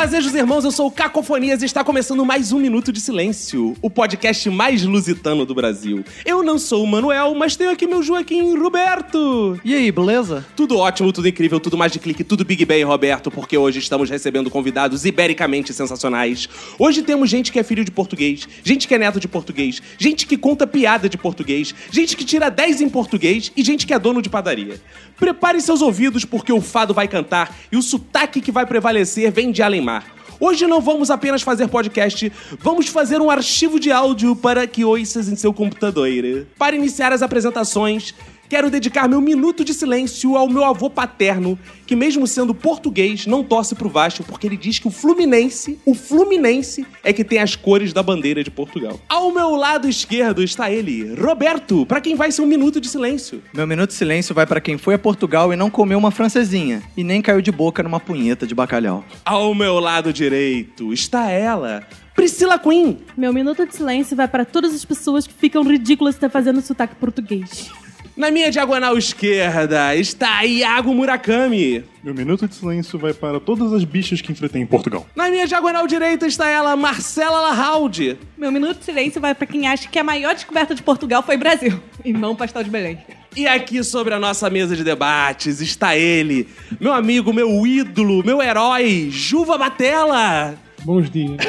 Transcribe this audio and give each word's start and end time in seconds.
Fazejos 0.00 0.34
irmãos, 0.34 0.64
eu 0.64 0.70
sou 0.70 0.86
o 0.86 0.90
Cacofonias 0.90 1.60
e 1.60 1.66
está 1.66 1.84
começando 1.84 2.24
mais 2.24 2.52
um 2.52 2.58
Minuto 2.58 2.90
de 2.90 2.98
Silêncio, 2.98 3.76
o 3.82 3.90
podcast 3.90 4.48
mais 4.48 4.82
lusitano 4.82 5.44
do 5.44 5.54
Brasil. 5.54 6.02
Eu 6.24 6.42
não 6.42 6.58
sou 6.58 6.82
o 6.82 6.86
Manuel, 6.86 7.34
mas 7.34 7.54
tenho 7.54 7.70
aqui 7.70 7.86
meu 7.86 8.02
Joaquim 8.02 8.56
Roberto. 8.56 9.60
E 9.62 9.74
aí, 9.74 9.92
beleza? 9.92 10.42
Tudo 10.56 10.78
ótimo, 10.78 11.12
tudo 11.12 11.28
incrível, 11.28 11.60
tudo 11.60 11.76
mais 11.76 11.92
de 11.92 11.98
clique, 11.98 12.24
tudo 12.24 12.46
Big 12.46 12.64
Bang, 12.64 12.82
Roberto, 12.84 13.30
porque 13.30 13.58
hoje 13.58 13.78
estamos 13.78 14.08
recebendo 14.08 14.48
convidados 14.48 15.04
ibericamente 15.04 15.74
sensacionais. 15.74 16.48
Hoje 16.78 17.02
temos 17.02 17.28
gente 17.28 17.52
que 17.52 17.58
é 17.58 17.62
filho 17.62 17.84
de 17.84 17.90
português, 17.90 18.48
gente 18.64 18.88
que 18.88 18.94
é 18.94 18.98
neto 18.98 19.20
de 19.20 19.28
português, 19.28 19.82
gente 19.98 20.26
que 20.26 20.38
conta 20.38 20.66
piada 20.66 21.10
de 21.10 21.18
português, 21.18 21.74
gente 21.90 22.16
que 22.16 22.24
tira 22.24 22.48
10 22.48 22.80
em 22.80 22.88
português 22.88 23.52
e 23.54 23.62
gente 23.62 23.86
que 23.86 23.92
é 23.92 23.98
dono 23.98 24.22
de 24.22 24.30
padaria. 24.30 24.80
Prepare 25.18 25.60
seus 25.60 25.82
ouvidos 25.82 26.24
porque 26.24 26.50
o 26.50 26.62
fado 26.62 26.94
vai 26.94 27.06
cantar 27.06 27.54
e 27.70 27.76
o 27.76 27.82
sotaque 27.82 28.40
que 28.40 28.50
vai 28.50 28.64
prevalecer 28.64 29.30
vem 29.30 29.52
de 29.52 29.62
Alemar. 29.90 30.04
Hoje 30.38 30.66
não 30.66 30.80
vamos 30.80 31.10
apenas 31.10 31.42
fazer 31.42 31.68
podcast, 31.68 32.32
vamos 32.60 32.86
fazer 32.86 33.20
um 33.20 33.30
arquivo 33.30 33.78
de 33.78 33.92
áudio 33.92 34.34
para 34.34 34.66
que 34.66 34.84
ouças 34.84 35.28
em 35.28 35.36
seu 35.36 35.52
computador. 35.52 36.08
Para 36.56 36.76
iniciar 36.76 37.12
as 37.12 37.20
apresentações, 37.20 38.14
quero 38.50 38.68
dedicar 38.68 39.08
meu 39.08 39.20
minuto 39.20 39.64
de 39.64 39.72
silêncio 39.72 40.36
ao 40.36 40.48
meu 40.48 40.64
avô 40.64 40.90
paterno, 40.90 41.56
que 41.86 41.94
mesmo 41.94 42.26
sendo 42.26 42.52
português, 42.52 43.24
não 43.24 43.44
torce 43.44 43.76
pro 43.76 43.88
Vasco, 43.88 44.24
porque 44.24 44.44
ele 44.44 44.56
diz 44.56 44.80
que 44.80 44.88
o 44.88 44.90
Fluminense, 44.90 45.78
o 45.86 45.94
Fluminense, 45.94 46.84
é 47.04 47.12
que 47.12 47.22
tem 47.22 47.38
as 47.38 47.54
cores 47.54 47.92
da 47.92 48.02
bandeira 48.02 48.42
de 48.42 48.50
Portugal. 48.50 49.00
Ao 49.08 49.32
meu 49.32 49.54
lado 49.54 49.88
esquerdo 49.88 50.42
está 50.42 50.68
ele, 50.68 51.14
Roberto, 51.14 51.86
para 51.86 52.00
quem 52.00 52.16
vai 52.16 52.32
ser 52.32 52.42
um 52.42 52.46
minuto 52.46 52.80
de 52.80 52.88
silêncio. 52.88 53.40
Meu 53.54 53.68
minuto 53.68 53.90
de 53.90 53.94
silêncio 53.94 54.34
vai 54.34 54.46
pra 54.46 54.60
quem 54.60 54.76
foi 54.76 54.94
a 54.94 54.98
Portugal 54.98 55.52
e 55.52 55.56
não 55.56 55.70
comeu 55.70 55.96
uma 55.96 56.10
francesinha 56.10 56.82
e 56.96 57.04
nem 57.04 57.22
caiu 57.22 57.40
de 57.40 57.52
boca 57.52 57.84
numa 57.84 58.00
punheta 58.00 58.48
de 58.48 58.54
bacalhau. 58.54 59.04
Ao 59.24 59.54
meu 59.54 59.78
lado 59.78 60.12
direito 60.12 60.92
está 60.92 61.30
ela, 61.30 61.86
Priscila 62.16 62.58
Queen. 62.58 62.98
Meu 63.16 63.32
minuto 63.32 63.64
de 63.64 63.76
silêncio 63.76 64.16
vai 64.16 64.26
para 64.26 64.44
todas 64.44 64.74
as 64.74 64.84
pessoas 64.84 65.24
que 65.24 65.32
ficam 65.32 65.62
ridículas 65.62 66.14
de 66.14 66.18
estar 66.18 66.30
fazendo 66.30 66.60
sotaque 66.60 66.96
português. 66.96 67.70
Na 68.16 68.30
minha 68.30 68.50
diagonal 68.50 68.98
esquerda 68.98 69.94
está 69.94 70.44
Iago 70.44 70.92
Murakami. 70.92 71.84
Meu 72.02 72.14
minuto 72.14 72.46
de 72.46 72.54
silêncio 72.54 72.98
vai 72.98 73.12
para 73.12 73.38
todas 73.38 73.72
as 73.72 73.84
bichas 73.84 74.20
que 74.20 74.32
enfrentei 74.32 74.60
em 74.60 74.66
Portugal. 74.66 75.06
Na 75.14 75.30
minha 75.30 75.46
diagonal 75.46 75.86
direita 75.86 76.26
está 76.26 76.48
ela, 76.48 76.76
Marcela 76.76 77.40
Lahaldi. 77.40 78.18
Meu 78.36 78.50
minuto 78.50 78.78
de 78.78 78.84
silêncio 78.84 79.20
vai 79.20 79.34
pra 79.34 79.46
quem 79.46 79.68
acha 79.68 79.88
que 79.88 79.98
a 79.98 80.04
maior 80.04 80.34
descoberta 80.34 80.74
de 80.74 80.82
Portugal 80.82 81.22
foi 81.22 81.36
Brasil, 81.36 81.80
e 82.04 82.12
não 82.12 82.34
pastel 82.34 82.64
de 82.64 82.70
Belém. 82.70 82.98
E 83.36 83.46
aqui 83.46 83.84
sobre 83.84 84.12
a 84.12 84.18
nossa 84.18 84.50
mesa 84.50 84.74
de 84.74 84.82
debates 84.82 85.60
está 85.60 85.96
ele, 85.96 86.48
meu 86.80 86.92
amigo, 86.92 87.32
meu 87.32 87.64
ídolo, 87.66 88.24
meu 88.24 88.42
herói, 88.42 89.08
Juva 89.10 89.56
Batella. 89.56 90.58
Bons 90.84 91.10
dias. 91.10 91.36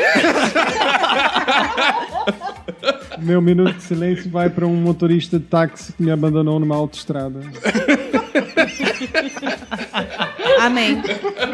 Meu 3.19 3.41
minuto 3.41 3.73
de 3.73 3.83
silêncio 3.83 4.29
vai 4.29 4.49
para 4.49 4.65
um 4.65 4.75
motorista 4.75 5.37
de 5.37 5.45
táxi 5.45 5.93
que 5.93 6.01
me 6.01 6.11
abandonou 6.11 6.59
numa 6.59 6.75
autoestrada. 6.75 7.39
Amém. 10.61 11.01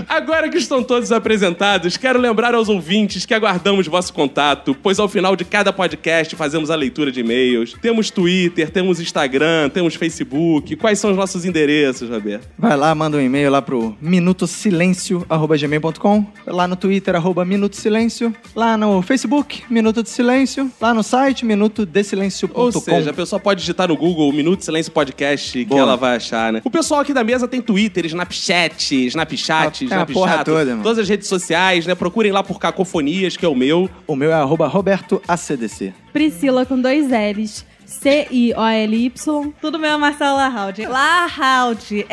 Agora 0.10 0.50
que 0.50 0.58
estão 0.58 0.84
todos 0.84 1.14
apresentados, 1.14 1.96
quero 1.96 2.20
lembrar 2.20 2.54
aos 2.54 2.68
ouvintes 2.68 3.26
que 3.26 3.34
aguardamos 3.34 3.88
vosso 3.88 4.14
contato, 4.14 4.76
pois 4.84 5.00
ao 5.00 5.08
final 5.08 5.34
de 5.36 5.46
cada 5.46 5.72
podcast 5.72 6.36
fazemos 6.36 6.70
a 6.70 6.76
leitura 6.76 7.10
de 7.12 7.22
e-mails. 7.22 7.74
Temos 7.82 8.12
Twitter, 8.12 8.70
temos 8.70 9.00
Instagram, 9.00 9.70
temos 9.70 9.96
Facebook. 9.96 10.76
Quais 10.76 11.00
são 11.00 11.12
os 11.12 11.18
nossos 11.18 11.46
endereços, 11.46 12.10
Roberto? 12.10 12.50
Vai 12.58 12.76
lá, 12.76 12.94
manda 12.94 13.16
um 13.16 13.22
e-mail 13.22 13.50
lá 13.50 13.62
pro 13.62 13.96
minutosilencio.gmail.com 14.02 16.26
lá 16.46 16.68
no 16.68 16.76
Twitter, 16.76 17.16
arroba 17.16 17.46
Minuto 17.46 17.78
Silêncio, 17.78 18.36
lá 18.54 18.76
no 18.78 19.02
Facebook, 19.02 19.64
Minuto 19.70 20.04
de 20.04 20.10
Silêncio, 20.10 20.70
lá 20.82 20.94
no 20.94 21.02
site, 21.02 21.46
minutodesilencio.com. 21.46 22.60
Ou 22.60 22.74
seja, 22.74 23.12
a 23.12 23.14
pessoa 23.14 23.40
pode 23.40 23.62
digitar 23.62 23.88
no 23.88 23.96
Google 23.96 24.34
Minuto 24.34 24.60
de 24.60 24.66
Silêncio 24.66 24.92
Podcast 24.92 25.58
que 25.58 25.64
Boa. 25.66 25.80
ela 25.82 25.96
vai 25.96 26.18
achar, 26.18 26.52
né? 26.52 26.62
O 26.66 26.70
pessoal 26.70 27.00
aqui 27.02 27.14
da 27.14 27.24
mesa 27.24 27.48
tem 27.48 27.62
Twitter, 27.62 28.06
Snapchat, 28.06 28.97
Snapchat, 29.06 29.84
É 29.84 29.86
Snapchat, 29.86 30.44
toda, 30.46 30.66
mano. 30.72 30.84
todas 30.84 31.00
as 31.00 31.08
redes 31.10 31.28
sociais, 31.28 31.86
né? 31.86 31.94
Procurem 31.96 32.32
lá 32.32 32.44
por 32.44 32.60
Cacofonias, 32.60 33.38
que 33.38 33.46
é 33.46 33.50
o 33.50 33.56
meu. 33.56 33.90
O 34.06 34.16
meu 34.16 34.32
é 34.32 34.34
arroba 34.36 34.68
Roberto 34.68 35.22
ACDC. 35.28 35.94
Priscila 36.12 36.66
com 36.66 36.80
dois 36.82 37.08
L's. 37.08 37.66
C-I-O-L-Y. 37.86 39.54
Tudo 39.62 39.80
meu 39.80 39.92
é 39.92 39.98
Marcela 39.98 40.34
Lahaldi. 40.34 40.86
Lahaldi. 40.86 42.06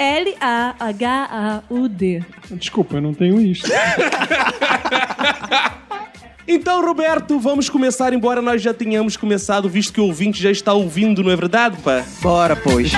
L-A-H-A-U-D. 1.17 2.23
Desculpa, 2.53 2.97
eu 2.97 3.01
não 3.03 3.13
tenho 3.15 3.41
isso. 3.41 3.65
Então, 6.47 6.85
Roberto, 6.85 7.39
vamos 7.41 7.71
começar, 7.71 8.13
embora 8.13 8.43
nós 8.43 8.61
já 8.61 8.75
tenhamos 8.75 9.17
começado, 9.17 9.67
visto 9.67 9.95
que 9.95 10.01
o 10.01 10.05
ouvinte 10.05 10.43
já 10.43 10.51
está 10.51 10.75
ouvindo, 10.75 11.23
não 11.25 11.31
é 11.31 11.37
verdade, 11.37 11.79
pá? 11.83 12.05
Bora, 12.21 12.55
pois. 12.55 12.93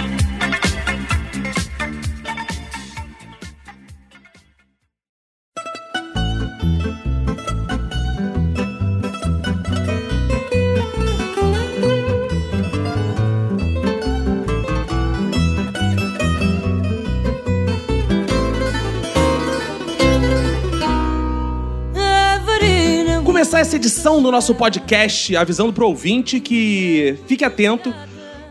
Essa 23.66 23.74
edição 23.74 24.22
do 24.22 24.30
nosso 24.30 24.54
podcast 24.54 25.34
avisando 25.34 25.72
pro 25.72 25.88
ouvinte 25.88 26.38
que 26.38 27.18
fique 27.26 27.44
atento, 27.44 27.92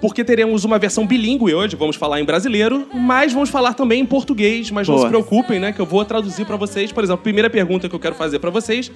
porque 0.02 0.26
teremos 0.26 0.66
uma 0.66 0.78
versão 0.78 1.08
bilíngue 1.08 1.54
hoje, 1.54 1.74
vamos 1.78 1.96
falar 1.96 2.20
em 2.20 2.26
brasileiro, 2.26 2.86
mas 2.94 3.32
vamos 3.32 3.50
falar 3.50 3.74
também 3.76 4.02
em 4.02 4.06
português, 4.06 4.70
mas 4.72 4.90
não 4.90 4.96
Boa. 4.96 5.08
se 5.08 5.10
preocupem, 5.10 5.58
né, 5.58 5.72
que 5.72 5.80
eu 5.80 5.86
vou 5.86 6.04
traduzir 6.04 6.46
pra 6.46 6.58
vocês. 6.58 6.92
Por 6.92 7.02
exemplo, 7.02 7.22
a 7.22 7.24
primeira 7.24 7.50
pergunta 7.50 7.88
que 7.88 7.96
eu 7.96 8.00
quero 8.00 8.14
fazer 8.14 8.40
pra 8.40 8.50
vocês 8.50 8.92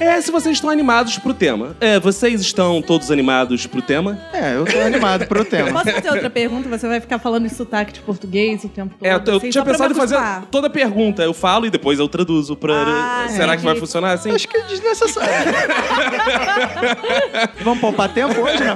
é 0.00 0.20
se 0.20 0.30
vocês 0.30 0.56
estão 0.56 0.70
animados 0.70 1.18
pro 1.18 1.34
tema. 1.34 1.76
É, 1.80 1.98
vocês 2.00 2.40
estão 2.40 2.80
todos 2.82 3.10
animados 3.10 3.66
pro 3.66 3.82
tema? 3.82 4.18
É, 4.32 4.54
eu 4.56 4.64
tô 4.64 4.78
animado 4.80 5.26
pro 5.26 5.44
tema. 5.44 5.70
Posso 5.82 5.90
fazer 5.92 6.10
outra 6.10 6.30
pergunta? 6.30 6.68
Você 6.68 6.88
vai 6.88 7.00
ficar 7.00 7.18
falando 7.18 7.46
em 7.46 7.48
sotaque 7.48 7.92
de 7.92 8.00
português 8.00 8.64
o 8.64 8.68
tempo 8.68 8.94
todo? 8.98 9.06
É, 9.06 9.14
eu, 9.14 9.20
eu 9.26 9.36
assim, 9.36 9.50
tinha 9.50 9.64
pensado 9.64 9.92
em 9.92 9.96
fazer 9.96 10.18
toda 10.50 10.66
a 10.66 10.70
pergunta. 10.70 11.22
Eu 11.22 11.34
falo 11.34 11.66
e 11.66 11.70
depois 11.70 11.98
eu 11.98 12.08
traduzo 12.08 12.56
pra. 12.56 12.74
Ah, 12.74 13.26
Será 13.28 13.56
que 13.56 13.62
vai 13.64 13.76
funcionar 13.76 14.12
assim? 14.12 14.30
Acho 14.30 14.48
que 14.48 14.56
é 14.56 14.62
desnecessário. 14.62 15.32
Vamos 17.62 17.80
poupar 17.80 18.08
tempo 18.08 18.40
hoje, 18.40 18.62
não? 18.64 18.74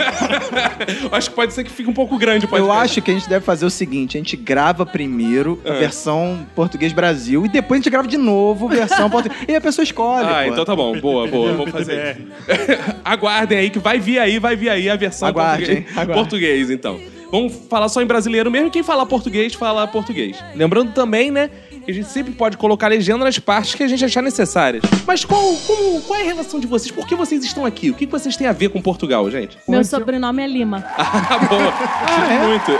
Acho 1.16 1.30
que 1.30 1.36
pode 1.36 1.52
ser 1.52 1.64
que 1.64 1.70
fique 1.70 1.88
um 1.88 1.92
pouco 1.94 2.16
grande 2.18 2.44
o 2.44 2.46
Eu 2.46 2.50
podcast. 2.50 2.82
acho 2.84 3.02
que 3.02 3.10
a 3.10 3.14
gente 3.14 3.28
deve 3.28 3.44
fazer 3.44 3.66
o 3.66 3.70
seguinte: 3.70 4.16
a 4.16 4.20
gente 4.20 4.36
grava 4.36 4.84
primeiro 4.86 5.60
a 5.64 5.70
É. 5.70 5.78
versão 5.78 6.46
português 6.54 6.92
Brasil 6.92 7.44
e 7.44 7.48
depois 7.48 7.80
a 7.80 7.82
gente 7.82 7.90
grava 7.90 8.06
de 8.08 8.16
novo 8.16 8.68
versão 8.68 9.08
português. 9.10 9.40
E 9.48 9.54
a 9.54 9.60
pessoa 9.60 9.82
escolhe. 9.82 10.26
Ah, 10.26 10.42
pô. 10.44 10.52
então 10.52 10.64
tá 10.64 10.76
bom. 10.76 10.98
Boa, 11.06 11.28
boa. 11.28 11.52
Vamos 11.52 11.70
fazer. 11.70 12.18
Aguardem 13.04 13.58
aí 13.58 13.70
que 13.70 13.78
vai 13.78 14.00
vir 14.00 14.18
aí, 14.18 14.40
vai 14.40 14.56
vir 14.56 14.68
aí 14.68 14.90
a 14.90 14.96
versão 14.96 15.28
Aguarde, 15.28 15.64
português, 15.64 15.78
hein? 15.78 15.92
Aguarde. 15.92 16.12
português, 16.14 16.70
então. 16.70 17.00
Vamos 17.30 17.52
falar 17.68 17.88
só 17.88 18.02
em 18.02 18.06
brasileiro 18.06 18.50
mesmo. 18.50 18.72
Quem 18.72 18.82
falar 18.82 19.06
português, 19.06 19.54
fala 19.54 19.86
português. 19.86 20.36
Lembrando 20.56 20.92
também, 20.92 21.30
né? 21.30 21.48
Que 21.86 21.92
A 21.92 21.94
gente 21.94 22.08
sempre 22.08 22.32
pode 22.32 22.56
colocar 22.56 22.88
legenda 22.88 23.24
nas 23.24 23.38
partes 23.38 23.74
que 23.74 23.82
a 23.82 23.88
gente 23.88 24.04
achar 24.04 24.20
necessárias. 24.22 24.82
Mas 25.06 25.24
qual, 25.24 25.40
como- 25.66 26.02
qual 26.02 26.18
é 26.18 26.22
a 26.22 26.26
relação 26.26 26.58
de 26.60 26.66
vocês? 26.66 26.90
Por 26.90 27.06
que 27.06 27.14
vocês 27.14 27.42
estão 27.44 27.64
aqui? 27.64 27.90
O 27.90 27.94
que 27.94 28.04
que 28.06 28.12
vocês 28.12 28.36
têm 28.36 28.46
a 28.46 28.52
ver 28.52 28.68
com 28.70 28.82
Portugal, 28.82 29.30
gente? 29.30 29.56
Meu 29.68 29.82
sobrenome 29.84 30.42
é 30.42 30.46
Lima. 30.46 30.84
Ah, 30.98 31.38
boa. 31.38 31.72
Sinto 31.72 32.46
muito. 32.46 32.72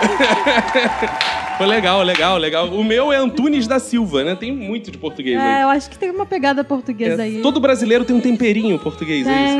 Foi 1.56 1.66
legal, 1.66 2.02
legal, 2.02 2.36
legal. 2.36 2.68
O 2.68 2.84
meu 2.84 3.10
é 3.12 3.16
Antunes 3.16 3.66
da 3.66 3.78
Silva, 3.78 4.22
né? 4.24 4.34
Tem 4.34 4.52
muito 4.52 4.90
de 4.90 4.98
português 4.98 5.40
É, 5.40 5.42
aí. 5.56 5.62
eu 5.62 5.68
acho 5.70 5.88
que 5.88 5.96
tem 5.98 6.10
uma 6.10 6.26
pegada 6.26 6.62
portuguesa 6.62 7.22
É, 7.22 7.24
aí. 7.24 7.40
todo 7.42 7.58
brasileiro 7.60 8.04
tem 8.04 8.14
um 8.14 8.20
temperinho 8.20 8.78
português, 8.78 9.26
é 9.26 9.46
isso? 9.46 9.58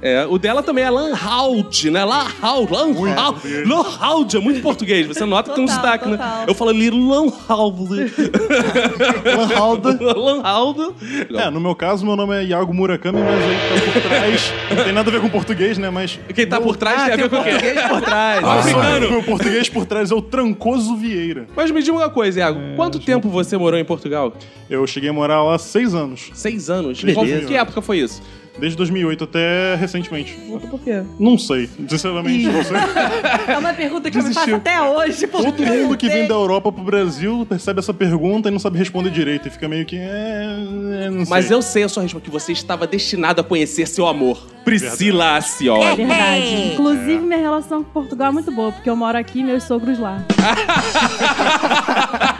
É, 0.00 0.26
o 0.28 0.38
dela 0.38 0.62
também 0.62 0.84
é 0.84 0.90
Lanhaud, 0.90 1.90
né? 1.90 2.04
Lanhaud, 2.04 2.72
Lanhaud. 2.72 3.40
Lanhaud 3.66 4.36
é 4.36 4.40
muito 4.40 4.60
português. 4.62 5.06
Você 5.06 5.24
nota 5.24 5.50
que 5.50 5.56
tem 5.56 5.64
um 5.64 5.68
sotaque, 5.68 6.08
né? 6.08 6.18
Eu 6.46 6.54
falo 6.54 6.70
ali 6.70 6.90
Lanhaud. 6.90 8.12
Lanhaldo. 9.24 9.98
Lanhaud. 10.18 10.94
É, 11.34 11.50
no 11.50 11.60
meu 11.60 11.74
caso, 11.74 12.04
meu 12.04 12.16
nome 12.16 12.36
é 12.36 12.44
Iago 12.44 12.72
Murakami, 12.72 13.18
mas 13.20 13.42
aí 13.44 13.56
tá 13.68 13.92
por 13.92 14.02
trás. 14.08 14.52
Não 14.76 14.84
tem 14.84 14.92
nada 14.92 15.08
a 15.08 15.12
ver 15.12 15.20
com 15.20 15.28
português, 15.28 15.78
né? 15.78 15.90
Mas. 15.90 16.18
Quem 16.34 16.46
tá 16.46 16.60
por 16.60 16.76
trás 16.76 17.02
Ah, 17.02 17.04
tem 17.06 17.14
a 17.14 17.16
ver 17.16 17.30
com 17.30 17.36
o 17.36 17.42
quê? 17.44 17.50
português 17.50 17.82
por 17.88 18.00
trás. 18.00 18.42
Ah, 18.52 18.58
Africano. 18.58 19.06
O 19.06 19.10
meu 19.10 19.22
português 19.22 19.68
por 19.68 19.84
trás 19.86 20.10
é 20.10 20.14
o 20.14 20.22
Trancoso 20.22 20.96
Vieira. 20.96 21.46
Mas 21.54 21.70
me 21.70 21.82
diga 21.82 21.96
uma 21.96 22.10
coisa, 22.10 22.40
Iago. 22.40 22.58
Quanto 22.76 22.98
tempo 22.98 23.28
você 23.28 23.56
morou 23.56 23.78
em 23.78 23.84
Portugal? 23.84 24.32
Eu 24.68 24.86
cheguei 24.86 25.10
a 25.10 25.12
morar 25.12 25.42
lá 25.42 25.54
há 25.54 25.58
seis 25.58 25.94
anos. 25.94 26.30
Seis 26.34 26.70
anos. 26.70 27.02
Beleza. 27.02 27.46
Que 27.46 27.54
época 27.54 27.80
foi 27.82 27.98
isso? 27.98 28.22
Desde 28.58 28.76
2008 28.76 29.24
até 29.24 29.74
recentemente. 29.76 30.34
Por 30.70 30.78
quê? 30.80 31.02
Não 31.18 31.38
sei. 31.38 31.68
Sinceramente, 31.88 32.46
não 32.46 32.62
sei. 32.62 32.76
É 33.48 33.58
uma 33.58 33.72
pergunta 33.72 34.10
que 34.10 34.18
eu 34.18 34.22
me 34.22 34.28
faço 34.34 34.46
Desistiu. 34.46 34.56
até 34.56 34.80
hoje. 34.80 35.26
porque 35.26 35.64
Todo 35.64 35.66
mundo 35.66 35.96
que 35.96 36.08
vem 36.08 36.28
da 36.28 36.34
Europa 36.34 36.70
pro 36.70 36.84
Brasil 36.84 37.46
percebe 37.48 37.80
essa 37.80 37.94
pergunta 37.94 38.48
e 38.48 38.52
não 38.52 38.58
sabe 38.58 38.78
responder 38.78 39.10
direito. 39.10 39.48
E 39.48 39.50
fica 39.50 39.66
meio 39.68 39.86
que. 39.86 39.96
É, 39.96 40.56
é, 41.06 41.10
não 41.10 41.24
Mas 41.28 41.46
sei. 41.46 41.56
eu 41.56 41.62
sei 41.62 41.82
a 41.84 41.88
sua 41.88 42.02
resposta, 42.02 42.24
que 42.24 42.30
você 42.30 42.52
estava 42.52 42.86
destinado 42.86 43.40
a 43.40 43.44
conhecer 43.44 43.86
seu 43.86 44.06
amor. 44.06 44.46
Priscila 44.64 45.36
Acioli. 45.38 45.82
É 45.84 45.96
verdade. 45.96 46.72
Inclusive, 46.74 47.18
minha 47.18 47.38
relação 47.40 47.82
com 47.82 47.90
Portugal 47.90 48.28
é 48.28 48.32
muito 48.32 48.52
boa, 48.52 48.70
porque 48.70 48.88
eu 48.88 48.94
moro 48.94 49.16
aqui 49.18 49.40
e 49.40 49.44
meus 49.44 49.64
sogros 49.64 49.98
lá. 49.98 50.22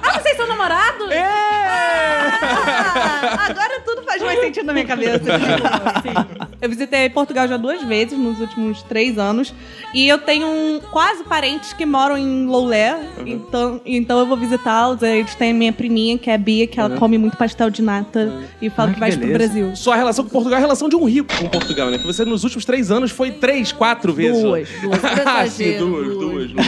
Ah, 0.05 0.21
vocês 0.21 0.37
são 0.37 0.47
namorados? 0.47 1.11
É! 1.11 1.23
Ah, 1.25 3.12
agora 3.33 3.81
tudo 3.85 4.03
faz 4.03 4.23
mais 4.23 4.41
sentido 4.41 4.67
na 4.67 4.73
minha 4.73 4.85
cabeça. 4.87 5.21
Sim. 6.03 6.49
Eu 6.61 6.69
visitei 6.69 7.09
Portugal 7.11 7.49
já 7.49 7.57
duas 7.57 7.83
vezes 7.83 8.17
nos 8.19 8.41
últimos 8.41 8.83
três 8.85 9.19
anos. 9.19 9.53
E 9.95 10.09
eu 10.09 10.19
tenho 10.19 10.47
um- 10.47 10.81
quase 10.91 11.25
parentes 11.25 11.73
que 11.73 11.85
moram 11.85 12.17
em 12.17 12.47
Loulé. 12.47 12.99
Então, 13.27 13.81
então 13.85 14.19
eu 14.21 14.27
vou 14.27 14.37
visitá-los. 14.37 15.03
Eles 15.03 15.35
têm 15.35 15.51
a 15.51 15.55
minha 15.55 15.73
priminha, 15.73 16.17
que 16.19 16.31
é 16.31 16.35
a 16.35 16.39
Bia, 16.39 16.67
que 16.67 16.79
ela 16.79 16.97
come 16.97 17.19
muito 17.19 17.37
pastel 17.37 17.69
de 17.71 17.83
nata. 17.83 18.33
E 18.61 18.71
fala 18.71 18.89
Ah, 18.89 18.91
que 18.91 18.95
que 18.95 19.01
vai 19.01 19.11
pro 19.11 19.21
beleza. 19.21 19.39
Brasil. 19.39 19.77
Sua 19.77 19.97
relação 19.97 20.25
com 20.25 20.31
Portugal 20.31 20.57
é 20.59 20.59
a 20.59 20.65
relação 20.65 20.89
de 20.89 20.97
um 20.97 21.05
rico 21.05 21.35
com 21.37 21.49
Portugal, 21.49 21.91
né? 21.91 21.99
Que 21.99 22.07
você 22.07 22.25
nos 22.25 22.45
últimos 22.45 22.65
três 22.65 22.91
anos 22.91 23.11
foi 23.11 23.31
três, 23.33 23.73
quatro 23.73 24.13
vezes. 24.13 24.43
Duas, 24.43 24.69
duas. 24.83 25.01
ah, 25.27 25.47
sim, 25.47 25.65
Exagero, 25.65 25.87
duas, 25.87 26.19
duas, 26.19 26.51
duas. 26.53 26.67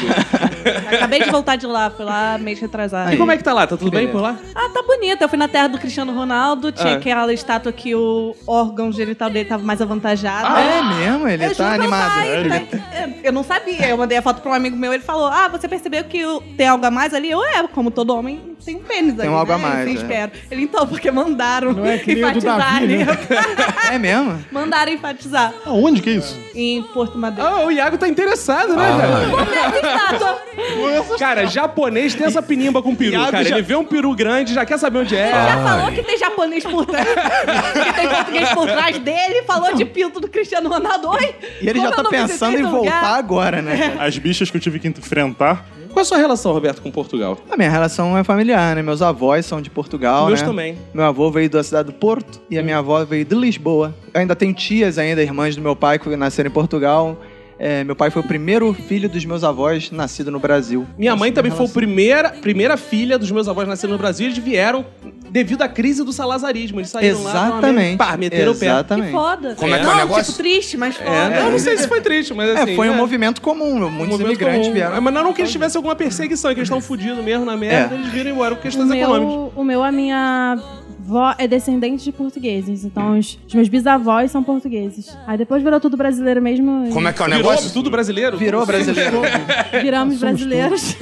Acabei 0.94 1.22
de 1.22 1.30
voltar 1.30 1.56
de 1.56 1.66
lá, 1.66 1.90
fui 1.90 2.04
lá 2.04 2.38
mês 2.38 2.58
retrasado. 2.60 3.12
E 3.12 3.16
como 3.16 3.30
é 3.30 3.36
que 3.36 3.44
tá 3.44 3.52
lá? 3.52 3.66
Tá 3.66 3.76
tudo 3.76 3.90
bem 3.90 4.08
por 4.08 4.20
lá? 4.20 4.36
Ah, 4.54 4.68
tá 4.72 4.82
bonito. 4.82 5.20
Eu 5.22 5.28
fui 5.28 5.38
na 5.38 5.48
terra 5.48 5.68
do 5.68 5.78
Cristiano 5.78 6.12
Ronaldo, 6.14 6.53
tinha 6.72 6.94
Ah. 6.94 6.96
aquela 6.96 7.32
estátua 7.32 7.72
que 7.72 7.94
o 7.94 8.34
órgão 8.46 8.90
genital 8.92 9.30
dele 9.30 9.48
tava 9.48 9.62
mais 9.64 9.80
avantajado. 9.80 10.56
É 10.58 10.82
mesmo? 10.82 11.28
Ele 11.28 11.44
Eu 11.46 11.54
tá 11.54 11.72
animado. 11.74 12.12
pai, 12.14 12.66
tá- 12.68 13.08
Eu 13.22 13.32
não 13.32 13.42
sabia. 13.44 13.88
Eu 13.88 13.96
mandei 13.96 14.18
a 14.18 14.22
foto 14.22 14.40
pra 14.40 14.50
um 14.50 14.54
amigo 14.54 14.76
meu, 14.76 14.92
ele 14.92 15.02
falou: 15.02 15.26
Ah, 15.26 15.48
você 15.48 15.66
percebeu 15.68 16.04
que 16.04 16.22
tem 16.56 16.68
algo 16.68 16.84
a 16.84 16.90
mais 16.90 17.12
ali? 17.14 17.30
Eu 17.30 17.42
é, 17.44 17.66
como 17.68 17.90
todo 17.90 18.14
homem 18.14 18.54
tem 18.64 18.76
um 18.76 18.80
pênis 18.80 19.18
ali. 19.18 19.28
um 19.28 19.34
algo 19.36 19.52
a 19.52 19.58
né? 19.58 19.68
mais, 19.68 19.86
Eu 19.86 19.92
é. 19.92 19.94
espero. 19.96 20.32
Ele, 20.50 20.62
então, 20.62 20.86
porque 20.86 21.10
mandaram 21.10 21.72
Não 21.72 21.84
é 21.84 21.96
enfatizar 21.96 22.56
Davi, 22.58 22.84
ali. 22.84 22.96
né? 23.04 23.06
É 23.92 23.98
mesmo? 23.98 24.42
mandaram 24.50 24.90
enfatizar 24.92 25.52
Aonde 25.66 26.00
que 26.00 26.10
é 26.10 26.12
isso? 26.14 26.38
em 26.54 26.82
Porto 26.82 27.18
Madeira. 27.18 27.48
Ah, 27.50 27.64
o 27.64 27.70
Iago 27.70 27.98
tá 27.98 28.08
interessado, 28.08 28.74
né, 28.74 28.86
cara? 28.98 29.76
Estátua. 29.76 31.18
Cara, 31.18 31.46
japonês 31.46 32.14
tem 32.14 32.26
essa 32.26 32.42
pinimba 32.42 32.82
com 32.82 32.94
peru, 32.94 33.12
Iago 33.12 33.30
cara. 33.30 33.44
já- 33.44 33.54
Ele 33.56 33.62
vê 33.62 33.76
um 33.76 33.84
peru 33.84 34.14
grande, 34.14 34.54
já 34.54 34.64
quer 34.64 34.78
saber 34.78 34.98
onde 35.00 35.16
é. 35.16 35.30
Já 35.30 35.62
falou 35.62 35.92
que 35.92 36.02
tem 36.02 36.18
japonês 36.18 36.43
por 36.64 36.86
trás. 36.86 37.08
que 37.08 37.92
tem 37.94 38.08
português 38.08 38.48
por 38.50 38.66
trás 38.66 38.98
dele. 38.98 39.42
Falou 39.46 39.74
de 39.74 39.84
pinto 39.84 40.20
do 40.20 40.28
Cristiano 40.28 40.68
Ronaldo. 40.68 41.08
Oi? 41.10 41.34
E 41.60 41.68
ele 41.68 41.78
como 41.78 41.90
já 41.92 41.96
eu 41.96 42.02
tá 42.02 42.10
pensando 42.10 42.58
em 42.58 42.62
voltar 42.62 42.78
lugar? 42.78 43.18
agora, 43.18 43.62
né? 43.62 43.96
As 43.98 44.18
bichas 44.18 44.50
que 44.50 44.56
eu 44.56 44.60
tive 44.60 44.78
que 44.78 44.88
enfrentar. 44.88 45.64
Qual 45.94 46.00
é 46.00 46.02
a 46.02 46.04
sua 46.04 46.18
relação, 46.18 46.52
Roberto, 46.52 46.82
com 46.82 46.90
Portugal? 46.90 47.38
A 47.48 47.56
minha 47.56 47.70
relação 47.70 48.18
é 48.18 48.24
familiar, 48.24 48.74
né? 48.74 48.82
Meus 48.82 49.00
avós 49.00 49.46
são 49.46 49.62
de 49.62 49.70
Portugal, 49.70 50.26
Meus 50.26 50.40
né? 50.40 50.46
também. 50.46 50.78
Meu 50.92 51.04
avô 51.04 51.30
veio 51.30 51.48
da 51.48 51.62
cidade 51.62 51.86
do 51.86 51.92
Porto 51.92 52.40
e 52.50 52.58
a 52.58 52.62
minha 52.64 52.78
avó 52.78 53.04
veio 53.04 53.24
de 53.24 53.34
Lisboa. 53.36 53.94
Eu 54.12 54.20
ainda 54.20 54.34
tenho 54.34 54.52
tias 54.52 54.98
ainda, 54.98 55.22
irmãs 55.22 55.54
do 55.54 55.62
meu 55.62 55.76
pai, 55.76 56.00
que 56.00 56.08
nasceram 56.16 56.50
em 56.50 56.52
Portugal. 56.52 57.16
É, 57.58 57.84
meu 57.84 57.94
pai 57.94 58.10
foi 58.10 58.20
o 58.20 58.24
primeiro 58.24 58.72
filho 58.72 59.08
dos 59.08 59.24
meus 59.24 59.44
avós 59.44 59.90
nascido 59.90 60.30
no 60.30 60.40
Brasil. 60.40 60.86
Minha 60.98 61.14
mãe 61.14 61.30
também 61.32 61.52
foi 61.52 61.66
a 61.66 61.68
primeira, 61.68 62.30
primeira 62.30 62.76
filha 62.76 63.18
dos 63.18 63.30
meus 63.30 63.46
avós 63.48 63.66
nasceram 63.68 63.92
no 63.92 63.98
Brasil. 63.98 64.26
Eles 64.26 64.38
vieram 64.38 64.84
devido 65.30 65.62
à 65.62 65.68
crise 65.68 66.04
do 66.04 66.12
salazarismo. 66.12 66.80
Eles 66.80 66.90
saíram 66.90 67.22
lá 67.22 67.30
Exatamente. 67.30 67.96
pá, 67.96 68.16
meteram 68.16 68.52
o 68.52 68.54
pé. 68.54 68.66
Que 68.66 68.72
Exatamente. 68.72 69.12
foda. 69.12 69.54
Como 69.56 69.72
é 69.74 69.78
que 69.78 69.82
é 69.82 69.86
não, 69.86 69.92
o 69.94 69.96
negócio? 69.96 70.24
tipo, 70.32 70.36
triste, 70.38 70.76
mas 70.76 70.96
foda. 70.96 71.10
É, 71.10 71.40
eu 71.46 71.50
não 71.50 71.58
sei 71.58 71.76
se 71.78 71.86
foi 71.88 72.00
triste, 72.00 72.34
mas 72.34 72.50
assim... 72.50 72.72
É, 72.72 72.76
foi 72.76 72.88
um 72.88 72.92
né? 72.92 72.96
movimento 72.96 73.40
comum. 73.40 73.78
Muitos 73.78 73.90
Um 73.90 74.06
movimento 74.10 74.22
imigrantes 74.34 74.62
comum. 74.62 74.72
vieram. 74.74 74.96
É, 74.96 75.00
Mas 75.00 75.14
não 75.14 75.32
que 75.32 75.40
eles 75.42 75.52
tivessem 75.52 75.78
alguma 75.78 75.94
perseguição, 75.94 76.52
que 76.52 76.58
eles 76.60 76.68
estão 76.68 76.80
fudidos 76.80 77.24
mesmo 77.24 77.44
na 77.44 77.56
merda, 77.56 77.94
É. 77.94 77.98
eles 77.98 78.10
viram 78.12 78.30
embora 78.30 78.54
por 78.54 78.60
O 78.60 78.62
questões 78.62 78.90
econômicas. 78.90 79.28
meu, 79.28 79.52
o 79.54 79.64
meu, 79.64 79.82
a 79.82 79.92
minha 79.92 80.58
avó 81.04 81.34
é 81.38 81.46
descendente 81.46 82.02
de 82.04 82.12
portugueses. 82.12 82.84
Então, 82.84 83.18
os, 83.18 83.38
os 83.46 83.54
meus 83.54 83.68
bisavós 83.68 84.30
são 84.30 84.42
portugueses. 84.42 85.16
Aí 85.26 85.36
depois 85.36 85.62
virou 85.62 85.78
tudo 85.78 85.96
brasileiro 85.96 86.40
mesmo. 86.40 86.88
Como 86.92 87.06
é 87.06 87.12
que 87.12 87.20
é 87.20 87.26
o 87.26 87.28
Virou 87.28 87.50
negócio? 87.50 87.70
tudo 87.72 87.90
brasileiro? 87.90 88.38
Virou 88.38 88.64
brasileiro. 88.64 89.20
Viramos 89.82 90.18
brasileiros. 90.18 90.96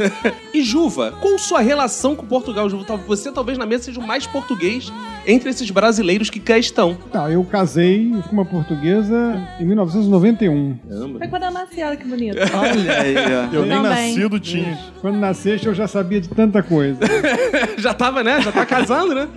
E 0.52 0.62
Juva, 0.62 1.14
qual 1.20 1.38
sua 1.38 1.60
relação 1.60 2.16
com 2.16 2.26
Portugal, 2.26 2.68
Juva? 2.68 2.84
Você 3.06 3.30
talvez 3.30 3.56
na 3.56 3.64
mesa 3.66 3.84
seja 3.84 4.00
o 4.00 4.06
mais 4.06 4.26
português 4.26 4.92
entre 5.26 5.50
esses 5.50 5.70
brasileiros 5.70 6.28
que 6.28 6.40
cá 6.40 6.58
estão. 6.58 6.94
Tá, 7.12 7.30
eu 7.30 7.44
casei 7.44 8.10
com 8.28 8.32
uma 8.32 8.44
portuguesa 8.44 9.40
em 9.60 9.64
1991. 9.64 10.78
Foi 11.18 11.28
quando 11.28 11.44
eu 11.44 11.50
nasci, 11.52 11.82
olha 11.82 11.96
que 11.96 12.06
bonito. 12.06 12.38
Olha 12.38 13.00
aí, 13.00 13.14
ó. 13.16 13.54
Eu 13.54 13.66
nem 13.66 13.76
Também. 13.82 14.08
nascido 14.16 14.40
tinha. 14.40 14.78
Quando 15.00 15.16
nasceste, 15.18 15.66
eu 15.66 15.74
já 15.74 15.86
sabia 15.86 16.20
de 16.20 16.28
tanta 16.28 16.62
coisa. 16.62 16.98
Já 17.78 17.92
tava, 17.94 18.22
né? 18.22 18.40
Já 18.40 18.52
tá 18.52 18.64
casando, 18.64 19.14
né? 19.14 19.28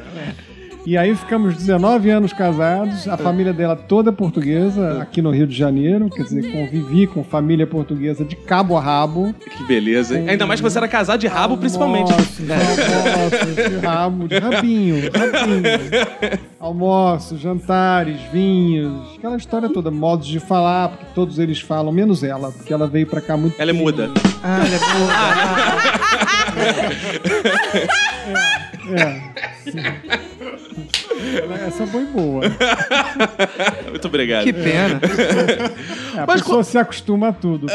E 0.85 0.95
aí 0.95 1.15
ficamos 1.15 1.55
19 1.57 2.11
anos 2.11 2.31
casados, 2.31 3.07
a 3.07 3.17
família 3.17 3.51
dela 3.51 3.75
toda 3.75 4.11
portuguesa, 4.11 5.01
aqui 5.01 5.19
no 5.19 5.31
Rio 5.31 5.47
de 5.47 5.57
Janeiro. 5.57 6.11
Quer 6.11 6.21
dizer, 6.21 6.51
convivi 6.51 7.07
com 7.07 7.23
família 7.23 7.65
portuguesa 7.65 8.23
de 8.23 8.35
cabo 8.35 8.77
a 8.77 8.81
rabo. 8.81 9.33
Que 9.33 9.63
beleza, 9.63 10.19
hein? 10.19 10.29
Ainda 10.29 10.45
mais 10.45 10.59
que 10.59 10.63
você 10.63 10.77
era 10.77 10.87
casado 10.87 11.19
de 11.19 11.25
rabo, 11.25 11.57
principalmente. 11.57 12.11
Almoços, 12.11 12.39
almoços, 12.51 13.55
de 13.55 13.77
rabo, 13.83 14.27
de 14.27 14.37
rabinho, 14.37 15.09
rabinho. 15.11 15.63
Almoços, 16.59 17.39
jantares, 17.39 18.21
vinhos, 18.31 19.15
aquela 19.17 19.37
história 19.37 19.67
toda, 19.69 19.89
modos 19.89 20.27
de 20.27 20.39
falar, 20.39 20.89
porque 20.89 21.05
todos 21.15 21.39
eles 21.39 21.59
falam, 21.61 21.91
menos 21.91 22.23
ela, 22.23 22.51
porque 22.51 22.71
ela 22.71 22.85
veio 22.85 23.07
pra 23.07 23.21
cá 23.21 23.35
muito 23.35 23.59
Ela 23.59 23.71
é 23.71 23.73
muda. 23.73 24.11
Ah, 24.43 24.59
ele 24.63 24.75
é 24.75 24.79
boa. 24.79 25.09
É. 28.87 29.19
sim. 29.71 29.79
Ela- 31.43 31.67
Essa 31.67 31.87
foi 31.87 32.05
boa. 32.05 32.41
Muito 33.89 34.07
obrigado. 34.07 34.43
Que 34.43 34.53
pena. 34.53 34.99
É, 36.15 36.19
a 36.21 36.25
Mas 36.27 36.41
pessoa 36.41 36.63
se 36.63 36.77
acostuma 36.77 37.29
a 37.29 37.33
tudo. 37.33 37.67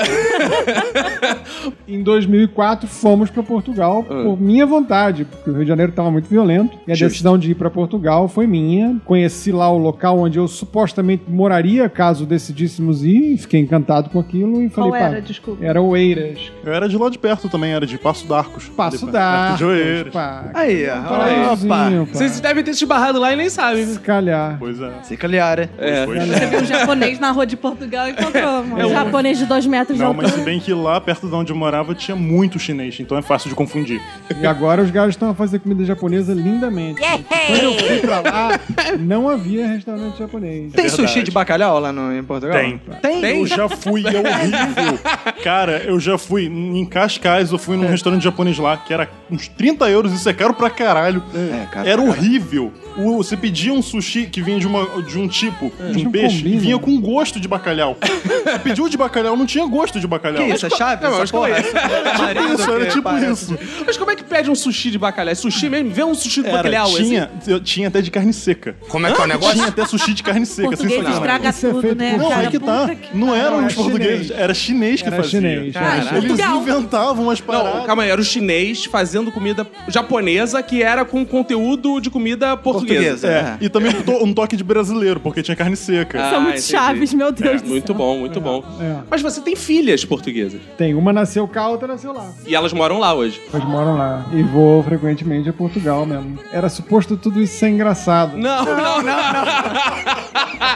em 1.87 2.02
2004 2.02 2.88
fomos 2.88 3.30
para 3.30 3.42
Portugal 3.42 4.04
Ah. 4.09 4.23
por 4.25 4.40
minha 4.40 4.64
vontade, 4.66 5.25
porque 5.25 5.50
o 5.50 5.52
Rio 5.54 5.62
de 5.64 5.69
Janeiro 5.69 5.90
estava 5.90 6.11
muito 6.11 6.28
violento 6.28 6.78
e 6.87 6.92
a 6.92 6.95
Justo. 6.95 7.11
decisão 7.12 7.38
de 7.38 7.50
ir 7.50 7.54
para 7.54 7.71
Portugal 7.71 8.28
foi 8.28 8.47
minha. 8.47 8.97
Conheci 9.04 9.52
lá 9.52 9.71
o 9.71 9.78
local 9.78 10.19
onde 10.19 10.38
eu 10.38 10.47
supostamente 10.49 11.25
moraria 11.28 11.88
caso 11.88 12.25
decidíssemos 12.26 13.04
ir, 13.04 13.35
e 13.35 13.38
fiquei 13.38 13.61
encantado 13.61 14.11
com 14.11 14.19
aquilo 14.21 14.62
e 14.62 14.69
falei, 14.69 14.90
Qual 14.90 15.00
pá, 15.00 15.07
era, 15.09 15.21
desculpa? 15.21 15.64
era 15.64 15.80
Oeiras, 15.83 16.52
Eu 16.64 16.73
era 16.73 16.88
de 16.88 16.97
lá 16.97 17.09
de 17.11 17.19
perto 17.19 17.49
também, 17.49 17.73
era 17.73 17.87
de 17.87 17.99
Passo 17.99 18.26
d'Arcos. 18.26 18.69
Passo 18.69 19.04
Ali, 19.04 19.12
da 19.12 19.47
Perto 19.49 19.59
de 19.59 19.64
Oeiras. 19.64 20.12
Aí, 20.54 20.87
ó. 20.88 22.04
Vocês 22.07 22.40
devem 22.40 22.62
ter 22.64 22.75
se 22.75 22.85
esbarrado 22.85 23.19
lá 23.19 23.33
e 23.33 23.37
nem 23.40 23.50
sabem. 23.50 23.87
Se 23.87 23.99
calhar. 23.99 24.56
Pois 24.59 24.80
é. 24.80 24.90
Se 25.02 25.16
calhar, 25.16 25.59
é. 25.59 25.68
É. 25.78 26.04
Foi. 26.06 26.18
Você 26.20 26.47
viu 26.47 26.61
um 26.61 26.64
japonês 26.64 27.18
na 27.18 27.30
rua 27.30 27.47
de 27.47 27.56
Portugal 27.56 28.06
e 28.09 28.11
encontrou, 28.12 28.64
mano. 28.64 28.80
É 28.80 28.87
Um 28.87 28.90
japonês 28.90 29.38
de 29.38 29.47
dois 29.47 29.66
metros 29.66 29.97
de 29.97 30.02
Não, 30.04 30.12
mas 30.12 30.26
altura. 30.26 30.42
se 30.42 30.44
bem 30.44 30.61
que 30.61 30.73
lá, 30.73 31.00
perto 31.00 31.28
de 31.28 31.35
onde 31.35 31.52
eu 31.52 31.56
morava, 31.56 31.94
tinha 31.94 32.16
muito 32.16 32.59
chinês, 32.59 32.99
então 33.00 33.16
é 33.16 33.23
fácil 33.23 33.49
de 33.49 33.54
confundir. 33.54 34.00
E 34.40 34.47
agora 34.47 34.82
os 34.82 34.90
garos 34.90 35.14
estão 35.14 35.30
a 35.30 35.35
fazer 35.35 35.59
comida 35.61 35.85
japonesa 35.85 36.32
lindamente. 36.35 37.00
Quando 37.00 37.62
eu 37.62 37.75
fui 37.75 37.99
pra 37.99 38.20
lá, 38.20 38.61
não 38.99 39.28
havia 39.28 39.66
restaurante 39.66 40.18
japonês. 40.18 40.73
Tem 40.73 40.87
verdade. 40.87 40.90
sushi 40.90 41.23
de 41.23 41.30
bacalhau 41.30 41.78
lá 41.80 41.92
no, 41.92 42.16
em 42.16 42.23
Portugal? 42.23 42.56
Tem. 42.59 42.80
Tem? 43.20 43.40
Eu 43.40 43.47
já 43.47 43.68
fui, 43.68 44.02
é 44.06 44.18
horrível. 44.18 44.99
Cara, 45.42 45.82
eu 45.85 45.99
já 45.99 46.18
fui 46.18 46.47
em 46.47 46.85
Cascais, 46.85 47.52
eu 47.52 47.59
fui 47.59 47.76
num 47.76 47.87
restaurante 47.88 48.23
japonês 48.23 48.59
lá, 48.59 48.76
que 48.76 48.92
era 48.92 49.09
uns 49.30 49.49
30 49.49 49.88
euros, 49.90 50.12
isso 50.12 50.28
é 50.28 50.32
caro 50.32 50.54
pra 50.54 50.70
caralho. 50.70 51.23
É, 51.35 51.66
cara. 51.70 51.88
Era 51.88 52.00
horrível. 52.02 52.73
O- 53.04 53.16
você 53.19 53.37
pedia 53.37 53.73
um 53.73 53.83
sushi 53.83 54.26
que 54.26 54.40
vinha 54.42 54.59
de, 54.59 54.66
uma, 54.66 55.02
de 55.02 55.19
um 55.19 55.26
tipo, 55.28 55.73
de 55.92 56.00
um 56.00 56.04
Não 56.04 56.11
peixe, 56.12 56.38
combina. 56.38 56.57
e 56.57 56.59
vinha 56.59 56.78
com 56.78 57.00
gosto 57.00 57.38
de 57.40 57.47
bacalhau. 57.49 57.97
Você 58.00 58.59
pediu 58.61 58.88
de 58.88 58.97
bacalhau, 58.97 59.37
não 59.37 59.47
tinha 59.47 59.64
gosto 59.66 59.99
de 60.00 60.07
bacalhau. 60.07 60.45
Que 60.45 60.54
isso, 60.54 60.66
é 60.66 60.71
chave? 60.71 61.02
Não, 61.02 61.11
eu 61.11 61.14
essa 61.14 61.23
acho 61.25 61.33
que 61.33 61.38
eu 61.38 61.42
porra? 61.42 61.54
conheço. 61.54 62.19
marido 62.23 62.54
Isso, 62.54 62.71
era 62.73 62.87
tipo 62.87 63.02
parece- 63.02 63.33
isso. 63.54 63.59
Mas 63.87 63.97
como 63.97 64.11
é 64.11 64.16
que 64.16 64.25
pede 64.25 64.50
um 64.50 64.54
sushi 64.54 64.90
de 64.90 64.99
bacalhau? 64.99 65.33
É 65.33 65.35
sushi 65.35 65.69
mesmo? 65.69 65.90
Vê 65.90 66.04
um 66.04 66.14
sushi 66.14 66.42
de 66.42 66.49
Era, 66.49 66.57
bacalhau. 66.59 66.87
assim. 66.88 67.04
tinha, 67.04 67.30
eu 67.47 67.61
tinha 67.61 67.88
até 67.88 68.00
de 68.02 68.11
carne 68.11 68.33
seca. 68.33 68.76
Como 68.88 69.07
é 69.07 69.12
que 69.12 69.21
é 69.21 69.25
o 69.25 69.26
negócio? 69.26 69.54
Tinha 69.54 69.69
até 69.69 69.87
sushi 69.87 70.12
de 70.14 70.23
carne 70.23 70.47
seca, 70.47 70.61
sem 70.76 70.88
Português 70.88 70.95
sacanagem. 70.97 71.19
estraga 71.21 71.49
é 71.49 71.52
tudo, 71.73 71.80
feito 71.80 71.97
né, 71.99 72.11
por- 72.12 72.19
Não, 72.21 72.28
cara? 72.28 72.40
aí 72.42 72.49
que 72.49 72.59
tá. 72.59 72.88
Que- 72.95 73.16
Não 73.16 73.35
eram 73.35 73.59
Era 73.59 73.66
os 73.66 73.75
portugueses, 73.75 74.26
chinês. 74.26 74.40
era 74.40 74.54
chinês 74.54 75.02
que 75.02 75.09
Era 75.09 75.16
fazia. 75.16 75.30
chinês. 75.40 75.73
Caralho. 75.75 76.00
Eles 76.16 76.26
Portugal. 76.28 76.57
inventavam 76.62 77.25
umas 77.25 77.40
Não, 77.40 77.47
paradas. 77.47 77.87
calma 77.87 78.02
aí, 78.02 78.11
era 78.11 78.21
o 78.21 78.25
chinês 78.25 78.85
fazendo 78.85 79.30
comida 79.33 79.66
japonesa 79.88 80.62
que 80.62 80.83
era 80.83 81.04
com 81.04 81.25
conteúdo 81.25 82.00
de 82.00 82.11
comida 82.11 82.57
portuguesa. 82.57 82.89
Portuguesa. 82.94 83.28
É, 83.28 83.56
e 83.61 83.68
também 83.68 83.94
um 83.97 84.02
to- 84.02 84.25
um 84.25 84.35
toque 84.35 84.56
de 84.56 84.64
brasileiro, 84.64 85.20
porque 85.20 85.42
tinha 85.42 85.56
carne 85.56 85.76
seca. 85.76 86.20
Ah, 86.20 86.30
São 86.30 86.40
muito 86.40 86.56
entendi. 86.59 86.68
chaves, 86.70 87.14
meu 87.14 87.32
Deus 87.32 87.61
É, 87.61 87.64
do 87.64 87.68
muito 87.68 87.87
céu. 87.88 87.97
bom, 87.97 88.18
muito 88.18 88.40
bom. 88.40 88.64
é. 88.80 88.97
Mas 89.11 89.23
você 89.23 89.40
tem 89.40 89.56
filhas 89.56 90.04
portuguesas. 90.04 90.61
Tem 90.76 90.94
uma 90.94 91.12
nasceu 91.12 91.47
cá, 91.49 91.68
outra 91.68 91.88
nasceu 91.88 92.12
lá. 92.12 92.30
E 92.47 92.54
elas 92.54 92.73
moram 92.73 92.99
lá 92.99 93.14
hoje. 93.14 93.40
Eles 93.52 93.66
moram 93.66 93.97
lá. 93.97 94.26
E 94.32 94.42
vou 94.42 94.82
frequentemente 94.82 95.49
a 95.49 95.52
Portugal 95.52 96.04
mesmo. 96.06 96.38
Era 96.52 96.68
suposto 96.68 97.16
tudo 97.16 97.40
isso 97.40 97.59
ser 97.59 97.68
engraçado. 97.68 98.37
Não, 98.37 98.64
não, 98.64 99.02
não. 99.02 99.14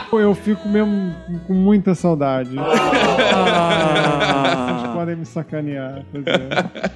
Pô, 0.09 0.19
Eu 0.19 0.33
fico 0.35 0.67
mesmo 0.67 1.15
com 1.47 1.53
muita 1.53 1.95
saudade. 1.95 2.51
Ah. 2.57 3.85
Vocês 4.79 4.93
podem 4.93 5.15
me 5.15 5.25
sacanear. 5.25 6.03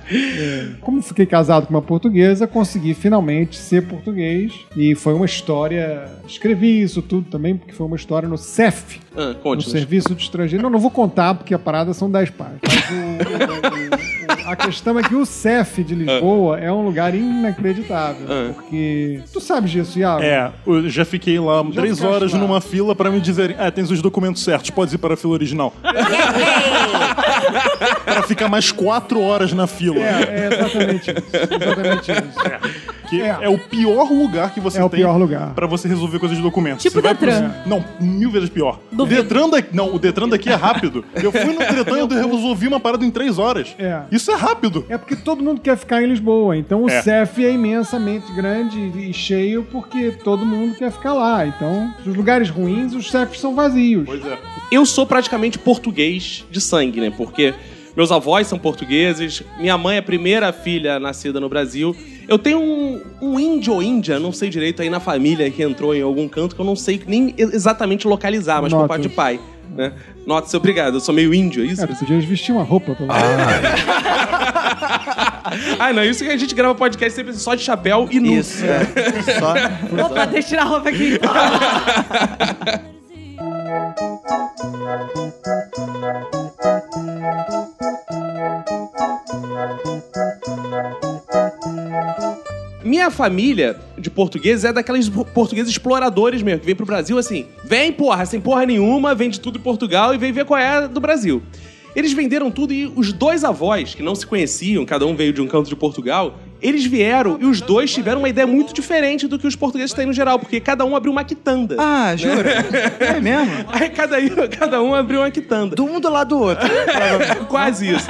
É. 0.09 0.67
Como 0.81 1.01
fiquei 1.01 1.25
casado 1.25 1.67
com 1.67 1.73
uma 1.73 1.81
portuguesa, 1.81 2.47
consegui 2.47 2.93
finalmente 2.93 3.57
ser 3.57 3.83
português. 3.88 4.53
E 4.75 4.95
foi 4.99 5.13
uma 5.13 5.25
história. 5.25 6.05
Escrevi 6.27 6.81
isso 6.81 7.01
tudo 7.01 7.29
também, 7.29 7.55
porque 7.57 7.73
foi 7.73 7.85
uma 7.87 7.95
história 7.95 8.27
no 8.29 8.37
CEF, 8.37 8.99
Ah, 9.15 9.35
no. 9.43 9.61
Serviço 9.61 10.13
de 10.15 10.21
Estrangeiro. 10.23 10.61
Não, 10.63 10.69
não 10.69 10.79
vou 10.79 10.91
contar, 10.91 11.33
porque 11.35 11.53
a 11.53 11.59
parada 11.59 11.93
são 11.93 12.09
10 12.11 12.29
páginas. 12.31 12.59
Mas 12.67 12.89
o- 12.89 12.93
o- 12.93 14.45
o- 14.45 14.49
a 14.51 14.55
questão 14.55 14.97
é 14.99 15.03
que 15.03 15.15
o 15.15 15.25
CEF 15.25 15.83
de 15.83 15.95
Lisboa 15.95 16.59
é 16.59 16.71
um 16.71 16.83
lugar 16.83 17.13
inacreditável. 17.15 18.25
Ah. 18.29 18.51
Porque. 18.53 19.21
Tu 19.31 19.39
sabes 19.41 19.71
disso, 19.71 19.97
Iago? 19.99 20.21
É, 20.23 20.51
eu 20.67 20.89
já 20.89 21.05
fiquei 21.05 21.39
lá 21.39 21.63
três 21.63 21.97
ficaste 21.97 22.05
horas 22.15 22.33
lá. 22.33 22.39
numa 22.39 22.61
fila 22.61 22.95
pra 22.95 23.09
me 23.09 23.19
dizerem, 23.19 23.55
ah, 23.59 23.71
tens 23.71 23.89
os 23.91 24.01
documentos 24.01 24.43
certos, 24.43 24.69
pode 24.69 24.93
ir 24.95 24.97
para 24.97 25.13
a 25.13 25.17
fila 25.17 25.33
original. 25.33 25.73
pra 28.05 28.23
ficar 28.23 28.47
mais 28.49 28.71
quatro 28.71 29.21
horas 29.21 29.53
na 29.53 29.67
fila. 29.67 29.99
É, 29.99 30.23
é 30.29 30.49
exatamente 30.53 31.11
isso. 31.11 31.23
Exatamente 31.33 32.11
isso. 32.11 32.98
Que 33.09 33.21
É. 33.21 33.37
é. 33.41 33.49
o 33.49 33.57
pior 33.57 34.11
lugar 34.11 34.53
que 34.53 34.59
você 34.59 34.79
É 34.79 34.83
o 34.83 34.89
tem 34.89 34.99
pior 34.99 35.17
lugar. 35.17 35.53
pra 35.53 35.65
você 35.67 35.87
resolver 35.87 36.19
coisas 36.19 36.37
de 36.37 36.43
documentos. 36.43 36.83
Tipo 36.83 36.95
Você 36.95 37.01
vai 37.01 37.13
Detran. 37.15 37.49
pro- 37.49 37.69
Não, 37.69 37.85
mil 37.99 38.29
vezes 38.31 38.49
pior. 38.49 38.79
O 38.91 38.95
Duvido. 38.95 39.23
Detran 39.23 39.49
daqui... 39.49 39.75
Não, 39.75 39.93
o 39.93 39.99
Detran 39.99 40.29
daqui 40.29 40.49
é 40.49 40.55
rápido. 40.55 41.03
Eu 41.15 41.31
fui 41.31 41.45
no 41.53 41.59
Detran 41.59 41.97
e 41.97 41.99
eu 42.01 42.07
resolvi 42.07 42.67
uma 42.67 42.79
parada 42.79 43.03
em 43.05 43.11
três 43.11 43.39
horas. 43.39 43.75
É. 43.79 44.01
Isso 44.11 44.31
é 44.31 44.35
rápido. 44.35 44.85
É 44.89 44.97
porque 44.97 45.15
todo 45.15 45.43
mundo 45.43 45.61
quer 45.61 45.77
ficar 45.77 46.01
em 46.03 46.07
Lisboa. 46.07 46.55
Então 46.57 46.83
o 46.83 46.89
É. 46.89 47.01
CEF 47.01 47.43
é 47.45 47.51
imensamente 47.51 48.31
grande 48.33 48.77
e 48.79 49.13
cheio 49.13 49.63
porque 49.71 50.11
todo 50.23 50.45
mundo 50.45 50.75
quer 50.75 50.91
ficar 50.91 51.13
lá. 51.13 51.45
Então, 51.47 51.93
os 52.05 52.15
lugares 52.15 52.49
ruins, 52.49 52.93
os 52.93 53.09
CEFs 53.09 53.39
são 53.39 53.55
vazios. 53.55 54.03
Pois 54.05 54.25
é. 54.25 54.37
Eu 54.71 54.85
sou 54.85 55.05
praticamente 55.05 55.57
português 55.57 56.45
de 56.51 56.61
sangue, 56.61 56.99
né? 57.01 57.11
Porque 57.15 57.53
meus 57.95 58.11
avós 58.11 58.45
são 58.47 58.59
portugueses, 58.59 59.41
minha 59.59 59.77
mãe 59.77 59.95
é 59.95 59.99
a 59.99 60.03
primeira 60.03 60.53
filha 60.53 60.99
nascida 60.99 61.39
no 61.39 61.49
Brasil. 61.49 61.95
Eu 62.29 62.38
tenho 62.38 62.59
um, 62.59 63.01
um 63.19 63.39
índio 63.39 63.74
ou 63.74 63.81
índia, 63.81 64.19
não 64.19 64.31
sei 64.31 64.50
direito, 64.50 64.83
aí 64.83 64.89
na 64.89 65.00
família 65.00 65.50
que 65.50 65.63
entrou 65.63 65.95
em 65.95 66.03
algum 66.03 66.27
canto 66.27 66.55
que 66.55 66.62
eu 66.62 66.65
não 66.65 66.75
sei 66.75 67.01
nem 67.07 67.33
exatamente 67.36 68.07
localizar, 68.07 68.62
mas 68.62 68.71
por 68.71 68.81
Notas. 68.81 68.88
parte 68.88 69.09
de 69.09 69.15
pai. 69.15 69.39
Né? 69.75 69.93
Nota-se, 70.27 70.55
obrigado, 70.55 70.93
eu 70.95 71.00
sou 71.00 71.13
meio 71.13 71.33
índio, 71.33 71.63
é 71.63 71.67
isso? 71.67 71.83
É, 71.83 71.88
podias 71.88 72.24
vestir 72.25 72.51
uma 72.51 72.63
roupa 72.63 72.93
pelo 72.93 73.09
ah, 75.79 75.91
não, 75.93 76.03
isso 76.03 76.24
que 76.24 76.29
a 76.29 76.38
gente 76.38 76.53
grava 76.53 76.75
podcast 76.75 77.15
sempre 77.15 77.33
só 77.33 77.55
de 77.55 77.63
chapéu 77.63 78.07
e 78.12 78.19
nu. 78.19 78.31
Isso, 78.31 78.63
é. 78.63 78.81
Só. 79.39 79.53
Opa, 80.05 80.25
deixa 80.25 80.48
eu 80.48 80.50
tirar 80.50 80.62
a 80.62 80.65
roupa 80.65 80.89
aqui. 80.89 81.17
Minha 92.84 93.12
família 93.12 93.77
de 93.98 94.10
portugueses 94.10 94.63
é 94.63 94.72
daqueles 94.72 95.10
portugueses 95.10 95.69
exploradores 95.69 96.41
mesmo, 96.41 96.62
que 96.62 96.65
vem 96.65 96.75
pro 96.75 96.86
Brasil 96.86 97.17
assim, 97.17 97.46
vem 97.65 97.91
porra, 97.91 98.25
sem 98.25 98.39
porra 98.39 98.65
nenhuma, 98.65 99.13
vende 99.13 99.39
tudo 99.39 99.60
em 99.60 99.62
Portugal 99.62 100.13
e 100.13 100.17
vem 100.17 100.31
ver 100.31 100.46
qual 100.46 100.60
é 100.60 100.88
do 100.88 101.00
Brasil. 101.00 101.43
Eles 101.96 102.13
venderam 102.13 102.50
tudo 102.50 102.74
e 102.74 102.86
os 102.86 103.12
dois 103.12 103.43
avós, 103.43 103.96
que 103.96 104.03
não 104.03 104.15
se 104.15 104.25
conheciam, 104.25 104.86
cada 104.86 105.05
um 105.05 105.15
veio 105.15 105.34
de 105.34 105.41
um 105.41 105.48
canto 105.48 105.67
de 105.67 105.75
Portugal, 105.75 106.39
eles 106.61 106.85
vieram 106.85 107.37
e 107.41 107.45
os 107.45 107.61
dois 107.61 107.91
tiveram 107.93 108.19
uma 108.19 108.29
ideia 108.29 108.45
muito 108.47 108.73
diferente 108.73 109.27
do 109.27 109.37
que 109.39 109.47
os 109.47 109.55
portugueses 109.55 109.93
têm 109.93 110.05
no 110.05 110.13
geral, 110.13 110.37
porque 110.39 110.59
cada 110.59 110.83
um 110.85 110.95
abriu 110.95 111.11
uma 111.11 111.23
quitanda. 111.23 111.75
Ah, 111.79 112.15
jura? 112.15 112.65
É 112.99 113.19
mesmo? 113.19 113.51
Aí 113.71 113.89
cada, 113.89 114.17
cada 114.49 114.81
um 114.81 114.93
abriu 114.93 115.19
uma 115.21 115.31
quitanda. 115.31 115.75
Do 115.75 115.85
um 115.85 115.99
do 115.99 116.09
lado 116.09 116.29
do 116.29 116.39
outro. 116.39 116.67
Quase 117.47 117.89
isso. 117.93 118.07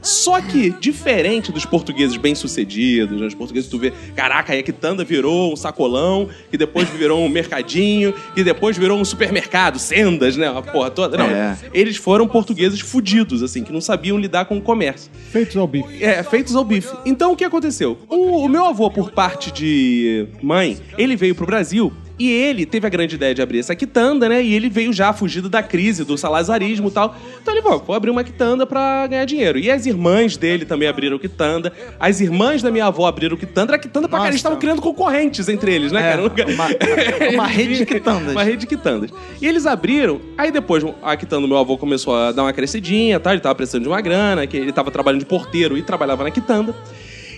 Só 0.00 0.40
que, 0.40 0.70
diferente 0.80 1.50
dos 1.50 1.64
portugueses 1.64 2.16
bem-sucedidos, 2.18 3.18
né, 3.18 3.26
os 3.26 3.34
portugueses 3.34 3.70
tu 3.70 3.78
vê, 3.78 3.90
caraca, 4.14 4.52
aí 4.52 4.58
a 4.58 4.62
quitanda 4.62 5.02
virou 5.02 5.52
um 5.52 5.56
sacolão, 5.56 6.28
que 6.50 6.58
depois 6.58 6.88
virou 6.90 7.24
um 7.24 7.28
mercadinho, 7.28 8.12
que 8.34 8.44
depois 8.44 8.76
virou 8.76 8.98
um 8.98 9.04
supermercado, 9.04 9.78
sendas, 9.78 10.36
né? 10.36 10.46
A 10.46 10.60
porra 10.60 10.90
toda. 10.90 11.16
Não, 11.16 11.26
É. 11.26 11.56
eles 11.72 11.96
foram 11.96 12.28
portugueses 12.28 12.80
fudidos, 12.80 13.42
assim, 13.42 13.64
que 13.64 13.72
não 13.72 13.80
sabiam 13.80 14.18
lidar 14.18 14.44
com 14.44 14.58
o 14.58 14.60
comércio. 14.60 15.10
feitos 15.30 15.56
ao 15.56 15.66
bife. 15.66 16.04
É, 16.04 16.22
feitos 16.22 16.54
ao 16.54 16.64
bife. 16.64 16.94
Então 17.06 17.32
o 17.32 17.36
que 17.36 17.44
aconteceu? 17.44 17.63
O, 18.08 18.44
o 18.44 18.48
meu 18.48 18.64
avô, 18.66 18.90
por 18.90 19.10
parte 19.10 19.50
de 19.52 20.26
mãe, 20.42 20.78
ele 20.98 21.16
veio 21.16 21.34
pro 21.34 21.46
Brasil 21.46 21.92
e 22.16 22.30
ele 22.30 22.64
teve 22.64 22.86
a 22.86 22.90
grande 22.90 23.16
ideia 23.16 23.34
de 23.34 23.42
abrir 23.42 23.58
essa 23.58 23.74
quitanda, 23.74 24.28
né? 24.28 24.40
E 24.40 24.54
ele 24.54 24.68
veio 24.68 24.92
já 24.92 25.12
fugido 25.12 25.48
da 25.48 25.64
crise, 25.64 26.04
do 26.04 26.16
salazarismo 26.16 26.86
e 26.86 26.90
tal. 26.92 27.16
Então 27.42 27.52
ele 27.52 27.60
falou: 27.60 27.82
vou 27.84 27.96
abrir 27.96 28.08
uma 28.10 28.22
quitanda 28.22 28.64
pra 28.64 29.04
ganhar 29.08 29.24
dinheiro. 29.24 29.58
E 29.58 29.68
as 29.68 29.84
irmãs 29.84 30.36
dele 30.36 30.64
também 30.64 30.86
abriram 30.86 31.18
quitanda. 31.18 31.72
As 31.98 32.20
irmãs 32.20 32.62
da 32.62 32.70
minha 32.70 32.86
avó 32.86 33.06
abriram 33.06 33.36
quitanda. 33.36 33.72
Era 33.72 33.78
quitanda 33.80 34.08
pra 34.08 34.18
cara. 34.18 34.30
Eles 34.30 34.36
estavam 34.36 34.60
criando 34.60 34.80
concorrentes 34.80 35.48
entre 35.48 35.74
eles, 35.74 35.90
né, 35.90 36.00
É, 36.08 36.10
cara? 36.16 36.22
uma- 36.54 37.30
uma 37.32 37.46
rede 37.48 37.78
de 37.78 37.86
quitandas. 37.86 38.30
Uma 38.34 38.44
rede 38.44 38.58
de 38.58 38.66
quitandas. 38.68 39.10
E 39.42 39.46
eles 39.48 39.66
abriram, 39.66 40.20
aí 40.38 40.52
depois 40.52 40.84
a 41.02 41.16
quitanda 41.16 41.42
do 41.42 41.48
meu 41.48 41.58
avô 41.58 41.76
começou 41.76 42.14
a 42.14 42.30
dar 42.30 42.42
uma 42.44 42.52
crescidinha, 42.52 43.18
tá? 43.18 43.32
Ele 43.32 43.40
tava 43.40 43.56
precisando 43.56 43.82
de 43.82 43.88
uma 43.88 44.00
grana, 44.00 44.46
que 44.46 44.56
ele 44.56 44.70
tava 44.72 44.88
trabalhando 44.92 45.20
de 45.20 45.26
porteiro 45.26 45.76
e 45.76 45.82
trabalhava 45.82 46.22
na 46.22 46.30
quitanda. 46.30 46.72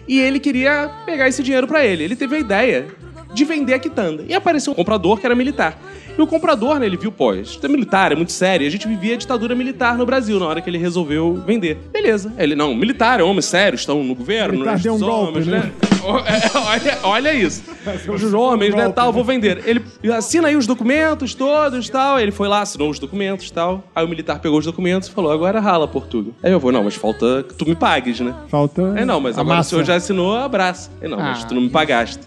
E 0.08 0.18
ele 0.18 0.38
queria 0.38 0.90
pegar 1.04 1.28
esse 1.28 1.42
dinheiro 1.42 1.66
pra 1.66 1.84
ele. 1.84 2.04
Ele 2.04 2.16
teve 2.16 2.36
a 2.36 2.38
ideia 2.38 2.86
de 3.34 3.44
vender 3.44 3.74
a 3.74 3.78
quitanda. 3.78 4.24
E 4.28 4.34
apareceu 4.34 4.72
um 4.72 4.76
comprador 4.76 5.18
que 5.18 5.26
era 5.26 5.34
militar. 5.34 5.78
E 6.16 6.22
o 6.22 6.26
comprador, 6.26 6.78
né, 6.78 6.86
ele 6.86 6.96
viu, 6.96 7.12
pô, 7.12 7.34
isso 7.34 7.60
é 7.62 7.68
militar, 7.68 8.10
é 8.10 8.14
muito 8.14 8.32
sério. 8.32 8.66
A 8.66 8.70
gente 8.70 8.88
vivia 8.88 9.14
a 9.14 9.18
ditadura 9.18 9.54
militar 9.54 9.98
no 9.98 10.06
Brasil 10.06 10.40
na 10.40 10.46
hora 10.46 10.62
que 10.62 10.70
ele 10.70 10.78
resolveu 10.78 11.34
vender. 11.46 11.76
Beleza. 11.92 12.32
Ele, 12.38 12.54
não, 12.54 12.74
militar, 12.74 13.20
é 13.20 13.22
homens 13.22 13.44
sérios, 13.44 13.82
estão 13.82 14.02
no 14.02 14.14
governo, 14.14 14.64
deu 14.78 14.94
um 14.94 14.98
somos, 14.98 15.44
golpe, 15.44 15.50
né? 15.50 15.70
olha, 16.02 16.98
olha 17.02 17.34
isso. 17.34 17.62
Os 18.08 18.32
homens, 18.32 18.74
né, 18.74 18.88
tal, 18.88 19.12
vou 19.12 19.24
vender. 19.24 19.62
Ele 19.66 19.80
assina 20.16 20.48
aí 20.48 20.56
os 20.56 20.66
documentos 20.66 21.34
todos, 21.34 21.88
tal. 21.88 22.18
Ele 22.20 22.30
foi 22.32 22.48
lá, 22.48 22.60
assinou 22.62 22.90
os 22.90 22.98
documentos, 22.98 23.50
tal. 23.50 23.84
Aí 23.94 24.04
o 24.04 24.08
militar 24.08 24.38
pegou 24.38 24.58
os 24.58 24.64
documentos 24.64 25.08
e 25.08 25.12
falou, 25.12 25.30
agora 25.32 25.60
rala, 25.60 25.86
Portuga. 25.88 26.30
Aí 26.42 26.52
eu 26.52 26.60
vou, 26.60 26.70
não, 26.72 26.84
mas 26.84 26.94
falta 26.94 27.44
que 27.48 27.54
tu 27.54 27.66
me 27.66 27.74
pagues, 27.74 28.20
né? 28.20 28.34
Falta. 28.48 28.94
É, 28.96 29.04
não, 29.04 29.20
mas 29.20 29.36
a 29.38 29.40
agora 29.40 29.56
massa. 29.58 29.68
o 29.68 29.70
senhor 29.70 29.84
já 29.84 29.94
assinou, 29.96 30.34
abraça. 30.36 30.90
É, 31.00 31.08
não, 31.08 31.18
mas 31.18 31.42
Ah. 31.42 31.46
tu 31.46 31.54
não 31.54 31.62
me 31.62 31.70
pagaste. 31.70 32.20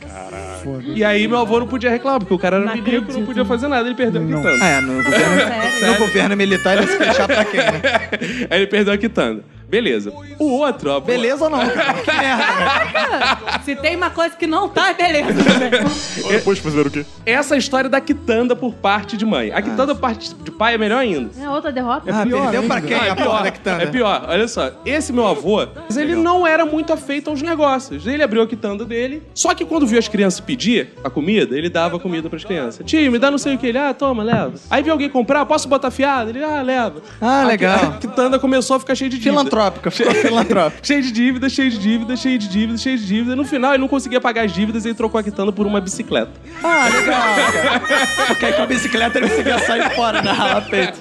Foda-se. 0.64 0.92
E 0.94 1.04
aí 1.04 1.26
meu 1.28 1.38
avô 1.40 1.60
não 1.60 1.68
podia 1.68 1.90
reclamar, 1.90 2.20
porque 2.20 2.34
o 2.34 2.40
cara 2.40 2.58
era 2.58 2.66
Não 2.66 2.74
milico, 2.74 2.92
não 2.92 3.00
acredito. 3.04 3.26
podia 3.26 3.46
fazer 3.46 3.68
nada, 3.70 3.88
ele 3.88 3.96
perdeu 3.96 4.22
a 4.22 4.26
Não. 4.26 4.38
quitanda. 4.42 4.66
É, 4.66 4.82
no 4.82 5.04
governo, 5.04 5.36
no 5.94 5.98
governo 6.00 6.36
militar 6.36 6.74
ele 6.78 6.82
ia 6.86 6.88
se 6.92 6.98
fechar 6.98 7.28
pra 7.28 7.46
quem, 7.46 7.60
né? 7.62 7.82
Aí 8.50 8.60
ele 8.60 8.68
perdeu 8.68 8.94
a 8.94 8.98
quitanda. 8.98 9.44
Beleza. 9.70 10.12
O 10.40 10.46
outro, 10.46 10.90
ó. 10.92 11.00
Beleza 11.00 11.44
ou 11.44 11.50
não, 11.50 11.60
cara? 11.60 11.94
Que 12.04 12.12
merda, 12.12 12.44
cara. 12.92 13.60
Se 13.64 13.76
tem 13.76 13.96
uma 13.96 14.10
coisa 14.10 14.36
que 14.36 14.48
não 14.48 14.68
tá, 14.68 14.90
é 14.90 14.94
beleza. 14.94 15.34
Depois 16.30 16.58
fazer 16.60 16.88
o 16.88 16.90
quê? 16.90 17.06
Essa 17.26 17.54
é 17.54 17.56
a 17.56 17.60
história 17.60 17.90
da 17.90 18.02
quitanda 18.02 18.56
por 18.56 18.74
parte 18.74 19.16
de 19.16 19.26
mãe. 19.26 19.52
A 19.52 19.62
quitanda 19.62 19.94
por 19.94 20.02
parte 20.02 20.34
de 20.34 20.52
pai 20.52 20.74
é 20.74 20.78
melhor 20.78 21.00
ainda. 21.00 21.30
É 21.40 21.50
outra 21.50 21.72
derrota? 21.72 22.10
Ah, 22.12 22.26
pior 22.26 22.42
perdeu 22.42 22.64
pra 22.64 22.82
quem 22.82 22.98
Ah, 22.98 23.12
a 23.12 23.16
porra 23.16 23.44
da 23.44 23.52
quitanda? 23.52 23.84
É 23.84 23.86
pior, 23.86 24.26
olha 24.28 24.48
só. 24.48 24.72
Esse 24.86 25.14
meu 25.14 25.28
avô, 25.28 25.68
ele 25.96 26.16
não 26.16 26.48
era 26.48 26.66
muito 26.66 26.92
afeito 26.92 27.30
aos 27.30 27.42
negócios. 27.42 28.08
Ele 28.08 28.24
abriu 28.24 28.42
a 28.42 28.48
quitanda 28.48 28.84
dele. 28.86 29.22
Só 29.36 29.54
que 29.54 29.64
quando 29.66 29.86
viu 29.86 30.00
as 30.00 30.08
crianças 30.08 30.40
pedir 30.40 30.94
a 31.04 31.10
comida, 31.10 31.56
ele 31.56 31.70
dava 31.70 31.98
a 31.98 32.00
comida 32.00 32.30
pras 32.30 32.44
crianças. 32.44 32.86
Tio, 32.86 33.12
me 33.12 33.20
dá 33.20 33.30
não 33.30 33.38
sei 33.38 33.56
o 33.56 33.58
que. 33.58 33.68
Ele, 33.68 33.78
ah, 33.78 33.94
toma, 33.94 34.24
leva. 34.24 34.54
Aí 34.70 34.82
viu 34.82 34.94
alguém 34.94 35.10
comprar, 35.10 35.46
posso 35.46 35.68
botar 35.68 35.92
fiado? 35.92 36.32
Ele, 36.32 36.44
ah, 36.44 36.62
leva. 36.62 37.02
Ah, 37.22 37.44
legal. 37.44 37.94
A 37.96 37.98
quitanda 37.98 38.40
começou 38.40 38.76
a 38.78 38.80
ficar 38.80 38.96
cheia 38.96 39.10
de 39.10 39.18
dívida. 39.18 39.36
Filantrópica, 39.60 39.92
ficou 39.92 40.14
filantrópica. 40.16 40.80
Cheio 40.84 41.02
de 41.02 41.12
dívida, 41.12 41.50
cheio 41.50 41.70
de 41.70 41.78
dívida, 41.78 42.16
cheio 42.16 42.38
de 42.40 42.48
dívida, 42.48 42.78
cheio 42.78 42.98
de 42.98 43.06
dívida. 43.06 43.36
No 43.36 43.44
final, 43.44 43.72
ele 43.74 43.82
não 43.82 43.88
conseguia 43.88 44.22
pagar 44.22 44.46
as 44.46 44.54
dívidas 44.54 44.86
e 44.86 44.90
ele 44.90 44.96
trocou 44.96 45.20
a 45.20 45.24
quitanda 45.24 45.52
por 45.52 45.68
uma 45.68 45.82
bicicleta. 45.82 46.32
Ah, 46.64 46.88
legal, 46.88 47.22
cara. 47.52 48.28
Porque 48.28 48.46
aí 48.46 48.54
com 48.54 48.62
a 48.62 48.66
bicicleta 48.66 49.18
ele 49.18 49.30
conseguia 49.30 49.60
sair 49.60 49.90
fora 49.96 50.22
da 50.22 50.32
rala 50.32 50.62
peito. 50.62 51.00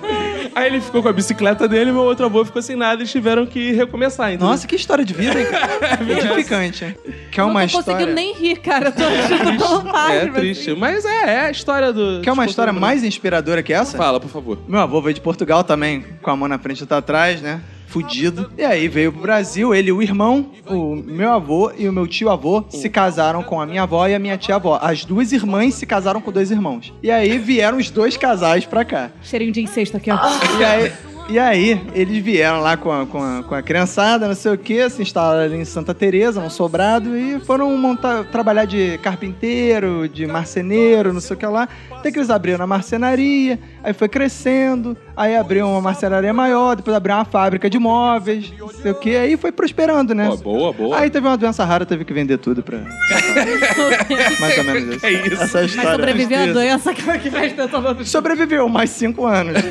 Aí 0.55 0.67
ele 0.67 0.81
ficou 0.81 1.03
com 1.03 1.09
a 1.09 1.13
bicicleta 1.13 1.69
dele 1.69 1.91
e 1.91 1.93
meu 1.93 2.03
outro 2.03 2.27
avô 2.27 2.45
ficou 2.45 2.61
sem 2.61 2.75
nada 2.75 3.03
e 3.03 3.07
tiveram 3.07 3.47
que 3.47 3.73
recomeçar. 3.73 4.31
entendeu? 4.31 4.49
Nossa, 4.49 4.67
que 4.67 4.75
história 4.75 5.05
de 5.05 5.15
vida, 5.15 5.39
hein? 5.39 5.47
cara? 5.51 6.03
Edificante, 6.03 6.85
hein? 6.85 6.97
Que 7.31 7.41
é 7.41 7.45
uma 7.45 7.61
não 7.61 7.69
tô 7.69 7.79
história. 7.79 8.07
conseguindo 8.07 8.15
nem 8.15 8.35
rir, 8.35 8.57
cara. 8.57 8.87
Eu 8.89 8.93
tô 8.93 9.05
achando 9.05 9.59
tão 9.59 9.83
fácil. 9.87 10.15
É 10.17 10.27
triste, 10.27 10.75
mas 10.75 11.05
é, 11.05 11.35
é 11.35 11.41
a 11.43 11.51
história 11.51 11.93
do. 11.93 12.21
Quer 12.23 12.33
uma 12.33 12.43
dos 12.45 12.51
história 12.51 12.73
portugueses. 12.73 13.03
mais 13.03 13.05
inspiradora 13.05 13.63
que 13.63 13.73
essa? 13.73 13.97
Fala, 13.97 14.19
por 14.19 14.31
favor. 14.31 14.59
Meu 14.67 14.81
avô 14.81 15.01
veio 15.01 15.15
de 15.15 15.21
Portugal 15.21 15.63
também, 15.63 16.05
com 16.23 16.31
a 16.31 16.37
mão 16.37 16.49
na 16.49 16.59
frente 16.59 16.79
e 16.81 16.83
outra 16.83 16.99
atrás, 16.99 17.41
né? 17.41 17.61
Fudido. 17.89 18.53
E 18.57 18.65
aí 18.65 18.87
veio 18.87 19.11
pro 19.11 19.23
Brasil, 19.23 19.75
ele 19.75 19.89
e 19.89 19.93
o 19.93 20.03
irmão, 20.03 20.51
o 20.67 20.95
meu 20.95 21.33
avô 21.33 21.73
e 21.77 21.89
o 21.89 21.93
meu 21.93 22.07
tio-avô 22.07 22.65
se 22.69 22.89
casaram 22.89 23.43
com 23.43 23.61
a 23.61 23.67
minha 23.67 23.83
avó 23.83 24.07
e 24.07 24.15
a 24.15 24.19
minha 24.19 24.37
tia-avó. 24.37 24.79
As 24.81 25.05
duas 25.05 25.33
irmãs 25.33 25.75
se 25.75 25.87
casaram 25.87 26.21
com 26.21 26.31
dois 26.31 26.51
irmãos. 26.51 26.93
E 27.03 27.11
aí 27.11 27.39
vieram 27.39 27.79
os 27.79 27.91
dois 27.91 28.17
casais 28.17 28.67
pra 28.67 28.85
cá. 28.85 29.11
Cheirinho 29.23 29.53
de 29.53 29.63
incesto 29.63 29.97
aqui, 29.97 30.11
ó. 30.11 30.19
E 30.59 30.65
aí, 30.65 30.93
e 31.31 31.39
aí 31.39 31.81
eles 31.95 32.25
vieram 32.25 32.61
lá 32.61 32.75
com 32.77 32.91
a, 32.91 33.07
com, 33.07 33.23
a, 33.23 33.43
com 33.43 33.55
a 33.55 33.63
criançada, 33.63 34.27
não 34.27 34.35
sei 34.35 34.53
o 34.53 34.57
que, 34.59 34.89
se 34.89 35.03
instalaram 35.03 35.43
ali 35.43 35.57
em 35.57 35.65
Santa 35.65 35.93
Teresa, 35.93 36.41
num 36.41 36.49
sobrado, 36.49 37.15
e 37.15 37.39
foram 37.41 37.77
montar, 37.77 38.25
trabalhar 38.25 38.65
de 38.65 38.99
carpinteiro, 39.03 40.09
de 40.09 40.27
marceneiro, 40.27 41.13
não 41.13 41.21
sei 41.21 41.37
o 41.37 41.39
que 41.39 41.47
lá. 41.47 41.69
Até 41.91 42.11
que 42.11 42.19
eles 42.19 42.31
abriram 42.31 42.65
a 42.65 42.67
marcenaria, 42.67 43.59
aí 43.89 43.95
foi 43.95 44.09
crescendo, 44.09 44.97
aí 45.17 45.35
abriu 45.35 45.67
uma 45.67 45.81
marcenaria 45.81 46.33
maior, 46.33 46.77
depois 46.77 46.95
abriu 46.95 47.15
uma 47.15 47.25
fábrica 47.25 47.71
de 47.71 47.79
móveis, 47.79 48.53
não 48.59 48.69
sei 48.69 48.91
o 48.93 48.95
que, 48.95 49.17
aí 49.17 49.37
foi 49.37 49.51
prosperando, 49.51 50.15
né? 50.15 50.29
Boa, 50.43 50.73
boa. 50.73 50.99
Aí 50.99 51.09
teve 51.11 51.27
uma 51.27 51.37
doença 51.37 51.65
rara, 51.65 51.87
teve 51.87 52.05
que 52.05 52.13
vender 52.13 52.37
tudo 52.39 52.63
pra. 52.63 52.79
Mais 54.41 54.59
ou 54.59 54.65
menos 54.65 54.97
isso. 54.97 55.07
É 55.07 55.13
isso. 55.13 55.43
Essa 55.43 55.59
é 55.59 55.61
a 55.61 55.63
Mas 55.63 55.71
história. 55.71 55.91
sobreviveu 55.93 56.53
doença 56.53 56.95
que 56.95 57.19
que 57.19 57.31
faz 57.31 57.53
tanto 57.55 57.81
mal. 57.81 58.05
Sobreviveu 58.05 58.69
mais 58.69 58.91
cinco 58.91 59.25
anos. 59.27 59.55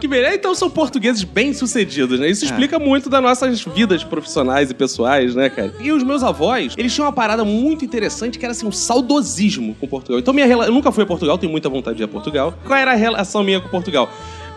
Que 0.00 0.06
beleza. 0.06 0.36
Então 0.36 0.54
são 0.54 0.70
portugueses 0.70 1.24
bem-sucedidos, 1.24 2.20
né? 2.20 2.30
Isso 2.30 2.44
É. 2.44 2.48
explica 2.48 2.78
muito 2.78 3.10
das 3.10 3.20
nossas 3.20 3.60
vidas 3.62 4.04
profissionais 4.04 4.70
e 4.70 4.74
pessoais, 4.74 5.34
né, 5.34 5.50
cara? 5.50 5.72
E 5.80 5.90
os 5.90 6.04
meus 6.04 6.22
avós, 6.22 6.74
eles 6.78 6.94
tinham 6.94 7.06
uma 7.06 7.12
parada 7.12 7.44
muito 7.44 7.84
interessante 7.84 8.38
que 8.38 8.44
era 8.44 8.52
assim, 8.52 8.64
um 8.66 8.70
saudosismo 8.70 9.74
com 9.80 9.88
Portugal. 9.88 10.20
Então 10.20 10.32
minha 10.32 10.46
rela... 10.46 10.66
eu 10.66 10.72
nunca 10.72 10.92
fui 10.92 11.02
a 11.02 11.06
Portugal, 11.06 11.36
tenho 11.36 11.50
muita 11.50 11.68
vontade 11.68 11.96
de 11.96 12.02
ir 12.02 12.04
a 12.04 12.08
Portugal. 12.08 12.27
Qual 12.64 12.78
era 12.78 12.92
a 12.92 12.94
relação 12.94 13.42
minha 13.42 13.60
com 13.60 13.68
Portugal? 13.68 14.08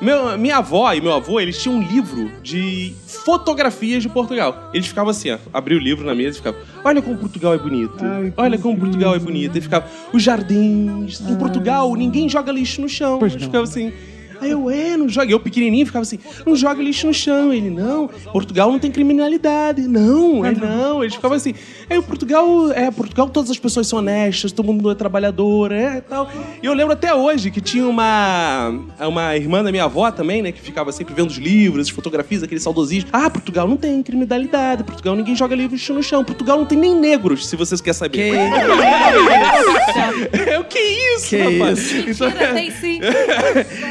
Meu, 0.01 0.35
minha 0.35 0.57
avó 0.57 0.91
e 0.93 0.99
meu 0.99 1.13
avô, 1.13 1.39
eles 1.39 1.61
tinham 1.61 1.77
um 1.77 1.81
livro 1.81 2.31
de 2.41 2.91
fotografias 3.05 4.01
de 4.01 4.09
Portugal. 4.09 4.71
Eles 4.73 4.87
ficavam 4.87 5.11
assim, 5.11 5.29
ó, 5.29 5.37
abriu 5.53 5.77
o 5.77 5.81
livro 5.81 6.03
na 6.03 6.15
mesa 6.15 6.31
e 6.31 6.33
ficavam, 6.37 6.59
olha 6.83 7.01
como 7.03 7.17
Portugal 7.17 7.53
é 7.53 7.59
bonito, 7.59 8.03
Ai, 8.03 8.33
olha 8.35 8.57
como. 8.57 8.75
Portugal 8.79 9.15
é 9.15 9.19
bonito. 9.19 9.55
E 9.55 9.61
ficava, 9.61 9.85
os 10.11 10.23
jardins, 10.23 11.21
em 11.21 11.35
Portugal, 11.35 11.93
ninguém 11.95 12.27
joga 12.27 12.51
lixo 12.51 12.81
no 12.81 12.89
chão. 12.89 13.19
Pois 13.19 13.33
Eles 13.33 13.45
ficavam 13.45 13.63
assim, 13.63 13.93
Aí 14.41 14.49
eu, 14.49 14.71
é, 14.71 14.97
não 14.97 15.07
joga. 15.07 15.31
Eu 15.31 15.39
pequenininho 15.39 15.85
ficava 15.85 16.01
assim, 16.01 16.17
não 16.43 16.55
joga 16.55 16.81
lixo 16.81 17.05
no 17.05 17.13
chão. 17.13 17.53
Ele, 17.53 17.69
não, 17.69 18.07
Portugal 18.07 18.71
não 18.71 18.79
tem 18.79 18.89
criminalidade. 18.89 19.87
Não, 19.87 20.43
é 20.43 20.51
não. 20.51 21.03
Eles 21.03 21.13
ficavam 21.13 21.37
assim, 21.37 21.53
é, 21.91 21.99
o 21.99 22.03
Portugal, 22.03 22.71
é, 22.71 22.89
Portugal 22.89 23.29
todas 23.29 23.51
as 23.51 23.59
pessoas 23.59 23.87
são 23.87 23.99
honestas, 23.99 24.51
todo 24.51 24.71
mundo 24.71 24.89
é 24.89 24.95
trabalhador, 24.95 25.71
é, 25.71 26.01
tal. 26.01 26.29
E 26.61 26.65
eu 26.65 26.73
lembro 26.73 26.93
até 26.93 27.13
hoje 27.13 27.51
que 27.51 27.59
tinha 27.59 27.85
uma, 27.85 28.73
uma 28.99 29.35
irmã 29.35 29.63
da 29.63 29.71
minha 29.71 29.83
avó 29.83 30.09
também, 30.11 30.41
né, 30.41 30.51
que 30.51 30.61
ficava 30.61 30.91
sempre 30.91 31.13
vendo 31.13 31.29
os 31.29 31.37
livros, 31.37 31.87
as 31.87 31.93
fotografias, 31.93 32.43
aquele 32.43 32.61
saudosismo. 32.61 33.09
Ah, 33.11 33.29
Portugal 33.29 33.67
não 33.67 33.77
tem 33.77 34.01
criminalidade, 34.01 34.83
Portugal 34.83 35.15
ninguém 35.15 35.35
joga 35.35 35.55
lixo 35.55 35.93
no 35.93 36.01
chão, 36.01 36.23
Portugal 36.23 36.57
não 36.57 36.65
tem 36.65 36.77
nem 36.77 36.95
negros, 36.95 37.47
se 37.47 37.55
vocês 37.55 37.81
querem 37.81 37.97
saber. 37.97 38.31
Que 38.31 38.31
É 40.51 40.59
o 40.59 40.63
que 40.63 40.79
isso, 40.79 41.29
Que 41.29 41.59
rapaz? 41.59 41.79
isso? 41.79 42.23
Então, 42.23 42.27
Mentira, 42.29 42.53
tem 42.53 42.71
sim. 42.71 42.99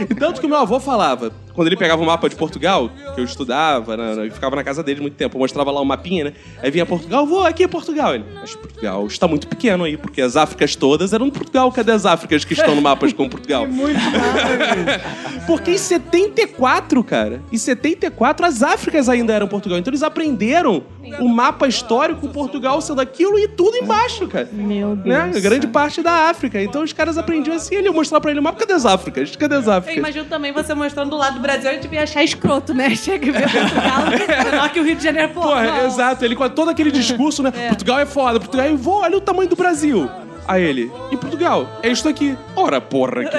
e 0.09 0.15
tanto 0.19 0.41
que 0.41 0.47
o 0.47 0.49
meu 0.49 0.59
avô 0.59 0.81
falava, 0.81 1.33
quando 1.61 1.67
ele 1.67 1.77
pegava 1.77 2.03
o 2.03 2.07
mapa 2.07 2.27
de 2.27 2.37
Portugal, 2.37 2.91
que 3.15 3.21
eu 3.21 3.25
estudava, 3.25 3.95
na, 3.95 4.15
na, 4.15 4.25
eu 4.25 4.33
ficava 4.33 4.57
na 4.57 4.65
casa 4.65 4.83
dele 4.83 5.03
muito 5.03 5.13
tempo, 5.13 5.37
eu 5.37 5.41
mostrava 5.41 5.71
lá 5.71 5.83
um 5.83 5.85
mapinha, 5.85 6.25
né? 6.25 6.33
Aí 6.63 6.71
vinha 6.71 6.87
Portugal, 6.87 7.27
vou 7.27 7.45
aqui 7.45 7.65
é 7.65 7.69
Portugal. 7.69 8.15
Ele, 8.15 8.25
mas 8.33 8.55
Portugal 8.55 9.07
está 9.07 9.29
muito 9.29 9.47
pequeno 9.47 9.85
aí, 9.85 9.99
porque 9.99 10.23
as 10.23 10.39
Áfricas 10.39 10.75
todas 10.75 11.13
eram 11.13 11.27
de 11.27 11.33
Portugal. 11.33 11.71
Cadê 11.71 11.93
as 11.93 12.07
Áfricas 12.07 12.47
que 12.47 12.55
estão 12.55 12.75
no 12.75 12.81
mapas 12.81 13.13
com 13.13 13.29
Portugal? 13.29 13.67
Muito. 13.69 14.01
Porque 15.47 15.73
em 15.73 15.79
74, 15.79 17.03
cara, 17.03 17.43
em 17.51 17.59
74 17.59 18.47
as 18.47 18.63
Áfricas 18.63 19.09
ainda 19.09 19.33
eram 19.33 19.49
Portugal. 19.49 19.79
Então 19.79 19.91
eles 19.91 20.03
aprenderam 20.03 20.83
o 21.19 21.29
mapa 21.29 21.67
histórico 21.67 22.29
Portugal 22.29 22.81
sendo 22.81 23.01
aquilo 23.01 23.39
e 23.39 23.49
tudo 23.49 23.77
embaixo, 23.77 24.29
cara. 24.29 24.49
Meu 24.53 24.95
Deus. 24.95 25.07
Né? 25.07 25.41
Grande 25.41 25.67
parte 25.67 26.03
da 26.03 26.31
África. 26.31 26.63
Então 26.63 26.83
os 26.83 26.93
caras 26.93 27.19
aprendiam 27.19 27.57
assim, 27.57 27.75
ele 27.75 27.89
ia 27.89 27.93
mostrar 27.93 28.21
pra 28.21 28.31
ele 28.31 28.41
o 28.41 28.43
mapa, 28.43 28.61
cadê 28.61 28.73
as 28.73 28.87
Áfricas? 28.87 29.35
Cadê 29.35 29.57
as 29.57 29.67
Eu 29.67 29.73
Áfricas? 29.73 29.99
imagino 29.99 30.25
também 30.27 30.53
você 30.53 30.75
mostrando 30.75 31.11
do 31.11 31.17
lado 31.17 31.35
do 31.35 31.41
Brasil, 31.51 31.71
a 31.71 31.73
gente 31.75 31.93
ia 31.93 32.03
achar 32.03 32.23
escroto, 32.23 32.73
né? 32.73 32.95
Chega 32.97 33.27
e 33.27 33.31
vê 33.31 33.41
Portugal, 33.41 34.11
menor 34.51 34.73
que 34.73 34.81
o 34.81 34.85
Rio 34.85 34.97
de 34.97 35.03
Janeiro, 35.03 35.31
pô. 35.31 35.41
Porra, 35.41 35.65
não. 35.65 35.87
exato. 35.87 36.25
Ele 36.25 36.37
com 36.37 36.49
todo 36.49 36.71
aquele 36.71 36.91
discurso, 36.91 37.43
né? 37.43 37.51
Portugal 37.51 37.99
é 37.99 38.07
foda, 38.07 38.39
Portugal 38.39 38.67
é... 38.67 38.73
Vou, 38.75 39.01
olha 39.03 39.17
o 39.17 39.21
tamanho 39.21 39.49
do 39.49 39.57
Brasil. 39.57 40.09
Aí 40.49 40.65
ele, 40.65 40.91
e 41.13 41.17
Portugal? 41.17 41.79
É 41.83 41.91
isto 41.91 42.09
aqui. 42.09 42.37
Ora, 42.57 42.81
porra, 42.81 43.25
que... 43.25 43.31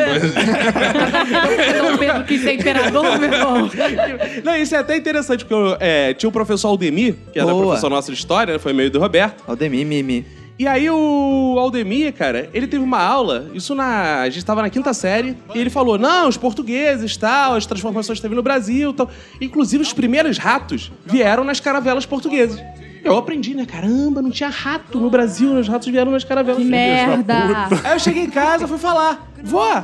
Dom 1.82 1.98
Pedro 1.98 2.24
quis 2.28 2.42
ser 2.42 2.54
imperador, 2.54 3.20
meu 3.20 3.34
irmão. 3.34 3.70
Não, 4.46 4.56
isso 4.56 4.76
é 4.76 4.78
até 4.78 4.96
interessante, 4.96 5.44
porque 5.44 5.54
eu, 5.54 5.76
é, 5.80 6.14
tinha 6.14 6.30
o 6.30 6.32
professor 6.32 6.70
Aldemir, 6.70 7.16
que 7.34 7.40
era 7.40 7.52
Boa. 7.52 7.66
professor 7.66 7.90
nosso 7.90 8.12
de 8.12 8.18
história, 8.18 8.54
né? 8.54 8.60
foi 8.60 8.72
meio 8.72 8.90
do 8.90 9.00
Roberto. 9.00 9.44
Aldemir, 9.46 9.86
Mimi. 9.86 10.26
E 10.62 10.68
aí 10.68 10.88
o 10.92 11.56
Aldemir, 11.58 12.14
cara, 12.14 12.48
ele 12.54 12.68
teve 12.68 12.84
uma 12.84 13.02
aula, 13.02 13.50
isso 13.52 13.74
na. 13.74 14.22
A 14.22 14.30
gente 14.30 14.46
tava 14.46 14.62
na 14.62 14.70
quinta 14.70 14.94
série, 14.94 15.36
e 15.56 15.58
ele 15.58 15.72
falou: 15.72 15.98
não, 15.98 16.28
os 16.28 16.38
portugueses 16.38 17.18
tal, 17.18 17.56
as 17.56 17.66
transformações 17.66 18.20
que 18.20 18.22
teve 18.22 18.36
no 18.36 18.44
Brasil 18.44 18.94
tal. 18.94 19.10
Inclusive, 19.42 19.82
os 19.82 19.92
primeiros 19.92 20.38
ratos 20.38 20.92
vieram 21.04 21.44
nas 21.44 21.60
caravelas 21.60 22.06
portuguesas. 22.06 22.64
Eu 23.04 23.18
aprendi, 23.18 23.56
né? 23.56 23.66
Caramba, 23.66 24.22
não 24.22 24.30
tinha 24.30 24.50
rato 24.50 25.00
no 25.00 25.10
Brasil, 25.10 25.52
os 25.56 25.68
ratos 25.68 25.88
vieram 25.88 26.12
nas 26.12 26.24
caravelas. 26.24 26.62
Que 26.62 26.70
merda. 26.70 27.68
Aí 27.84 27.94
eu 27.94 28.00
cheguei 28.00 28.22
em 28.22 28.30
casa 28.30 28.68
fui 28.68 28.78
falar: 28.78 29.31
Vó, 29.44 29.84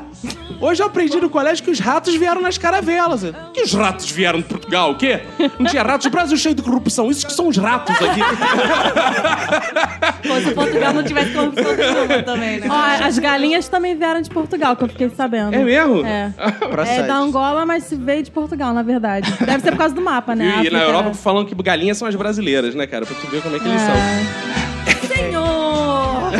hoje 0.61 0.81
eu 0.81 0.87
aprendi 0.87 1.19
no 1.19 1.29
colégio 1.29 1.63
que 1.63 1.71
os 1.71 1.79
ratos 1.79 2.15
vieram 2.15 2.41
nas 2.41 2.57
caravelas. 2.57 3.21
Que 3.53 3.61
os 3.61 3.73
ratos 3.73 4.09
vieram 4.11 4.39
de 4.39 4.45
Portugal? 4.45 4.91
O 4.91 4.95
quê? 4.95 5.21
Não 5.59 5.65
tinha 5.65 5.83
ratos? 5.83 6.05
O 6.05 6.09
Brasil 6.09 6.37
cheio 6.37 6.55
de 6.55 6.61
corrupção. 6.61 7.09
Isso 7.09 7.25
que 7.25 7.33
são 7.33 7.47
os 7.47 7.57
ratos 7.57 7.95
aqui. 7.95 8.21
Pô, 10.27 10.35
se 10.41 10.51
Portugal 10.53 10.93
não 10.93 11.03
tivesse 11.03 11.31
corrupção 11.31 11.75
nenhuma 11.75 12.23
também, 12.23 12.59
né? 12.59 12.67
Ó, 12.69 13.05
as 13.05 13.17
galinhas 13.19 13.67
também 13.67 13.95
vieram 13.95 14.21
de 14.21 14.29
Portugal, 14.29 14.75
que 14.75 14.83
eu 14.83 14.89
fiquei 14.89 15.09
sabendo. 15.09 15.53
É 15.55 15.63
mesmo? 15.63 16.05
É. 16.05 16.33
É 16.87 17.03
da 17.03 17.17
Angola, 17.17 17.65
mas 17.65 17.83
se 17.83 17.95
veio 17.95 18.23
de 18.23 18.31
Portugal, 18.31 18.73
na 18.73 18.83
verdade. 18.83 19.31
Deve 19.39 19.61
ser 19.61 19.71
por 19.71 19.77
causa 19.77 19.95
do 19.95 20.01
mapa, 20.01 20.35
né? 20.35 20.45
E, 20.45 20.51
África 20.51 20.77
na 20.77 20.83
Europa 20.83 21.13
falam 21.13 21.45
que 21.45 21.55
galinhas 21.55 21.97
são 21.97 22.07
as 22.07 22.15
brasileiras, 22.15 22.75
né, 22.75 22.85
cara? 22.87 23.05
Pra 23.05 23.15
tu 23.15 23.27
ver 23.27 23.41
como 23.41 23.55
é 23.55 23.59
que 23.59 23.67
eles 23.67 23.81
são. 23.81 23.95
É. 23.95 24.47
Senhor! 25.15 26.31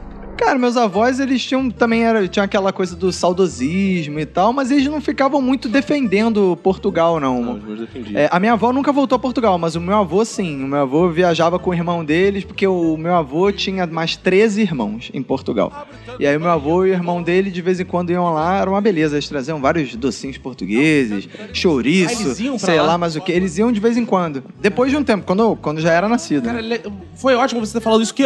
Cara, 0.36 0.58
meus 0.58 0.76
avós, 0.76 1.18
eles 1.18 1.44
tinham 1.44 1.70
também 1.70 2.04
era, 2.04 2.26
tinha 2.28 2.44
aquela 2.44 2.72
coisa 2.72 2.94
do 2.94 3.10
saudosismo 3.10 4.20
e 4.20 4.26
tal, 4.26 4.52
mas 4.52 4.70
eles 4.70 4.86
não 4.86 5.00
ficavam 5.00 5.40
muito 5.40 5.68
defendendo 5.68 6.56
Portugal, 6.62 7.18
não. 7.18 7.42
Não, 7.42 7.54
os 7.54 7.64
meus 7.64 7.80
defendiam. 7.80 8.20
É, 8.20 8.28
a 8.30 8.38
minha 8.38 8.52
avó 8.52 8.72
nunca 8.72 8.92
voltou 8.92 9.16
a 9.16 9.18
Portugal, 9.18 9.58
mas 9.58 9.74
o 9.76 9.80
meu 9.80 9.96
avô 9.96 10.24
sim. 10.24 10.62
O 10.62 10.66
meu 10.66 10.80
avô 10.80 11.08
viajava 11.08 11.58
com 11.58 11.70
o 11.70 11.74
irmão 11.74 12.04
deles, 12.04 12.44
porque 12.44 12.66
o 12.66 12.96
meu 12.96 13.14
avô 13.14 13.50
tinha 13.50 13.86
mais 13.86 14.16
13 14.16 14.60
irmãos 14.60 15.10
em 15.14 15.22
Portugal. 15.22 15.86
E 16.18 16.26
aí 16.26 16.36
o 16.36 16.40
meu 16.40 16.50
avô 16.50 16.84
e 16.84 16.90
o 16.90 16.92
irmão 16.92 17.22
dele, 17.22 17.50
de 17.50 17.62
vez 17.62 17.80
em 17.80 17.84
quando, 17.84 18.10
iam 18.10 18.32
lá, 18.32 18.58
era 18.60 18.70
uma 18.70 18.80
beleza. 18.80 19.16
Eles 19.16 19.28
traziam 19.28 19.60
vários 19.60 19.94
docinhos 19.96 20.38
portugueses, 20.38 21.28
Ah, 21.38 21.48
chouriço, 21.52 22.22
eles 22.22 22.40
iam 22.40 22.56
pra 22.56 22.66
sei 22.66 22.76
lá? 22.80 22.86
lá, 22.86 22.98
mas 22.98 23.16
o 23.16 23.20
que. 23.20 23.32
Eles 23.32 23.58
iam 23.58 23.72
de 23.72 23.80
vez 23.80 23.96
em 23.96 24.04
quando. 24.04 24.42
Depois 24.60 24.90
de 24.90 24.96
um 24.96 25.02
tempo, 25.04 25.24
quando, 25.26 25.56
quando 25.56 25.80
já 25.80 25.92
era 25.92 26.08
nascido. 26.08 26.44
Cara, 26.44 26.62
né? 26.62 26.78
foi 27.14 27.34
ótimo 27.34 27.64
você 27.64 27.74
ter 27.78 27.80
falado 27.84 28.02
isso, 28.02 28.14
que 28.14 28.24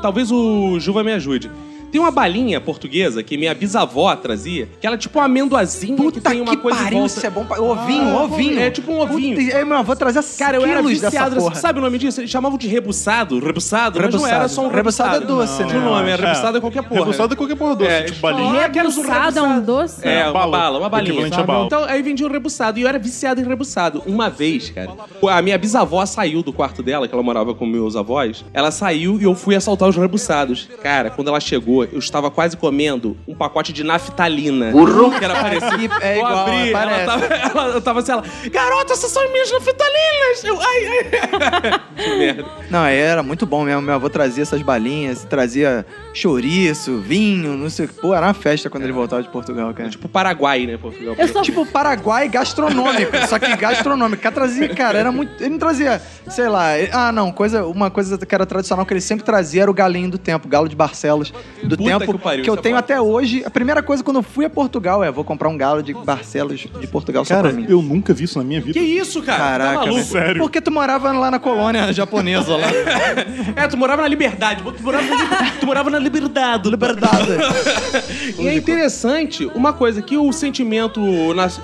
talvez 0.00 0.30
o 0.30 0.78
Juva 0.80 1.02
me 1.04 1.12
juventude. 1.32 1.71
Tem 1.92 2.00
uma 2.00 2.10
balinha 2.10 2.60
portuguesa 2.60 3.22
que 3.22 3.36
minha 3.36 3.54
bisavó 3.54 4.16
trazia, 4.16 4.68
que 4.80 4.86
ela 4.86 4.96
é 4.96 4.98
tipo 4.98 5.18
uma 5.18 5.26
amendoazinha 5.26 5.94
que 5.94 6.02
Puta 6.02 6.20
tem 6.22 6.40
uma 6.40 6.50
que 6.50 6.56
coisa 6.56 6.78
em 6.80 6.82
pariu, 6.84 6.98
volta. 7.00 7.14
isso 7.18 7.26
é 7.26 7.30
bom 7.30 7.44
pra... 7.44 7.60
Ovinho, 7.62 8.16
Ah, 8.18 8.22
ovinho. 8.24 8.58
É 8.58 8.70
tipo 8.70 8.90
um 8.90 9.00
ovinho. 9.00 9.36
Puta, 9.38 9.56
aí 9.58 9.64
meu 9.64 9.76
avô 9.76 9.94
trazia 9.94 10.22
Cara, 10.38 10.56
eu 10.56 10.64
era 10.64 10.76
quilos 10.76 10.92
dessa 11.00 11.10
viciado. 11.10 11.36
porra. 11.36 11.54
Sabe 11.54 11.78
o 11.78 11.82
nome 11.82 11.98
disso? 11.98 12.20
Eles 12.20 12.30
chamavam 12.30 12.56
de 12.56 12.66
rebuçado, 12.66 13.38
rebuçado, 13.38 14.00
mas 14.00 14.10
não 14.10 14.20
Rebuçado. 14.20 14.34
era 14.34 14.48
só 14.48 14.62
um 14.66 14.68
Rebuçado 14.68 15.10
rebuçado. 15.20 15.24
é 15.24 15.26
doce, 15.36 15.64
Tinha 15.66 15.78
um 15.78 15.84
né? 15.84 15.90
nome, 15.90 16.08
É. 16.08 16.12
era 16.14 16.26
rebuçado 16.28 16.56
é 16.56 16.60
qualquer 16.62 16.82
porra. 16.82 17.00
Rebuçado 17.00 17.34
é 17.34 17.36
qualquer 17.36 17.56
porra 17.56 17.76
doce, 17.76 17.90
É, 17.90 18.02
tipo 18.04 18.20
balinha. 18.20 18.64
Ah, 18.64 18.68
quero 18.70 18.88
um 18.88 18.90
Rebuçado 18.92 19.38
é 19.38 19.42
um 19.42 19.48
rebuçado. 19.48 19.66
doce? 19.66 20.08
É, 20.08 20.24
uma 20.24 20.32
bala. 20.32 20.50
bala, 20.58 20.78
uma 20.78 20.88
balinha. 20.88 21.12
Equivalente 21.12 21.40
a 21.40 21.42
bala. 21.44 21.66
Então, 21.66 21.84
aí 21.84 22.00
vendia 22.02 22.26
um 22.26 22.30
rebuçado. 22.30 22.78
E 22.78 22.82
eu 22.82 22.88
era 22.88 22.98
viciado 22.98 23.40
em 23.40 23.44
rebuçado. 23.44 24.02
Uma 24.06 24.30
vez, 24.30 24.70
cara, 24.70 24.90
a 25.30 25.42
minha 25.42 25.58
bisavó 25.58 26.04
saiu 26.06 26.42
do 26.42 26.52
quarto 26.54 26.82
dela, 26.82 27.06
que 27.06 27.12
ela 27.14 27.22
morava 27.22 27.54
com 27.54 27.66
meus 27.66 27.96
avós. 27.96 28.44
Ela 28.54 28.70
saiu 28.70 29.20
e 29.20 29.24
eu 29.24 29.34
fui 29.34 29.54
assaltar 29.54 29.88
os 29.88 29.96
rebuçados. 29.96 30.68
Cara, 30.82 31.10
quando 31.10 31.28
ela 31.28 31.38
chegou, 31.40 31.81
rua, 31.84 31.88
eu 31.92 31.98
estava 31.98 32.30
quase 32.30 32.56
comendo 32.56 33.16
um 33.26 33.34
pacote 33.34 33.72
de 33.72 33.82
naftalina. 33.84 34.70
Burro? 34.70 35.10
Que 35.18 35.24
era 35.24 35.34
parecido. 35.34 35.92
É 36.02 36.14
eu 36.14 36.18
igual, 36.18 36.38
abri, 36.46 36.72
ela 36.72 37.04
tava, 37.04 37.24
ela, 37.26 37.66
eu 37.74 37.80
tava 37.80 38.00
assim, 38.00 38.12
ela, 38.12 38.24
garota, 38.50 38.92
essas 38.92 39.10
são 39.10 39.22
minhas 39.30 39.50
naftalinas! 39.52 40.44
Eu, 40.44 40.58
ai, 40.60 40.86
ai. 40.86 41.80
que 41.96 42.16
merda. 42.18 42.44
Não, 42.70 42.80
aí 42.80 42.96
era 42.96 43.22
muito 43.22 43.46
bom 43.46 43.62
mesmo. 43.64 43.82
Meu 43.82 43.94
avô 43.94 44.08
trazia 44.10 44.42
essas 44.42 44.60
balinhas, 44.62 45.24
trazia 45.24 45.84
chouriço, 46.12 46.98
vinho, 46.98 47.56
não 47.56 47.68
sei 47.70 47.86
o 47.86 47.88
que. 47.88 47.94
Pô, 48.00 48.14
era 48.14 48.26
uma 48.26 48.34
festa 48.34 48.68
quando 48.70 48.84
ele 48.84 48.92
voltava 48.92 49.22
de 49.22 49.28
Portugal, 49.28 49.72
cara. 49.74 49.88
Tipo 49.90 50.08
Paraguai, 50.08 50.66
né, 50.66 50.76
Portugal? 50.76 51.14
Eu 51.18 51.28
sou 51.28 51.42
Tipo, 51.42 51.66
Paraguai 51.66 52.28
gastronômico, 52.28 53.12
só 53.28 53.38
que 53.38 53.54
gastronômico. 53.56 54.20
O 54.20 54.22
cara 54.22 54.34
trazia, 54.34 54.68
cara, 54.74 54.98
era 54.98 55.12
muito. 55.12 55.40
Ele 55.40 55.50
não 55.50 55.58
trazia, 55.58 56.00
sei 56.28 56.48
lá. 56.48 56.78
ele- 56.78 56.90
ah, 56.92 57.12
não, 57.12 57.30
coisa, 57.32 57.64
uma 57.66 57.90
coisa 57.90 58.16
que 58.18 58.34
era 58.34 58.46
tradicional 58.46 58.86
que 58.86 58.92
ele 58.92 59.00
sempre 59.00 59.24
trazia 59.24 59.62
era 59.62 59.70
o 59.70 59.74
galinho 59.74 60.10
do 60.10 60.18
tempo, 60.18 60.48
galo 60.48 60.68
de 60.68 60.76
Barcelos 60.76 61.32
do 61.76 61.82
Puta 61.84 61.98
tempo. 61.98 62.12
que 62.12 62.18
pariu, 62.18 62.44
eu 62.44 62.52
isso 62.54 62.58
é 62.58 62.62
tenho 62.62 62.76
até 62.76 63.00
hoje. 63.00 63.42
A 63.44 63.50
primeira 63.50 63.82
coisa 63.82 64.02
quando 64.04 64.16
eu 64.16 64.22
fui 64.22 64.44
a 64.44 64.50
Portugal 64.50 65.02
é: 65.04 65.10
vou 65.10 65.24
comprar 65.24 65.48
um 65.48 65.56
galo 65.56 65.82
de 65.82 65.92
Barcelos 65.94 66.60
de 66.80 66.86
Portugal 66.86 67.24
só 67.24 67.34
Cara, 67.34 67.48
pra 67.50 67.56
mim. 67.58 67.66
eu 67.68 67.80
nunca 67.82 68.12
vi 68.14 68.24
isso 68.24 68.38
na 68.38 68.44
minha 68.44 68.60
vida. 68.60 68.72
Que 68.78 68.84
isso, 68.84 69.22
cara? 69.22 69.38
Caraca, 69.38 69.80
tá 69.80 69.86
maluco? 69.86 70.04
Sério. 70.04 70.40
Porque 70.42 70.60
tu 70.60 70.70
morava 70.70 71.12
lá 71.12 71.30
na 71.30 71.38
colônia 71.38 71.90
japonesa 71.94 72.56
lá. 72.56 72.68
É, 73.56 73.68
tu 73.68 73.76
morava 73.76 74.02
na 74.02 74.08
liberdade. 74.08 74.62
Tu 74.62 74.82
morava 74.82 75.04
na, 75.06 75.16
liber- 75.16 75.58
tu 75.60 75.66
morava 75.66 75.90
na 75.90 75.98
liberdade. 75.98 76.68
Liberdade. 76.70 77.26
E 78.38 78.48
é 78.48 78.54
interessante 78.54 79.44
uma 79.54 79.72
coisa, 79.72 80.00
que 80.02 80.16
o 80.16 80.32
sentimento 80.32 81.00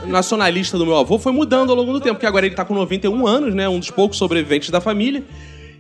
nacionalista 0.06 0.76
do 0.78 0.84
meu 0.86 0.96
avô 0.96 1.18
foi 1.18 1.32
mudando 1.32 1.70
ao 1.70 1.76
longo 1.76 1.92
do 1.92 2.00
tempo, 2.00 2.14
porque 2.16 2.26
agora 2.26 2.46
ele 2.46 2.54
tá 2.54 2.64
com 2.64 2.74
91 2.74 3.26
anos, 3.26 3.54
né? 3.54 3.68
Um 3.68 3.78
dos 3.78 3.90
poucos 3.90 4.18
sobreviventes 4.18 4.70
da 4.70 4.80
família. 4.80 5.22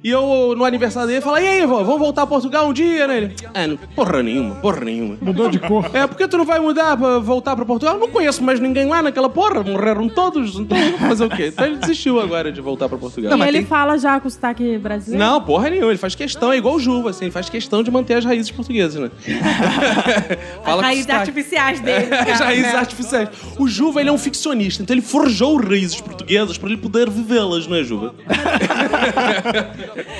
E 0.02 0.10
eu, 0.10 0.54
no 0.56 0.64
aniversário 0.64 1.08
dele, 1.08 1.20
falei, 1.20 1.44
e 1.44 1.48
aí, 1.48 1.66
vô, 1.66 1.78
vamos 1.84 1.98
voltar 1.98 2.22
a 2.22 2.26
Portugal 2.26 2.68
um 2.68 2.72
dia, 2.72 3.06
né? 3.08 3.16
Ele, 3.16 3.34
é, 3.52 3.66
não- 3.66 3.76
porra 3.76 4.22
nenhuma, 4.22 4.54
porra 4.56 4.80
nenhuma. 4.84 5.16
Mudou 5.20 5.48
de 5.50 5.58
cor. 5.58 5.90
É, 5.92 6.06
por 6.06 6.16
que 6.16 6.28
tu 6.28 6.38
não 6.38 6.44
vai 6.44 6.60
mudar 6.60 6.96
pra 6.96 7.18
voltar 7.18 7.56
pra 7.56 7.64
Portugal? 7.64 7.94
Eu 7.94 8.00
não 8.00 8.08
conheço 8.08 8.42
mais 8.44 8.60
ninguém 8.60 8.86
lá 8.86 9.02
naquela 9.02 9.28
porra, 9.28 9.62
morreram 9.64 10.08
todos, 10.08 10.54
então 10.56 10.76
fazer 10.98 11.24
o 11.24 11.28
quê? 11.30 11.48
Então 11.48 11.66
ele 11.66 11.76
desistiu 11.78 12.20
agora 12.20 12.52
de 12.52 12.60
voltar 12.60 12.88
pra 12.88 12.96
Portugal. 12.96 13.32
e 13.32 13.36
mas 13.36 13.48
ele 13.48 13.58
tem- 13.58 13.66
fala 13.66 13.98
já 13.98 14.20
com 14.20 14.30
sotaque 14.30 14.78
brasileiro? 14.78 15.24
Não, 15.24 15.40
porra 15.40 15.68
nenhuma. 15.70 15.90
Ele 15.90 15.98
faz 15.98 16.14
questão, 16.14 16.52
é 16.52 16.56
igual 16.58 16.76
o 16.76 16.80
Juva, 16.80 17.10
assim, 17.10 17.24
ele 17.24 17.32
faz 17.32 17.48
questão 17.48 17.82
de 17.82 17.90
manter 17.90 18.14
as 18.14 18.24
raízes 18.24 18.50
portuguesas, 18.52 19.00
né? 19.02 19.10
As 20.64 20.74
com 20.74 20.80
raízes 20.80 21.10
artificiais 21.10 21.80
dele. 21.80 22.06
As 22.14 22.40
raízes 22.40 22.72
né? 22.72 22.78
artificiais. 22.78 23.28
O 23.58 23.66
Juva, 23.66 24.00
ele 24.00 24.10
é 24.10 24.12
um 24.12 24.18
ficcionista, 24.18 24.82
então 24.82 24.94
ele 24.94 25.02
forjou 25.02 25.56
raízes 25.56 26.00
portuguesas 26.00 26.56
pra 26.56 26.68
ele 26.68 26.78
poder 26.78 27.10
vivê-las, 27.10 27.66
não 27.66 27.76
é, 27.76 27.82
Juva? 27.82 28.14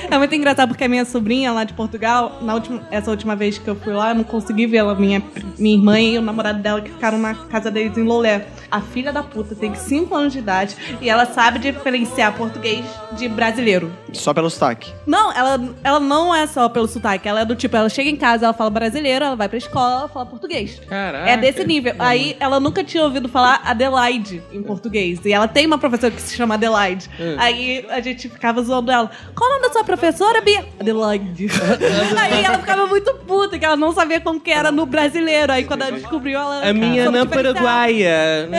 É 0.09 0.17
muito 0.17 0.33
engraçado 0.35 0.69
porque 0.69 0.83
a 0.83 0.89
minha 0.89 1.05
sobrinha 1.05 1.51
lá 1.51 1.63
de 1.63 1.73
Portugal, 1.73 2.39
na 2.41 2.53
última, 2.53 2.81
essa 2.91 3.09
última 3.11 3.35
vez 3.35 3.57
que 3.57 3.67
eu 3.67 3.75
fui 3.75 3.93
lá, 3.93 4.09
eu 4.09 4.15
não 4.15 4.23
consegui 4.23 4.65
vê-la. 4.65 4.95
Minha, 4.95 5.21
minha 5.57 5.75
irmã 5.75 5.99
e 5.99 6.17
o 6.17 6.21
namorado 6.21 6.59
dela 6.59 6.81
que 6.81 6.91
ficaram 6.91 7.17
na 7.17 7.33
casa 7.33 7.69
deles 7.71 7.97
em 7.97 8.03
Lolé. 8.03 8.47
A 8.71 8.81
filha 8.81 9.11
da 9.11 9.23
puta 9.23 9.55
tem 9.55 9.73
5 9.73 10.13
anos 10.13 10.33
de 10.33 10.39
idade 10.39 10.75
e 11.01 11.09
ela 11.09 11.25
sabe 11.25 11.59
diferenciar 11.59 12.33
português 12.33 12.85
de 13.13 13.27
brasileiro. 13.27 13.91
Só 14.13 14.33
pelo 14.33 14.49
sotaque. 14.49 14.93
Não, 15.05 15.31
ela, 15.31 15.59
ela 15.83 15.99
não 15.99 16.33
é 16.33 16.45
só 16.45 16.69
pelo 16.69 16.87
sotaque. 16.87 17.27
Ela 17.27 17.41
é 17.41 17.45
do 17.45 17.55
tipo, 17.55 17.75
ela 17.75 17.89
chega 17.89 18.09
em 18.09 18.15
casa, 18.15 18.45
ela 18.45 18.53
fala 18.53 18.69
brasileiro, 18.69 19.25
ela 19.25 19.35
vai 19.35 19.49
pra 19.49 19.57
escola, 19.57 19.99
ela 19.99 20.07
fala 20.07 20.25
português. 20.25 20.79
Caraca. 20.87 21.29
É 21.29 21.37
desse 21.37 21.65
nível. 21.65 21.95
Aí 21.97 22.35
ela 22.39 22.59
nunca 22.59 22.83
tinha 22.83 23.03
ouvido 23.03 23.27
falar 23.27 23.61
Adelaide 23.65 24.41
em 24.51 24.61
português. 24.61 25.19
E 25.25 25.33
ela 25.33 25.47
tem 25.47 25.65
uma 25.65 25.77
professora 25.77 26.11
que 26.11 26.21
se 26.21 26.35
chama 26.35 26.55
Adelaide. 26.55 27.09
Aí 27.37 27.85
a 27.89 28.01
gente 28.01 28.29
ficava 28.29 28.61
zoando 28.61 28.91
ela. 28.91 29.09
Qual 29.35 29.58
nome 29.59 29.67
da 29.67 29.73
sua 29.73 29.83
professora, 29.83 30.41
Bia? 30.41 30.65
Adelaide. 30.79 31.47
Aí 32.19 32.43
ela 32.43 32.59
ficava 32.59 32.85
muito 32.87 33.13
puta, 33.27 33.57
que 33.59 33.65
ela 33.65 33.75
não 33.75 33.91
sabia 33.91 34.19
como 34.21 34.39
que 34.39 34.51
era 34.51 34.71
no 34.71 34.85
brasileiro. 34.85 35.51
Aí 35.51 35.63
quando 35.65 35.81
ela 35.83 35.91
descobriu, 35.91 36.39
ela. 36.39 36.67
A 36.69 36.73
minha 36.73 37.09
não 37.11 37.25
diferenciar. 37.25 37.53
paraguaia. 37.55 38.49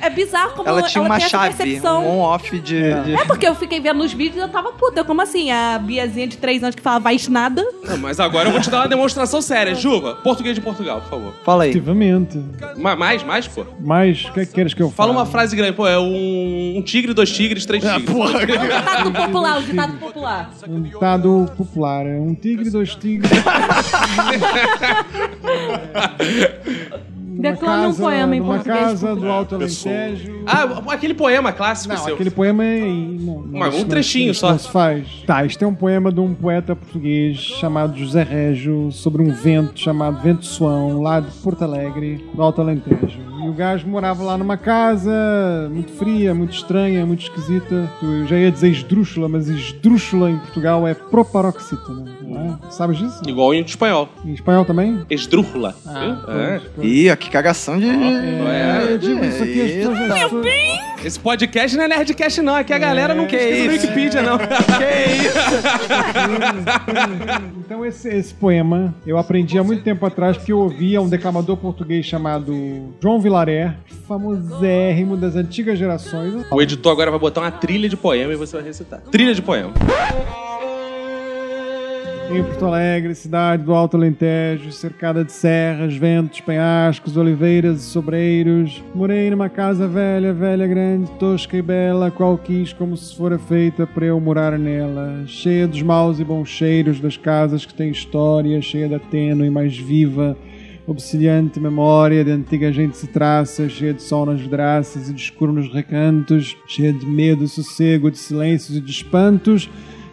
É, 0.00 0.06
é 0.06 0.10
bizarro 0.10 0.52
como 0.52 0.68
Ela 0.68 0.82
tinha 0.82 1.02
uma 1.02 1.16
tem 1.16 1.26
essa 1.26 1.28
chave, 1.38 1.54
percepção. 1.56 2.04
um 2.04 2.18
on-off 2.20 2.58
de. 2.58 2.94
de- 3.02 3.14
É 3.14 3.24
porque 3.24 3.46
eu 3.46 3.54
fiquei 3.54 3.80
vendo 3.80 3.98
nos 3.98 4.12
vídeos 4.12 4.36
e 4.36 4.40
eu 4.40 4.48
tava 4.48 4.72
puta. 4.72 5.00
Eu, 5.00 5.04
como 5.04 5.20
assim? 5.22 5.50
A 5.50 5.78
Biazinha 5.78 6.26
de 6.26 6.36
3 6.38 6.62
anos 6.62 6.74
que 6.74 6.82
fala 6.82 6.98
vai 6.98 7.16
nada. 7.28 7.64
Não, 7.84 7.98
mas 7.98 8.18
agora 8.18 8.48
eu 8.48 8.52
vou 8.52 8.60
te 8.60 8.68
dar 8.70 8.78
uma 8.80 8.88
demonstração 8.88 9.40
séria. 9.40 9.74
Juva, 9.74 10.16
português 10.16 10.54
de 10.56 10.60
Portugal, 10.60 11.00
por 11.02 11.10
favor. 11.10 11.34
Fala 11.44 11.64
aí. 11.64 11.70
Efetivamente. 11.70 12.40
Ma- 12.76 12.96
Mais, 12.96 13.22
mais, 13.22 13.46
pô. 13.46 13.64
Mas, 13.80 14.24
o 14.24 14.32
que 14.32 14.40
é 14.40 14.46
que 14.46 14.52
queres 14.52 14.74
que 14.74 14.82
eu 14.82 14.86
fale? 14.90 14.96
Fala 14.96 15.12
uma 15.12 15.26
frase 15.26 15.54
grande, 15.56 15.72
pô, 15.72 15.86
é 15.86 15.98
um, 15.98 16.74
um 16.78 16.82
tigre, 16.82 17.12
dois 17.14 17.30
tigres, 17.30 17.64
três 17.66 17.82
tigres. 17.82 18.08
O 18.08 18.26
ditado 18.28 19.12
popular, 19.12 19.58
o 19.58 19.62
ditado 19.62 19.92
popular. 19.98 20.21
Um 20.68 20.82
ditado 20.82 21.50
popular. 21.56 22.06
É 22.06 22.18
um 22.18 22.34
tigre, 22.34 22.70
dois 22.70 22.94
tigres. 22.94 23.30
Numa 27.42 27.52
Declame 27.54 27.86
um 27.86 27.94
poema 27.94 28.36
em 28.36 28.40
numa 28.40 28.54
português 28.54 28.78
casa 28.80 29.06
do 29.06 29.06
Portugal. 29.12 29.36
Alto 29.38 29.54
Alentejo. 29.56 30.42
Ah, 30.46 30.82
aquele 30.92 31.14
poema 31.14 31.52
clássico 31.52 31.94
Não, 31.94 32.02
seu. 32.04 32.14
aquele 32.14 32.30
poema 32.30 32.64
é. 32.64 32.80
Não, 32.80 33.42
não, 33.42 33.58
Mas 33.60 33.74
um 33.74 33.78
não- 33.80 33.88
trechinho 33.88 34.34
só. 34.34 34.50
Não 34.52 34.58
se 34.58 34.68
faz. 34.70 35.06
Tá, 35.26 35.44
este 35.44 35.62
é 35.62 35.66
um 35.66 35.74
poema 35.74 36.10
de 36.12 36.20
um 36.20 36.34
poeta 36.34 36.74
português 36.76 37.36
chamado 37.38 37.96
José 37.98 38.22
Régio 38.22 38.90
sobre 38.92 39.22
um 39.22 39.30
vento 39.32 39.78
chamado 39.78 40.20
Vento 40.22 40.44
Suão, 40.46 41.02
lá 41.02 41.20
de 41.20 41.30
Porto 41.42 41.62
Alegre, 41.62 42.24
do 42.34 42.42
Alto 42.42 42.60
Alentejo. 42.60 43.20
E 43.44 43.48
o 43.48 43.52
gajo 43.52 43.88
morava 43.88 44.22
lá 44.22 44.38
numa 44.38 44.56
casa 44.56 45.10
muito 45.72 45.90
fria, 45.92 46.32
muito 46.32 46.52
estranha, 46.54 47.04
muito 47.04 47.22
esquisita. 47.22 47.90
Eu 48.00 48.24
já 48.26 48.36
ia 48.36 48.50
dizer 48.52 48.68
esdrúxula, 48.70 49.28
mas 49.28 49.48
esdrúxula 49.48 50.30
em 50.30 50.38
Portugal 50.38 50.86
é 50.86 50.94
proparoxítona. 50.94 52.04
Não 52.22 52.58
é? 52.62 52.70
Sabes 52.70 52.98
disso? 52.98 53.20
Igual 53.26 53.52
em 53.52 53.62
espanhol. 53.62 54.08
Em 54.24 54.32
espanhol 54.32 54.64
também? 54.64 55.04
Esdrúxula. 55.10 55.74
Ah, 55.84 56.00
viu? 56.00 56.34
É. 56.34 56.58
pois, 56.58 56.72
pois. 56.76 56.88
Ih, 56.88 57.10
ó, 57.10 57.16
que 57.16 57.28
cagação 57.32 57.78
de. 57.78 57.88
É, 57.88 58.92
eu 58.92 58.98
digo 58.98 59.24
isso 59.24 59.42
aqui, 59.42 59.60
as 59.62 59.70
pessoas... 59.72 60.42
Esse 61.04 61.18
podcast 61.18 61.76
não 61.76 61.84
é 61.84 61.88
Nerdcast, 61.88 62.40
não. 62.42 62.54
Aqui 62.54 62.72
a 62.72 62.78
galera 62.78 63.12
não 63.12 63.26
Que 63.26 63.36
pesquisa 63.36 63.64
no 63.64 63.72
isso? 63.72 63.82
Wikipedia, 63.86 64.22
não. 64.22 64.38
Que 64.78 65.26
isso? 65.26 65.38
Então 67.58 67.84
esse, 67.84 68.08
esse 68.08 68.32
poema 68.32 68.94
eu 69.04 69.18
aprendi 69.18 69.58
há 69.58 69.64
muito 69.64 69.82
tempo 69.82 70.06
atrás 70.06 70.36
porque 70.36 70.52
eu 70.52 70.58
ouvia 70.58 71.00
um 71.00 71.08
declamador 71.08 71.56
português 71.56 72.06
chamado 72.06 72.94
João 73.02 73.20
Vilaré, 73.20 73.74
famosérrimo 74.06 75.16
das 75.16 75.34
antigas 75.34 75.76
gerações. 75.76 76.44
O 76.50 76.62
editor 76.62 76.92
agora 76.92 77.10
vai 77.10 77.18
botar 77.18 77.40
uma 77.40 77.50
trilha 77.50 77.88
de 77.88 77.96
poema 77.96 78.32
e 78.32 78.36
você 78.36 78.56
vai 78.56 78.66
recitar. 78.66 79.00
Trilha 79.10 79.34
de 79.34 79.42
poema. 79.42 79.72
Em 82.34 82.42
Porto 82.42 82.64
Alegre, 82.64 83.14
cidade 83.14 83.62
do 83.62 83.74
Alto 83.74 83.94
Alentejo, 83.94 84.72
cercada 84.72 85.22
de 85.22 85.30
serras, 85.30 85.94
ventos, 85.94 86.40
penhascos, 86.40 87.18
oliveiras 87.18 87.82
e 87.82 87.84
sobreiros. 87.84 88.82
Morei 88.94 89.28
numa 89.28 89.50
casa 89.50 89.86
velha, 89.86 90.32
velha, 90.32 90.66
grande, 90.66 91.10
tosca 91.18 91.58
e 91.58 91.60
bela, 91.60 92.10
qual 92.10 92.38
quis 92.38 92.72
como 92.72 92.96
se 92.96 93.14
fora 93.14 93.38
feita 93.38 93.86
para 93.86 94.06
eu 94.06 94.18
morar 94.18 94.58
nela. 94.58 95.24
Cheia 95.26 95.68
dos 95.68 95.82
maus 95.82 96.20
e 96.20 96.24
bons 96.24 96.48
cheiros 96.48 97.00
das 97.00 97.18
casas 97.18 97.66
que 97.66 97.74
têm 97.74 97.90
história, 97.90 98.62
cheia 98.62 98.88
da 98.88 98.98
tênue 98.98 99.50
mais 99.50 99.76
viva, 99.76 100.34
obsidiante 100.86 101.60
memória 101.60 102.24
de 102.24 102.30
antiga 102.30 102.72
gente 102.72 102.96
se 102.96 103.08
traça, 103.08 103.68
cheia 103.68 103.92
de 103.92 104.02
sol 104.02 104.24
nas 104.24 104.40
vidraças 104.40 105.10
e 105.10 105.12
de 105.12 105.20
escuro 105.20 105.52
nos 105.52 105.70
recantos, 105.70 106.56
cheia 106.66 106.94
de 106.94 107.04
medo, 107.04 107.46
sossego, 107.46 108.10
de 108.10 108.16
silêncios 108.16 108.78
e 108.78 108.80
de 108.80 108.90
espantos. 108.90 109.68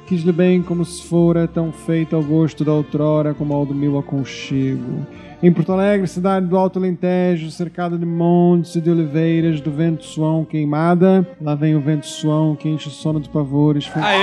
Quis-lhe 0.09 0.31
bem 0.31 0.63
como 0.63 0.83
se 0.83 1.03
fora 1.03 1.47
tão 1.47 1.71
feita 1.71 2.15
ao 2.15 2.23
gosto 2.23 2.65
da 2.65 2.73
outrora 2.73 3.35
como 3.35 3.53
ao 3.53 3.63
do 3.63 3.75
meu 3.75 3.95
aconchego. 3.99 5.05
Em 5.41 5.51
Porto 5.53 5.71
Alegre, 5.71 6.07
cidade 6.07 6.47
do 6.47 6.57
Alto 6.57 6.79
Alentejo, 6.79 7.51
cercada 7.51 7.95
de 7.95 8.07
montes 8.07 8.75
e 8.75 8.81
de 8.81 8.89
oliveiras, 8.89 9.61
do 9.61 9.69
vento 9.69 10.03
suão 10.03 10.43
queimada. 10.43 11.29
Lá 11.39 11.53
vem 11.53 11.75
o 11.75 11.79
vento 11.79 12.07
suão 12.07 12.55
que 12.55 12.67
enche 12.67 12.87
o 12.87 12.91
sono 12.91 13.19
de 13.19 13.29
pavores. 13.29 13.87
Aê! 13.95 14.17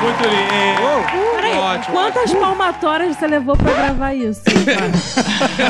Muito 0.00 0.22
lindo. 0.22 1.33
Ótimo. 1.74 1.94
quantas 1.94 2.34
palmatórias 2.34 3.16
você 3.16 3.26
levou 3.26 3.56
pra 3.56 3.72
gravar 3.72 4.14
isso? 4.14 4.42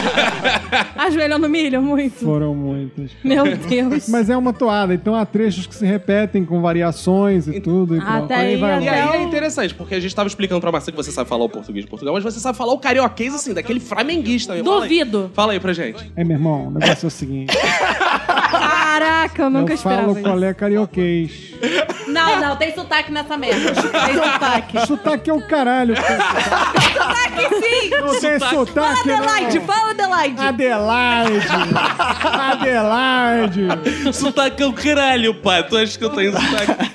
Ajoelhando 0.97 1.49
milho 1.49 1.83
muito. 1.83 2.25
Foram 2.25 2.55
muitas. 2.55 3.11
Meu 3.23 3.45
Deus. 3.57 4.09
Mas 4.09 4.31
é 4.31 4.37
uma 4.37 4.53
toada, 4.53 4.95
então 4.95 5.14
há 5.14 5.25
trechos 5.27 5.67
que 5.67 5.75
se 5.75 5.85
repetem 5.87 6.45
com 6.45 6.61
variações 6.61 7.47
e 7.49 7.61
tudo. 7.61 7.97
E 7.97 8.01
Até 8.01 8.35
aí, 8.35 8.57
vai 8.57 8.83
E 8.83 8.87
lá. 8.87 8.93
aí 8.93 9.01
Até 9.01 9.17
é 9.19 9.23
interessante, 9.23 9.75
porque 9.75 9.95
a 9.95 10.01
gente 10.01 10.14
tava 10.14 10.27
explicando 10.29 10.61
pra 10.61 10.73
Marcia 10.73 10.93
que 10.93 10.97
você 10.97 11.11
sabe 11.11 11.29
falar 11.29 11.45
o 11.45 11.49
português 11.49 11.85
de 11.85 11.90
Portugal, 11.90 12.14
mas 12.14 12.25
você 12.25 12.40
sabe 12.40 12.57
falar 12.57 12.73
o 12.73 12.79
carioquês, 12.79 13.35
assim, 13.35 13.55
daquele 13.55 13.81
flamenguista. 13.81 14.55
Fala 14.55 14.85
aí. 14.85 14.88
Duvido. 14.88 15.31
Fala 15.35 15.53
aí 15.53 15.61
pra 15.61 15.73
gente. 15.73 16.12
É, 16.17 16.25
meu 16.25 16.37
irmão, 16.37 16.69
o 16.69 16.71
negócio 16.71 17.07
é 17.07 17.09
o 17.09 17.11
seguinte. 17.11 17.57
Caraca, 18.51 19.43
eu 19.43 19.51
nunca 19.51 19.73
eu 19.73 19.77
esperava 19.77 20.03
falo 20.03 20.12
isso. 20.19 20.23
qual 20.23 20.43
é 20.45 20.55
carioquês. 20.55 21.55
Não, 22.14 22.40
não, 22.40 22.57
tem 22.57 22.74
sotaque 22.74 23.12
nessa 23.12 23.37
merda. 23.37 23.72
Tem 23.72 24.14
sotaque. 24.14 24.87
Sotaque 24.87 25.31
é 25.31 25.33
o 25.33 25.46
caralho. 25.46 25.94
cara. 25.94 26.18
sotaque 26.94 27.35
sotaque 27.35 27.55
sim! 27.61 27.90
Não 27.90 28.20
tem 28.20 28.38
sotaque, 28.38 29.11
Adelaide, 29.11 29.59
não. 29.59 29.66
fala 29.66 29.90
Adelaide! 29.90 30.40
Adelaide! 30.40 31.46
Adelaide! 32.50 34.12
Sotaque 34.12 34.62
é 34.62 34.66
o 34.66 34.72
caralho, 34.72 35.35
pai. 35.35 35.66
Tu 35.66 35.77
acha 35.77 35.98
que 35.98 36.05
eu 36.05 36.11
tenho 36.11 36.33
sotaque? 36.33 36.92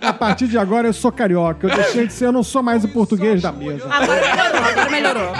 A 0.00 0.12
partir 0.12 0.46
de 0.48 0.58
agora 0.58 0.88
eu 0.88 0.92
sou 0.92 1.10
carioca. 1.10 1.66
Eu 1.66 1.74
deixei 1.74 2.06
de 2.06 2.12
ser, 2.12 2.26
eu 2.26 2.32
não 2.32 2.42
sou 2.42 2.62
mais 2.62 2.84
o 2.84 2.88
português 2.88 3.40
da 3.42 3.52
mesa. 3.52 3.88
Agora 3.90 4.20
melhorou, 4.20 4.64
agora 4.64 4.90
melhorou. 4.90 5.32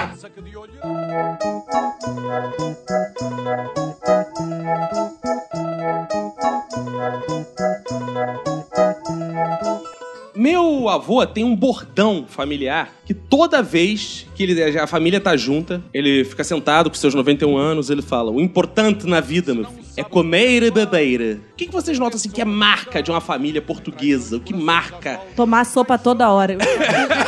Meu 10.35 10.87
avô 10.87 11.25
tem 11.25 11.43
um 11.43 11.55
bordão 11.55 12.25
familiar 12.27 12.89
que 13.05 13.13
toda 13.13 13.61
vez 13.61 14.25
que 14.33 14.43
ele, 14.43 14.79
a 14.79 14.87
família 14.87 15.19
tá 15.19 15.35
junta, 15.35 15.83
ele 15.93 16.23
fica 16.23 16.43
sentado 16.43 16.89
com 16.89 16.95
seus 16.95 17.13
91 17.13 17.57
anos, 17.57 17.89
ele 17.89 18.01
fala: 18.01 18.31
O 18.31 18.39
importante 18.39 19.05
na 19.05 19.19
vida, 19.19 19.53
meu 19.53 19.65
filho, 19.65 19.81
é 19.97 20.03
comer 20.03 20.63
e 20.63 20.71
beber. 20.71 21.41
O 21.51 21.55
que, 21.55 21.65
que 21.65 21.71
vocês 21.71 21.99
notam 21.99 22.15
assim 22.17 22.29
que 22.29 22.41
é 22.41 22.45
marca 22.45 23.03
de 23.03 23.11
uma 23.11 23.19
família 23.19 23.61
portuguesa? 23.61 24.37
O 24.37 24.39
que 24.39 24.53
marca? 24.53 25.19
Tomar 25.35 25.65
sopa 25.65 25.97
toda 25.97 26.31
hora. 26.31 26.53
Eu 26.53 26.59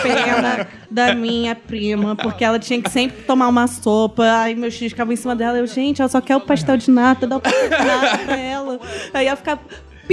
pena 0.01 0.67
da 0.89 1.13
minha 1.13 1.55
prima, 1.55 2.15
porque 2.15 2.43
ela 2.43 2.57
tinha 2.57 2.81
que 2.81 2.89
sempre 2.89 3.23
tomar 3.23 3.49
uma 3.49 3.67
sopa. 3.67 4.23
Aí 4.41 4.55
meus 4.55 4.75
filhos 4.75 4.93
ficavam 4.93 5.13
em 5.13 5.17
cima 5.17 5.35
dela. 5.35 5.57
Eu, 5.57 5.67
gente, 5.67 6.01
ela 6.01 6.09
só 6.09 6.21
quer 6.21 6.37
o 6.37 6.41
pastel 6.41 6.77
de 6.77 6.89
nata, 6.89 7.27
dá 7.27 7.37
o 7.37 7.41
pastel 7.41 7.69
de 7.69 7.85
nata 7.85 8.17
pra 8.19 8.37
ela. 8.37 8.79
Aí 9.13 9.27
ela 9.27 9.37
ficava. 9.37 9.61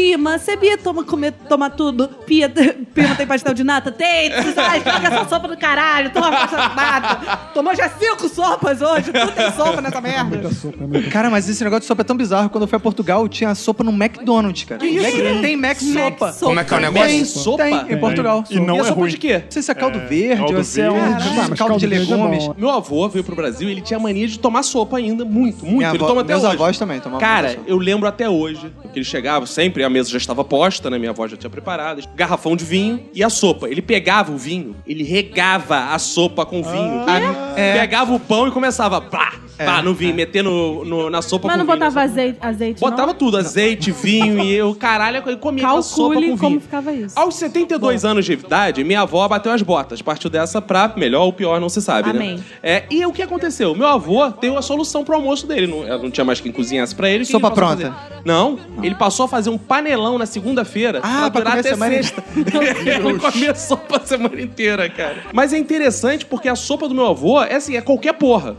Pima, 0.01 0.39
você 0.39 0.57
Bia 0.57 0.79
toma, 0.79 1.05
comer, 1.05 1.33
toma 1.47 1.69
tudo? 1.69 2.09
Pia, 2.27 2.49
Pima 2.95 3.15
tem 3.17 3.27
pastel 3.27 3.53
de 3.53 3.63
nata? 3.63 3.93
Tem! 3.93 4.33
Ai, 4.33 4.79
joga 4.79 5.09
essa 5.09 5.29
sopa 5.29 5.47
do 5.47 5.59
caralho, 5.59 6.09
toma 6.11 6.31
pastel 6.33 6.69
de 6.71 6.75
nata. 6.75 7.37
Tomou 7.53 7.77
já 7.77 7.87
cinco 7.91 8.27
sopas 8.27 8.81
hoje, 8.81 9.13
tudo 9.13 9.33
tem 9.33 9.53
sopa 9.53 9.83
nessa 9.83 10.01
merda. 10.01 10.25
Muita 10.25 10.55
sopa, 10.55 10.87
muita 10.87 11.11
Cara, 11.11 11.29
mas 11.29 11.47
esse 11.51 11.63
negócio 11.63 11.83
de 11.83 11.87
sopa 11.87 12.01
é 12.01 12.05
tão 12.05 12.17
bizarro. 12.17 12.49
Quando 12.49 12.63
eu 12.63 12.69
fui 12.69 12.77
a 12.79 12.81
Portugal, 12.81 13.29
tinha 13.29 13.55
sopa 13.55 13.85
no 13.85 13.91
McDonald's, 13.93 14.65
cara. 14.65 14.81
Mac- 14.83 15.43
tem 15.43 15.57
Mac 15.59 15.77
sopa. 15.79 16.33
Como 16.41 16.59
é 16.61 16.65
que 16.65 16.73
é 16.73 16.77
o 16.79 16.81
Sopa. 16.81 16.81
negócio? 16.81 17.09
Tem 17.09 17.25
Sopa? 17.27 17.63
Tem, 17.63 17.93
em 17.93 18.01
Portugal. 18.01 18.45
E 18.49 18.59
não 18.59 18.77
e 18.77 18.79
a 18.79 18.83
é 18.83 18.85
sopa 18.87 19.01
ruim. 19.01 19.11
de 19.11 19.19
quê? 19.19 19.35
Não 19.45 19.51
sei 19.51 19.63
se 19.63 19.71
é 19.71 19.75
caldo 19.75 19.99
verde 20.09 20.37
caldo 20.39 20.57
ou 20.57 20.65
se 20.65 20.81
é 20.81 20.91
um 20.91 20.97
mas 21.37 21.59
caldo 21.59 21.77
de 21.79 21.85
é 21.85 21.89
legumes. 21.89 22.49
Meu 22.57 22.71
avô 22.71 23.07
veio 23.11 23.23
pro 23.23 23.37
Brasil 23.37 23.69
e 23.69 23.73
ele 23.73 23.83
tinha 23.83 23.99
mania 24.01 24.27
de 24.27 24.39
tomar 24.39 24.63
sopa 24.63 24.97
ainda, 24.97 25.27
muito, 25.27 25.59
muito. 25.67 25.77
Minha 25.77 25.91
ele 25.91 25.99
avó- 25.99 26.07
toma 26.07 26.23
até 26.23 26.33
meus 26.33 26.45
hoje. 26.45 26.55
avós 26.55 26.79
também 26.79 26.99
tomavam 27.01 27.21
Cara, 27.21 27.51
sopa. 27.51 27.63
eu 27.67 27.77
lembro 27.77 28.09
até 28.09 28.31
hoje 28.31 28.73
que 28.95 28.99
ele 28.99 29.05
chegava 29.05 29.45
sempre, 29.47 29.85
a 29.91 29.93
mesa 29.93 30.09
já 30.11 30.17
estava 30.19 30.45
posta, 30.45 30.89
né? 30.89 30.99
Minha 30.99 31.11
avó 31.11 31.27
já 31.29 31.37
tinha 31.37 31.51
preparado. 31.51 32.03
Garrafão 32.15 32.57
de 32.57 32.65
vinho 32.65 33.01
e 33.15 33.23
a 33.25 33.29
sopa. 33.31 33.69
Ele 33.69 33.83
pegava 33.83 34.33
o 34.33 34.37
vinho, 34.37 34.77
ele 34.87 35.03
regava 35.05 35.93
a 35.93 35.99
sopa 35.99 36.47
com 36.47 36.63
vinho. 36.63 37.05
Ah, 37.07 37.55
é. 37.61 37.73
Pegava 37.81 38.15
o 38.15 38.21
pão 38.21 38.47
e 38.49 38.51
começava 38.51 39.01
pá, 39.01 39.35
pá, 39.59 39.83
no 39.83 39.93
vinho, 39.95 40.15
meter 40.15 40.43
no, 40.43 40.85
no- 40.85 41.11
na 41.11 41.21
sopa 41.23 41.49
Mas 41.49 41.57
com 41.57 41.59
não 41.59 41.67
vinho. 41.67 41.79
botava 41.79 42.03
azeite, 42.03 42.39
azeite 42.41 42.81
Botava 42.81 43.09
não? 43.09 43.15
tudo, 43.15 43.37
azeite, 43.37 43.91
vinho 43.91 44.43
e 44.43 44.53
eu, 44.55 44.75
caralho, 44.75 45.23
eu 45.27 45.37
comia 45.39 45.65
aquela 45.65 45.83
sopa 45.83 46.15
Calcule 46.15 46.31
com 46.33 46.39
como 46.39 46.49
vinho. 46.51 46.61
ficava 46.61 46.93
isso. 46.93 47.19
Aos 47.19 47.35
72 47.35 48.05
anos 48.05 48.25
de 48.25 48.33
idade, 48.33 48.83
minha 48.85 49.03
avó 49.03 49.27
bateu 49.29 49.53
as 49.53 49.61
botas. 49.63 50.01
Partiu 50.01 50.31
dessa 50.31 50.63
pra 50.63 50.93
melhor 50.97 51.25
ou 51.25 51.33
pior, 51.33 51.61
não 51.61 51.69
se 51.69 51.83
sabe, 51.83 52.11
Amém. 52.11 52.37
né? 52.37 52.43
É, 52.63 52.85
e 52.91 53.05
o 53.05 53.13
que 53.13 53.23
aconteceu? 53.23 53.75
Meu 53.75 53.87
avô 53.87 54.29
deu 54.41 54.57
a 54.57 54.63
solução 54.63 55.05
pro 55.05 55.15
almoço 55.17 55.47
dele. 55.47 55.67
Não, 55.67 56.03
não 56.05 56.11
tinha 56.11 56.25
mais 56.25 56.41
quem 56.41 56.53
cozinhasse 56.53 56.95
pra 56.95 57.11
ele. 57.11 57.25
Sopa 57.25 57.51
pronta. 57.51 57.91
fazer? 57.93 58.21
Não, 58.25 58.59
ele 58.83 58.95
passou 58.95 59.25
a 59.25 59.29
fazer 59.29 59.51
um 59.51 59.59
panelão 59.71 60.19
na 60.19 60.27
segunda-feira 60.27 60.99
Ah, 61.01 61.31
pra 61.31 61.41
durar 61.41 61.45
comer 61.45 61.57
a 61.57 61.61
até 61.61 61.69
semana 61.71 61.93
sexta. 62.03 62.25
ele 62.35 63.19
comia 63.21 63.55
sopa 63.55 63.99
a 63.99 64.01
semana 64.05 64.41
inteira, 64.41 64.89
cara. 64.91 65.19
Mas 65.33 65.53
é 65.53 65.59
interessante 65.59 66.27
porque 66.27 66.49
a 66.49 66.57
sopa 66.57 66.89
do 66.89 66.95
meu 66.95 67.07
avô 67.07 67.41
é 67.41 67.55
assim, 67.55 67.77
é 67.77 67.81
qualquer 67.81 68.15
porra. 68.15 68.57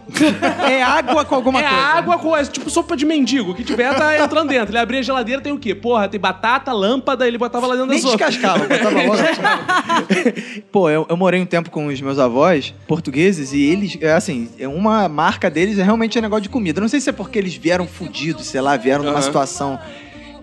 É 0.70 0.82
água 0.82 1.26
com 1.26 1.36
alguma 1.36 1.60
é 1.60 1.64
coisa. 1.68 1.84
água 1.84 2.18
com 2.18 2.38
é 2.38 2.46
tipo 2.46 2.70
sopa 2.70 2.96
de 2.96 3.06
mendigo. 3.06 3.52
O 3.52 3.54
que 3.56 3.66
tiver 3.66 3.94
tá 3.94 4.18
entrando 4.24 4.48
dentro. 4.48 4.72
Ele 4.72 4.78
abria 4.78 5.02
a 5.02 5.04
geladeira, 5.04 5.42
tem 5.42 5.52
o 5.52 5.58
quê? 5.60 5.76
Porra, 5.76 6.08
tem 6.08 6.18
batata, 6.18 6.72
lâmpada, 6.72 7.28
ele 7.28 7.38
botava 7.38 7.68
lá 7.68 7.74
dentro 7.74 7.88
da 7.88 7.94
Nem 7.94 8.02
sopa. 8.02 8.16
descascava, 8.30 8.66
botava 8.66 9.02
logo. 9.04 9.18
Pô, 10.72 10.90
eu, 10.90 11.06
eu 11.10 11.18
morei 11.18 11.42
um 11.42 11.46
tempo 11.46 11.70
com 11.70 11.88
os 11.88 12.00
meus 12.00 12.20
avós 12.20 12.74
portugueses 12.88 13.52
e 13.52 13.62
eles, 13.62 13.98
é 14.00 14.14
assim, 14.14 14.48
é 14.58 14.68
uma 14.68 15.10
marca 15.10 15.50
deles 15.50 15.78
é 15.78 15.84
realmente 15.84 16.18
um 16.18 16.22
negócio 16.22 16.44
de 16.44 16.50
comida. 16.50 16.80
Eu 16.80 16.82
Não 16.84 16.88
sei 16.90 17.02
se 17.02 17.10
é 17.10 17.14
porque 17.14 17.38
eles 17.38 17.54
vieram 17.56 17.86
fudidos, 17.86 18.46
sei 18.48 18.62
lá, 18.62 18.78
vieram 18.78 19.04
numa 19.04 19.16
Aham. 19.16 19.22
situação. 19.22 19.78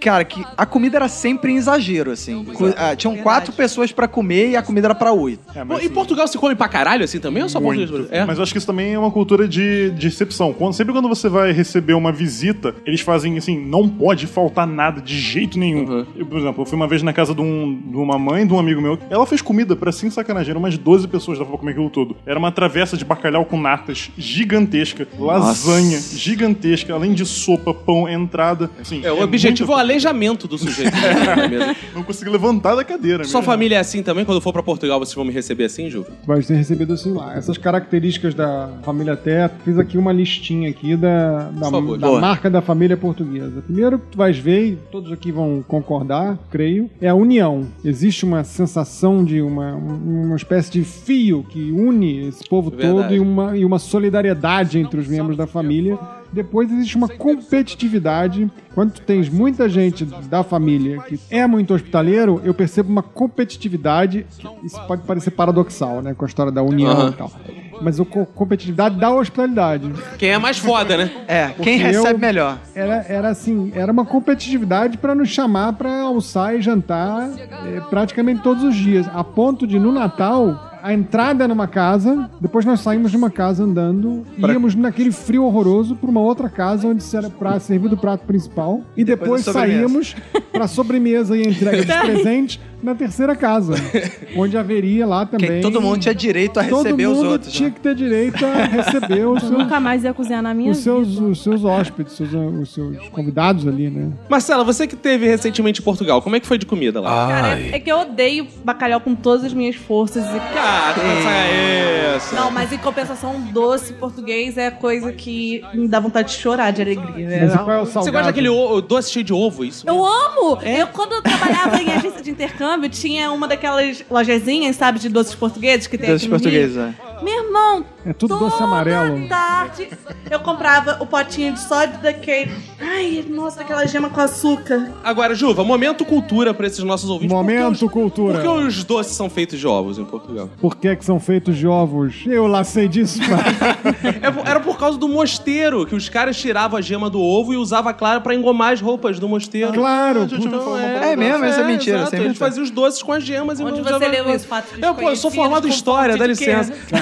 Cara, 0.01 0.25
que 0.25 0.45
a 0.57 0.65
comida 0.67 0.97
era 0.97 1.09
sempre 1.09 1.53
em 1.53 1.57
exagero, 1.57 2.11
assim. 2.11 2.45
Cu- 2.45 2.73
ah, 2.77 2.95
tinham 2.97 3.15
Verdade. 3.15 3.23
quatro 3.23 3.53
pessoas 3.53 3.91
pra 3.93 4.07
comer 4.09 4.51
e 4.51 4.57
a 4.57 4.63
comida 4.63 4.87
era 4.89 4.95
pra 4.95 5.13
oito. 5.13 5.41
É, 5.55 5.61
Pô, 5.61 5.75
mas, 5.75 5.85
Em 5.85 5.89
Portugal 5.89 6.27
se 6.29 6.39
come 6.39 6.55
pra 6.55 6.69
caralho 6.69 7.05
assim 7.05 7.19
também 7.19 7.43
ou 7.43 7.49
só 7.49 7.61
muito. 7.61 7.81
português? 7.91 8.09
É. 8.13 8.25
Mas 8.25 8.37
eu 8.39 8.43
acho 8.43 8.53
que 8.53 8.59
isso 8.59 8.67
também 8.67 8.95
é 8.95 8.99
uma 8.99 9.11
cultura 9.11 9.47
de, 9.49 9.91
de 9.91 10.07
exceção. 10.09 10.53
Quando, 10.53 10.73
sempre 10.75 10.93
quando 10.93 11.09
você 11.09 11.29
vai 11.29 11.53
receber 11.53 11.95
uma 11.95 12.13
visita, 12.13 12.75
eles 12.87 13.01
fazem 13.01 13.37
assim, 13.39 13.59
não 13.59 13.89
pode 13.89 14.27
faltar 14.27 14.67
nada 14.67 15.01
de 15.01 15.19
jeito 15.19 15.59
nenhum. 15.59 15.85
Uhum. 15.85 16.07
Eu, 16.17 16.27
por 16.27 16.39
exemplo, 16.39 16.63
eu 16.63 16.67
fui 16.67 16.77
uma 16.77 16.87
vez 16.87 17.03
na 17.03 17.13
casa 17.13 17.35
de, 17.35 17.41
um- 17.41 17.81
de 17.91 17.97
uma 17.97 18.19
mãe 18.19 18.47
de 18.47 18.53
um 18.53 18.59
amigo 18.59 18.81
meu. 18.81 18.99
Ela 19.11 19.27
fez 19.27 19.43
comida 19.43 19.75
pra 19.77 19.91
sem 19.93 20.11
sacanagem, 20.11 20.51
eram 20.51 20.61
umas 20.61 20.77
12 20.79 21.09
pessoas 21.09 21.39
dava 21.39 21.51
pra 21.51 21.59
comer 21.59 21.73
aquilo 21.73 21.91
tudo. 21.91 22.17
Era 22.27 22.39
uma 22.39 22.53
travessa 22.53 22.97
de 22.97 23.05
bacalhau 23.05 23.45
com 23.45 23.61
natas 23.61 24.11
gigantesca, 24.17 25.07
lasanha 25.19 25.99
gigantesca, 26.01 26.95
além 26.95 27.13
de 27.13 27.25
sopa, 27.27 27.73
pão, 27.75 28.09
entrada. 28.09 28.71
Assim, 28.81 29.05
É, 29.05 29.13
o 29.13 29.23
objetivo 29.23 29.73
é 29.73 29.75
o 29.75 29.79
muita 29.79 29.88
aleijamento 29.88 30.46
do 30.46 30.59
sujeito. 30.59 30.92
Não 31.94 32.03
consegui 32.03 32.31
levantar 32.31 32.74
da 32.74 32.85
cadeira. 32.85 33.24
Sua 33.24 33.40
mesmo. 33.40 33.53
família 33.53 33.77
é 33.77 33.79
assim 33.81 34.03
também? 34.03 34.24
Quando 34.24 34.37
eu 34.37 34.40
for 34.42 34.53
pra 34.53 34.62
Portugal, 34.62 34.98
vocês 34.98 35.14
vão 35.14 35.24
me 35.24 35.33
receber 35.33 35.64
assim, 35.64 35.88
Ju? 35.88 36.05
Vai 36.27 36.42
ser 36.42 36.57
recebido 36.57 36.92
assim 36.92 37.12
lá. 37.12 37.37
Essas 37.37 37.57
características 37.57 38.35
da 38.35 38.70
família 38.83 39.16
Teto, 39.16 39.55
fiz 39.64 39.79
aqui 39.79 39.96
uma 39.96 40.12
listinha 40.12 40.68
aqui 40.68 40.96
da, 40.96 41.51
da, 41.51 41.70
da 41.96 42.20
marca 42.20 42.51
da 42.51 42.61
família 42.61 42.96
portuguesa. 42.96 43.62
Primeiro 43.62 43.98
que 43.98 44.07
tu 44.12 44.18
vais 44.18 44.37
ver, 44.38 44.66
e 44.66 44.77
todos 44.90 45.11
aqui 45.11 45.33
vão 45.33 45.64
concordar, 45.66 46.38
creio, 46.51 46.90
é 47.01 47.09
a 47.09 47.14
união. 47.14 47.66
Existe 47.85 48.24
uma 48.24 48.44
sensação 48.44 49.24
de 49.24 49.40
uma, 49.40 49.74
uma 49.74 50.37
espécie 50.37 50.70
de 50.70 50.85
fio 50.85 51.44
que 51.48 51.70
une 51.72 52.29
esse 52.29 52.46
povo 52.48 52.70
Verdade. 52.70 52.92
todo 52.92 53.14
e 53.14 53.20
uma, 53.20 53.57
e 53.57 53.64
uma 53.64 53.79
solidariedade 53.79 54.79
entre 54.79 55.01
os 55.01 55.09
membros 55.09 55.37
da 55.37 55.46
família. 55.46 55.98
Depois 56.33 56.71
existe 56.71 56.97
uma 56.97 57.09
competitividade. 57.09 58.51
Quando 58.75 58.93
tu 58.93 59.01
tens 59.01 59.29
muita 59.29 59.69
gente 59.69 60.05
da 60.05 60.43
família 60.45 61.01
que 61.03 61.19
é 61.31 61.47
muito 61.47 61.75
hospitaleiro, 61.75 62.41
eu 62.45 62.55
percebo 62.55 62.91
uma 62.91 63.03
competitividade. 63.03 64.25
Isso 64.62 64.81
pode 64.87 65.03
parecer 65.03 65.31
paradoxal, 65.33 66.01
né? 66.03 66.14
Com 66.14 66.25
a 66.25 66.29
história 66.29 66.53
da 66.53 66.62
união 66.62 66.91
Aham. 66.93 67.11
e 67.11 67.12
tal. 67.14 67.33
Mas 67.81 67.99
a 68.01 68.05
co- 68.05 68.27
competitividade 68.27 68.97
da 68.99 69.11
hospitalidade. 69.11 69.93
Quem 70.19 70.31
é 70.31 70.38
mais 70.38 70.59
foda, 70.59 70.97
né? 70.97 71.11
É, 71.29 71.47
Porque 71.49 71.62
quem 71.62 71.79
recebe 71.79 72.14
eu- 72.14 72.19
melhor. 72.19 72.59
Era, 72.75 73.05
era 73.09 73.29
assim, 73.29 73.71
era 73.75 73.91
uma 73.93 74.05
competitividade 74.05 74.99
para 74.99 75.14
nos 75.14 75.29
chamar 75.29 75.73
para 75.75 76.01
almoçar 76.03 76.57
e 76.57 76.61
jantar 76.62 77.29
eh, 77.38 77.81
praticamente 77.88 78.43
todos 78.43 78.62
os 78.64 78.75
dias. 78.75 79.07
A 79.14 79.23
ponto 79.23 79.67
de, 79.67 79.79
no 79.79 79.93
Natal, 79.93 80.68
a 80.83 80.93
entrada 80.93 81.47
numa 81.49 81.67
casa, 81.67 82.31
depois 82.41 82.64
nós 82.64 82.81
saímos 82.81 83.11
de 83.11 83.17
uma 83.17 83.31
casa 83.31 83.64
andando, 83.64 84.25
íamos 84.37 84.75
naquele 84.75 85.12
frio 85.12 85.45
horroroso 85.45 85.97
para 85.97 86.11
uma 86.11 86.21
outra 86.21 86.49
casa 86.49 86.88
onde 86.88 87.03
se 87.03 87.17
era 87.17 87.31
pra, 87.31 87.59
servido 87.61 87.95
o 87.95 87.99
prato 87.99 88.25
principal, 88.25 88.83
e 88.97 89.05
depois, 89.05 89.45
Depois 89.45 89.45
saímos 89.45 90.17
para 90.53 90.67
sobremesa 90.67 91.37
e 91.37 91.47
a 91.47 91.51
entrega 91.51 91.85
dos 91.85 91.97
presentes 92.01 92.61
na 92.83 92.95
terceira 92.95 93.35
casa, 93.35 93.75
onde 94.37 94.57
haveria 94.57 95.07
lá 95.07 95.27
também. 95.27 95.51
Que 95.51 95.61
todo 95.61 95.81
mundo 95.81 95.99
tinha 96.01 96.14
direito 96.14 96.59
a 96.61 96.64
todo 96.64 96.85
receber 96.85 97.07
os 97.07 97.17
mundo 97.19 97.31
outros. 97.31 97.53
tinha 97.53 97.69
né? 97.69 97.75
que 97.75 97.81
ter 97.81 97.95
direito 97.95 98.45
a 98.47 98.64
receber 98.64 99.25
os 99.29 99.43
Eu 99.43 99.49
seus, 99.49 99.51
nunca 99.62 99.81
mais 99.81 100.05
ia 100.05 100.14
cozinhar 100.14 100.43
na 100.43 100.55
minha 100.55 100.71
os 100.71 100.79
seus, 100.79 101.09
vida. 101.09 101.27
os 101.27 101.43
seus 101.43 101.64
hóspedes, 101.64 102.19
os 102.21 102.31
seus, 102.31 102.55
os 102.62 102.75
seus 102.75 103.09
convidados 103.09 103.67
ali, 103.67 103.91
né? 103.91 104.12
Marcela, 104.29 104.62
você 104.64 104.87
que 104.87 104.97
teve 104.97 105.27
recentemente 105.27 105.81
em 105.81 105.85
Portugal, 105.85 106.23
como 106.23 106.37
é 106.37 106.41
que 106.41 106.47
foi 106.47 106.59
de 106.59 106.67
comida 106.67 107.01
lá? 107.01 107.29
Cara, 107.29 107.61
é, 107.61 107.71
é 107.73 107.81
que 107.81 107.91
eu 107.91 107.99
odeio 108.01 108.47
bacalhau 108.64 109.01
com 109.01 109.14
todas 109.14 109.45
as 109.45 109.53
minhas 109.53 109.77
forças. 109.77 110.25
E... 110.25 110.55
Cara, 110.55 111.01
é 111.03 112.17
isso. 112.17 112.35
Não, 112.35 112.51
mas 112.51 112.73
em 112.73 112.79
compensação, 112.79 113.41
doce 113.53 113.93
português 113.95 114.57
é 114.57 114.71
coisa 114.71 115.12
que 115.12 115.62
me 115.75 115.88
dá 115.88 116.01
vontade 116.01 116.29
de 116.29 116.35
chorar 116.35 116.71
de 116.71 116.83
alegria. 116.83 117.27
né? 117.29 117.41
Mas 117.43 117.55
e 117.55 117.59
qual 117.59 117.71
é 117.73 117.81
o 117.81 117.85
Você 117.87 117.93
salgado? 117.93 118.12
gosta 118.12 118.27
daquele 118.33 118.49
doce 118.83 119.11
cheio 119.12 119.25
de 119.25 119.33
ovo, 119.33 119.64
isso? 119.64 119.88
Eu 119.88 120.05
amo! 120.05 120.59
Eu, 120.62 120.87
quando 120.88 121.12
eu 121.12 121.23
trabalhava 121.23 121.81
em 121.83 121.91
agência 121.93 122.23
de 122.23 122.31
intercâmbio, 122.31 122.68
tinha 122.91 123.31
uma 123.33 123.47
daquelas 123.49 124.05
lojezinhas, 124.11 124.77
sabe, 124.77 124.99
de 124.99 125.09
doces 125.09 125.35
portugueses 125.35 125.87
que 125.87 125.97
tem 125.97 126.11
Doces 126.11 126.23
aqui 126.25 126.33
no 126.33 126.39
portugueses, 126.39 126.77
Rio. 126.77 126.85
é. 126.85 127.08
Meu 127.23 127.45
irmão, 127.45 127.85
É 128.07 128.13
tudo 128.13 128.39
toda 128.39 128.51
doce 128.51 128.63
amarelo. 128.63 129.29
tarde 129.29 129.89
eu 130.31 130.41
comprava 130.41 130.97
o 131.01 131.07
potinho 131.07 131.53
de 131.55 131.61
só 131.61 131.87
daquele. 131.87 132.53
Ai, 132.81 133.25
nossa, 133.29 133.63
aquela 133.63 133.87
gema 133.87 134.09
com 134.11 134.21
açúcar. 134.21 134.93
Agora, 135.03 135.35
Juva, 135.35 135.65
momento 135.65 136.05
cultura 136.05 136.53
pra 136.55 136.67
esses 136.67 136.83
nossos 136.85 137.09
ouvintes. 137.11 137.35
Momento 137.35 137.87
os- 137.87 137.93
cultura. 137.93 138.35
Por 138.35 138.43
que 138.43 138.49
os 138.67 138.85
doces 138.85 139.15
são 139.15 139.29
feitos 139.29 139.59
de 139.59 139.67
ovos 139.67 139.99
em 139.99 140.05
Portugal? 140.05 140.49
Por 140.61 140.77
que, 140.77 140.95
que 140.97 141.05
são 141.05 141.19
feitos 141.19 141.57
de 141.57 141.67
ovos? 141.67 142.23
Eu 142.27 142.47
lá 142.47 142.63
sei 142.65 142.89
disso, 142.89 143.19
pai. 143.21 143.95
É 144.45 144.51
era 144.51 144.61
por 144.61 144.79
causa 144.79 144.97
do 144.99 145.09
mosteiro, 145.09 145.85
que 145.87 145.95
os 145.95 146.09
caras 146.09 146.37
tiravam 146.37 146.79
a 146.79 146.81
gema 146.83 147.11
do 147.11 147.21
ovo 147.21 147.53
e 147.53 147.57
usavam 147.57 147.91
a 147.91 147.95
clara 147.95 148.21
pra 148.21 148.35
engomar 148.35 148.73
as 148.73 148.81
roupas 148.81 149.19
do 149.19 149.29
mosteiro. 149.29 149.73
Claro, 149.73 150.27
Então, 150.31 150.77
É 150.79 151.17
mesmo, 151.17 151.45
essa 151.45 151.61
é 151.61 151.65
mentira, 151.65 151.97
Exato, 151.99 152.11
sem 152.11 152.19
eles 152.21 152.29
mentira. 152.33 152.47
faziam 152.47 152.65
os 152.65 152.71
doces 152.71 153.03
com 153.03 153.13
as 153.13 153.23
gemas 153.25 153.59
e 153.61 153.65
Onde 153.65 153.81
não 153.81 153.99
você 153.99 154.09
leu 154.09 154.35
isso, 154.35 154.47
fatos 154.47 154.71
Eu, 154.81 154.95
pô, 154.95 155.11
eu 155.11 155.17
sou 155.17 155.31
formado 155.31 155.67
em 155.67 155.71
história, 155.71 156.17
dá 156.17 156.27
quê? 156.29 156.55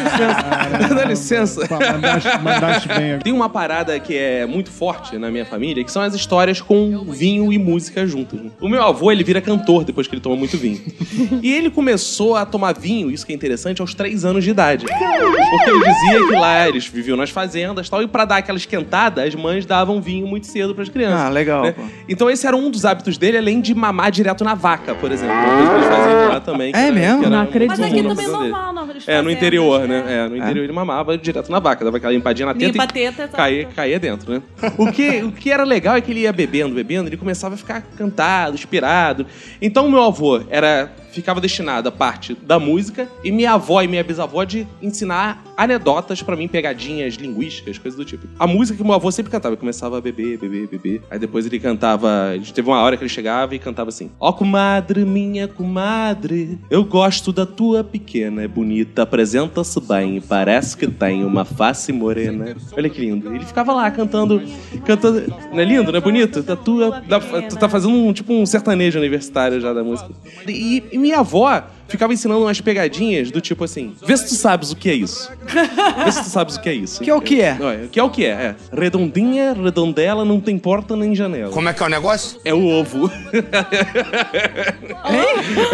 Licença. 0.06 0.94
Dá 0.94 1.04
licença. 1.04 1.68
Pá, 1.68 1.78
Mandaste, 1.92 2.38
mandaste 2.42 2.88
bem. 2.88 3.18
Tem 3.18 3.32
uma 3.32 3.48
parada 3.48 3.98
que 4.00 4.16
é 4.16 4.46
muito 4.46 4.70
forte 4.70 5.18
na 5.18 5.30
minha 5.30 5.44
família, 5.44 5.84
que 5.84 5.90
são 5.90 6.02
as 6.02 6.14
histórias 6.14 6.60
com 6.60 7.04
vinho 7.10 7.52
e 7.52 7.58
música 7.58 8.06
juntas. 8.06 8.40
né? 8.40 8.50
O 8.60 8.68
meu 8.68 8.82
avô, 8.82 9.10
ele 9.10 9.24
vira 9.24 9.40
cantor 9.40 9.84
depois 9.84 10.06
que 10.06 10.14
ele 10.14 10.20
toma 10.22 10.36
muito 10.36 10.56
vinho. 10.56 10.80
e 11.42 11.52
ele 11.52 11.70
começou 11.70 12.36
a 12.36 12.44
tomar 12.46 12.74
vinho, 12.74 13.10
isso 13.10 13.24
que 13.26 13.32
é 13.32 13.34
interessante, 13.36 13.80
aos 13.80 13.94
três 13.94 14.24
anos 14.24 14.44
de 14.44 14.50
idade. 14.50 14.86
Porque 14.86 15.70
ele 15.70 15.84
dizia 15.84 16.26
que 16.26 16.32
lá 16.34 16.68
eles 16.68 16.86
viviam 16.86 17.16
nas 17.16 17.30
fazendas 17.30 17.86
e 17.86 17.90
tal, 17.90 18.02
e 18.02 18.06
pra 18.08 18.24
dar 18.24 18.36
aquela 18.38 18.58
esquentada, 18.58 19.22
as 19.24 19.34
mães 19.34 19.64
davam 19.66 20.00
vinho 20.00 20.26
muito 20.26 20.46
cedo 20.46 20.74
pras 20.74 20.88
crianças. 20.88 21.20
Ah, 21.20 21.28
legal, 21.28 21.64
né? 21.64 21.72
pô. 21.72 21.82
Então 22.08 22.30
esse 22.30 22.46
era 22.46 22.56
um 22.56 22.70
dos 22.70 22.84
hábitos 22.84 23.18
dele, 23.18 23.38
além 23.38 23.60
de 23.60 23.74
mamar 23.74 24.10
direto 24.10 24.44
na 24.44 24.54
vaca, 24.54 24.94
por 24.94 25.10
exemplo. 25.10 25.34
Uma 25.34 25.56
coisa 25.56 25.68
que 25.70 25.74
eles 25.76 25.86
faziam 25.88 26.28
lá 26.28 26.40
também. 26.40 26.72
que 26.72 26.78
É 26.78 26.82
era- 26.86 26.92
mesmo? 26.92 27.28
Não 27.28 27.40
acredito. 27.42 27.68
Mas 27.70 27.80
aqui 27.80 28.02
também 28.02 28.24
é 28.24 28.28
normal, 28.28 28.72
É, 29.06 29.22
no 29.22 29.30
interior, 29.30 29.86
né? 29.86 30.02
né? 30.02 30.14
É, 30.14 30.28
no 30.28 30.36
interior 30.36 30.64
ele 30.64 30.72
mamava 30.72 31.16
direto 31.16 31.50
na 31.50 31.58
vaca, 31.58 31.84
dava 31.84 31.96
aquela 31.96 32.14
empadinha 32.14 32.46
na 32.46 32.54
teta 32.54 32.66
Limpa 32.66 32.98
e 32.98 33.06
a 33.06 33.12
teta, 33.12 33.28
caía, 33.28 33.64
caía 33.66 33.98
dentro, 33.98 34.32
né? 34.32 34.42
O 34.78 34.92
que, 34.92 35.22
o 35.22 35.32
que 35.32 35.50
era 35.50 35.64
legal 35.64 35.96
é 35.96 36.00
que 36.00 36.10
ele 36.10 36.20
ia 36.20 36.32
bebendo, 36.32 36.74
bebendo, 36.74 37.08
ele 37.08 37.16
começava 37.16 37.54
a 37.54 37.58
ficar 37.58 37.82
cantado, 37.96 38.54
inspirado. 38.54 39.26
Então 39.60 39.88
meu 39.90 40.02
avô 40.02 40.42
era 40.50 40.90
ficava 41.16 41.40
destinado 41.40 41.88
a 41.88 41.92
parte 41.92 42.34
da 42.34 42.58
música 42.58 43.08
e 43.24 43.30
minha 43.30 43.52
avó 43.52 43.82
e 43.82 43.88
minha 43.88 44.04
bisavó 44.04 44.44
de 44.44 44.66
ensinar 44.80 45.42
anedotas 45.56 46.22
pra 46.22 46.36
mim, 46.36 46.46
pegadinhas 46.46 47.14
linguísticas, 47.14 47.78
coisas 47.78 47.96
do 47.96 48.04
tipo. 48.04 48.26
A 48.38 48.46
música 48.46 48.76
que 48.76 48.84
meu 48.84 48.92
avô 48.92 49.10
sempre 49.10 49.32
cantava, 49.32 49.54
ele 49.54 49.60
começava 49.60 49.98
a 49.98 50.00
beber, 50.00 50.38
beber, 50.38 50.68
beber. 50.68 51.02
Aí 51.10 51.18
depois 51.18 51.46
ele 51.46 51.58
cantava, 51.58 52.34
teve 52.54 52.68
uma 52.68 52.80
hora 52.80 52.96
que 52.96 53.02
ele 53.02 53.08
chegava 53.08 53.54
e 53.54 53.58
cantava 53.58 53.88
assim: 53.88 54.10
Ó 54.20 54.32
comadre, 54.32 55.04
minha 55.04 55.48
comadre, 55.48 56.58
eu 56.70 56.84
gosto 56.84 57.32
da 57.32 57.46
tua 57.46 57.82
pequena, 57.82 58.42
é 58.42 58.48
bonita, 58.48 59.02
apresenta-se 59.02 59.80
bem, 59.80 60.20
parece 60.20 60.76
que 60.76 60.86
tem 60.86 61.24
uma 61.24 61.44
face 61.44 61.92
morena. 61.92 62.56
Olha 62.76 62.88
que 62.88 63.00
lindo. 63.00 63.34
Ele 63.34 63.44
ficava 63.44 63.72
lá 63.72 63.90
cantando, 63.90 64.42
cantando, 64.84 65.24
não 65.52 65.60
é 65.60 65.64
lindo, 65.64 65.90
não 65.90 65.98
é 65.98 66.02
bonito? 66.02 66.42
Da 66.42 66.56
tua, 66.56 67.02
tu 67.48 67.56
tá 67.56 67.68
fazendo 67.68 67.94
um 67.94 68.12
tipo 68.12 68.32
um 68.32 68.44
sertanejo 68.44 68.98
universitário 68.98 69.60
já 69.60 69.72
da 69.72 69.82
música. 69.82 70.10
E, 70.46 70.82
e 70.92 70.98
minha 71.06 71.20
avó 71.20 71.62
ficava 71.88 72.12
ensinando 72.12 72.40
umas 72.42 72.60
pegadinhas 72.60 73.30
do 73.30 73.40
tipo 73.40 73.64
assim: 73.64 73.94
vê 74.04 74.16
se 74.16 74.26
tu 74.28 74.34
sabes 74.34 74.70
o 74.72 74.76
que 74.76 74.88
é 74.90 74.94
isso. 74.94 75.30
Vê 76.04 76.12
se 76.12 76.22
tu 76.24 76.28
sabes 76.28 76.56
o 76.56 76.60
que 76.60 76.68
é 76.68 76.74
isso. 76.74 77.02
Que 77.02 77.10
é 77.10 77.14
o 77.14 77.20
que 77.20 77.40
é? 77.40 77.56
Que 77.90 77.98
é 77.98 78.02
o 78.02 78.10
que 78.10 78.24
é? 78.24 78.28
É. 78.30 78.54
Redondinha, 78.72 79.52
redondela, 79.54 80.24
não 80.24 80.40
tem 80.40 80.58
porta 80.58 80.94
nem 80.96 81.14
janela. 81.14 81.50
Como 81.52 81.68
é 81.68 81.72
que 81.72 81.82
é 81.82 81.86
o 81.86 81.88
negócio? 81.88 82.38
É 82.44 82.52
o 82.54 82.64
ovo. 82.66 83.10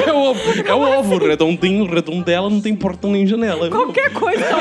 é 0.07 0.13
o 0.13 0.17
ovo. 0.17 0.41
É 0.67 0.75
o 0.75 0.81
ovo. 0.99 1.19
Redondinho, 1.19 1.87
redondela, 1.87 2.49
não 2.49 2.61
tem 2.61 2.75
porta 2.75 3.09
nem 3.09 3.27
janela. 3.27 3.69
Qualquer 3.71 4.13
coisa. 4.13 4.43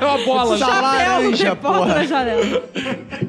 É 0.00 0.04
uma 0.04 0.18
bola. 0.24 0.58
Tá 0.58 0.80
laranja, 0.80 1.56
Porta 1.56 1.78
porra. 1.78 1.94
na 1.94 2.04
janela. 2.04 2.62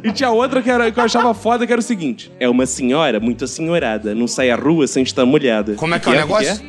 E 0.04 0.12
tinha 0.12 0.30
outra 0.30 0.62
que, 0.62 0.69
era, 0.69 0.91
que 0.91 1.00
eu 1.00 1.04
achava 1.04 1.34
foda, 1.34 1.65
que 1.65 1.71
era 1.71 1.80
o 1.80 1.84
seguinte. 1.84 2.32
É 2.39 2.47
uma 2.50 2.65
senhora 2.65 3.19
muito 3.19 3.43
assenhorada. 3.45 4.13
Não 4.13 4.28
sai 4.28 4.50
à 4.50 4.56
rua 4.56 4.88
sem 4.88 5.04
estar 5.04 5.26
molhada. 5.26 5.76
Como 5.76 5.93
é 5.95 6.00
que 6.00 6.08
é 6.08 6.12
o 6.12 6.15
E 6.15 6.17
negócio? 6.17 6.65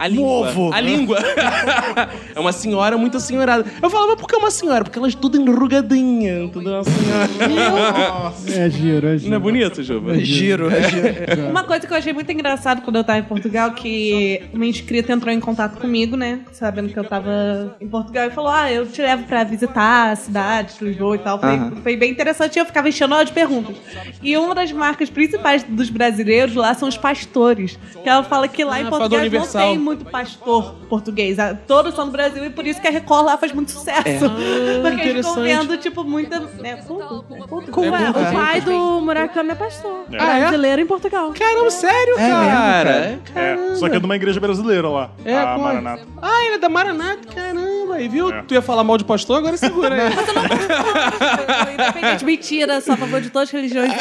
A 0.00 0.08
língua. 0.08 0.48
Ovo. 0.48 0.72
A 0.72 0.80
língua. 0.80 1.18
é 2.34 2.40
uma 2.40 2.52
senhora 2.52 2.96
muito 2.96 3.18
assenhorada. 3.18 3.66
Eu 3.82 3.90
falava, 3.90 4.12
mas 4.12 4.20
por 4.20 4.26
que 4.28 4.34
uma 4.34 4.50
senhora? 4.50 4.82
Porque 4.82 4.98
ela 4.98 5.06
é 5.08 5.10
tudo 5.12 5.36
enrugadinha. 5.38 6.48
Tudo 6.50 6.70
uma 6.70 6.82
senhora. 6.82 8.32
É 8.48 8.70
giro, 8.70 9.06
é 9.08 9.18
giro. 9.18 9.28
Não 9.30 9.36
é 9.36 9.40
bonito, 9.40 9.82
Juba? 9.82 10.18
Giro, 10.18 10.70
é 10.70 10.88
giro. 10.88 11.50
Uma 11.50 11.64
coisa 11.64 11.86
que 11.86 11.92
eu 11.92 11.96
achei 11.98 12.14
muito 12.14 12.32
engraçado 12.32 12.80
quando 12.80 12.96
eu 12.96 13.04
tava 13.04 13.18
em 13.18 13.24
Portugal, 13.24 13.72
que 13.72 14.42
uma 14.54 14.64
inscrita 14.64 15.12
entrou 15.12 15.34
em 15.34 15.38
contato 15.40 15.78
comigo, 15.78 16.16
né? 16.16 16.40
Sabendo 16.50 16.88
que 16.88 16.98
eu 16.98 17.04
tava 17.04 17.76
em 17.78 17.86
Portugal 17.86 18.26
e 18.26 18.30
falou: 18.30 18.50
Ah, 18.50 18.72
eu 18.72 18.86
te 18.86 19.02
levo 19.02 19.24
pra 19.24 19.44
visitar 19.44 20.12
a 20.12 20.16
cidade, 20.16 20.74
Lisboa 20.80 21.16
e 21.16 21.18
tal. 21.18 21.38
Foi, 21.38 21.48
Aham. 21.50 21.72
foi 21.82 21.96
bem 21.96 22.10
interessante 22.10 22.56
e 22.56 22.58
eu 22.58 22.64
ficava 22.64 22.88
enchendo 22.88 23.12
ela 23.14 23.24
de 23.24 23.32
perguntas. 23.32 23.76
E 24.22 24.34
uma 24.38 24.54
das 24.54 24.72
marcas 24.72 25.10
principais 25.10 25.62
dos 25.62 25.90
brasileiros 25.90 26.54
lá 26.54 26.72
são 26.72 26.88
os 26.88 26.96
pastores. 26.96 27.78
Que 28.02 28.08
ela 28.08 28.22
fala 28.22 28.48
que 28.48 28.64
lá 28.64 28.76
Ah, 28.76 28.80
em 28.80 28.86
Portugal 28.86 29.20
não 29.30 29.46
tem 29.46 29.78
muito 29.78 29.89
pastor 29.96 30.74
português. 30.88 31.38
Ah, 31.38 31.54
Todos 31.66 31.94
são 31.94 32.06
do 32.06 32.12
Brasil 32.12 32.44
e 32.44 32.50
por 32.50 32.66
isso 32.66 32.80
que 32.80 32.88
a 32.88 32.90
Record 32.90 33.26
lá 33.26 33.36
faz 33.36 33.52
muito 33.52 33.70
sucesso. 33.70 34.00
Porque 34.82 35.08
eles 35.08 35.26
interessante. 35.26 35.42
vendo, 35.42 35.76
tipo, 35.76 36.04
muita. 36.04 36.42
É, 36.62 36.76
culto, 36.76 37.24
é 37.34 37.38
culto. 37.40 37.70
Com- 37.70 37.84
É, 37.84 38.10
o 38.10 38.32
pai 38.32 38.60
do 38.60 39.00
Murakami 39.00 39.50
é 39.50 39.54
pastor. 39.54 40.04
Ah, 40.18 40.36
é? 40.38 40.40
Brasileiro 40.42 40.82
em 40.82 40.86
Portugal. 40.86 41.32
Caramba, 41.38 41.70
sério, 41.70 42.14
É 42.18 42.28
cara? 42.28 43.20
É, 43.34 43.74
só 43.76 43.88
que 43.88 43.96
é 43.96 43.98
de 43.98 44.04
uma 44.04 44.16
igreja 44.16 44.40
brasileira 44.40 44.88
lá. 44.88 45.10
É, 45.24 45.36
a 45.36 45.54
é? 45.54 45.56
Maranata. 45.56 46.06
Ah, 46.20 46.44
ele 46.46 46.54
é 46.54 46.58
da 46.58 46.68
Maranata, 46.68 47.28
caramba. 47.34 47.94
Aí, 47.94 48.08
viu? 48.08 48.30
É. 48.32 48.42
Tu 48.42 48.54
ia 48.54 48.62
falar 48.62 48.84
mal 48.84 48.96
de 48.96 49.04
pastor, 49.04 49.38
agora 49.38 49.56
segura 49.56 49.94
aí. 49.94 50.10
Independente, 51.74 52.24
mentira, 52.24 52.80
sou 52.80 52.94
a 52.94 52.96
favor 52.96 53.20
de 53.20 53.30
todas 53.30 53.48
as 53.48 53.52
religiões. 53.52 53.92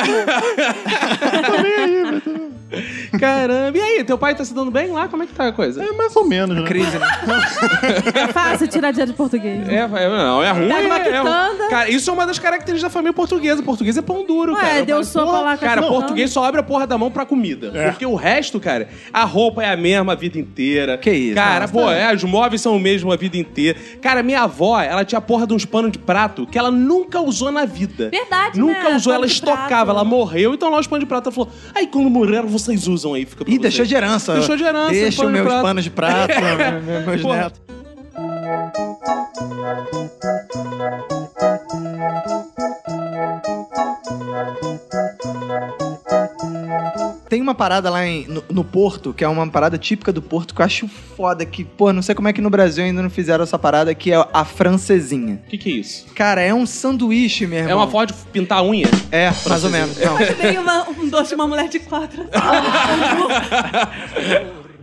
Caramba. 3.19 3.77
E 3.77 3.81
aí, 3.81 4.03
teu 4.03 4.17
pai 4.17 4.35
tá 4.35 4.43
se 4.45 4.53
dando 4.53 4.69
bem 4.71 4.91
lá? 4.91 5.07
Como 5.07 5.23
é 5.23 5.25
que 5.25 5.33
tá 5.33 5.47
a 5.47 5.51
coisa? 5.51 5.83
É 5.83 5.91
mais 5.93 6.15
ou 6.15 6.25
menos, 6.25 6.55
né? 6.55 6.63
Crise, 6.63 6.97
né? 6.97 7.07
É 8.15 8.27
fácil 8.27 8.67
tirar 8.67 8.91
dinheiro 8.91 9.11
de 9.11 9.17
português. 9.17 9.67
É, 9.67 9.87
vai- 9.87 10.07
não, 10.07 10.43
é 10.43 10.51
ruim. 10.51 10.67
Pega 10.67 10.87
uma 10.87 10.97
é, 10.99 11.65
é. 11.65 11.69
Cara, 11.69 11.89
isso 11.89 12.09
é 12.09 12.13
uma 12.13 12.25
das 12.25 12.39
características 12.39 12.83
da 12.83 12.89
família 12.89 13.13
portuguesa. 13.13 13.61
Português 13.63 13.97
é 13.97 14.01
pão 14.01 14.25
duro, 14.25 14.53
Ué, 14.53 14.61
cara. 14.61 14.85
deu 14.85 14.95
Porra, 14.97 15.03
sopa 15.05 15.31
lá 15.31 15.41
com 15.41 15.47
a 15.47 15.57
Cara, 15.57 15.81
quitanda. 15.81 15.99
português 15.99 16.31
só 16.31 16.43
abre 16.45 16.59
a 16.61 16.63
porra 16.63 16.85
da 16.87 16.97
mão 16.97 17.09
pra 17.11 17.25
comida. 17.25 17.71
Porque 17.91 18.05
o 18.05 18.15
resto, 18.15 18.59
cara, 18.59 18.87
a 19.13 19.23
roupa 19.23 19.63
é 19.63 19.71
a 19.71 19.77
mesma 19.77 20.13
a 20.13 20.15
vida 20.15 20.37
inteira. 20.39 20.97
Que 20.97 21.11
isso, 21.11 21.35
Cara, 21.35 21.61
nossa. 21.61 21.73
pô, 21.73 21.89
é, 21.91 22.13
os 22.13 22.23
móveis 22.23 22.61
são 22.61 22.75
o 22.75 22.79
mesmo 22.79 23.11
a 23.11 23.15
vida 23.15 23.37
inteira. 23.37 23.77
Cara, 24.01 24.21
minha 24.23 24.41
avó, 24.43 24.79
ela 24.79 25.03
tinha 25.05 25.19
a 25.19 25.21
porra 25.21 25.45
de 25.47 25.53
uns 25.53 25.65
panos 25.65 25.91
de 25.91 25.97
prato 25.99 26.45
que 26.47 26.57
ela 26.57 26.71
nunca 26.71 27.19
usou 27.19 27.51
na 27.51 27.65
vida. 27.65 28.09
Verdade, 28.09 28.59
Nunca 28.59 28.89
né? 28.89 28.95
usou, 28.95 29.13
Pano 29.13 29.23
ela 29.23 29.25
estocava, 29.25 29.67
prato. 29.67 29.89
ela 29.91 30.03
morreu, 30.03 30.53
então 30.53 30.69
lá 30.69 30.79
os 30.79 30.87
panos 30.87 31.01
de 31.03 31.07
prato 31.07 31.27
ela 31.29 31.35
falou: 31.35 31.49
aí 31.75 31.87
quando 31.87 32.09
morreram, 32.09 32.47
vocês 32.61 32.87
usam 32.87 33.13
aí, 33.13 33.25
fica 33.25 33.43
pra 33.43 33.53
Ih, 33.53 33.57
vocês." 33.57 33.61
deixou 33.73 33.85
de 33.85 33.95
herança. 33.95 34.33
Deixou 34.33 34.55
de 34.57 34.63
herança, 34.63 34.91
Deixa 34.91 35.29
meus 35.29 35.45
prato. 35.47 35.61
panos 35.63 35.83
de 35.83 35.89
prato, 35.89 36.33
meus 37.05 37.23
netos. 37.23 37.61
Tem 47.27 47.41
uma 47.41 47.53
parada 47.53 47.89
lá 47.91 48.05
em- 48.07 48.25
no, 48.27 48.43
no 48.49 48.63
Porto, 48.63 49.13
que 49.13 49.23
é 49.23 49.27
uma 49.27 49.47
parada 49.47 49.77
típica 49.77 50.11
do 50.11 50.19
Porto, 50.21 50.55
que 50.55 50.61
eu 50.61 50.65
acho 50.65 50.87
foda, 50.87 51.45
que, 51.45 51.63
pô, 51.63 51.93
não 51.93 52.01
sei 52.01 52.15
como 52.15 52.27
é 52.27 52.33
que 52.33 52.41
no 52.41 52.49
Brasil 52.49 52.83
ainda 52.83 53.03
não 53.03 53.09
fizeram 53.09 53.43
essa 53.43 53.59
parada, 53.59 53.93
que 53.93 54.11
é 54.11 54.27
a 54.33 54.43
francesinha. 54.43 55.39
O 55.45 55.49
que, 55.49 55.57
que 55.59 55.69
é 55.69 55.73
isso? 55.73 56.07
Cara, 56.15 56.41
é 56.41 56.51
um 56.51 56.65
sanduíche, 56.65 57.45
meu 57.45 57.59
irmão. 57.59 57.71
É 57.71 57.75
uma 57.75 57.87
forma 57.87 58.07
de 58.07 58.13
pintar 58.31 58.57
a 58.59 58.63
unha? 58.63 58.87
É, 59.11 59.31
mais 59.47 59.63
ou 59.63 59.69
menos. 59.69 59.95
Não. 59.99 60.17
Tem 60.17 60.57
uma- 60.57 60.89
um 60.89 61.07
doce 61.07 61.29
de 61.29 61.35
uma 61.35 61.47
mulher 61.47 61.69
de 61.69 61.79
quatro. 61.79 62.25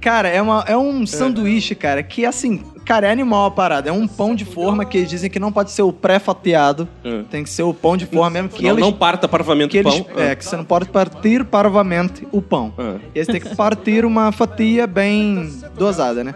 Cara, 0.01 0.29
é, 0.29 0.41
uma, 0.41 0.65
é 0.69 0.77
um 0.77 1.05
sanduíche, 1.05 1.75
cara, 1.75 2.01
que 2.01 2.25
assim, 2.25 2.63
cara, 2.87 3.09
é 3.09 3.11
animal 3.11 3.47
a 3.47 3.51
parada. 3.51 3.91
É 3.91 3.93
um 3.93 4.07
pão 4.07 4.35
de 4.35 4.45
forma 4.45 4.85
que 4.85 4.97
eles 4.97 5.11
dizem 5.11 5.29
que 5.29 5.39
não 5.39 5.53
pode 5.53 5.73
ser 5.73 5.83
o 5.83 5.93
pré-fatiado. 5.93 6.89
Hum. 7.05 7.25
Tem 7.29 7.43
que 7.43 7.51
ser 7.51 7.65
o 7.65 7.75
pão 7.75 7.97
de 7.97 8.07
forma 8.07 8.31
mesmo 8.31 8.49
que 8.49 8.63
não, 8.63 8.71
eles. 8.71 8.81
não 8.81 8.93
parta 8.93 9.29
do 9.67 9.77
eles, 9.77 10.01
pão. 10.01 10.23
é, 10.23 10.35
que 10.35 10.45
você 10.45 10.57
não 10.57 10.65
pode 10.65 10.89
partir 10.89 11.45
parvamente 11.45 12.27
o 12.31 12.41
pão. 12.41 12.73
Ah. 12.79 12.97
E 13.15 13.19
aí 13.19 13.25
você 13.25 13.33
tem 13.33 13.41
que 13.41 13.55
partir 13.55 14.05
uma 14.05 14.31
fatia 14.31 14.87
bem 14.87 15.53
dosada, 15.77 16.23
né? 16.23 16.35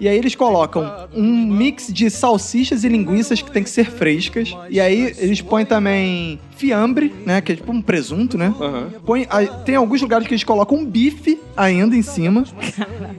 E 0.00 0.08
aí 0.08 0.18
eles 0.18 0.34
colocam 0.34 1.08
um 1.14 1.46
mix 1.46 1.86
de 1.86 2.10
salsichas 2.10 2.82
e 2.82 2.88
linguiças 2.88 3.40
que 3.40 3.52
tem 3.52 3.62
que 3.62 3.70
ser 3.70 3.88
frescas. 3.88 4.52
E 4.68 4.80
aí 4.80 5.14
eles 5.16 5.40
põem 5.40 5.64
também 5.64 6.40
fiambre, 6.62 7.12
né? 7.26 7.40
Que 7.40 7.52
é 7.52 7.56
tipo 7.56 7.72
um 7.72 7.82
presunto, 7.82 8.38
né? 8.38 8.54
Aham. 8.60 8.92
Põe, 9.04 9.26
aí, 9.28 9.50
tem 9.64 9.74
alguns 9.74 10.00
lugares 10.00 10.28
que 10.28 10.32
eles 10.32 10.44
colocam 10.44 10.78
um 10.78 10.86
bife 10.86 11.40
ainda 11.56 11.96
em 11.96 12.02
cima. 12.02 12.44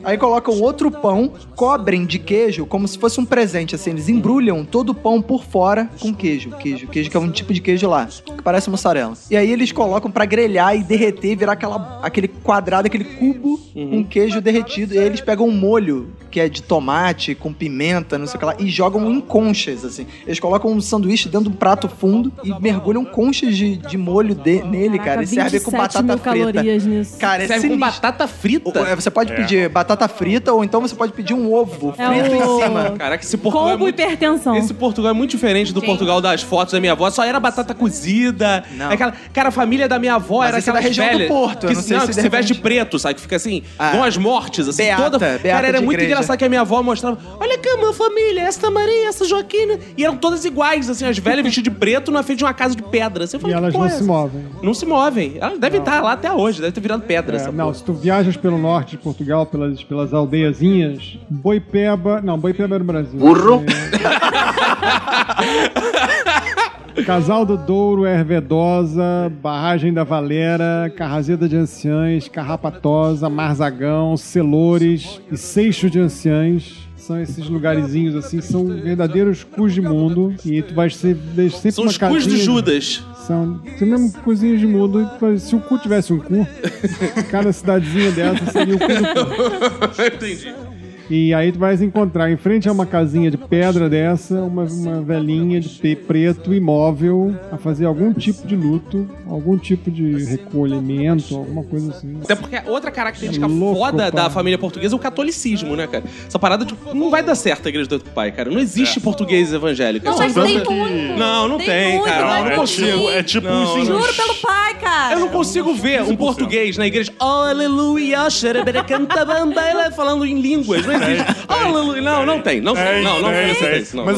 Aí 0.01 0.17
colocam 0.17 0.62
outro 0.62 0.89
pão, 0.89 1.34
cobrem 1.53 2.06
de 2.06 2.19
queijo 2.19 2.65
como 2.65 2.88
se 2.88 2.97
fosse 2.97 3.19
um 3.19 3.25
presente, 3.25 3.75
assim. 3.75 3.89
Eles 3.89 4.08
embrulham 4.08 4.63
todo 4.63 4.91
o 4.91 4.95
pão 4.95 5.21
por 5.21 5.43
fora 5.43 5.89
com 5.99 6.13
queijo. 6.13 6.51
Queijo, 6.51 6.88
queijo 6.88 7.10
que 7.10 7.17
é 7.17 7.19
um 7.19 7.29
tipo 7.29 7.53
de 7.53 7.60
queijo 7.60 7.89
lá, 7.89 8.06
que 8.06 8.41
parece 8.41 8.69
mussarela. 8.69 9.13
E 9.29 9.36
aí 9.36 9.51
eles 9.51 9.73
colocam 9.73 10.10
pra 10.10 10.23
grelhar 10.23 10.73
e 10.77 10.84
derreter 10.84 11.34
e 11.34 11.36
virar 11.36 11.53
aquela, 11.53 11.99
aquele 12.01 12.29
quadrado, 12.29 12.88
aquele 12.88 13.03
cubo 13.03 13.60
com 13.73 14.06
queijo 14.06 14.39
derretido. 14.39 14.93
E 14.93 14.99
aí 14.99 15.06
eles 15.06 15.19
pegam 15.19 15.47
um 15.47 15.51
molho 15.51 16.13
que 16.32 16.39
é 16.39 16.47
de 16.47 16.63
tomate, 16.63 17.36
com 17.36 17.51
pimenta, 17.51 18.17
não 18.17 18.25
sei 18.25 18.38
o 18.38 18.39
que 18.39 18.45
lá, 18.45 18.56
e 18.58 18.69
jogam 18.69 19.12
em 19.12 19.19
conchas, 19.19 19.84
assim. 19.84 20.08
Eles 20.25 20.39
colocam 20.39 20.71
um 20.71 20.79
sanduíche 20.79 21.27
dentro 21.27 21.49
de 21.49 21.56
um 21.56 21.60
prato 21.60 21.89
fundo 21.89 22.32
e 22.43 22.58
mergulham 22.62 23.03
conchas 23.03 23.33
de, 23.39 23.78
de 23.78 23.98
molho 23.98 24.34
de- 24.36 24.63
nele, 24.63 24.98
cara. 25.00 25.24
E 25.24 25.28
serve 25.28 25.60
com 25.60 25.72
27 25.72 25.78
batata 25.78 26.04
mil 26.04 26.17
frita. 26.17 26.54
calorias 26.54 26.86
nisso. 26.86 27.17
Cara, 27.17 27.43
é 27.43 27.48
Serve 27.48 27.67
com 27.69 27.74
sinistro. 27.76 28.02
batata 28.02 28.28
frita? 28.28 28.80
Ou, 28.80 28.86
é, 28.88 28.96
Você 28.96 29.10
pode 29.12 29.34
pedir 29.34 29.69
batata 29.69 30.08
frita 30.08 30.54
ou 30.54 30.63
então 30.63 30.82
você 30.82 30.96
pode 30.96 31.12
pedir 31.13 31.34
um 31.34 31.54
ovo 31.54 31.93
frito 31.93 32.02
É 32.02 32.10
o- 32.10 32.13
em 32.13 32.63
cima. 32.65 32.91
Caraca, 32.98 33.24
esse 33.24 33.38
Portugal 33.38 33.67
é 33.69 33.72
Combo 33.74 33.84
muito... 33.86 34.00
hipertensão. 34.00 34.56
Esse 34.56 34.74
Portugal 34.74 35.12
é 35.12 35.13
muito 35.13 35.32
diferente 35.32 35.74
do 35.74 35.82
Portugal 35.82 36.22
das 36.22 36.41
fotos 36.41 36.74
da 36.74 36.80
minha 36.80 36.91
avó. 36.93 37.10
Só 37.10 37.24
era 37.24 37.39
batata 37.39 37.74
cozida. 37.74 38.63
Não. 38.72 38.91
Aquela, 38.91 39.13
cara, 39.34 39.50
a 39.50 39.52
família 39.52 39.88
da 39.88 39.98
minha 40.00 40.15
avó 40.15 40.39
Mas 40.39 40.48
era 40.50 40.58
é 40.58 40.60
da 40.62 40.63
aquela 40.63 40.80
região 40.80 41.08
do 41.12 41.17
velha 41.17 41.28
Porto, 41.28 41.63
eu 41.63 41.69
que, 41.69 41.76
não 41.76 41.82
sei 41.82 42.00
se 42.00 42.06
que 42.08 42.13
de 42.13 42.22
se 42.22 42.30
veste 42.30 42.54
repente- 42.54 42.62
preto, 42.62 43.00
sabe? 43.00 43.15
Que 43.15 43.22
fica 43.22 43.36
assim, 43.36 43.63
Ah. 43.78 43.91
com 43.91 44.04
as 44.04 44.17
mortes, 44.17 44.67
assim, 44.67 44.84
Beata, 44.84 45.04
toda. 45.04 45.19
beata 45.19 45.39
cara, 45.50 45.67
era 45.67 45.80
de 45.80 45.86
muito 45.86 45.98
igreja. 46.00 46.13
engraçado 46.13 46.38
que 46.38 46.46
a 46.46 46.50
minha 46.50 46.62
avó 46.62 46.82
mostrava. 46.84 47.17
Olha 47.39 47.58
cá, 47.58 47.78
minha 47.78 47.93
família, 47.93 48.41
essa 48.41 48.69
Maria, 48.69 49.08
essa 49.08 49.26
Joaquina. 49.26 49.80
E 49.98 50.04
eram 50.04 50.17
todas 50.17 50.46
iguais, 50.46 50.89
assim, 50.89 51.06
as 51.06 51.17
velhas 51.17 51.43
vestidas 51.43 51.63
de 51.72 51.72
preto 51.80 52.12
na 52.12 52.24
frente 52.24 52.39
de 52.39 52.43
uma 52.43 52.54
casa 52.54 52.76
de 52.76 52.84
pedra. 52.84 53.22
Assim, 53.23 53.38
eu 53.38 53.39
E 53.39 53.41
falei, 53.41 53.57
elas 53.57 53.73
que 53.73 53.79
não 53.79 53.86
é 53.86 53.89
se 53.89 54.03
movem. 54.03 54.45
Não 54.61 54.74
se 54.74 54.86
movem. 54.86 55.34
Elas 55.39 55.59
devem 55.59 55.80
estar 55.80 56.01
lá 56.01 56.13
até 56.13 56.32
hoje, 56.32 56.61
deve 56.61 56.74
ter 56.74 56.82
virado 56.82 57.03
pedra. 57.03 57.38
É, 57.38 57.39
essa 57.39 57.51
não, 57.51 57.65
porra. 57.65 57.76
se 57.76 57.84
tu 57.84 57.93
viajas 57.93 58.38
pelo 58.38 58.57
norte 58.57 58.91
de 58.91 58.97
Portugal, 58.97 59.45
pelas, 59.45 59.84
pelas 59.84 60.13
aldeiazinhas, 60.13 61.17
Boipeba. 61.30 62.21
Não, 62.21 62.38
Boipeba 62.38 62.76
é 62.76 62.80
no 62.80 62.86
Brasil. 62.86 63.19
Burro! 63.19 63.63
Casal 67.06 67.46
do 67.46 67.58
Douro, 67.58 68.06
Hervedosa, 68.06 69.32
Barragem 69.41 69.91
da 69.91 70.04
Valera, 70.04 70.94
Carrazeda 70.96 71.50
de 71.50 71.56
Anciães, 71.56 72.28
Carrapatosa, 72.28 73.30
Marzagão, 73.30 74.16
Celores 74.16 75.20
e 75.32 75.38
Seixo 75.38 75.89
de 75.89 76.00
Anciãs. 76.00 76.88
São 76.96 77.20
esses 77.20 77.50
lugarzinhos 77.50 78.16
assim, 78.16 78.39
são 78.39 78.66
verdadeiros 78.66 79.44
cus 79.44 79.74
de 79.74 79.82
mundo. 79.82 80.34
E 80.46 80.62
tu 80.62 80.74
vais 80.74 80.96
ser 80.96 81.18
sempre 81.52 81.72
São 81.72 81.86
os 81.86 81.98
cus 81.98 82.26
de 82.26 82.38
Judas. 82.38 83.04
são, 83.28 83.60
são 83.78 83.88
mesmo 83.88 84.14
cozinhas 84.24 84.62
de 84.62 84.68
mundo. 84.68 85.10
Se 85.38 85.54
o 85.54 85.60
cu 85.60 85.78
tivesse 85.80 86.14
um 86.14 86.20
cu, 86.20 86.48
cada 87.30 87.52
cidadezinha 87.52 88.12
dessa 88.12 88.46
seria 88.52 88.76
o 88.76 88.80
cu 88.80 88.88
do 88.88 89.26
cu. 89.26 90.02
Entendi. 90.16 90.72
E 91.10 91.34
aí 91.34 91.51
tu 91.51 91.60
vais 91.60 91.82
encontrar 91.82 92.32
em 92.32 92.38
frente 92.38 92.70
a 92.70 92.72
uma 92.72 92.86
casinha 92.86 93.30
de 93.30 93.38
pedra 93.38 93.89
dessa, 93.89 94.36
uma, 94.41 94.64
uma 94.64 95.01
velhinha 95.01 95.60
de 95.60 95.68
pe- 95.70 95.95
preto 95.95 96.54
imóvel 96.54 97.36
a 97.51 97.58
fazer 97.58 97.86
algum 97.86 98.14
tipo 98.14 98.47
de 98.47 98.56
luto, 98.56 99.08
algum 99.30 99.58
tipo 99.58 99.91
de 99.91 100.24
recolhimento, 100.24 101.36
alguma 101.36 101.64
coisa 101.64 101.91
assim. 101.91 102.18
Até 102.24 102.36
porque 102.36 102.58
outra 102.68 102.89
característica 102.89 103.45
É 103.45 103.49
louco, 103.49 103.80
foda 103.80 104.10
da 104.10 104.24
pá. 104.24 104.30
família 104.30 104.58
portuguesa 104.58 104.95
é 104.95 104.97
o 104.97 104.99
catolicismo, 104.99 105.76
né, 105.76 105.88
cara? 105.88 106.04
Essa 106.26 106.39
parada 106.39 106.66
tipo, 106.66 106.95
não 106.95 107.10
vai 107.10 107.22
dar 107.22 107.36
certo 107.36 107.66
a 107.66 107.70
igreja 107.70 107.89
do 107.89 107.93
outro 107.95 108.10
pai, 108.12 108.32
cara. 108.32 108.49
Não 108.49 108.60
existe 108.60 108.99
português 108.99 109.51
evangélico. 109.54 110.06
Não, 110.06 110.14
É 110.14 110.18
mas 110.20 110.34
tem 110.34 110.58
Tanto 110.60 110.72
muito. 110.72 111.18
Não, 111.20 111.47
não 111.49 111.58
tem, 111.58 111.93
muito, 111.97 112.06
cara. 112.06 112.26
vai 112.28 112.41
Não, 112.43 112.51
é, 112.51 112.56
consigo. 112.56 112.88
tipo, 112.88 113.10
é 113.10 113.24
tipo 113.24 113.47
Não, 113.47 113.76
não. 113.78 113.86
Juro 113.86 114.14
pelo 114.14 114.36
pai, 114.36 114.76
cara. 114.80 115.14
Eu 115.16 115.20
não 115.20 115.30
consigo 115.30 115.74
ver 115.74 116.01
um 116.04 116.16
português 116.16 116.78
na 116.78 116.88
igreja, 116.88 117.12
oh, 117.20 117.24
aleluia, 117.26 118.30
xereberecantabambaila, 118.30 119.91
falando 119.91 120.26
em 120.26 120.39
línguas. 120.39 120.86
Não 120.86 120.93
existe. 120.94 121.46
Aleluia. 121.48 122.02
Não, 122.02 122.26
não 122.26 122.41
tem. 122.41 122.62
Não, 122.62 122.74
Tem, 122.74 123.04
não, 123.04 123.22
não 123.22 123.30
tem, 123.30 123.48
não. 123.94 124.06
Não 124.06 124.16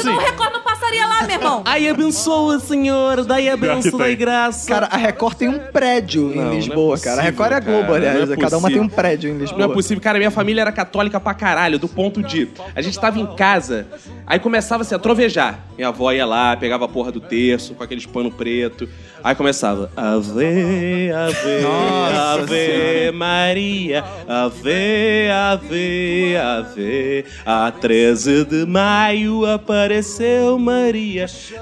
passaria 0.85 1.07
lá, 1.07 1.23
meu 1.23 1.35
irmão. 1.35 1.61
Ai, 1.65 1.87
abençoa, 1.89 2.59
Senhor, 2.59 3.23
dai 3.25 3.49
a 3.49 3.57
benção, 3.57 3.97
dai 3.97 4.15
graça. 4.15 4.67
Cara, 4.67 4.87
a 4.91 4.97
Record 4.97 5.35
tem 5.37 5.49
um 5.49 5.59
prédio 5.59 6.23
Não, 6.23 6.35
não 6.35 6.51
em 6.51 6.53
é 6.53 6.59
Lisboa, 6.59 6.99
cara. 6.99 7.21
A 7.21 7.23
Record 7.23 7.51
é 7.51 7.55
a 7.55 7.59
Globo, 7.59 7.81
cara, 7.87 7.95
aliás. 7.95 8.27
não 8.29 8.33
é 8.33 8.37
Cada 8.37 8.57
uma 8.57 8.67
tem 8.69 8.77
possível. 8.77 8.83
um 8.83 8.89
prédio 8.89 9.29
em 9.31 9.37
Lisboa. 9.37 9.59
Não 9.59 9.71
é 9.71 9.73
possível, 9.73 10.01
cara. 10.03 10.17
Minha 10.17 10.31
família 10.31 10.61
era 10.61 10.71
católica 10.71 11.19
pra 11.19 11.33
caralho, 11.33 11.79
do 11.79 11.87
ponto 11.87 12.21
de. 12.21 12.49
A 12.75 12.81
gente 12.81 12.99
tava 12.99 13.19
em 13.19 13.25
casa, 13.35 13.87
aí 14.27 14.39
começava 14.39 14.83
assim, 14.83 14.95
a 14.95 14.99
trovejar. 14.99 15.59
Minha 15.75 15.89
avó 15.89 16.11
ia 16.11 16.25
lá, 16.25 16.55
pegava 16.55 16.85
a 16.85 16.87
porra 16.87 17.11
do 17.11 17.19
terço 17.19 17.73
com 17.73 17.83
aqueles 17.83 18.05
pano 18.05 18.31
preto. 18.31 18.87
Aí 19.23 19.33
começava. 19.33 19.89
Ave, 19.97 21.11
ave, 21.11 21.61
Nossa 21.63 22.41
ave 22.43 23.11
Maria, 23.11 24.03
ave, 24.27 25.29
ave, 25.31 26.35
ave. 26.37 27.25
A 27.45 27.71
13 27.71 28.45
de 28.45 28.65
maio 28.67 29.45
apareceu 29.47 30.59
Maria 30.59 30.74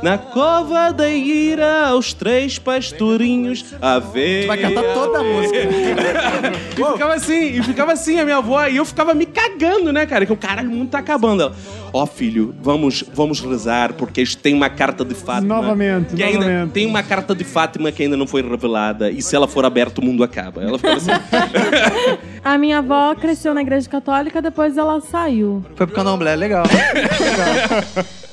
na 0.02 0.18
cova 0.18 0.92
da 0.92 1.10
ira 1.10 1.88
aos 1.88 2.14
três 2.14 2.58
pastorinhos. 2.60 3.66
Ave. 3.82 4.42
Tu 4.44 4.48
vai 4.48 4.58
cantar 4.58 4.94
toda 4.94 5.20
a 5.20 5.24
música. 5.24 5.58
E 6.74 6.92
ficava 6.94 7.14
assim, 7.14 7.46
e 7.60 7.64
ficava 7.64 7.92
assim 7.94 8.20
a 8.20 8.26
minha 8.26 8.38
avó, 8.38 8.66
e 8.66 8.78
eu 8.78 8.86
ficava 8.86 9.14
me 9.14 9.26
cagando, 9.26 9.94
né, 9.94 10.06
cara? 10.06 10.26
Que 10.26 10.34
o 10.34 10.38
caralho, 10.38 10.70
o 10.70 10.74
mundo 10.74 10.90
tá 10.90 11.00
acabando. 11.00 11.44
Ela, 11.44 11.56
ó 11.94 12.06
filho, 12.08 12.54
vamos, 12.62 13.04
vamos 13.14 13.40
rezar, 13.40 13.94
porque 13.94 14.24
tem 14.42 14.54
uma 14.54 14.70
carta 14.70 15.06
de 15.06 15.14
Fátima. 15.14 15.56
Novamente, 15.56 16.16
que 16.16 16.24
ainda 16.24 16.40
novamente. 16.40 16.72
Tem 16.72 16.86
uma 16.88 17.04
carta 17.04 17.34
de 17.36 17.44
Fátima 17.44 17.92
que 17.92 18.02
ainda 18.04 18.18
não 18.18 18.26
foi 18.28 18.42
revelada, 18.42 19.10
e 19.12 19.22
se 19.22 19.36
ela 19.36 19.48
for 19.48 19.64
aberta, 19.64 20.02
o 20.02 20.04
mundo 20.04 20.24
acaba. 20.24 20.62
Ela 20.64 20.78
ficava 20.78 20.98
assim. 20.98 21.12
A 22.44 22.58
minha 22.58 22.80
avó 22.80 23.16
cresceu 23.16 23.54
na 23.54 23.62
igreja 23.62 23.88
católica, 23.90 24.42
depois 24.42 24.78
ela 24.78 25.00
saiu. 25.00 25.64
Foi 25.76 25.88
pro 25.88 25.96
candomblé, 25.96 26.36
legal. 26.36 26.66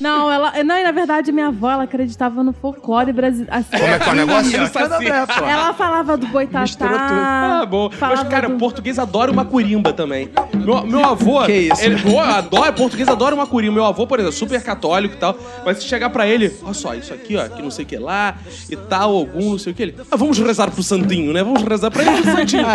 Não, 0.01 0.31
ela. 0.33 0.51
Não, 0.65 0.79
e 0.79 0.83
na 0.83 0.93
verdade, 0.93 1.31
minha 1.31 1.49
avó, 1.49 1.71
ela 1.71 1.83
acreditava 1.83 2.43
no 2.43 2.55
folclore 2.55 3.13
brasileiro. 3.13 3.55
Assim, 3.55 3.69
Como 3.79 3.85
é 3.85 3.99
que 3.99 4.09
é 4.09 4.13
o 4.13 4.15
negócio? 4.17 4.59
Pô. 4.71 5.45
ela 5.45 5.75
falava 5.75 6.17
do 6.17 6.27
boitatá. 6.29 6.61
Misturou 6.63 6.93
tudo. 6.99 7.03
Ah, 7.11 7.67
bom. 7.69 7.91
Mas, 8.01 8.23
cara, 8.25 8.49
do- 8.49 8.55
o 8.55 8.59
português 8.59 8.99
adora 8.99 9.31
uma 9.31 9.45
curimba 9.45 9.93
também. 9.93 10.31
Meu, 10.55 10.87
meu 10.87 11.05
avô. 11.05 11.43
Que 11.45 11.53
isso? 11.53 11.85
Ele, 11.85 12.17
adora, 12.19 12.73
português 12.73 13.09
adora 13.09 13.35
uma 13.35 13.47
curimba. 13.51 13.75
Meu 13.75 13.85
avô, 13.85 14.07
por 14.07 14.19
exemplo, 14.19 14.37
super 14.37 14.63
católico 14.63 15.15
e 15.15 15.19
tal. 15.19 15.37
Mas 15.65 15.79
se 15.79 15.85
chegar 15.85 16.09
pra 16.11 16.27
ele, 16.27 16.53
olha 16.63 16.75
só, 16.75 16.95
isso 16.95 17.13
aqui, 17.13 17.37
ó, 17.37 17.49
que 17.49 17.61
não 17.63 17.71
sei 17.71 17.85
o 17.85 17.89
que 17.89 17.99
lá, 17.99 18.37
e 18.71 18.77
tal, 18.77 19.15
algum, 19.15 19.51
não 19.53 19.59
sei 19.59 19.73
o 19.73 19.77
que 19.77 19.83
ele. 19.83 19.97
Ah, 20.11 20.17
vamos 20.17 20.39
rezar 20.39 20.71
pro 20.71 20.83
Santinho, 20.83 21.33
né? 21.33 21.43
Vamos 21.43 21.63
rezar 21.63 21.91
pra 21.91 22.03
ele 22.03 22.23
pro 22.23 22.33
Santinho. 22.33 22.67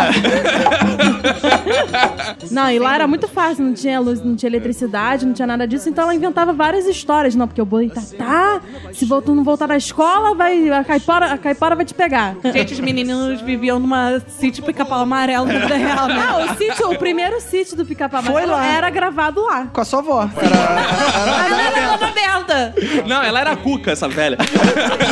Não, 2.51 2.69
e 2.71 2.80
lá 2.80 2.95
era 2.95 3.07
muito 3.07 3.28
fácil, 3.28 3.63
não 3.65 3.73
tinha 3.73 3.99
luz, 3.99 4.21
não 4.23 4.36
tinha 4.36 4.49
eletricidade, 4.49 5.26
não 5.26 5.34
tinha 5.34 5.47
nada 5.47 5.67
disso, 5.67 5.89
então 5.89 6.03
ela 6.03 6.15
inventava 6.15 6.53
várias 6.53 6.86
histórias. 6.86 7.36
Não, 7.36 7.47
porque 7.47 7.61
o 7.61 7.65
boitatá, 7.65 8.61
se 8.93 9.05
vo- 9.05 9.21
tu 9.21 9.34
não 9.34 9.43
voltar 9.43 9.67
da 9.67 9.76
escola, 9.78 10.36
vai, 10.36 10.69
a, 10.69 10.84
caipora, 10.84 11.26
a 11.34 11.38
caipora 11.38 11.76
vai 11.76 11.86
te 11.86 11.93
pegar. 11.93 12.36
Gente, 12.53 12.73
os 12.73 12.80
meninos 12.80 13.41
viviam 13.41 13.80
numa 13.80 14.21
sítio 14.39 14.63
pica-pau 14.63 14.99
amarelo 14.99 15.45
na 15.45 15.59
vida 15.59 15.76
real, 15.76 16.07
né? 16.07 16.23
Ah, 16.28 16.38
o 16.45 16.57
sítio, 16.57 16.89
o 16.91 16.97
primeiro 16.97 17.39
sítio 17.41 17.76
do 17.76 17.86
Pica-Pau 17.86 18.21
Foi 18.23 18.32
Amarelo 18.43 18.51
lá. 18.53 18.65
era 18.65 18.89
gravado 18.89 19.41
lá. 19.43 19.67
Com 19.71 19.82
a 19.82 19.86
sua 19.86 19.99
avó. 19.99 20.30
Era, 20.38 20.55
A 20.66 21.49
minha 21.49 21.68
era 21.68 21.97
toda 21.97 22.07
aberta. 22.07 22.74
Não, 23.05 23.24
ela 23.24 23.39
era 23.39 23.51
a 23.51 23.57
cuca, 23.57 23.91
essa 23.91 24.07
velha. 24.07 24.38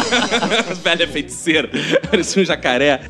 velha 0.84 1.08
feiticeira. 1.08 1.70
Parecia 2.10 2.42
um 2.42 2.46
jacaré. 2.46 3.02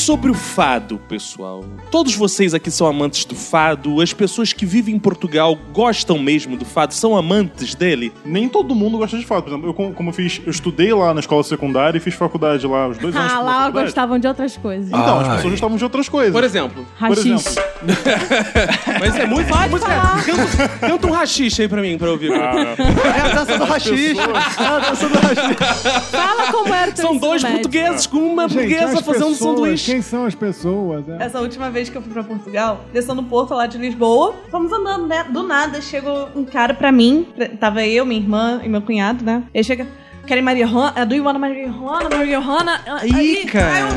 Sobre 0.00 0.30
o 0.30 0.34
fado, 0.34 0.98
pessoal? 1.08 1.64
Todos 1.90 2.14
vocês 2.14 2.54
aqui 2.54 2.70
são 2.70 2.86
amantes 2.86 3.24
do 3.24 3.34
fado? 3.34 4.00
As 4.00 4.12
pessoas 4.12 4.52
que 4.52 4.64
vivem 4.64 4.94
em 4.94 4.98
Portugal 4.98 5.56
gostam 5.72 6.18
mesmo 6.18 6.56
do 6.56 6.64
fado? 6.64 6.94
São 6.94 7.16
amantes 7.16 7.74
dele? 7.74 8.12
nem 8.24 8.48
todo 8.48 8.74
mundo 8.74 8.98
gosta 8.98 9.16
de 9.18 9.24
fado. 9.26 9.42
Por 9.42 9.50
exemplo, 9.50 9.68
eu, 9.70 9.92
como 9.94 10.08
eu 10.10 10.12
fiz, 10.12 10.40
eu 10.44 10.50
estudei 10.50 10.92
lá 10.92 11.12
na 11.12 11.20
escola 11.20 11.42
secundária 11.42 11.98
e 11.98 12.00
fiz 12.00 12.14
faculdade 12.14 12.66
lá, 12.66 12.88
os 12.88 12.98
dois 12.98 13.14
anos 13.14 13.32
Ah, 13.32 13.40
lá 13.40 13.70
gostavam 13.70 14.18
de 14.18 14.26
outras 14.26 14.56
coisas. 14.56 14.88
Então, 14.88 15.20
as 15.20 15.28
Ai. 15.28 15.36
pessoas 15.36 15.50
gostavam 15.52 15.76
de 15.76 15.84
outras 15.84 16.08
coisas. 16.08 16.32
Por 16.32 16.44
exemplo. 16.44 16.86
Por 16.98 17.08
Rachis. 17.08 17.26
exemplo, 17.26 17.62
Mas 19.00 19.16
é 19.16 19.26
muito 19.26 19.48
música. 19.70 19.90
Canta, 20.24 20.68
canta 20.80 21.06
um 21.06 21.10
rachixe 21.10 21.62
aí 21.62 21.68
pra 21.68 21.80
mim, 21.82 21.96
pra 21.98 22.10
ouvir. 22.10 22.32
ah, 22.32 22.74
é 23.16 23.20
a 23.20 23.28
dança 23.34 23.58
do 23.58 23.64
rachis. 23.64 24.18
É 24.18 24.22
a 24.64 24.78
dança 24.78 25.08
do 25.08 25.14
rachis. 25.18 25.56
Fala 26.10 26.52
como 26.52 26.74
era 26.74 26.90
o 26.90 26.94
teu 26.94 27.04
São 27.06 27.16
dois 27.16 27.42
médio. 27.42 27.58
portugueses 27.58 28.06
com 28.06 28.18
uma 28.18 28.48
Gente, 28.48 28.58
burguesa 28.58 28.98
as 28.98 29.04
fazendo 29.04 29.26
um 29.26 29.30
pessoas, 29.30 29.38
sanduíche. 29.38 29.89
Quem 29.90 30.02
são 30.02 30.24
as 30.24 30.34
pessoas? 30.34 31.08
é? 31.08 31.24
Essa 31.24 31.40
última 31.40 31.70
vez 31.70 31.88
que 31.88 31.96
eu 31.96 32.02
fui 32.02 32.12
pra 32.12 32.22
Portugal, 32.22 32.84
descendo 32.92 33.22
no 33.22 33.24
porto 33.24 33.54
lá 33.54 33.66
de 33.66 33.76
Lisboa, 33.76 34.34
fomos 34.50 34.72
andando, 34.72 35.06
né? 35.06 35.24
Do 35.24 35.42
nada, 35.42 35.80
chegou 35.80 36.28
um 36.34 36.44
cara 36.44 36.72
pra 36.74 36.92
mim, 36.92 37.26
tava 37.58 37.84
eu, 37.84 38.06
minha 38.06 38.20
irmã 38.20 38.60
e 38.62 38.68
meu 38.68 38.80
cunhado, 38.82 39.24
né? 39.24 39.42
Ele 39.52 39.64
chega, 39.64 39.86
querem 40.26 40.42
Maria 40.42 40.66
Rona? 40.66 41.04
Do 41.04 41.14
you 41.14 41.24
want 41.24 41.38
Maria? 41.38 41.68
Maria 41.68 42.38
Rona? 42.38 42.80
Ih, 43.04 43.44
cara. 43.46 43.88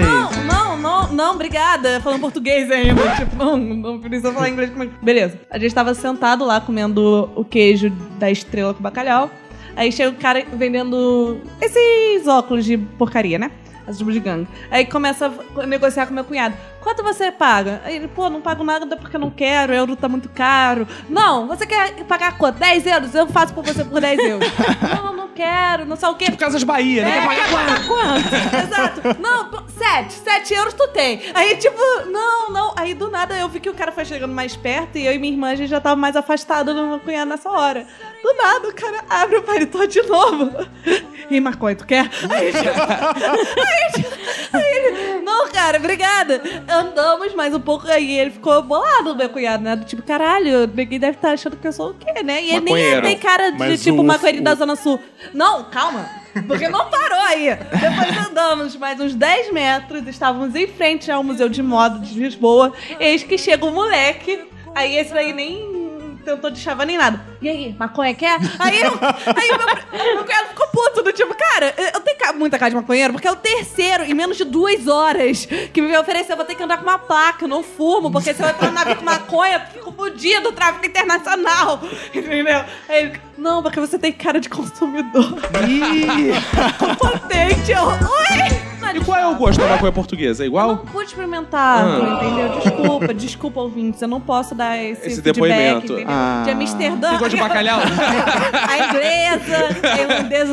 Não, 0.00 0.44
não, 0.44 0.76
não, 0.78 1.12
não, 1.12 1.34
obrigada. 1.34 2.00
Falando 2.00 2.20
português 2.20 2.70
ainda. 2.70 3.02
Tipo, 3.16 3.36
não, 3.36 3.56
não 3.56 3.98
precisa 3.98 4.32
falar 4.32 4.48
inglês 4.48 4.70
comigo. 4.70 4.92
Beleza. 5.02 5.38
A 5.50 5.58
gente 5.58 5.74
tava 5.74 5.94
sentado 5.94 6.44
lá 6.44 6.60
comendo 6.60 7.30
o 7.34 7.44
queijo 7.44 7.90
da 8.18 8.30
estrela 8.30 8.72
com 8.72 8.82
bacalhau. 8.82 9.30
Aí 9.76 9.90
chega 9.90 10.10
o 10.10 10.14
cara 10.14 10.44
vendendo 10.54 11.38
esses 11.60 12.26
óculos 12.26 12.64
de 12.64 12.78
porcaria, 12.78 13.38
né? 13.38 13.50
As 13.86 13.98
de 14.14 14.20
gangue. 14.20 14.48
Aí 14.70 14.86
começa 14.86 15.26
a 15.56 15.66
negociar 15.66 16.06
com 16.06 16.14
meu 16.14 16.24
cunhado. 16.24 16.56
Quanto 16.84 17.02
você 17.02 17.32
paga? 17.32 17.80
Aí 17.82 17.96
ele, 17.96 18.06
pô, 18.08 18.28
não 18.28 18.42
pago 18.42 18.62
nada 18.62 18.94
porque 18.94 19.16
eu 19.16 19.20
não 19.20 19.30
quero, 19.30 19.72
o 19.72 19.74
euro 19.74 19.96
tá 19.96 20.06
muito 20.06 20.28
caro. 20.28 20.86
Não, 21.08 21.46
você 21.48 21.66
quer 21.66 21.94
pagar 22.04 22.36
quanto? 22.36 22.58
10 22.58 22.86
euros? 22.86 23.14
Eu 23.14 23.26
faço 23.26 23.54
por 23.54 23.64
você 23.64 23.82
por 23.82 24.02
10 24.02 24.18
euros. 24.18 24.46
não, 24.94 25.16
não 25.16 25.28
quero, 25.28 25.86
não 25.86 25.96
sei 25.96 26.08
o 26.10 26.14
quê. 26.14 26.26
Tipo 26.26 26.36
Casas 26.36 26.62
Bahia, 26.62 27.02
né? 27.02 27.10
É, 27.10 27.14
Quer 27.14 27.26
pagar 27.26 27.42
quer 27.42 27.50
quanto? 27.50 27.66
pagar 27.66 27.88
quanto? 27.88 28.64
Exato. 28.66 29.20
Não, 29.20 29.48
pô, 29.48 29.62
sete. 29.78 30.12
Sete 30.12 30.52
euros 30.52 30.74
tu 30.74 30.86
tem. 30.88 31.22
Aí, 31.34 31.56
tipo, 31.56 31.80
não, 32.10 32.50
não. 32.50 32.74
Aí, 32.76 32.92
do 32.92 33.10
nada, 33.10 33.34
eu 33.34 33.48
vi 33.48 33.60
que 33.60 33.70
o 33.70 33.74
cara 33.74 33.90
foi 33.90 34.04
chegando 34.04 34.34
mais 34.34 34.54
perto 34.54 34.98
e 34.98 35.06
eu 35.06 35.12
e 35.14 35.18
minha 35.18 35.32
irmã, 35.32 35.52
a 35.52 35.56
gente 35.56 35.70
já 35.70 35.80
tava 35.80 35.96
mais 35.96 36.16
afastado 36.16 36.74
do 36.74 36.86
meu 36.86 37.00
cunhado 37.00 37.30
nessa 37.30 37.48
hora. 37.50 37.86
Do 38.22 38.34
nada, 38.34 38.68
o 38.68 38.74
cara 38.74 39.04
abre 39.08 39.38
o 39.38 39.42
paletó 39.42 39.86
de 39.86 40.02
novo. 40.02 40.50
E 41.30 41.40
maconha, 41.40 41.74
tu 41.74 41.86
quer? 41.86 42.02
Aí, 42.30 42.52
tipo, 42.52 42.68
aí, 42.68 44.04
aí 44.52 44.76
ele, 44.76 45.22
não, 45.22 45.48
cara, 45.48 45.78
obrigada. 45.78 46.42
Andamos 46.74 47.34
mais 47.34 47.54
um 47.54 47.60
pouco, 47.60 47.86
aí 47.88 48.18
ele 48.18 48.30
ficou 48.30 48.62
bolado, 48.62 49.14
meu 49.14 49.28
cunhado, 49.28 49.62
né? 49.62 49.76
Do 49.76 49.84
tipo, 49.84 50.02
caralho, 50.02 50.66
ninguém 50.66 50.98
deve 50.98 51.16
estar 51.16 51.30
achando 51.32 51.56
que 51.56 51.66
eu 51.66 51.72
sou 51.72 51.90
o 51.90 51.94
quê, 51.94 52.22
né? 52.22 52.42
E 52.42 52.50
ele 52.50 52.60
nem 52.60 52.74
tem 53.02 53.18
cara 53.18 53.50
de, 53.52 53.58
Mas 53.58 53.82
tipo, 53.82 54.00
o- 54.00 54.04
maconheiro 54.04 54.40
o- 54.40 54.44
da 54.44 54.54
Zona 54.54 54.74
Sul. 54.76 54.98
Não, 55.32 55.64
calma. 55.64 56.04
Porque 56.48 56.68
não 56.68 56.90
parou 56.90 57.20
aí. 57.20 57.46
Depois 57.54 58.28
andamos 58.28 58.76
mais 58.76 58.98
uns 59.00 59.14
10 59.14 59.52
metros, 59.52 60.06
estávamos 60.08 60.54
em 60.56 60.66
frente 60.66 61.10
ao 61.10 61.22
Museu 61.22 61.48
de 61.48 61.62
Moda 61.62 62.00
de 62.00 62.18
Lisboa. 62.18 62.72
Eis 62.98 63.22
que 63.22 63.38
chega 63.38 63.64
um 63.64 63.70
moleque. 63.72 64.40
Aí 64.74 64.96
esse 64.96 65.14
daí 65.14 65.32
nem 65.32 65.83
tentou 66.24 66.50
de 66.50 66.58
chava 66.58 66.84
nem 66.84 66.96
nada. 66.98 67.20
E 67.40 67.48
aí, 67.48 67.76
maconha 67.78 68.14
quer? 68.14 68.38
Aí, 68.58 68.80
eu, 68.80 68.90
aí 68.90 69.50
o 69.50 69.58
meu, 69.58 70.14
meu 70.14 70.24
cunhado 70.24 70.48
ficou 70.48 70.66
puto, 70.68 71.02
do 71.02 71.12
tipo, 71.12 71.34
cara, 71.34 71.74
eu 71.94 72.00
tenho 72.00 72.14
muita 72.34 72.58
cara 72.58 72.70
de 72.70 72.76
maconheiro, 72.76 73.12
porque 73.12 73.28
é 73.28 73.32
o 73.32 73.36
terceiro 73.36 74.04
em 74.04 74.14
menos 74.14 74.36
de 74.36 74.44
duas 74.44 74.86
horas 74.86 75.46
que 75.46 75.80
me 75.80 75.96
ofereceu, 75.96 76.32
eu 76.32 76.36
vou 76.36 76.46
ter 76.46 76.54
que 76.54 76.62
andar 76.62 76.78
com 76.78 76.84
uma 76.84 76.98
placa, 76.98 77.44
eu 77.44 77.48
não 77.48 77.62
fumo, 77.62 78.10
porque 78.10 78.32
se 78.32 78.42
eu 78.42 78.48
entrar 78.48 78.68
no 78.68 78.74
navio 78.74 78.96
com 78.96 79.04
maconha, 79.04 79.56
eu 79.74 79.82
fico 79.82 79.94
do 80.42 80.52
tráfico 80.52 80.86
internacional. 80.86 81.80
Entendeu? 82.14 82.64
Aí 82.88 83.04
ele, 83.04 83.20
não, 83.36 83.62
porque 83.62 83.80
você 83.80 83.98
tem 83.98 84.12
cara 84.12 84.40
de 84.40 84.48
consumidor. 84.48 85.34
Potente, 86.98 87.72
eu, 87.72 87.84
oi! 87.84 88.73
E 88.94 89.00
qual 89.04 89.18
é 89.18 89.26
o 89.26 89.34
gosto 89.34 89.58
da 89.60 89.68
maconha 89.68 89.92
portuguesa? 89.92 90.42
É 90.42 90.46
Eu 90.46 90.48
igual? 90.48 90.68
não 90.68 90.76
pude 90.78 91.06
experimentar, 91.06 91.84
Ah. 91.84 92.20
entendeu? 92.22 92.58
Desculpa, 92.60 93.14
desculpa, 93.14 93.60
ouvintes. 93.60 94.00
Eu 94.02 94.08
não 94.08 94.20
posso 94.20 94.54
dar 94.54 94.76
esse, 94.78 95.06
Esse 95.06 95.22
feedback, 95.22 95.34
depoimento. 95.34 95.92
entendeu? 95.94 96.06
Ah. 96.08 96.42
De 96.44 96.50
Amsterdã. 96.50 97.10
Gosto 97.18 97.30
de 97.30 97.36
bacalhau? 97.36 97.80
a 98.68 98.78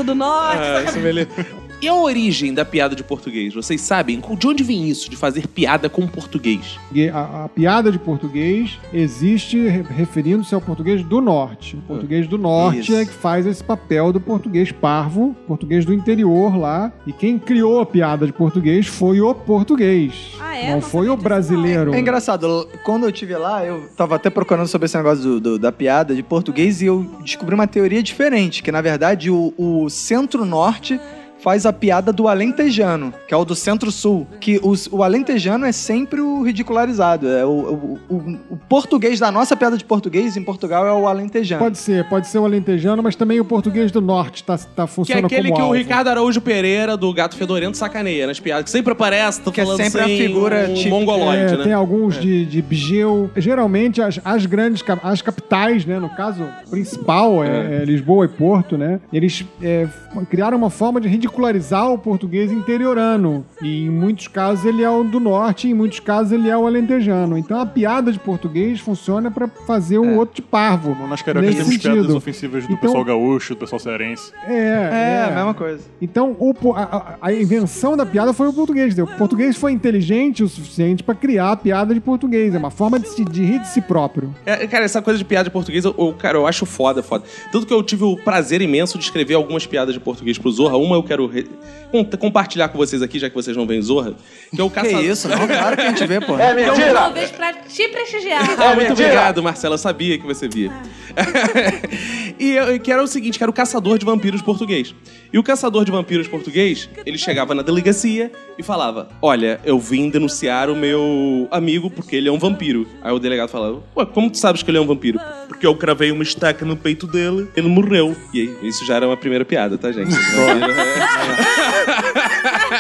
a 0.02 0.04
irlandesa 0.04 0.04
do 0.04 0.16
norte. 0.16 0.60
Ah, 0.62 0.84
isso 0.88 0.98
é 0.98 1.02
beleza. 1.02 1.62
E 1.82 1.88
a 1.88 1.96
origem 1.96 2.54
da 2.54 2.64
piada 2.64 2.96
de 2.96 3.04
português? 3.04 3.56
Vocês 3.56 3.82
sabem? 3.82 4.22
De 4.38 4.48
onde 4.48 4.64
vem 4.64 4.88
isso 4.88 5.10
de 5.10 5.16
fazer 5.16 5.48
piada 5.48 5.90
com 5.90 6.06
português? 6.06 6.78
A, 7.12 7.46
a 7.46 7.50
piada 7.50 7.92
de 7.92 7.98
português 7.98 8.78
existe 8.94 9.58
re- 9.68 9.82
referindo-se 9.90 10.54
ao 10.54 10.62
português 10.62 11.02
do 11.04 11.20
norte. 11.20 11.76
O 11.78 11.82
português 11.82 12.28
do 12.28 12.38
norte 12.38 12.82
Isso. 12.82 12.96
é 12.96 13.04
que 13.04 13.12
faz 13.12 13.48
esse 13.48 13.64
papel 13.64 14.14
do 14.14 14.20
português 14.22 14.72
parvo, 14.72 15.36
português 15.48 15.84
do 15.84 15.92
interior 15.92 16.56
lá. 16.56 16.92
E 17.08 17.12
quem 17.12 17.40
criou 17.40 17.80
a 17.82 17.86
piada 17.88 18.28
de 18.28 18.34
português 18.34 18.86
foi 18.86 19.20
o 19.20 19.34
português. 19.34 20.34
Ah, 20.40 20.56
é? 20.56 20.66
Não 20.68 20.74
Não 20.76 20.82
foi 20.82 21.10
o 21.10 21.18
brasileiro. 21.18 21.96
É 21.96 22.00
engraçado, 22.00 22.70
quando 22.86 23.06
eu 23.08 23.12
tive 23.12 23.36
lá, 23.36 23.66
eu 23.66 23.90
tava 23.98 24.18
até 24.18 24.30
procurando 24.30 24.68
sobre 24.68 24.86
esse 24.86 24.96
negócio 24.98 25.24
do- 25.24 25.40
do- 25.40 25.58
da 25.60 25.72
piada 25.72 26.14
de 26.14 26.22
português 26.22 26.80
e 26.84 26.86
eu 26.86 27.04
descobri 27.24 27.56
uma 27.56 27.66
teoria 27.66 28.04
diferente, 28.04 28.62
que 28.62 28.72
na 28.72 28.82
verdade 28.82 29.32
o, 29.32 29.52
o 29.58 29.90
centro-norte 29.92 31.00
faz 31.44 31.66
a 31.66 31.74
piada 31.74 32.12
do 32.14 32.28
alentejano, 32.28 33.14
que 33.28 33.34
é 33.34 33.38
o 33.38 33.44
do 33.44 33.56
centro-sul. 33.56 34.28
Que 34.40 34.60
os- 34.64 34.88
o 34.92 35.04
alentejano 35.04 35.66
é 35.66 35.72
sempre 35.72 36.22
o 36.22 36.42
ridicularizado. 36.44 37.28
É 37.28 37.46
o, 37.46 37.50
o- 37.50 38.00
o- 38.16 38.38
o 38.52 38.58
português 38.70 39.20
da 39.20 39.32
nossa 39.32 39.56
piada 39.56 39.78
de 39.78 39.84
português 39.84 40.38
em 40.38 40.44
Portugal 40.44 40.86
é 40.86 40.94
o 40.94 41.08
alentejano. 41.08 41.62
Pode 41.64 41.78
ser, 41.78 42.08
pode 42.08 42.28
ser 42.28 42.38
o 42.40 42.46
alentejano, 42.46 43.02
mas 43.02 43.16
também 43.16 43.40
o 43.40 43.46
português 43.46 43.92
do 43.92 44.02
norte 44.02 44.44
tá, 44.44 44.58
tá 44.58 44.66
Que 44.76 44.82
é 44.82 44.88
funcionando 44.88 45.26
aquele 45.26 45.44
como 45.50 45.56
que 45.56 45.62
o 45.62 45.66
alvo. 45.66 45.76
Ricardo 45.78 46.08
Araújo 46.10 46.42
Pereira, 46.42 46.96
do 46.96 47.12
Gato 47.14 47.36
Fedorento, 47.36 47.76
sacaneia 47.78 48.28
nas 48.28 48.40
piadas. 48.40 48.66
Que 48.66 48.70
sempre 48.70 48.94
aparece, 48.94 49.42
tô 49.42 49.52
Que 49.52 49.62
é 49.62 49.64
falando 49.64 49.82
sempre 49.82 50.02
a 50.02 50.06
sem 50.06 50.18
figura 50.18 50.68
um 50.70 50.74
típica. 50.74 50.90
mongoloide, 50.96 51.54
É, 51.54 51.58
né? 51.58 51.64
Tem 51.64 51.74
alguns 51.74 52.20
de, 52.20 52.46
de 52.46 52.62
Bigeu. 52.62 53.30
Geralmente, 53.36 54.02
as, 54.02 54.20
as 54.24 54.46
grandes 54.46 54.84
as 55.04 55.22
capitais, 55.22 55.86
né? 55.86 56.00
No 56.00 56.10
caso 56.10 56.46
principal 56.70 57.44
é, 57.44 57.82
é 57.82 57.86
Lisboa 57.86 58.26
e 58.26 58.28
Porto, 58.28 58.78
né? 58.78 59.00
Eles 59.12 59.44
é, 59.62 59.88
criaram 60.30 60.58
uma 60.58 60.70
forma 60.70 61.00
de 61.02 61.08
ridicularizar 61.32 61.90
o 61.92 61.98
português 61.98 62.52
interiorano. 62.52 63.46
E 63.62 63.86
em 63.86 63.90
muitos 63.90 64.28
casos 64.28 64.66
ele 64.66 64.84
é 64.84 64.90
o 64.90 65.04
do 65.04 65.20
norte, 65.20 65.68
em 65.70 65.74
muitos 65.74 66.00
casos 66.00 66.32
ele 66.32 66.50
é 66.50 66.58
o 66.58 66.68
alentejano. 66.68 67.38
Então 67.38 67.60
a 67.60 67.66
piada 67.66 68.12
de 68.12 68.20
português 68.20 68.80
funciona 68.80 69.32
pra 69.32 69.48
fazer 69.48 69.98
o 69.98 70.18
outro 70.18 70.36
de 70.36 70.42
parvo. 70.42 70.96
Nas 71.08 71.22
cariocas 71.22 71.56
temos 71.56 71.78
piadas 71.78 72.00
sentido. 72.02 72.18
ofensivas 72.18 72.64
do 72.68 72.74
Então- 72.74 72.78
pessoal 72.90 73.04
gaúcho, 73.06 73.54
do 73.56 73.58
pessoal 73.60 73.80
cearense. 73.80 74.32
É, 74.48 74.52
É, 74.52 75.24
a 75.28 75.32
mesma 75.36 75.54
coisa. 75.54 75.84
Então, 76.02 76.36
o 76.40 76.54
a, 76.76 77.16
a- 77.22 77.34
invenção 77.34 77.96
da 77.96 78.06
piada 78.06 78.34
foi 78.34 78.48
o 78.48 78.54
português. 78.54 78.94
entendeu? 78.94 79.06
O 79.14 79.18
português 79.18 79.56
foi 79.56 79.72
inteligente 79.72 80.44
o 80.44 80.48
suficiente 80.50 81.04
pra 81.04 81.16
criar 81.16 81.52
a 81.52 81.56
piada 81.56 81.94
de 81.94 82.00
português. 82.02 82.54
É 82.54 82.58
uma 82.58 82.72
forma 82.72 83.00
de, 83.00 83.08
se, 83.08 83.24
de 83.24 83.44
rir 83.44 83.60
de 83.60 83.68
si 83.70 83.82
próprio. 83.82 84.34
É, 84.46 84.68
cara, 84.68 84.84
essa 84.86 85.02
coisa 85.02 85.18
de 85.18 85.26
piada 85.26 85.46
de 85.46 85.50
português, 85.52 85.86
eu, 85.86 85.94
eu- 85.98 86.14
cara, 86.14 86.38
eu 86.38 86.46
acho 86.48 86.66
foda, 86.66 87.02
foda. 87.02 87.24
Tanto 87.52 87.66
que 87.66 87.74
eu 87.74 87.82
tive 87.84 88.04
o 88.04 88.18
prazer 88.18 88.62
imenso 88.62 88.98
de 88.98 89.04
escrever 89.04 89.36
algumas 89.36 89.66
piadas 89.66 89.94
de 89.94 90.00
português 90.00 90.38
pro 90.38 90.52
Zorra. 90.52 90.78
Uma 90.78 90.96
eu 90.96 91.04
quero 91.04 91.21
re- 91.28 91.48
com- 91.92 92.06
compartilhar 92.06 92.70
com 92.70 92.78
vocês 92.78 93.02
aqui, 93.02 93.20
já 93.20 93.30
que 93.30 93.36
vocês 93.36 93.56
não 93.56 93.66
veem 93.68 93.82
Zorra. 93.82 94.14
Que 94.54 94.60
é 94.62 94.64
o 94.64 94.70
Que 94.70 94.76
caçador. 94.76 95.04
isso, 95.04 95.28
não? 95.28 95.48
Claro 95.48 95.76
que 95.76 95.82
a 95.82 95.90
gente 95.90 96.06
vê, 96.08 96.20
pô. 96.22 96.34
Talvez 96.94 97.32
pra 97.32 97.54
te 97.54 97.88
prestigiar. 97.90 98.44
Ah, 98.60 98.76
muito 98.76 98.94
obrigado, 98.94 99.42
Marcela. 99.44 99.74
Eu 99.76 99.78
sabia 99.80 100.18
que 100.18 100.26
você 100.26 100.48
via. 100.48 100.72
e 102.40 102.52
eu, 102.52 102.80
que 102.80 102.92
era 102.92 103.04
o 103.04 103.08
seguinte, 103.08 103.38
que 103.38 103.44
era 103.44 103.50
o 103.50 103.54
caçador 103.54 103.98
de 103.98 104.06
vampiros 104.06 104.42
português. 104.42 104.94
E 105.32 105.38
o 105.38 105.44
caçador 105.44 105.84
de 105.86 105.92
vampiros 105.92 106.28
português, 106.28 106.90
ele 107.06 107.18
chegava 107.18 107.54
na 107.54 107.62
delegacia 107.62 108.32
e 108.58 108.64
falava: 108.64 109.10
Olha, 109.22 109.60
eu 109.66 109.78
vim 109.80 110.10
denunciar 110.10 110.70
o 110.70 110.76
meu 110.76 111.48
amigo 111.52 111.90
porque 111.90 112.16
ele 112.16 112.30
é 112.30 112.32
um 112.32 112.40
vampiro. 112.40 112.88
Aí 113.02 113.12
o 113.14 113.20
delegado 113.20 113.50
falava: 113.50 113.82
Ué, 113.96 114.06
como 114.06 114.30
tu 114.30 114.38
sabes 114.38 114.64
que 114.64 114.72
ele 114.72 114.78
é 114.78 114.82
um 114.82 114.86
vampiro? 114.88 115.20
Porque 115.48 115.66
eu 115.68 115.76
cravei 115.76 116.12
uma 116.12 116.24
estaca 116.24 116.66
no 116.66 116.76
peito 116.78 117.06
dele, 117.06 117.48
ele 117.56 117.68
morreu. 117.68 118.16
E 118.34 118.42
aí, 118.42 118.70
isso 118.70 118.86
já 118.86 118.96
era 118.96 119.06
uma 119.08 119.18
primeira 119.18 119.44
piada, 119.46 119.78
tá, 119.78 119.92
gente? 119.92 120.12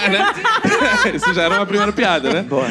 Né? 0.09 0.25
Isso 1.15 1.33
já 1.33 1.43
era 1.43 1.55
uma 1.55 1.65
primeira 1.65 1.91
piada, 1.91 2.33
né? 2.33 2.41
Boa. 2.43 2.65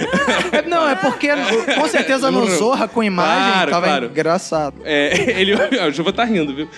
É, 0.53 0.63
não, 0.63 0.89
é 0.89 0.95
porque 0.95 1.29
com 1.75 1.89
certeza 1.89 2.31
no. 2.31 2.47
Zorra 2.51 2.89
com 2.89 3.03
imagem 3.03 3.53
Claro, 3.53 3.71
tava 3.71 3.87
claro. 3.87 4.07
engraçado. 4.07 4.75
É, 4.85 5.31
ele. 5.41 5.55
O 5.55 5.91
Juva 5.93 6.13
tá 6.13 6.25
rindo, 6.25 6.55
viu? 6.55 6.69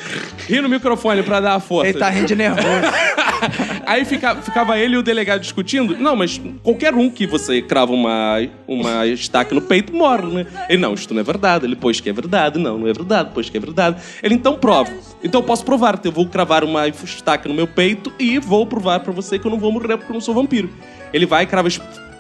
Ri 0.47 0.61
no 0.61 0.69
microfone 0.69 1.23
pra 1.23 1.41
dar 1.41 1.55
a 1.55 1.61
força. 1.61 1.91
Ele 1.91 1.99
tá 1.99 2.09
rindo 2.09 2.27
de 2.27 2.37
nervoso. 2.37 2.69
Aí 3.87 4.05
fica- 4.05 4.37
ficava 4.37 4.79
ele 4.79 4.95
e 4.95 4.99
o 4.99 5.03
delegado 5.03 5.41
discutindo. 5.41 5.97
Não, 5.97 6.15
mas 6.17 6.41
qualquer 6.63 6.95
um 6.95 7.11
que 7.11 7.27
você 7.27 7.61
crava 7.61 7.93
uma, 7.93 8.37
uma 8.67 9.07
estaca 9.07 9.55
no 9.55 9.61
peito 9.61 9.93
morre, 9.95 10.27
né? 10.27 10.47
Ele, 10.69 10.81
não, 10.81 10.95
isto 10.95 11.13
não 11.13 11.21
é 11.21 11.25
verdade. 11.25 11.65
Ele, 11.65 11.77
pois 11.77 12.01
que 12.01 12.09
é 12.09 12.13
verdade. 12.13 12.59
Não, 12.59 12.79
não 12.79 12.89
é 12.89 12.93
verdade. 12.93 13.31
Pois 13.35 13.49
que 13.51 13.57
é 13.57 13.61
verdade. 13.61 14.01
Ele, 14.23 14.35
então 14.35 14.57
prova. 14.57 14.93
Então 15.23 15.41
eu 15.41 15.47
posso 15.47 15.65
provar. 15.65 16.01
Eu 16.05 16.13
vou 16.13 16.27
cravar 16.27 16.65
uma 16.65 16.87
estaca 16.89 17.49
no 17.49 17.55
meu 17.55 17.67
peito 17.67 18.13
e 18.19 18.39
vou 18.39 18.67
provar 18.67 19.01
pra 19.01 19.13
você 19.13 19.39
que 19.39 19.47
eu 19.47 19.51
não 19.51 19.59
vou 19.59 19.71
morrer 19.73 19.97
porque 19.97 20.11
eu 20.11 20.15
não 20.15 20.21
sou 20.21 20.35
vampiro. 20.35 20.71
Ele 21.13 21.27
vai, 21.27 21.47
crava 21.47 21.69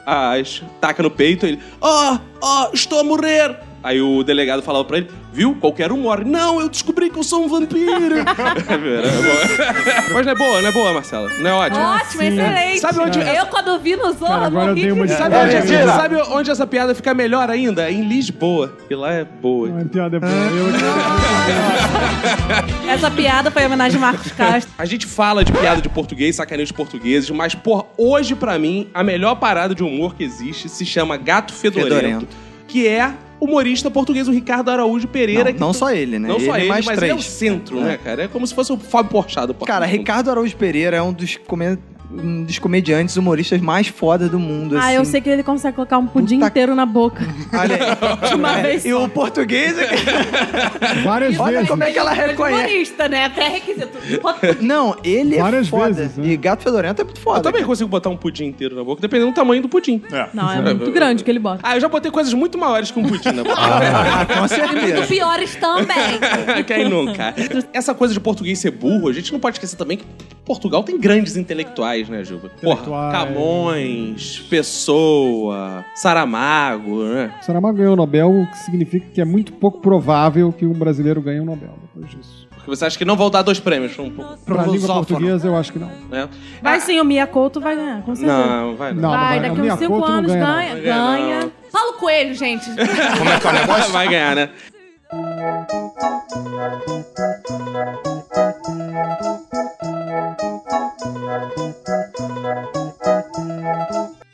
a 0.05 0.39
estaca 0.39 1.03
no 1.03 1.11
peito 1.11 1.47
ele, 1.47 1.59
ó, 1.81 2.18
ó, 2.41 2.70
estou 2.73 2.99
a 3.01 3.05
morrer. 3.05 3.57
Aí 3.83 4.01
o 4.01 4.23
delegado 4.23 4.62
falava 4.62 4.85
pra 4.85 4.99
ele, 4.99 5.09
viu? 5.33 5.57
Qualquer 5.57 5.91
um 5.91 5.99
morre. 6.03 6.25
Não, 6.25 6.61
eu 6.61 6.68
descobri 6.68 6.91
que 7.13 7.19
eu 7.19 7.23
sou 7.25 7.45
um 7.45 7.49
vampiro. 7.49 8.17
É 8.69 8.77
verdade, 8.79 9.17
é. 9.19 10.13
Mas 10.13 10.25
não 10.27 10.33
é 10.33 10.35
boa, 10.37 10.63
não 10.63 10.69
é 10.69 10.73
boa, 10.73 10.93
Marcela? 10.95 11.29
Não 11.39 11.51
é 11.51 11.53
ótimo? 11.53 11.85
Ótimo, 11.85 12.23
excelente. 12.23 12.81
Sabe 12.81 12.99
onde- 13.01 13.21
Eu, 13.21 13.47
quando 13.47 13.79
vi 13.79 13.97
no 13.97 14.15
Cara, 14.15 14.47
agora 14.47 14.65
eu 14.65 14.69
morri 14.69 14.83
dei 14.83 14.93
uma 14.93 15.07
de... 15.07 15.13
Sabe, 15.15 15.35
É 15.37 15.39
onde, 15.41 15.69
sabe 15.87 16.17
onde 16.17 16.51
essa 16.51 16.67
piada 16.67 16.95
fica 16.95 17.13
melhor 17.15 17.51
ainda? 17.51 17.91
Em 17.91 18.03
Lisboa. 18.09 18.77
E 18.91 18.95
lá 18.95 19.13
é 19.13 19.25
boa. 19.25 19.81
A 19.81 19.85
piada 19.85 20.17
é 20.17 20.21
boa. 20.21 20.33
Eu- 20.33 20.73
Essa 22.91 23.11
piada 23.11 23.51
foi 23.51 23.63
em 23.63 23.67
homenagem 23.67 23.99
a 23.99 24.01
Marcos 24.01 24.33
Castro. 24.33 24.73
A 24.79 24.85
gente 24.85 25.07
fala 25.07 25.45
de 25.45 25.53
piada 25.53 25.81
de 25.81 25.89
português, 25.89 26.37
sacaneio 26.37 26.67
de 26.67 26.73
portugueses, 26.75 27.29
mas, 27.31 27.55
porra, 27.55 27.85
hoje 27.97 28.35
pra 28.35 28.59
mim, 28.59 28.89
a 28.95 29.03
melhor 29.03 29.35
parada 29.37 29.75
de 29.75 29.83
humor 29.83 30.15
que 30.15 30.23
existe 30.25 30.69
se 30.69 30.85
chama 30.85 31.17
Gato 31.17 31.53
Fedorento, 31.53 31.95
Fedorento. 31.95 32.29
que 32.69 32.87
é 32.87 33.13
humorista 33.45 33.90
português, 33.90 34.28
o 34.28 34.32
Ricardo 34.32 34.70
Araújo 34.70 35.09
Pereira. 35.09 35.45
Não, 35.45 35.53
que 35.53 35.61
não 35.61 35.72
só 35.72 35.90
ele, 35.90 36.18
né? 36.18 36.28
Não 36.28 36.38
só 36.38 36.57
ele, 36.57 36.68
mais 36.68 36.86
mas 36.86 36.97
três. 36.97 37.11
ele 37.11 37.18
é 37.18 37.20
o 37.20 37.22
centro, 37.22 37.78
É. 37.80 37.82
né, 37.82 37.99
cara? 38.03 38.22
É 38.24 38.28
como 38.28 38.47
se 38.47 38.55
fosse 38.55 38.72
o 38.72 38.76
Fábio 38.76 39.11
Porchat 39.11 39.47
do 39.47 39.55
Cara, 39.55 39.84
Ricardo 39.86 40.30
Araújo 40.30 40.57
Pereira 40.57 40.97
é 40.97 41.03
um 41.03 41.12
dos 41.12 41.36
um 42.15 42.45
dos 42.45 42.59
comediantes 42.59 43.17
humoristas 43.17 43.61
mais 43.61 43.89
fodas 43.89 44.31
do 44.31 44.39
mundo. 44.39 44.77
Ah, 44.79 44.93
eu 44.93 45.03
assim. 45.03 45.13
sei 45.13 45.21
que 45.21 45.31
ele 45.31 45.43
consegue 45.43 45.75
colocar 45.77 45.99
um 45.99 46.07
pudim 46.07 46.37
Puta 46.37 46.49
inteiro 46.49 46.75
na 46.75 46.85
boca. 46.85 47.23
Olha 47.53 47.77
aí. 47.77 47.83
De 48.29 48.35
uma 48.35 48.59
É, 48.59 48.63
vez 48.63 48.85
E 48.85 48.91
só. 48.91 49.05
o 49.05 49.09
português. 49.09 49.77
é 49.79 49.89
Várias 51.05 51.39
Olha 51.39 51.53
vezes. 51.59 51.69
como 51.69 51.85
é 51.85 51.91
que 51.93 51.99
ela 51.99 52.13
reconhece. 52.13 52.65
Humorista, 52.65 53.09
né? 53.09 53.29
Pré-requisito. 53.29 53.99
Não, 54.61 54.97
ele 55.03 55.37
é 55.37 55.41
Várias 55.41 55.69
foda. 55.69 55.93
vezes, 55.93 56.17
né? 56.17 56.27
E 56.29 56.37
gato 56.37 56.63
fedorento 56.63 57.01
é 57.01 57.05
muito 57.05 57.21
foda. 57.21 57.39
Eu 57.39 57.43
também 57.43 57.61
cara. 57.61 57.67
consigo 57.69 57.89
botar 57.89 58.11
um 58.11 58.17
pudim 58.17 58.45
inteiro 58.47 58.75
na 58.77 58.85
boca, 58.85 59.01
dependendo 59.01 59.31
do 59.31 59.35
tamanho 59.35 59.63
do 59.63 59.69
pudim. 59.69 60.03
É. 60.13 60.29
Não, 60.35 60.51
é 60.53 60.61
muito 60.75 60.91
grande 60.93 61.25
que 61.25 61.31
ele 61.31 61.39
bota. 61.39 61.61
Ah, 61.63 61.77
eu 61.77 61.81
já 61.81 61.89
botei 61.89 62.11
coisas 62.11 62.33
muito 62.35 62.59
maiores 62.59 62.91
que 62.91 62.99
um 62.99 63.05
pudim 63.05 63.31
na 63.33 63.43
boca. 63.45 63.57
Ah, 63.59 64.27
com 64.27 64.35
Muito 64.41 64.55
certeza. 64.55 65.07
piores 65.07 65.55
também. 65.57 66.65
Quem 66.67 66.89
nunca? 66.89 67.35
Essa 67.73 67.95
coisa 67.95 68.13
de 68.15 68.21
português 68.21 68.59
ser 68.59 68.71
burro, 68.71 69.09
a 69.09 69.13
gente 69.13 69.33
não 69.33 69.41
pode 69.41 69.57
esquecer 69.57 69.77
também 69.77 69.97
que 69.99 70.05
Portugal 70.45 70.83
tem 70.83 70.99
grandes 70.99 71.37
intelectuais, 71.37 72.02
né, 72.09 72.25
Juba? 72.25 72.49
Porra, 72.61 72.73
Intelectuais. 72.75 73.13
Camões, 73.13 74.39
Pessoa, 74.49 75.85
Saramago, 75.95 77.05
né? 77.05 77.33
Saramago 77.43 77.77
ganhou 77.77 77.93
o 77.93 77.97
Nobel, 77.97 78.31
o 78.31 78.47
que 78.47 78.59
significa 78.59 79.07
que 79.13 79.21
é 79.21 79.25
muito 79.25 79.53
pouco 79.53 79.81
provável 79.81 80.53
que 80.53 80.67
um 80.67 80.73
brasileiro 80.73 81.21
ganhe 81.21 81.41
um 81.41 81.45
Nobel 81.45 81.75
depois 81.83 82.11
disso. 82.11 82.49
Porque 82.51 82.77
você 82.77 82.85
acha 82.85 82.97
que 82.97 83.05
não 83.05 83.17
vão 83.17 83.29
dar 83.29 83.43
dois 83.43 83.59
prêmios 83.59 83.93
pra 83.93 84.05
um 84.05 84.11
pouco, 84.11 84.39
Pra 84.45 84.63
língua 84.65 84.95
portuguesa, 84.95 85.49
eu 85.49 85.57
acho 85.57 85.73
que 85.73 85.81
não. 85.81 85.91
né? 86.09 86.29
Vai 86.63 86.81
sim, 86.81 87.01
o 87.01 87.05
Mia 87.05 87.27
Couto 87.27 87.61
vai 87.61 87.75
ganhar, 87.75 88.03
com 88.03 88.15
certeza. 88.15 88.39
Não, 88.39 88.77
vai 88.77 88.93
não. 88.93 89.03
Não, 89.03 89.11
vai, 89.11 89.35
não 89.41 89.43
daqui 89.43 89.49
a 89.49 89.53
uns 89.53 89.61
minha 89.61 89.77
5 89.77 89.91
Couto 89.93 90.09
não 90.09 90.19
anos 90.19 90.33
ganha, 90.33 90.45
ganha, 90.45 90.75
Vai 90.77 91.23
ganha. 91.23 91.53
Paulo 91.73 91.93
Coelho, 91.95 92.35
gente. 92.35 92.67
Como 93.19 93.31
é 93.31 93.41
que 93.41 93.47
é 93.47 93.51
o 93.51 93.53
negócio? 93.53 93.91
Vai 93.93 94.09
ganhar, 94.09 94.37
né? 94.37 94.51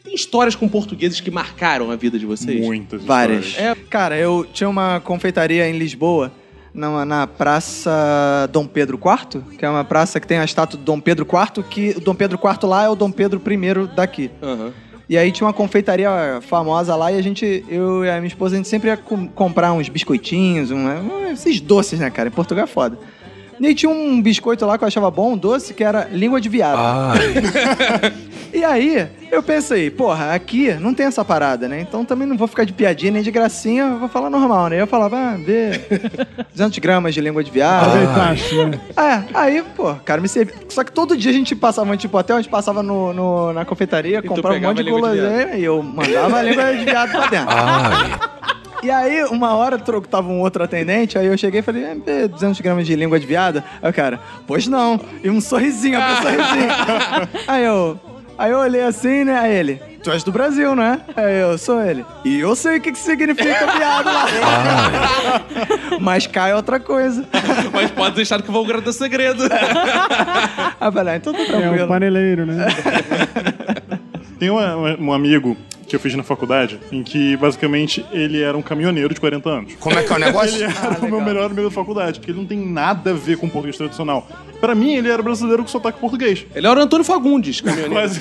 Tem 0.04 0.14
histórias 0.14 0.54
com 0.54 0.68
portugueses 0.68 1.20
que 1.20 1.32
marcaram 1.32 1.90
a 1.90 1.96
vida 1.96 2.16
de 2.16 2.24
vocês? 2.24 2.64
Muitas 2.64 3.02
Várias. 3.02 3.46
histórias. 3.46 3.76
É, 3.76 3.80
cara, 3.90 4.16
eu 4.16 4.46
tinha 4.52 4.68
uma 4.68 5.00
confeitaria 5.00 5.68
em 5.68 5.76
Lisboa, 5.76 6.30
na, 6.72 7.04
na 7.04 7.26
Praça 7.26 8.48
Dom 8.52 8.64
Pedro 8.64 8.96
IV, 8.96 9.42
que 9.58 9.64
é 9.64 9.68
uma 9.68 9.84
praça 9.84 10.20
que 10.20 10.28
tem 10.28 10.38
a 10.38 10.44
estátua 10.44 10.78
do 10.78 10.84
Dom 10.84 11.00
Pedro 11.00 11.26
IV, 11.26 11.64
que 11.64 11.90
o 11.96 12.00
Dom 12.00 12.14
Pedro 12.14 12.38
IV 12.38 12.68
lá 12.68 12.84
é 12.84 12.88
o 12.88 12.94
Dom 12.94 13.10
Pedro 13.10 13.42
I 13.44 13.96
daqui. 13.96 14.30
Aham. 14.40 14.72
E 15.08 15.16
aí 15.16 15.32
tinha 15.32 15.46
uma 15.46 15.52
confeitaria 15.54 16.10
famosa 16.42 16.94
lá 16.94 17.10
e 17.10 17.16
a 17.18 17.22
gente, 17.22 17.64
eu 17.68 18.04
e 18.04 18.10
a 18.10 18.16
minha 18.16 18.28
esposa, 18.28 18.54
a 18.54 18.58
gente 18.58 18.68
sempre 18.68 18.90
ia 18.90 18.96
com- 18.96 19.26
comprar 19.26 19.72
uns 19.72 19.88
biscoitinhos, 19.88 20.70
um- 20.70 21.30
esses 21.32 21.60
doces, 21.60 21.98
né, 21.98 22.10
cara? 22.10 22.28
Em 22.28 22.32
Portugal 22.32 22.64
é 22.64 22.66
foda. 22.66 22.98
E 23.60 23.66
aí 23.66 23.74
tinha 23.74 23.90
um 23.90 24.22
biscoito 24.22 24.64
lá 24.64 24.78
que 24.78 24.84
eu 24.84 24.88
achava 24.88 25.10
bom, 25.10 25.32
um 25.32 25.36
doce, 25.36 25.74
que 25.74 25.82
era 25.82 26.08
língua 26.12 26.40
de 26.40 26.48
viado. 26.48 26.78
E 28.50 28.64
aí, 28.64 29.06
eu 29.30 29.42
pensei, 29.42 29.90
porra, 29.90 30.32
aqui 30.32 30.72
não 30.80 30.94
tem 30.94 31.04
essa 31.04 31.22
parada, 31.22 31.68
né? 31.68 31.82
Então 31.82 32.02
também 32.02 32.26
não 32.26 32.34
vou 32.34 32.48
ficar 32.48 32.64
de 32.64 32.72
piadinha 32.72 33.12
nem 33.12 33.22
de 33.22 33.30
gracinha, 33.30 33.82
eu 33.84 33.98
vou 33.98 34.08
falar 34.08 34.30
normal, 34.30 34.68
né? 34.68 34.80
Eu 34.80 34.86
falava, 34.86 35.18
ah, 35.18 35.36
vê 35.38 35.72
200 36.56 36.78
gramas 36.78 37.12
de 37.12 37.20
língua 37.20 37.44
de 37.44 37.50
viado. 37.50 37.88
Azeitache, 37.90 38.64
né? 38.64 38.80
É, 38.96 39.22
aí, 39.34 39.62
pô, 39.76 39.94
cara, 39.96 40.22
me 40.22 40.28
servia. 40.28 40.54
Só 40.70 40.82
que 40.82 40.90
todo 40.90 41.14
dia 41.14 41.30
a 41.30 41.34
gente 41.34 41.54
passava, 41.54 41.94
tipo, 41.94 42.16
até 42.16 42.32
a 42.32 42.36
gente 42.36 42.48
passava 42.48 42.82
no, 42.82 43.12
no- 43.12 43.52
na 43.52 43.66
confeitaria, 43.66 44.22
tu 44.22 44.28
comprava 44.28 44.56
um 44.56 44.60
monte 44.62 44.82
de 44.82 44.90
guloseima 44.90 45.54
e 45.54 45.64
eu 45.64 45.82
mandava 45.82 46.38
a 46.38 46.42
língua 46.42 46.72
de 46.74 46.84
viado 46.86 47.10
pra 47.10 47.26
dentro. 47.28 47.48
E 48.82 48.90
aí, 48.90 49.24
uma 49.24 49.54
hora 49.54 49.76
tava 49.78 50.28
um 50.28 50.40
outro 50.40 50.62
atendente, 50.62 51.18
aí 51.18 51.26
eu 51.26 51.36
cheguei 51.36 51.60
e 51.60 51.62
falei, 51.62 51.84
é, 51.84 51.94
vê 51.94 52.28
200 52.28 52.60
gramas 52.60 52.86
de 52.86 52.94
língua 52.94 53.18
de 53.18 53.26
viado? 53.26 53.62
Aí 53.82 53.90
o 53.90 53.94
cara, 53.94 54.20
pois 54.46 54.66
não. 54.68 55.00
E 55.22 55.28
um 55.28 55.40
sorrisinho, 55.40 55.98
abriu 56.00 56.16
um 56.16 56.22
sorrisinho. 56.22 56.68
aí 57.48 57.64
eu, 57.64 58.00
aí 58.38 58.50
eu 58.52 58.58
olhei 58.58 58.82
assim, 58.82 59.24
né, 59.24 59.36
aí 59.38 59.52
ele, 59.52 59.82
tu 60.02 60.12
és 60.12 60.22
do 60.22 60.30
Brasil, 60.30 60.76
né? 60.76 61.00
Aí 61.16 61.40
eu, 61.40 61.58
sou 61.58 61.82
ele. 61.82 62.04
E 62.24 62.38
eu 62.38 62.54
sei 62.54 62.78
o 62.78 62.80
que, 62.80 62.92
que 62.92 62.98
significa 62.98 63.66
viado 63.76 64.06
lá. 64.06 64.26
Mas 66.00 66.26
cá 66.28 66.46
é 66.48 66.54
outra 66.54 66.78
coisa. 66.78 67.26
Mas 67.74 67.90
pode 67.90 68.14
deixar 68.14 68.40
que 68.40 68.50
vou 68.50 68.64
guardar 68.64 68.92
segredo. 68.92 69.42
Aí 69.42 70.86
eu 70.86 70.92
falei, 70.92 71.14
ah, 71.14 71.16
então 71.16 71.32
tá 71.32 71.40
É 71.40 71.44
tranquilo. 71.46 71.84
um 71.84 71.88
paneleiro, 71.88 72.46
né? 72.46 72.66
Tem 74.38 74.50
uma- 74.50 74.76
um 74.76 75.12
amigo 75.12 75.56
que 75.88 75.96
eu 75.96 76.00
fiz 76.00 76.14
na 76.14 76.22
faculdade, 76.22 76.78
em 76.92 77.02
que 77.02 77.36
basicamente 77.36 78.04
ele 78.12 78.42
era 78.42 78.56
um 78.56 78.62
caminhoneiro 78.62 79.14
de 79.14 79.20
40 79.20 79.48
anos. 79.48 79.74
Como 79.80 79.98
é 79.98 80.02
que 80.02 80.12
é 80.12 80.16
o 80.16 80.18
negócio? 80.18 80.54
Ele 80.58 80.64
era 80.64 80.98
o 81.00 81.08
meu 81.08 81.20
melhor 81.20 81.46
amigo 81.46 81.64
da 81.64 81.70
faculdade, 81.70 82.18
porque 82.18 82.30
ele 82.30 82.38
não 82.38 82.46
tem 82.46 82.58
nada 82.58 83.10
a 83.10 83.14
ver 83.14 83.36
com 83.38 83.48
português 83.48 83.76
tradicional. 83.76 84.26
Pra 84.60 84.74
mim, 84.74 84.94
ele 84.94 85.08
era 85.08 85.22
brasileiro 85.22 85.62
com 85.62 85.68
sotaque 85.68 86.00
português. 86.00 86.44
Ele 86.54 86.66
era 86.66 86.78
o 86.78 86.82
Antônio 86.82 87.04
Fagundes, 87.04 87.60
caminhoneiro. 87.60 87.94
Quase. 87.94 88.20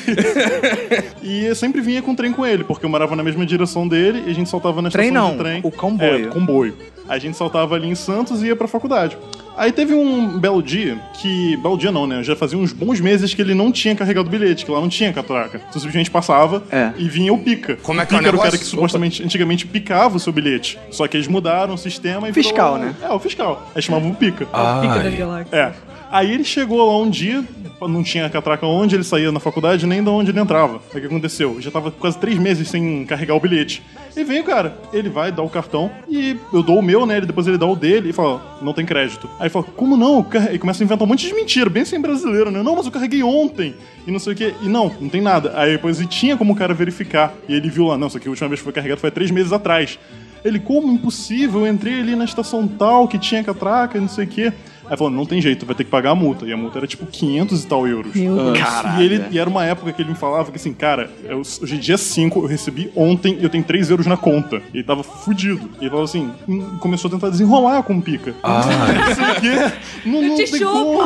e 1.23 1.45
eu 1.45 1.55
sempre 1.55 1.81
vinha 1.81 2.01
com 2.01 2.13
trem 2.15 2.31
com 2.31 2.45
ele, 2.45 2.63
porque 2.63 2.85
eu 2.85 2.89
morava 2.89 3.15
na 3.15 3.23
mesma 3.23 3.45
direção 3.45 3.87
dele 3.87 4.23
e 4.27 4.31
a 4.31 4.33
gente 4.33 4.49
saltava 4.49 4.81
na 4.81 4.89
Trem 4.89 5.07
estação 5.07 5.29
não, 5.29 5.37
de 5.37 5.43
trem. 5.43 5.61
o 5.63 5.71
comboio. 5.71 6.27
É, 6.27 6.29
comboio. 6.29 6.73
A 7.09 7.17
gente 7.17 7.37
saltava 7.37 7.75
ali 7.75 7.87
em 7.87 7.95
Santos 7.95 8.43
e 8.43 8.47
ia 8.47 8.55
pra 8.55 8.67
faculdade. 8.67 9.17
Aí 9.57 9.71
teve 9.71 9.93
um 9.93 10.37
belo 10.37 10.61
dia 10.61 10.97
que. 11.19 11.57
Belo 11.57 11.77
dia 11.77 11.91
não, 11.91 12.05
né? 12.05 12.21
Já 12.23 12.35
fazia 12.35 12.57
uns 12.57 12.71
bons 12.71 12.99
meses 12.99 13.33
que 13.33 13.41
ele 13.41 13.55
não 13.55 13.71
tinha 13.71 13.95
carregado 13.95 14.27
o 14.27 14.29
bilhete, 14.29 14.63
que 14.63 14.71
lá 14.71 14.79
não 14.79 14.87
tinha 14.89 15.11
catraca. 15.11 15.57
Então 15.57 15.73
simplesmente 15.81 16.11
passava 16.11 16.63
É. 16.71 16.91
e 16.97 17.09
vinha 17.09 17.33
o 17.33 17.39
pica. 17.39 17.75
Como 17.81 17.99
é 17.99 18.03
o 18.03 18.07
que 18.07 18.13
é 18.13 18.17
o 18.17 18.19
pica 18.19 18.27
era 18.29 18.37
o 18.37 18.39
cara 18.39 18.57
que 18.57 18.63
supostamente 18.63 19.23
antigamente 19.23 19.65
picava 19.65 20.15
o 20.17 20.19
seu 20.19 20.31
bilhete. 20.31 20.77
Só 20.91 21.07
que 21.07 21.17
eles 21.17 21.27
mudaram 21.27 21.73
o 21.73 21.77
sistema 21.77 22.29
e. 22.29 22.31
virou- 22.31 22.49
Fiscal, 22.49 22.77
né? 22.77 22.93
É, 23.01 23.09
o 23.11 23.19
fiscal. 23.19 23.67
Aí 23.75 23.81
chamavam 23.81 24.11
o 24.11 24.15
pica. 24.15 24.45
Pica 24.45 24.99
das 25.03 25.15
galáxias. 25.15 25.53
É. 25.53 25.73
Aí 26.09 26.31
ele 26.33 26.43
chegou 26.45 26.77
lá 26.85 26.97
um 27.03 27.09
dia, 27.09 27.43
não 27.81 28.01
tinha 28.01 28.29
catraca 28.29 28.65
onde 28.65 28.95
ele 28.95 29.03
saía 29.03 29.29
na 29.29 29.41
faculdade, 29.41 29.85
nem 29.85 30.01
de 30.01 30.09
onde 30.09 30.31
ele 30.31 30.39
entrava. 30.39 30.75
Aí 30.93 30.97
o 30.99 31.01
que 31.01 31.07
aconteceu? 31.07 31.57
Já 31.59 31.69
tava 31.69 31.91
quase 31.91 32.17
três 32.17 32.37
meses 32.37 32.69
sem 32.69 33.03
carregar 33.05 33.35
o 33.35 33.39
bilhete. 33.41 33.83
E 34.17 34.23
vem 34.23 34.39
o 34.39 34.43
cara, 34.43 34.75
ele 34.91 35.09
vai 35.09 35.31
dar 35.31 35.43
o 35.43 35.49
cartão 35.49 35.91
e 36.09 36.35
eu 36.51 36.63
dou 36.63 36.79
o 36.79 36.81
meu, 36.81 37.05
né? 37.05 37.17
Ele, 37.17 37.27
depois 37.27 37.45
ele 37.45 37.55
dá 37.55 37.67
o 37.67 37.75
dele 37.75 38.09
e 38.09 38.13
fala, 38.13 38.57
não 38.63 38.73
tem 38.73 38.83
crédito. 38.83 39.29
Aí 39.39 39.47
fala, 39.47 39.63
como 39.75 39.95
não? 39.95 40.25
E 40.51 40.57
começa 40.57 40.81
a 40.81 40.85
inventar 40.85 41.05
um 41.05 41.09
monte 41.09 41.27
de 41.27 41.35
mentira, 41.35 41.69
bem 41.69 41.85
sem 41.85 42.01
brasileiro, 42.01 42.49
né? 42.49 42.63
Não, 42.63 42.75
mas 42.75 42.87
eu 42.87 42.91
carreguei 42.91 43.21
ontem. 43.21 43.75
E 44.07 44.11
não 44.11 44.17
sei 44.17 44.33
o 44.33 44.35
quê. 44.35 44.55
E 44.63 44.67
não, 44.67 44.91
não 44.99 45.07
tem 45.07 45.21
nada. 45.21 45.53
Aí 45.55 45.73
depois 45.73 45.99
ele 45.99 46.07
tinha 46.07 46.35
como 46.35 46.53
o 46.53 46.55
cara 46.55 46.73
verificar. 46.73 47.31
E 47.47 47.53
ele 47.53 47.69
viu 47.69 47.85
lá, 47.85 47.95
não, 47.95 48.07
isso 48.07 48.17
aqui 48.17 48.27
a 48.27 48.31
última 48.31 48.49
vez 48.49 48.59
que 48.59 48.63
foi 48.63 48.73
carregado 48.73 48.99
foi 48.99 49.09
há 49.09 49.11
três 49.11 49.29
meses 49.29 49.53
atrás. 49.53 49.99
Ele, 50.43 50.59
como 50.59 50.91
impossível? 50.91 51.67
Eu 51.67 51.71
entrei 51.71 51.99
ali 51.99 52.15
na 52.15 52.25
estação 52.25 52.67
tal 52.67 53.07
que 53.07 53.19
tinha 53.19 53.43
catraca 53.43 53.99
e 53.99 54.01
não 54.01 54.07
sei 54.07 54.25
o 54.25 54.27
quê. 54.27 54.51
Aí 54.89 54.95
falou, 54.97 55.11
não 55.11 55.25
tem 55.25 55.41
jeito, 55.41 55.65
vai 55.65 55.75
ter 55.75 55.83
que 55.83 55.89
pagar 55.89 56.11
a 56.11 56.15
multa. 56.15 56.45
E 56.45 56.53
a 56.53 56.57
multa 56.57 56.79
era 56.79 56.87
tipo 56.87 57.05
500 57.05 57.63
e 57.63 57.67
tal 57.67 57.87
euros. 57.87 58.15
E, 58.15 59.03
ele, 59.03 59.23
e 59.31 59.39
era 59.39 59.49
uma 59.49 59.65
época 59.65 59.91
que 59.91 60.01
ele 60.01 60.09
me 60.09 60.15
falava 60.15 60.49
que 60.51 60.57
assim, 60.57 60.73
cara, 60.73 61.09
eu- 61.27 61.39
hoje 61.39 61.75
é 61.75 61.77
dia 61.77 61.97
5, 61.97 62.39
eu 62.39 62.45
recebi 62.47 62.91
ontem 62.95 63.37
e 63.39 63.43
eu 63.43 63.49
tenho 63.49 63.63
3 63.63 63.89
euros 63.89 64.05
na 64.05 64.15
conta. 64.17 64.61
E 64.73 64.77
ele 64.77 64.83
tava 64.83 65.03
fudido. 65.03 65.69
E 65.79 65.83
ele 65.83 65.89
falou 65.89 66.05
assim, 66.05 66.29
hum, 66.47 66.77
começou 66.79 67.09
a 67.09 67.11
tentar 67.11 67.29
desenrolar 67.29 67.83
com 67.83 67.97
o 67.97 68.01
pica. 68.01 68.33
Não 68.43 69.15
sei 69.15 69.31
o 69.31 69.41
quê. 69.41 69.73
Não, 70.05 70.21
não 70.21 70.35
te 70.35 70.51
tem 70.51 70.59
chupo. 70.59 70.71
como. 70.73 71.01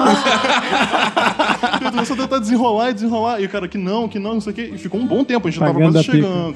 ele 1.81 1.91
começou 1.91 2.15
a 2.15 2.19
tentar 2.19 2.39
desenrolar 2.39 2.89
e 2.89 2.93
desenrolar. 2.93 3.41
E 3.41 3.45
o 3.45 3.49
cara, 3.49 3.67
que 3.67 3.77
não, 3.77 4.07
que 4.07 4.19
não, 4.19 4.33
não 4.35 4.41
sei 4.41 4.51
o 4.51 4.55
quê. 4.55 4.71
E 4.73 4.77
ficou 4.77 4.99
um 4.99 5.05
bom 5.07 5.23
tempo, 5.23 5.47
a 5.47 5.51
gente 5.51 5.59
já 5.59 5.65
tava 5.65 5.79
Pagando 5.79 5.93
quase 5.93 6.05
chegando. 6.11 6.55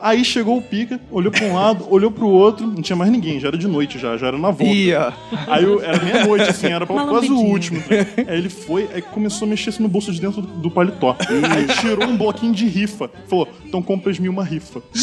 Aí 0.00 0.24
chegou 0.24 0.58
o 0.58 0.62
pica, 0.62 1.00
olhou 1.10 1.32
pra 1.32 1.44
um 1.44 1.54
lado, 1.54 1.86
olhou 1.90 2.10
pro 2.10 2.28
outro, 2.28 2.66
não 2.66 2.82
tinha 2.82 2.96
mais 2.96 3.10
ninguém, 3.10 3.40
já 3.40 3.48
era 3.48 3.58
de 3.58 3.66
noite 3.66 3.98
já, 3.98 4.16
já 4.16 4.28
era 4.28 4.38
na 4.38 4.50
volta. 4.50 4.64
Ia. 4.64 5.12
Aí 5.48 5.64
eu, 5.64 5.82
era 5.82 6.02
meia-noite, 6.02 6.52
assim, 6.66 6.74
era 6.74 6.86
pra- 6.86 6.94
quase 7.06 7.26
o 7.30 7.36
último. 7.50 7.82
Aí 8.28 8.38
ele 8.38 8.48
foi, 8.48 8.88
aí 8.94 9.02
começou 9.02 9.46
a 9.46 9.48
mexer 9.48 9.70
assim, 9.70 9.82
no 9.82 9.88
bolso 9.88 10.12
de 10.12 10.20
dentro 10.20 10.42
do, 10.42 10.48
do 10.48 10.70
paletó. 10.70 11.16
Aí 11.20 11.66
tirou 11.80 12.06
um 12.08 12.16
bloquinho 12.16 12.52
de 12.52 12.66
rifa. 12.66 13.10
Falou, 13.28 13.48
então 13.64 13.82
compra 13.82 14.12
mil 14.20 14.32
uma 14.32 14.44
rifa. 14.44 14.82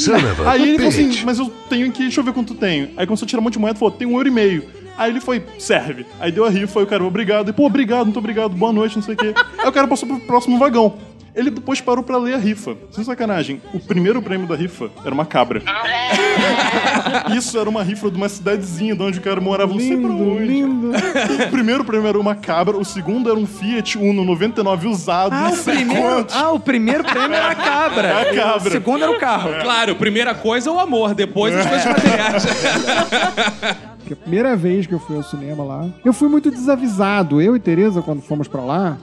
Aí 0.51 0.62
ele 0.64 0.76
falou 0.78 0.89
assim, 0.89 1.24
mas 1.26 1.39
eu 1.39 1.51
tenho 1.70 1.91
que, 1.91 2.03
deixa 2.03 2.20
eu 2.20 2.24
ver 2.24 2.34
quanto 2.34 2.53
tenho. 2.55 2.89
Aí 2.97 3.05
começou 3.08 3.26
a 3.26 3.30
tirar 3.30 3.39
um 3.39 3.43
monte 3.43 3.53
de 3.53 3.60
moeda 3.60 3.76
e 3.78 3.80
falou, 3.80 3.93
tem 3.93 4.08
um 4.08 4.16
euro 4.18 4.28
e 4.28 4.32
meio. 4.32 4.64
Aí 4.97 5.12
ele 5.12 5.22
foi, 5.22 5.43
serve. 5.60 6.05
Aí 6.20 6.32
deu 6.32 6.43
a 6.43 6.49
rifa, 6.49 6.80
aí 6.80 6.84
o 6.84 6.88
cara, 6.88 7.03
obrigado. 7.03 7.49
E, 7.49 7.53
pô, 7.53 7.66
obrigado, 7.68 8.05
muito 8.05 8.18
obrigado, 8.18 8.55
boa 8.55 8.74
noite, 8.74 8.95
não 8.95 9.03
sei 9.03 9.14
o 9.14 9.18
quê. 9.18 9.34
Aí 9.60 9.68
o 9.68 9.72
cara 9.72 9.88
passou 9.88 10.08
pro 10.10 10.20
próximo 10.22 10.58
vagão. 10.58 10.97
Ele 11.38 11.52
depois 11.52 11.80
parou 11.80 12.04
pra 12.04 12.18
ler 12.18 12.34
a 12.34 12.38
rifa. 12.38 12.76
Sem 12.92 13.04
sacanagem, 13.04 13.62
o 13.74 13.80
primeiro 13.80 14.22
prêmio 14.24 14.48
da 14.48 14.56
rifa 14.56 14.90
era 15.06 15.14
uma 15.14 15.26
cabra. 15.26 15.62
Isso 17.38 17.58
era 17.60 17.70
uma 17.70 17.84
rifa 17.84 18.10
de 18.10 18.18
uma 18.18 18.28
cidadezinha 18.28 18.96
de 18.96 19.02
onde 19.04 19.20
o 19.20 19.22
cara 19.22 19.40
morava, 19.40 19.72
não 19.72 19.80
sei 19.80 19.98
pra 19.98 20.10
Lindo, 20.10 20.32
onde. 20.32 20.46
lindo. 20.46 20.92
O 21.46 21.50
primeiro 21.52 21.86
prêmio 21.86 22.08
era 22.08 22.20
uma 22.20 22.36
cabra, 22.36 22.76
o 22.78 22.84
segundo 22.84 23.30
era 23.30 23.38
um 23.38 23.46
Fiat 23.46 23.98
Uno 23.98 24.24
99 24.26 24.88
usado, 24.88 25.34
Ah, 25.34 25.42
não 25.44 25.52
o 25.52 25.56
sei 25.56 25.76
primeiro, 25.76 26.26
ah, 26.34 26.52
o 26.52 26.60
primeiro 26.60 27.04
prêmio 27.04 27.34
era 27.34 27.50
a 27.50 27.56
cabra. 27.56 28.08
É 28.08 28.22
a 28.32 28.36
cabra. 28.36 28.70
O 28.70 28.72
segundo 28.72 29.04
era 29.04 29.12
o 29.12 29.20
carro. 29.20 29.52
Claro, 29.62 29.96
primeira 29.96 30.34
coisa 30.34 30.70
é 30.70 30.74
o 30.74 30.80
amor, 30.80 31.14
depois 31.14 31.54
as 31.56 31.66
coisas 31.68 31.86
materiais. 31.94 32.46
Porque 34.00 34.14
a 34.14 34.16
primeira 34.16 34.56
vez 34.56 34.88
que 34.88 34.94
eu 34.94 35.00
fui 35.00 35.16
ao 35.18 35.24
cinema 35.24 35.64
lá, 35.64 35.86
eu 36.04 36.14
fui 36.14 36.30
muito 36.30 36.50
desavisado. 36.50 37.42
Eu 37.42 37.56
e 37.56 37.60
Tereza, 37.60 38.02
quando 38.02 38.22
fomos 38.22 38.48
pra 38.48 38.62
lá, 38.62 38.98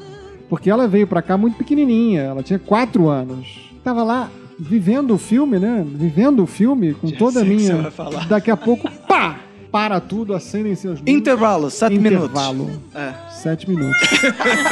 porque 0.48 0.70
ela 0.70 0.86
veio 0.86 1.06
pra 1.06 1.22
cá 1.22 1.36
muito 1.36 1.56
pequenininha. 1.56 2.22
Ela 2.22 2.42
tinha 2.42 2.58
quatro 2.58 3.08
anos. 3.08 3.70
Tava 3.82 4.02
lá 4.02 4.30
vivendo 4.58 5.14
o 5.14 5.18
filme, 5.18 5.58
né? 5.58 5.84
Vivendo 5.86 6.42
o 6.42 6.46
filme 6.46 6.94
com 6.94 7.10
toda 7.10 7.40
a 7.40 7.44
minha. 7.44 7.76
você 7.76 7.82
vai 7.82 7.90
falar. 7.90 8.28
Daqui 8.28 8.50
a 8.50 8.56
pouco, 8.56 8.90
pá! 9.08 9.38
para 9.74 9.98
tudo, 9.98 10.34
acendem 10.34 10.76
seus 10.76 11.00
luzes. 11.00 11.12
Intervalo, 11.12 11.68
sete 11.68 11.96
Intervalo. 11.96 12.66
minutos. 12.66 12.80
É. 12.94 13.12
Sete 13.28 13.68
minutos. 13.68 14.08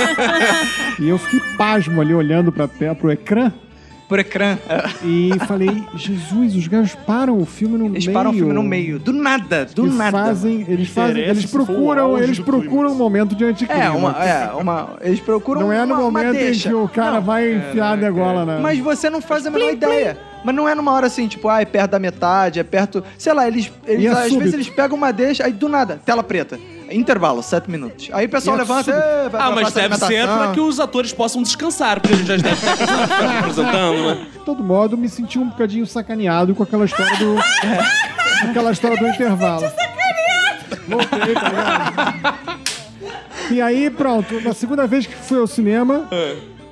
e 1.00 1.08
eu 1.08 1.18
fiquei 1.18 1.40
pasmo 1.56 2.00
ali 2.00 2.14
olhando 2.14 2.52
tela, 2.52 2.94
pro 2.94 3.10
ecrã. 3.10 3.52
Por 4.12 4.18
ecrã. 4.18 4.58
É. 4.68 5.06
E 5.06 5.30
falei, 5.46 5.82
Jesus, 5.94 6.54
os 6.54 6.66
gajos 6.68 6.94
param 7.06 7.38
o 7.38 7.46
filme 7.46 7.78
no 7.78 7.86
Eles 7.86 8.04
meio. 8.04 8.12
param 8.14 8.30
o 8.30 8.34
filme 8.34 8.52
no 8.52 8.62
meio. 8.62 8.98
Do 8.98 9.10
nada, 9.10 9.64
do 9.74 9.86
E 9.86 9.90
nada. 9.90 10.10
fazem, 10.18 10.66
eles 10.68 10.90
fazem, 10.90 11.22
eles 11.22 11.44
o 11.44 11.48
procuram, 11.48 12.18
eles 12.18 12.38
procuram 12.38 12.68
um 12.68 12.70
clímax. 12.72 12.96
momento 12.98 13.34
de 13.34 13.42
anticlímax. 13.46 13.86
É, 13.86 13.90
uma, 13.90 14.10
é, 14.22 14.50
uma. 14.52 14.90
Eles 15.00 15.18
procuram 15.18 15.62
Não 15.62 15.72
é 15.72 15.78
no 15.86 15.94
uma, 15.94 15.94
uma 15.94 16.02
momento 16.02 16.36
em 16.36 16.40
deixa. 16.40 16.68
que 16.68 16.74
o 16.74 16.86
cara 16.88 17.12
Não, 17.12 17.22
vai 17.22 17.54
enfiar 17.54 17.92
a 17.92 17.96
degola 17.96 18.44
na... 18.44 18.58
Mas 18.58 18.78
você 18.80 19.08
não 19.08 19.22
faz 19.22 19.46
a 19.46 19.50
menor 19.50 19.72
ideia. 19.72 20.18
Mas 20.44 20.54
não 20.54 20.68
é 20.68 20.74
numa 20.74 20.92
hora 20.92 21.06
assim, 21.06 21.26
tipo, 21.26 21.48
ah, 21.48 21.62
é 21.62 21.64
perto 21.64 21.92
da 21.92 21.98
metade, 21.98 22.60
é 22.60 22.62
perto. 22.64 23.02
Sei 23.16 23.32
lá, 23.32 23.48
eles. 23.48 23.72
eles 23.86 24.04
é 24.04 24.08
às 24.10 24.18
súbito. 24.24 24.38
vezes 24.40 24.54
eles 24.54 24.68
pegam 24.68 24.98
uma 24.98 25.10
deixa, 25.10 25.46
aí 25.46 25.52
do 25.52 25.70
nada, 25.70 25.98
tela 26.04 26.22
preta. 26.22 26.58
Intervalo, 26.92 27.42
sete 27.42 27.70
minutos. 27.70 28.08
Aí 28.12 28.26
o 28.26 28.28
pessoal 28.28 28.56
E 28.56 28.60
é 28.60 28.62
levanta. 28.62 28.84
súbito. 28.84 29.02
"Ê, 29.04 29.28
vai 29.28 29.40
Ah, 29.40 29.50
mas 29.50 29.72
deve 29.72 29.96
ser 29.96 30.04
alimentação." 30.04 30.38
pra 30.38 30.52
que 30.52 30.60
os 30.60 30.78
atores 30.80 31.12
possam 31.12 31.42
descansar, 31.42 32.00
porque 32.00 32.14
a 32.14 32.16
gente 32.18 32.26
já 32.26 32.36
está 32.36 33.38
apresentando, 33.40 34.06
né? 34.06 34.26
De 34.32 34.38
todo 34.40 34.62
modo, 34.62 34.96
me 34.96 35.08
senti 35.08 35.38
um 35.38 35.48
bocadinho 35.48 35.86
sacaneado 35.86 36.54
com 36.54 36.62
aquela 36.62 36.84
história 36.84 37.16
do. 37.16 37.34
com 38.40 38.46
aquela 38.50 38.72
história 38.72 38.96
do 38.96 39.06
intervalo. 39.08 39.70
Voltei, 40.88 41.34
tá 41.34 41.48
ligado? 41.48 42.62
E 43.50 43.60
aí, 43.60 43.90
pronto, 43.90 44.40
na 44.40 44.52
segunda 44.54 44.86
vez 44.86 45.06
que 45.06 45.14
fui 45.14 45.38
ao 45.38 45.46
cinema, 45.46 46.08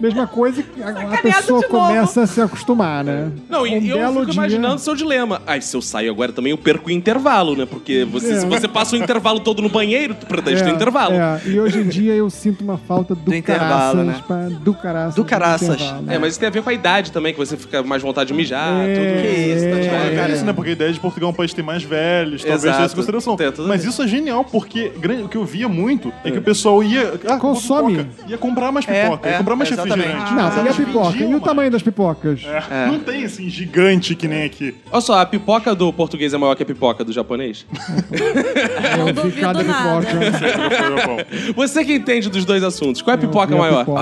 mesma 0.00 0.26
coisa, 0.26 0.64
a, 0.82 1.14
a 1.14 1.18
pessoa 1.18 1.62
começa 1.64 2.22
a 2.22 2.26
se 2.26 2.40
acostumar, 2.40 3.04
né? 3.04 3.30
Não, 3.48 3.66
e 3.66 3.70
Um 3.78 3.82
eu 3.86 3.98
belo 3.98 4.12
fico 4.20 4.24
dia- 4.26 4.34
imaginando 4.34 4.74
o 4.76 4.78
seu 4.78 4.94
dilema. 4.94 5.42
Ai, 5.46 5.60
se 5.60 5.76
eu 5.76 5.82
saio 5.82 6.10
agora 6.10 6.32
também, 6.32 6.50
eu 6.52 6.58
perco 6.58 6.88
o 6.88 6.90
intervalo, 6.92 7.54
né? 7.56 7.66
Porque 7.66 8.04
você, 8.04 8.32
É. 8.32 8.40
se 8.40 8.46
você 8.46 8.66
passa 8.68 8.94
o 8.96 8.98
intervalo 8.98 9.40
todo 9.40 9.60
no 9.62 9.68
banheiro, 9.68 10.14
tu 10.14 10.26
protege 10.26 10.64
o 10.64 10.68
É, 10.68 10.70
intervalo. 10.70 11.14
é, 11.14 11.40
e 11.46 11.58
hoje 11.60 11.80
em 11.80 11.88
dia 11.88 12.14
eu 12.14 12.28
sinto 12.30 12.62
uma 12.62 12.78
falta 12.78 13.14
do, 13.14 13.20
Do 13.22 13.34
intervalo, 13.34 13.70
caraças, 13.70 14.06
né? 14.06 14.24
pra- 14.26 14.48
do 14.48 14.74
caraças. 14.74 15.14
Do 15.14 15.24
caraças. 15.24 15.68
intervalo. 15.80 16.04
É, 16.10 16.18
mas 16.18 16.30
isso 16.32 16.40
tem 16.40 16.48
a 16.48 16.50
ver 16.52 16.62
com 16.62 16.70
a 16.70 16.72
idade 16.74 17.12
também, 17.12 17.32
que 17.32 17.38
você 17.38 17.56
fica 17.56 17.82
mais 17.82 18.02
vontade 18.02 18.28
de 18.28 18.34
mijar, 18.34 18.88
É, 18.88 18.94
tudo. 18.94 19.22
Que 19.22 19.28
isso, 19.28 19.64
tá 19.70 19.80
de 19.80 19.86
é, 19.86 20.16
cara. 20.16 20.30
É 20.30 20.34
isso, 20.34 20.44
né? 20.44 20.52
Porque 20.52 20.70
a 20.70 20.72
ideia 20.72 20.92
de 20.92 21.00
Portugal 21.00 21.30
é 21.30 21.32
um 21.32 21.36
país 21.36 21.50
que 21.50 21.56
tem 21.56 21.64
mais 21.64 21.82
velhos, 21.82 22.42
talvez 22.42 22.62
Exato. 22.64 22.76
tenha 22.76 22.86
essa 22.86 22.94
consideração. 22.94 23.36
Tem 23.36 23.50
tudo 23.52 23.64
a 23.64 23.68
Mas 23.68 23.82
ver. 23.82 23.90
isso 23.90 24.02
é 24.02 24.08
genial, 24.08 24.44
porque 24.44 24.90
grande- 24.98 25.22
o 25.24 25.28
que 25.28 25.36
eu 25.36 25.44
via 25.44 25.68
muito 25.68 26.12
é 26.24 26.30
que 26.30 26.38
o 26.38 26.42
pessoal 26.42 26.82
ia. 26.82 27.14
Ah, 27.28 27.36
Consome. 27.38 27.96
pipoca. 27.96 28.30
Ia 28.30 28.38
comprar 28.38 28.72
mais 28.72 28.88
É, 28.88 29.04
pipoca, 29.04 29.28
ia 29.28 29.34
é, 29.34 29.38
comprar 29.38 29.56
mais 29.56 29.68
exatamente. 29.94 30.08
refrigerante. 30.08 30.34
Não, 30.34 30.44
Mas 30.44 30.54
e 30.54 30.58
a 30.58 30.60
elas 30.62 30.76
pipoca? 30.76 31.10
vendiam 31.10 31.30
E 31.30 31.34
o 31.34 31.40
tamanho 31.40 31.70
das 31.70 31.82
pipocas? 31.82 32.42
É. 32.70 32.86
Não 32.86 32.98
tem 33.00 33.24
assim, 33.24 33.48
gigante 33.48 34.14
que 34.14 34.26
nem 34.28 34.44
aqui. 34.44 34.74
Olha 34.90 35.00
só, 35.00 35.20
a 35.20 35.26
pipoca 35.26 35.74
do 35.74 35.92
português 35.92 36.32
é 36.34 36.38
maior 36.38 36.54
que 36.54 36.62
a 36.62 36.66
pipoca 36.66 37.04
do 37.04 37.12
japonês? 37.12 37.66
Não 38.98 39.12
duvido 39.12 39.40
nada. 39.46 39.64
pipoca. 39.64 41.26
Você 41.54 41.84
que 41.84 41.94
entende 41.94 42.28
dos 42.28 42.44
dois 42.44 42.62
assuntos, 42.62 43.02
qual 43.02 43.12
é 43.12 43.14
a 43.16 43.18
pipoca 43.20 43.56
maior? 43.56 43.84
pipoca. 43.84 44.00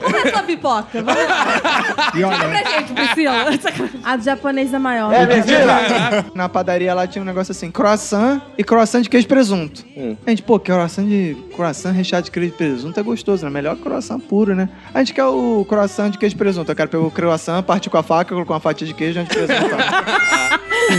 Qual 0.00 0.14
é 0.14 0.28
a 0.28 0.32
sua 0.32 0.42
pipoca? 0.42 1.02
Vamos 1.02 1.24
lá. 1.24 2.12
E 2.14 2.24
olha, 2.24 2.38
Pra 2.38 2.70
gente, 2.70 2.92
Priscila. 2.92 3.48
A 4.04 4.16
do 4.16 4.24
japonês 4.24 4.72
é 4.72 4.78
maior. 4.78 5.12
É 5.12 5.26
mentira! 5.26 6.24
Na 6.34 6.48
padaria 6.48 6.94
lá 6.94 7.06
tinha 7.06 7.22
um 7.22 7.24
negócio 7.24 7.52
assim, 7.52 7.70
croissant 7.70 8.40
e 8.56 8.64
croissant 8.64 9.02
de 9.02 9.08
queijo 9.10 9.26
e 9.26 9.28
presunto. 9.28 9.84
Hum. 9.96 10.16
A 10.26 10.30
gente, 10.30 10.42
pô, 10.42 10.58
croissant 10.58 11.04
de 11.06 11.36
croissant 11.54 11.92
recheado 11.92 12.24
de 12.24 12.30
queijo 12.30 12.48
e 12.48 12.52
presunto 12.52 12.98
é 12.98 13.02
gostoso, 13.02 13.44
né? 13.44 13.50
Melhor 13.50 13.76
que 13.76 13.82
croissant 13.82 14.18
puro, 14.20 14.54
né? 14.54 14.68
A 14.98 15.00
gente 15.04 15.14
quer 15.14 15.24
o 15.26 15.64
croissant 15.64 16.10
de 16.10 16.18
queijo 16.18 16.34
e 16.34 16.38
presunto. 16.38 16.72
Eu 16.72 16.74
quero 16.74 16.88
pegar 16.90 17.04
o 17.04 17.10
croissant, 17.10 17.62
partir 17.62 17.88
com 17.88 17.98
a 17.98 18.02
faca, 18.02 18.34
colocar 18.34 18.54
uma 18.54 18.58
fatia 18.58 18.84
de 18.84 18.92
queijo 18.92 19.20
e 19.20 19.22
de 19.22 19.28
presunto. 19.28 19.76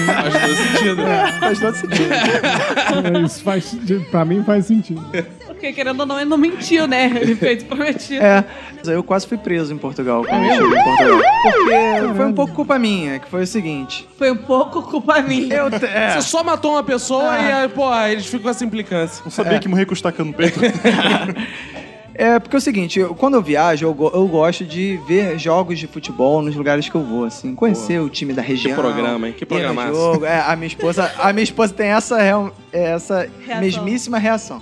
Faz 0.05 0.33
todo 0.39 0.55
sentido. 0.55 1.01
Faz 1.41 1.59
todo 1.59 1.75
sentido. 1.75 2.13
é, 2.13 3.21
isso 3.25 3.43
faz 3.43 3.63
sentido. 3.65 4.05
Pra 4.09 4.23
mim 4.23 4.41
faz 4.43 4.67
sentido. 4.67 5.03
Porque 5.47 5.73
querendo 5.73 5.99
ou 5.99 6.05
não, 6.05 6.15
ele 6.17 6.29
não 6.29 6.37
mentiu, 6.37 6.87
né? 6.87 7.11
Ele 7.19 7.35
fez 7.35 7.61
prometido. 7.63 8.23
É. 8.23 8.45
Eu 8.85 9.03
quase 9.03 9.27
fui 9.27 9.37
preso 9.37 9.73
em 9.73 9.77
Portugal 9.77 10.23
quando 10.23 10.45
eu 10.45 10.51
cheguei 10.53 10.79
em 10.79 10.83
Portugal. 10.83 11.21
Porque 11.43 12.13
foi 12.15 12.25
um 12.25 12.33
pouco 12.33 12.53
culpa 12.53 12.79
minha, 12.79 13.19
que 13.19 13.27
foi 13.29 13.41
o 13.43 13.47
seguinte. 13.47 14.07
Foi 14.17 14.31
um 14.31 14.37
pouco 14.37 14.81
culpa 14.83 15.21
minha. 15.21 15.53
Eu 15.55 15.71
te- 15.71 15.85
é. 15.85 16.11
Você 16.13 16.21
só 16.21 16.41
matou 16.41 16.71
uma 16.73 16.83
pessoa 16.83 17.33
Ah. 17.33 17.41
e 17.41 17.51
aí, 17.51 17.67
pô, 17.67 17.93
eles 18.05 18.25
ficam 18.27 18.43
com 18.43 18.49
essa 18.49 18.63
implicância. 18.63 19.21
Não 19.25 19.31
sabia 19.31 19.59
que 19.59 19.67
morrer 19.67 19.85
com 19.85 19.93
estaca 19.93 20.23
no 20.23 20.31
peito. 20.31 20.57
É, 22.21 22.37
porque 22.37 22.53
é 22.55 22.59
o 22.59 22.61
seguinte, 22.61 22.99
eu- 22.99 23.15
quando 23.15 23.35
eu 23.35 23.41
viajo, 23.41 23.85
eu, 23.85 24.11
eu 24.13 24.27
gosto 24.27 24.65
de 24.65 24.99
ver 25.07 25.39
jogos 25.39 25.79
de 25.79 25.87
futebol 25.87 26.41
nos 26.41 26.53
lugares 26.53 26.89
que 26.89 26.95
eu 26.95 27.01
vou, 27.01 27.23
assim, 27.23 27.55
conhecer 27.55 28.01
o 28.01 28.09
time 28.09 28.33
da 28.33 28.41
região. 28.41 28.75
programa, 28.75 29.27
hein? 29.29 29.33
Que 29.37 29.45
programaço. 29.45 29.93
jogo. 29.95 30.25
É, 30.25 30.41
a 30.41 30.53
minha 30.57 30.67
esposa, 30.67 31.09
a 31.17 31.31
minha 31.31 31.43
esposa 31.43 31.73
tem 31.73 31.87
essa, 31.87 32.17
real- 32.21 32.51
essa 32.73 33.29
Reação. 33.45 33.61
mesmíssima 33.63 34.17
reação. 34.17 34.61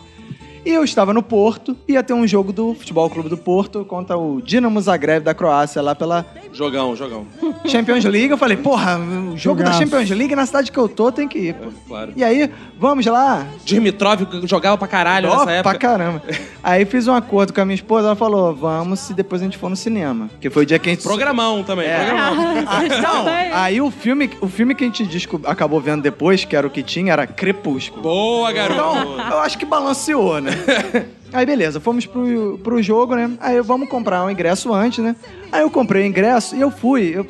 E 0.64 0.70
eu 0.70 0.84
estava 0.84 1.14
no 1.14 1.24
Porto, 1.24 1.76
ia 1.88 2.04
ter 2.04 2.14
um 2.14 2.28
jogo 2.28 2.52
do 2.54 2.76
Futebol 2.76 3.10
Clube 3.10 3.30
do 3.30 3.38
Porto 3.38 3.84
contra 3.86 4.18
o 4.18 4.40
Dinamo 4.42 4.80
Zagreb 4.82 5.24
da 5.24 5.34
Croácia, 5.34 5.82
lá 5.82 5.96
pela 5.96 6.26
Jogão, 6.54 6.96
jogão. 6.96 7.26
Champions 7.66 8.04
League. 8.06 8.30
Eu 8.32 8.38
falei, 8.38 8.58
porra, 8.58 8.98
o 8.98 9.38
jogo 9.38 9.60
da 9.62 9.72
Jogaço. 9.72 9.80
Champions 9.80 10.10
League 10.10 10.36
na 10.36 10.46
cidade 10.46 10.72
que 10.72 10.78
eu 10.78 10.88
tô 10.90 11.12
tem 11.12 11.28
que 11.28 11.38
ir, 11.40 11.54
pô. 11.54 11.70
Claro. 11.88 12.14
E 12.16 12.24
aí, 12.24 12.50
vamos 12.80 13.06
lá, 13.06 13.46
Dimitrov 13.64 14.22
jogava 14.46 14.78
pra 14.78 14.88
caralho 14.88 15.30
Ó, 15.30 15.38
nessa 15.40 15.52
época. 15.52 15.70
pra 15.70 15.80
caramba. 15.80 16.22
Aí 16.64 16.86
fiz 16.86 17.08
um 17.08 17.14
acordo 17.14 17.54
com 17.54 17.62
a 17.62 17.66
minha 17.66 17.76
esposa, 17.76 18.08
ela 18.08 18.16
falou, 18.16 18.54
vamos 18.56 19.00
se 19.00 19.14
depois 19.14 19.42
a 19.42 19.46
gente 19.46 19.58
for 19.58 19.70
no 19.70 19.76
cinema. 19.76 20.30
Que 20.42 20.50
foi 20.50 20.64
o 20.64 20.66
dia 20.66 20.80
que 20.80 20.90
a 20.90 20.94
gente... 20.94 21.04
Programão 21.04 21.64
também, 21.64 21.88
É. 21.88 22.06
programão. 22.06 22.48
Ah, 22.68 22.82
não, 23.02 23.26
aí 23.64 23.80
o 23.82 23.90
filme, 23.92 24.30
o 24.42 24.48
filme 24.48 24.74
que 24.76 24.84
a 24.84 24.88
gente 24.88 25.04
desco- 25.06 25.42
acabou 25.46 25.80
vendo 25.80 26.02
depois, 26.02 26.44
que 26.46 26.56
era 26.56 26.66
o 26.66 26.70
que 26.70 26.84
tinha, 26.84 27.14
era 27.14 27.26
Crepúsculo. 27.28 28.02
Boa, 28.02 28.52
garoto. 28.52 28.80
Então, 29.14 29.30
eu 29.32 29.40
acho 29.40 29.58
que 29.58 29.66
balanceou, 29.66 30.40
né? 30.42 30.52
Aí 31.34 31.46
beleza, 31.46 31.80
fomos 31.80 32.06
pro, 32.06 32.58
pro 32.64 32.82
jogo, 32.82 33.16
né? 33.16 33.32
Aí 33.40 33.62
vamos 33.62 33.90
comprar 33.90 34.24
um 34.24 34.30
ingresso 34.30 34.74
antes, 34.74 35.04
né? 35.04 35.16
Aí 35.52 35.62
eu 35.62 35.70
comprei 35.70 36.04
o 36.04 36.06
ingresso 36.06 36.56
e 36.56 36.62
eu 36.62 36.72
fui. 36.72 37.12
Eu, 37.14 37.28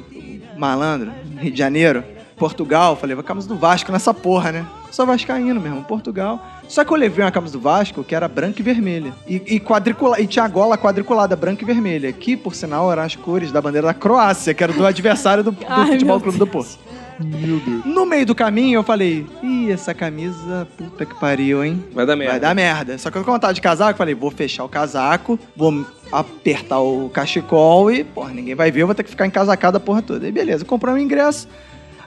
malandro, 0.56 1.12
Rio 1.38 1.52
de 1.52 1.58
Janeiro, 1.58 2.04
Portugal, 2.36 2.96
falei, 2.96 3.16
vai 3.16 3.24
camisa 3.24 3.48
do 3.48 3.56
Vasco 3.56 3.92
nessa 3.92 4.14
porra, 4.14 4.52
né? 4.52 4.66
Só 4.92 5.06
vascaíno 5.06 5.60
mesmo, 5.60 5.84
Portugal. 5.84 6.44
Só 6.68 6.84
que 6.84 6.92
eu 6.92 6.98
levei 6.98 7.24
uma 7.24 7.32
camisa 7.32 7.54
do 7.54 7.60
Vasco 7.60 8.04
que 8.04 8.16
era 8.16 8.28
branca 8.28 8.62
e 8.62 8.64
vermelha. 8.64 9.14
E, 9.28 9.36
e, 9.56 9.60
quadricula, 9.60 10.20
e 10.20 10.28
tinha 10.28 10.46
a 10.46 10.48
gola 10.48 10.78
quadriculada, 10.78 11.36
branca 11.36 11.64
e 11.64 11.66
vermelha. 11.66 12.12
Que, 12.12 12.38
por 12.38 12.56
sinal, 12.56 12.92
eram 12.92 13.04
as 13.04 13.16
cores 13.16 13.52
da 13.52 13.62
bandeira 13.62 13.88
da 13.88 13.94
Croácia, 13.94 14.54
que 14.54 14.64
era 14.64 14.74
do 14.74 14.86
adversário 14.86 15.44
do, 15.44 15.52
do 15.52 15.66
Ai, 15.68 15.88
Futebol 15.88 16.20
Clube 16.20 16.38
do 16.38 16.48
Porto. 16.48 16.78
Meu 17.20 17.60
Deus. 17.60 17.86
No 17.86 18.06
meio 18.06 18.26
do 18.26 18.36
caminho, 18.36 18.80
eu 18.80 18.84
falei, 18.84 19.26
ih, 19.42 19.72
essa 19.72 19.94
camisa, 19.94 20.68
puta 20.78 21.06
que 21.06 21.20
pariu, 21.20 21.64
hein? 21.64 21.84
Vai 21.94 22.06
dar 22.06 22.16
merda. 22.16 22.32
Vai 22.32 22.40
dar 22.40 22.56
merda. 22.56 22.98
Só 22.98 23.10
que 23.10 23.18
eu 23.18 23.24
com 23.24 23.32
vontade 23.32 23.56
de 23.56 23.62
casaco, 23.62 23.98
falei, 23.98 24.14
vou 24.14 24.32
fechar 24.32 24.64
o 24.64 24.70
casaco, 24.70 25.40
vou 25.56 25.86
apertar 26.12 26.80
o 26.80 27.10
cachecol 27.10 27.92
e, 27.92 28.04
porra, 28.04 28.32
ninguém 28.32 28.56
vai 28.56 28.72
ver, 28.72 28.82
eu 28.82 28.88
vou 28.88 28.96
ter 28.96 29.04
que 29.04 29.10
ficar 29.10 29.26
encasacada 29.26 29.78
a 29.78 29.80
porra 29.80 30.02
toda. 30.02 30.28
E 30.28 30.32
beleza, 30.32 30.64
comprei 30.64 30.94
um 30.94 30.98
ingresso. 30.98 31.48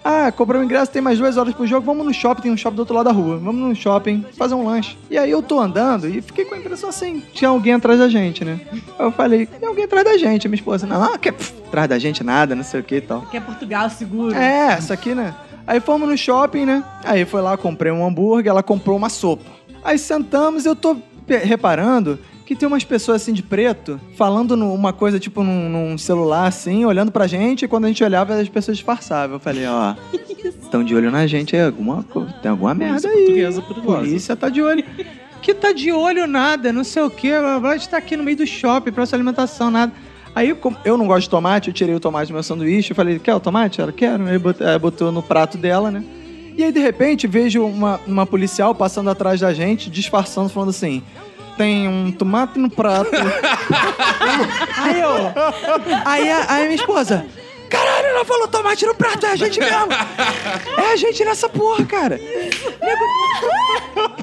Ah, 0.02 0.32
comprei 0.32 0.58
um 0.60 0.64
ingresso, 0.64 0.90
tem 0.90 1.02
mais 1.02 1.18
duas 1.18 1.36
horas 1.36 1.54
pro 1.54 1.66
jogo, 1.66 1.84
vamos 1.84 2.06
no 2.06 2.14
shopping, 2.14 2.42
tem 2.42 2.52
um 2.52 2.56
shopping 2.56 2.76
do 2.76 2.80
outro 2.80 2.94
lado 2.94 3.06
da 3.06 3.12
rua. 3.12 3.36
Vamos 3.36 3.68
no 3.68 3.74
shopping 3.74 4.24
fazer 4.36 4.54
um 4.54 4.64
lanche. 4.64 4.96
E 5.10 5.18
aí 5.18 5.30
eu 5.30 5.42
tô 5.42 5.60
andando 5.60 6.08
e 6.08 6.22
fiquei 6.22 6.44
com 6.46 6.54
a 6.54 6.58
impressão 6.58 6.88
assim, 6.88 7.22
tinha 7.34 7.50
alguém 7.50 7.74
atrás 7.74 7.98
da 7.98 8.08
gente, 8.08 8.44
né? 8.44 8.60
Aí 8.98 9.06
eu 9.06 9.12
falei, 9.12 9.46
tem 9.46 9.68
alguém 9.68 9.84
atrás 9.84 10.04
da 10.04 10.16
gente. 10.16 10.48
Minha 10.48 10.56
esposa, 10.56 10.86
não, 10.86 11.18
que 11.18 11.30
pff, 11.30 11.52
atrás 11.66 11.88
da 11.88 11.98
gente 11.98 12.24
nada, 12.24 12.54
não 12.54 12.64
sei 12.64 12.80
o 12.80 12.82
que 12.82 12.96
e 12.96 13.00
tal. 13.00 13.22
Que 13.22 13.36
é 13.36 13.40
Portugal 13.40 13.90
seguro. 13.90 14.34
É, 14.34 14.72
essa 14.72 14.94
aqui, 14.94 15.14
né? 15.14 15.34
Aí 15.66 15.80
fomos 15.80 16.08
no 16.08 16.16
shopping, 16.16 16.64
né? 16.64 16.82
Aí 17.04 17.24
foi 17.24 17.42
lá, 17.42 17.56
comprei 17.56 17.92
um 17.92 18.04
hambúrguer, 18.04 18.50
ela 18.50 18.62
comprou 18.62 18.96
uma 18.96 19.10
sopa. 19.10 19.44
Aí 19.84 19.98
sentamos 19.98 20.64
e 20.64 20.68
eu 20.68 20.74
tô 20.74 20.96
reparando 21.26 22.18
que 22.50 22.56
tem 22.56 22.66
umas 22.66 22.82
pessoas 22.82 23.22
assim 23.22 23.32
de 23.32 23.44
preto 23.44 24.00
falando 24.16 24.56
uma 24.56 24.92
coisa 24.92 25.20
tipo 25.20 25.44
num, 25.44 25.68
num 25.68 25.96
celular 25.96 26.48
assim, 26.48 26.84
olhando 26.84 27.12
pra 27.12 27.28
gente, 27.28 27.64
e 27.64 27.68
quando 27.68 27.84
a 27.84 27.86
gente 27.86 28.02
olhava 28.02 28.34
as 28.34 28.48
pessoas 28.48 28.76
disfarçavam. 28.76 29.36
Eu 29.36 29.40
falei, 29.40 29.66
ó, 29.68 29.94
estão 30.60 30.82
de 30.82 30.92
olho 30.92 31.12
na 31.12 31.28
gente, 31.28 31.54
é 31.54 31.66
alguma 31.66 32.02
coisa, 32.02 32.32
tem 32.42 32.50
alguma 32.50 32.74
merda 32.74 33.06
aí. 33.06 33.18
portuguesa 33.18 33.62
perigosa. 33.62 33.98
Polícia 33.98 34.34
tá 34.34 34.48
de 34.48 34.60
olho. 34.60 34.84
Que 35.40 35.54
tá 35.54 35.72
de 35.72 35.92
olho 35.92 36.26
nada, 36.26 36.72
não 36.72 36.82
sei 36.82 37.04
o 37.04 37.08
que, 37.08 37.28
blá, 37.28 37.60
blá, 37.60 37.70
a 37.70 37.76
gente 37.76 37.88
tá 37.88 37.98
aqui 37.98 38.16
no 38.16 38.24
meio 38.24 38.38
do 38.38 38.46
shopping, 38.48 38.90
praça 38.90 39.10
de 39.10 39.14
alimentação, 39.14 39.70
nada. 39.70 39.92
Aí, 40.34 40.52
como 40.52 40.76
eu 40.84 40.96
não 40.96 41.06
gosto 41.06 41.26
de 41.26 41.30
tomate, 41.30 41.68
eu 41.68 41.72
tirei 41.72 41.94
o 41.94 42.00
tomate 42.00 42.32
do 42.32 42.34
meu 42.34 42.42
sanduíche, 42.42 42.90
eu 42.90 42.96
falei, 42.96 43.20
quer 43.20 43.34
o 43.36 43.38
tomate? 43.38 43.80
Ela, 43.80 43.92
quero. 43.92 44.26
Aí 44.26 44.38
botou, 44.40 44.66
aí 44.66 44.76
botou 44.76 45.12
no 45.12 45.22
prato 45.22 45.56
dela, 45.56 45.88
né? 45.88 46.02
E 46.56 46.64
aí, 46.64 46.72
de 46.72 46.80
repente, 46.80 47.28
vejo 47.28 47.64
uma, 47.64 48.00
uma 48.08 48.26
policial 48.26 48.74
passando 48.74 49.08
atrás 49.08 49.38
da 49.38 49.54
gente, 49.54 49.88
disfarçando, 49.88 50.48
falando 50.48 50.70
assim, 50.70 51.00
tem 51.60 51.86
um 51.86 52.10
tomate 52.10 52.58
no 52.58 52.70
prato. 52.70 53.10
aí 54.78 54.98
eu... 54.98 55.10
Aí 56.06 56.30
a, 56.30 56.54
aí 56.54 56.62
a 56.62 56.64
minha 56.64 56.74
esposa... 56.74 57.26
Caralho, 57.70 58.06
ela 58.08 58.24
falou 58.24 58.48
tomate 58.48 58.84
no 58.84 58.94
prato, 58.94 59.24
é 59.26 59.30
a 59.30 59.36
gente 59.36 59.60
mesmo. 59.60 59.86
É 60.76 60.92
a 60.92 60.96
gente 60.96 61.24
nessa 61.24 61.48
porra, 61.48 61.84
cara. 61.86 62.18
Nego, 62.18 63.04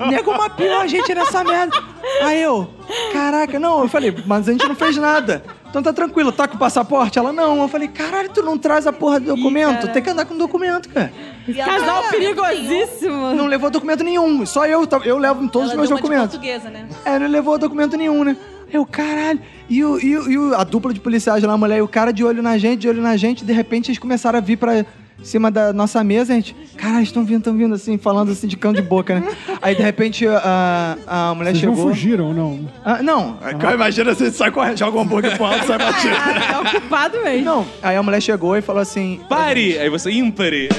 nego 0.09 0.37
mapeou 0.37 0.81
a 0.81 0.87
gente 0.87 1.13
nessa 1.15 1.43
merda. 1.43 1.75
Aí 2.21 2.41
eu, 2.41 2.69
caraca, 3.13 3.59
não, 3.59 3.81
eu 3.83 3.89
falei, 3.89 4.13
mas 4.25 4.47
a 4.47 4.51
gente 4.51 4.67
não 4.67 4.75
fez 4.75 4.97
nada. 4.97 5.43
Então 5.69 5.83
tá 5.83 5.91
tranquilo, 5.93 6.31
tá 6.31 6.47
com 6.47 6.55
o 6.55 6.59
passaporte? 6.59 7.19
Ela, 7.19 7.31
não. 7.33 7.61
Eu 7.61 7.67
falei, 7.67 7.87
caralho, 7.89 8.29
tu 8.29 8.41
não 8.41 8.57
traz 8.57 8.87
a 8.87 8.93
porra 8.93 9.19
do 9.19 9.35
documento? 9.35 9.87
Tem 9.91 10.01
que 10.01 10.09
andar 10.09 10.25
com 10.25 10.37
documento, 10.37 10.89
cara. 10.89 11.11
E 11.47 11.53
Casal 11.53 12.03
perigosíssimo. 12.09 13.33
Não 13.33 13.45
levou 13.47 13.69
documento 13.69 14.03
nenhum. 14.03 14.45
Só 14.45 14.65
eu, 14.65 14.87
eu 15.03 15.17
levo 15.17 15.43
em 15.43 15.47
todos 15.47 15.71
Ela 15.71 15.81
os 15.83 15.89
meus 15.89 15.89
deu 15.89 15.97
uma 15.97 16.01
de 16.01 16.01
documentos. 16.01 16.37
portuguesa, 16.37 16.69
né? 16.69 16.87
É, 17.05 17.19
não 17.19 17.27
levou 17.27 17.57
documento 17.57 17.97
nenhum, 17.97 18.23
né? 18.23 18.37
Eu, 18.71 18.85
caralho. 18.85 19.39
E, 19.69 19.83
o, 19.83 19.99
e, 19.99 20.17
o- 20.17 20.31
e 20.31 20.37
o- 20.37 20.55
a 20.55 20.63
dupla 20.63 20.93
de 20.93 20.99
policiais 20.99 21.43
lá, 21.43 21.53
a 21.53 21.57
mulher 21.57 21.77
e 21.77 21.81
o 21.81 21.87
cara 21.87 22.11
de 22.11 22.23
olho 22.23 22.41
na 22.43 22.57
gente, 22.57 22.79
de 22.81 22.89
olho 22.89 23.01
na 23.01 23.15
gente, 23.17 23.43
de 23.45 23.53
repente 23.53 23.89
eles 23.89 23.99
começaram 23.99 24.37
a 24.37 24.41
vir 24.41 24.57
pra 24.57 24.85
cima 25.23 25.49
da 25.49 25.73
nossa 25.73 26.03
mesa, 26.03 26.31
a 26.31 26.35
gente. 26.35 26.55
Caralho, 26.77 27.01
estão 27.03 27.23
vindo, 27.25 27.39
estão 27.39 27.57
vindo, 27.57 27.73
assim, 27.73 27.97
falando 27.97 28.31
assim 28.31 28.45
de 28.45 28.55
cão 28.55 28.71
de 28.71 28.81
boca, 28.83 29.19
né? 29.19 29.27
Aí 29.61 29.73
de 29.75 29.81
repente 29.81 30.27
a, 30.27 30.95
a 31.07 31.33
mulher 31.33 31.51
Vocês 31.53 31.63
não 31.63 31.75
chegou. 31.75 31.89
fugiram, 31.89 32.33
não? 32.33 32.69
Ah, 32.85 33.01
não, 33.01 33.39
imagina 33.73 34.13
você 34.13 34.29
sai 34.31 34.51
correndo, 34.51 34.77
joga 34.77 34.97
um 34.97 35.01
hambúrguer 35.01 35.35
pro 35.35 35.45
alto 35.45 35.63
e 35.63 35.67
sai 35.67 35.77
batido. 35.79 36.13
É 36.67 36.77
ocupado 36.77 37.21
mesmo. 37.23 37.45
Não, 37.45 37.65
aí 37.81 37.95
a 37.95 38.03
mulher 38.03 38.21
chegou 38.21 38.55
e 38.57 38.61
falou 38.61 38.81
assim: 38.81 39.19
Pare! 39.27 39.79
Aí 39.79 39.89
você, 39.89 40.11
ímpare. 40.11 40.69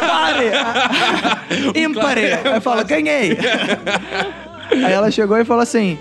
Pare! 0.00 0.50
Ímpare! 1.78 2.32
Aí 2.54 2.60
fala, 2.60 2.82
ganhei! 2.82 3.36
Aí 4.70 4.92
ela 4.92 5.10
chegou 5.10 5.36
e 5.38 5.44
falou 5.44 5.62
assim: 5.62 5.98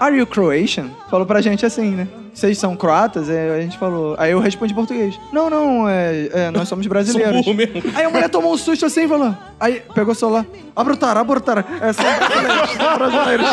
Are 0.00 0.16
you 0.16 0.26
Croatian? 0.26 0.88
Falou 1.10 1.26
pra 1.26 1.40
gente 1.42 1.64
assim, 1.66 1.90
né? 1.90 2.08
Vocês 2.32 2.56
são 2.56 2.74
croatas? 2.74 3.28
Aí 3.28 3.50
a 3.50 3.60
gente 3.60 3.76
falou. 3.76 4.14
Aí 4.18 4.30
eu 4.32 4.40
respondi 4.40 4.72
em 4.72 4.76
português. 4.76 5.18
Não, 5.30 5.50
não, 5.50 5.86
é, 5.88 6.28
é, 6.32 6.50
nós 6.50 6.68
somos 6.68 6.86
brasileiros. 6.88 7.44
Sou 7.44 7.52
mesmo. 7.52 7.82
Aí 7.94 8.04
a 8.04 8.08
mulher 8.10 8.30
tomou 8.30 8.54
um 8.54 8.56
susto 8.56 8.86
assim 8.86 9.04
e 9.04 9.08
falou. 9.08 9.36
Aí 9.58 9.82
pegou 9.94 10.12
o 10.12 10.14
celular. 10.14 10.46
Abortar, 10.74 11.16
abortar. 11.18 11.58
É, 11.82 11.92
são 11.92 12.04
brasileiros, 12.04 12.70
são 12.70 12.98
brasileiros. 12.98 13.46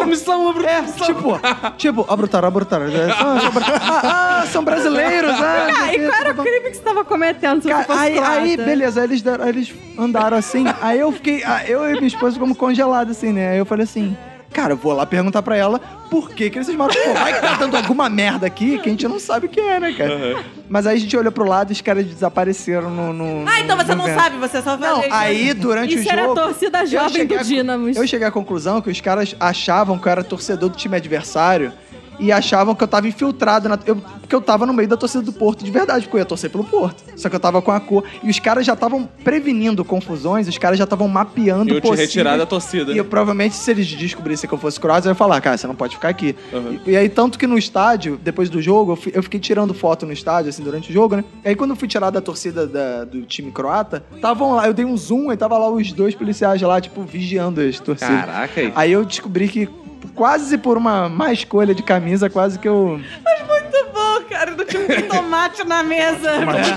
A 0.00 0.06
missão, 0.06 0.48
a 0.50 0.62
É, 0.70 0.82
tipo, 1.04 1.40
tipo, 1.76 2.06
abortar, 2.08 2.44
abortar. 2.44 2.80
É, 2.82 3.12
são, 3.14 3.40
são, 3.40 3.50
ah, 3.82 4.40
ah, 4.42 4.46
são 4.46 4.64
brasileiros, 4.64 5.32
ah, 5.32 5.34
o 5.34 5.82
Ah, 5.84 5.94
e 5.94 5.98
qual 5.98 6.20
era 6.20 6.30
o 6.30 6.34
tá 6.34 6.34
bom. 6.34 6.42
crime 6.44 6.70
que 6.70 6.76
você 6.76 6.82
tava 6.82 7.04
cometendo 7.04 7.62
se 7.62 7.68
Cara, 7.68 7.84
você 7.84 7.92
aí, 7.92 8.18
aí, 8.18 8.56
beleza, 8.56 9.00
aí 9.00 9.06
eles, 9.06 9.20
deram- 9.22 9.44
aí 9.44 9.50
eles 9.50 9.74
andaram 9.98 10.36
assim, 10.36 10.64
aí 10.80 11.00
eu 11.00 11.10
fiquei, 11.12 11.42
ah, 11.44 11.64
eu 11.66 11.86
e 11.90 11.92
minha 11.94 12.06
esposa 12.06 12.34
ficamos 12.34 12.56
congelados 12.56 13.16
assim, 13.16 13.32
né? 13.32 13.50
Aí 13.50 13.58
eu 13.58 13.66
falei 13.66 13.84
assim, 13.84 14.16
cara, 14.52 14.72
eu 14.72 14.76
vou 14.76 14.92
lá 14.92 15.04
perguntar 15.06 15.42
pra 15.42 15.56
ela 15.56 15.78
por 16.10 16.30
que 16.30 16.48
que 16.48 16.58
eles 16.58 16.68
moram, 16.74 16.94
pô, 16.94 17.12
vai 17.12 17.34
que 17.34 17.40
tá 17.40 17.54
dando 17.54 17.76
alguma 17.76 18.08
merda 18.08 18.46
aqui 18.46 18.78
que 18.78 18.88
a 18.88 18.92
gente 18.92 19.06
não 19.06 19.18
sabe 19.18 19.46
o 19.46 19.48
que 19.48 19.60
é, 19.60 19.78
né, 19.78 19.92
cara? 19.92 20.42
Mas 20.68 20.86
aí 20.86 20.96
a 20.96 21.00
gente 21.00 21.14
olhou 21.16 21.30
pro 21.30 21.44
lado 21.46 21.70
e 21.70 21.74
os 21.74 21.80
caras 21.80 22.04
desapareceram 22.06 22.90
no... 22.90 23.12
no 23.12 23.48
Ah, 23.48 23.60
então 23.60 23.76
você 23.76 23.92
no 23.92 23.98
não 23.98 24.04
vento. 24.06 24.20
sabe, 24.20 24.36
você 24.38 24.62
só 24.62 24.76
Não, 24.76 25.02
aí 25.10 25.52
durante 25.54 25.94
Isso 25.94 26.08
o 26.08 26.12
era 26.12 26.22
a 26.22 26.24
jogo... 26.26 26.40
torcida 26.40 26.86
jovem 26.86 27.26
do 27.26 27.38
Dynamos. 27.38 27.96
Eu 27.96 28.06
cheguei 28.06 28.26
à 28.26 28.30
conclusão 28.30 28.80
que 28.80 28.90
os 28.90 29.00
caras 29.00 29.34
achavam 29.38 29.98
que 29.98 30.06
eu 30.08 30.12
era 30.12 30.24
torcedor 30.24 30.68
do 30.70 30.76
time 30.76 30.96
adversário 30.96 31.72
e 32.18 32.32
achavam 32.32 32.74
que 32.74 32.82
eu 32.82 32.88
tava 32.88 33.06
infiltrado 33.08 33.68
na. 33.68 33.78
Eu, 33.86 33.96
porque 33.96 34.34
eu 34.34 34.40
tava 34.40 34.66
no 34.66 34.72
meio 34.72 34.88
da 34.88 34.96
torcida 34.96 35.22
do 35.22 35.32
Porto 35.32 35.64
de 35.64 35.70
verdade, 35.70 36.04
porque 36.04 36.16
eu 36.16 36.20
ia 36.20 36.24
torcer 36.24 36.50
pelo 36.50 36.64
Porto. 36.64 37.02
Só 37.16 37.28
que 37.28 37.36
eu 37.36 37.40
tava 37.40 37.62
com 37.62 37.70
a 37.72 37.80
cor. 37.80 38.04
E 38.22 38.28
os 38.28 38.38
caras 38.38 38.66
já 38.66 38.74
estavam 38.74 39.08
prevenindo 39.24 39.84
confusões, 39.84 40.46
os 40.48 40.58
caras 40.58 40.76
já 40.78 40.84
estavam 40.84 41.08
mapeando 41.08 41.72
eu 41.74 41.80
te 41.80 41.90
retirar 41.94 42.36
da 42.36 42.44
torcida. 42.46 42.92
E 42.92 42.98
eu, 42.98 43.04
provavelmente, 43.04 43.54
se 43.56 43.70
eles 43.70 43.86
descobrissem 43.86 44.48
que 44.48 44.54
eu 44.54 44.58
fosse 44.58 44.78
croata, 44.78 45.06
eu 45.08 45.10
ia 45.12 45.14
falar, 45.14 45.40
cara, 45.40 45.56
você 45.56 45.66
não 45.66 45.74
pode 45.74 45.94
ficar 45.96 46.08
aqui. 46.08 46.36
Uhum. 46.52 46.78
E, 46.86 46.90
e 46.90 46.96
aí, 46.96 47.08
tanto 47.08 47.38
que 47.38 47.46
no 47.46 47.56
estádio, 47.56 48.18
depois 48.22 48.50
do 48.50 48.60
jogo, 48.60 48.92
eu, 48.92 48.96
fui- 48.96 49.12
eu 49.14 49.22
fiquei 49.22 49.40
tirando 49.40 49.72
foto 49.72 50.04
no 50.04 50.12
estádio, 50.12 50.50
assim, 50.50 50.62
durante 50.62 50.90
o 50.90 50.92
jogo, 50.92 51.16
né? 51.16 51.24
E 51.44 51.48
aí, 51.48 51.54
quando 51.56 51.70
eu 51.70 51.76
fui 51.76 51.88
tirar 51.88 52.10
da 52.10 52.20
torcida 52.20 52.66
da- 52.66 53.04
do 53.04 53.22
time 53.22 53.50
croata, 53.50 54.04
estavam 54.14 54.54
lá, 54.54 54.66
eu 54.66 54.74
dei 54.74 54.84
um 54.84 54.96
zoom 54.96 55.32
e 55.32 55.36
tava 55.36 55.56
lá 55.56 55.70
os 55.70 55.90
dois 55.92 56.14
policiais 56.14 56.60
lá, 56.62 56.80
tipo, 56.80 57.02
vigiando 57.02 57.60
as 57.60 57.78
torcidas. 57.80 58.24
Caraca, 58.26 58.60
aí. 58.60 58.72
Aí 58.74 58.92
eu 58.92 59.04
descobri 59.04 59.48
que 59.48 59.68
quase 60.14 60.58
por 60.58 60.76
uma 60.76 61.08
má 61.08 61.32
escolha 61.32 61.74
de 61.74 61.82
camisa, 61.82 62.28
quase 62.30 62.58
que 62.58 62.68
eu. 62.68 63.00
Muito 63.48 63.86
bom, 63.94 64.20
cara. 64.28 64.54
Do 64.54 64.64
tipo 64.64 64.86
de 64.86 65.02
tomate 65.02 65.64
na 65.64 65.82
mesa. 65.82 66.30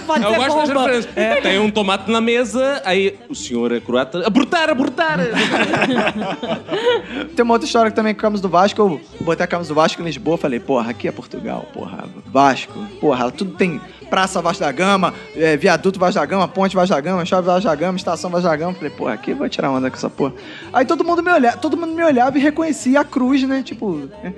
Pode 0.05 0.23
Eu 0.23 0.29
ser 0.31 0.37
gosto 0.37 0.57
das 0.57 0.69
bomba. 0.69 0.87
referências. 0.91 1.43
Tem 1.43 1.59
um 1.59 1.71
tomate 1.71 2.11
na 2.11 2.21
mesa, 2.21 2.81
aí 2.85 3.17
o 3.29 3.35
senhor 3.35 3.71
é 3.71 3.79
croata. 3.79 4.25
Abortar, 4.25 4.69
abortar! 4.69 5.19
Tem 7.35 7.43
uma 7.43 7.53
outra 7.53 7.65
história 7.65 7.91
que 7.91 7.95
também 7.95 8.13
com 8.13 8.19
a 8.19 8.23
camisa 8.23 8.41
do 8.41 8.49
Vasco. 8.49 8.81
Eu 8.81 9.01
botei 9.21 9.43
a 9.43 9.47
camisa 9.47 9.69
do 9.69 9.75
Vasco 9.75 10.01
em 10.01 10.05
Lisboa 10.05 10.37
falei, 10.37 10.59
porra, 10.59 10.91
aqui 10.91 11.07
é 11.07 11.11
Portugal, 11.11 11.65
porra. 11.73 12.05
Vasco, 12.27 12.73
porra, 12.99 13.31
tudo 13.31 13.53
tem 13.55 13.79
Praça 14.11 14.41
Vasco 14.41 14.61
da 14.61 14.71
Gama, 14.73 15.13
é, 15.37 15.55
Viaduto 15.55 15.97
Vasco 15.97 16.19
da 16.19 16.25
Gama, 16.25 16.45
Ponte 16.45 16.75
Vasco 16.75 16.93
da 16.93 16.99
Gama, 16.99 17.25
Chave 17.25 17.47
Vasco 17.47 17.69
da 17.69 17.73
Gama, 17.73 17.97
Estação 17.97 18.29
Vasco 18.29 18.49
da 18.49 18.55
Gama. 18.57 18.73
Falei, 18.73 18.89
porra, 18.89 19.13
aqui 19.13 19.31
eu 19.31 19.37
vou 19.37 19.47
tirar 19.47 19.71
onda 19.71 19.89
com 19.89 19.95
essa 19.95 20.09
porra. 20.09 20.33
Aí 20.73 20.85
todo 20.85 21.05
mundo 21.05 21.23
me 21.23 21.31
olhava, 21.31 21.55
todo 21.55 21.77
mundo 21.77 21.93
me 21.93 22.03
olhava 22.03 22.37
e 22.37 22.41
reconhecia 22.41 22.99
a 22.99 23.05
cruz, 23.05 23.41
né? 23.43 23.63
Tipo. 23.63 24.09
né? 24.21 24.33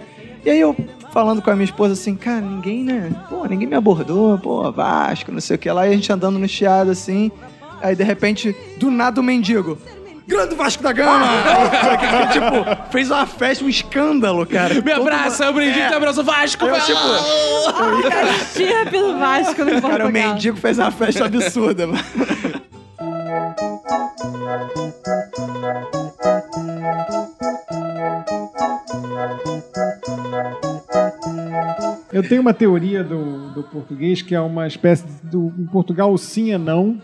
E 0.46 0.50
aí 0.52 0.60
eu 0.60 0.76
falando 1.12 1.42
com 1.42 1.50
a 1.50 1.56
minha 1.56 1.66
esposa 1.66 1.94
assim, 1.94 2.16
cara, 2.16 2.42
ninguém, 2.42 2.84
né? 2.84 3.12
Pô, 3.30 3.46
ninguém 3.46 3.68
me 3.68 3.76
abordou, 3.76 4.38
pô, 4.38 4.72
Vasco, 4.72 5.32
não 5.32 5.42
sei 5.42 5.56
o 5.56 5.60
que 5.60 5.72
lá, 5.72 5.88
e 5.88 5.92
a 5.92 5.96
gente 5.96 6.12
andando 6.14 6.38
no 6.38 6.48
chiado 6.48 6.92
assim. 6.92 7.32
Aí 7.82 7.96
de 7.96 8.04
repente, 8.04 8.56
do 8.78 8.92
nada 8.92 9.20
o 9.20 9.24
mendigo. 9.24 9.78
Grande 10.28 10.56
Vasco 10.56 10.82
da 10.82 10.92
Gama! 10.94 11.26
Aí, 11.26 12.28
tipo, 12.32 12.92
fez 12.92 13.12
uma 13.12 13.26
festa, 13.26 13.64
um 13.66 13.70
escândalo, 13.70 14.46
cara. 14.46 14.82
Me 14.82 14.92
abraça, 14.92 15.46
eu 15.46 15.54
brindei, 15.54 15.82
É. 15.82 15.90
te 15.90 15.94
abraço 15.96 16.24
Vasco! 16.24 16.66
Eu, 16.66 16.80
tipo, 16.82 17.00
Estirpe 18.42 18.98
do 18.98 19.18
Vasco 19.20 19.56
Portugal. 19.56 19.82
cara, 19.92 20.08
o 20.08 20.12
mendigo 20.12 20.58
fez 20.58 20.80
uma 20.80 20.92
festa 20.92 21.26
absurda, 21.26 21.88
mano. 21.88 22.00
Eu 32.12 32.22
tenho 32.22 32.42
uma 32.42 32.54
teoria 32.54 33.04
do, 33.04 33.50
do 33.50 33.64
português 33.64 34.22
que 34.22 34.36
é 34.36 34.40
uma 34.40 34.68
espécie 34.68 35.04
do. 35.24 35.52
Em 35.58 35.66
Portugal, 35.66 36.14
o 36.14 36.18
sim 36.18 36.52
é 36.52 36.58
não 36.60 37.02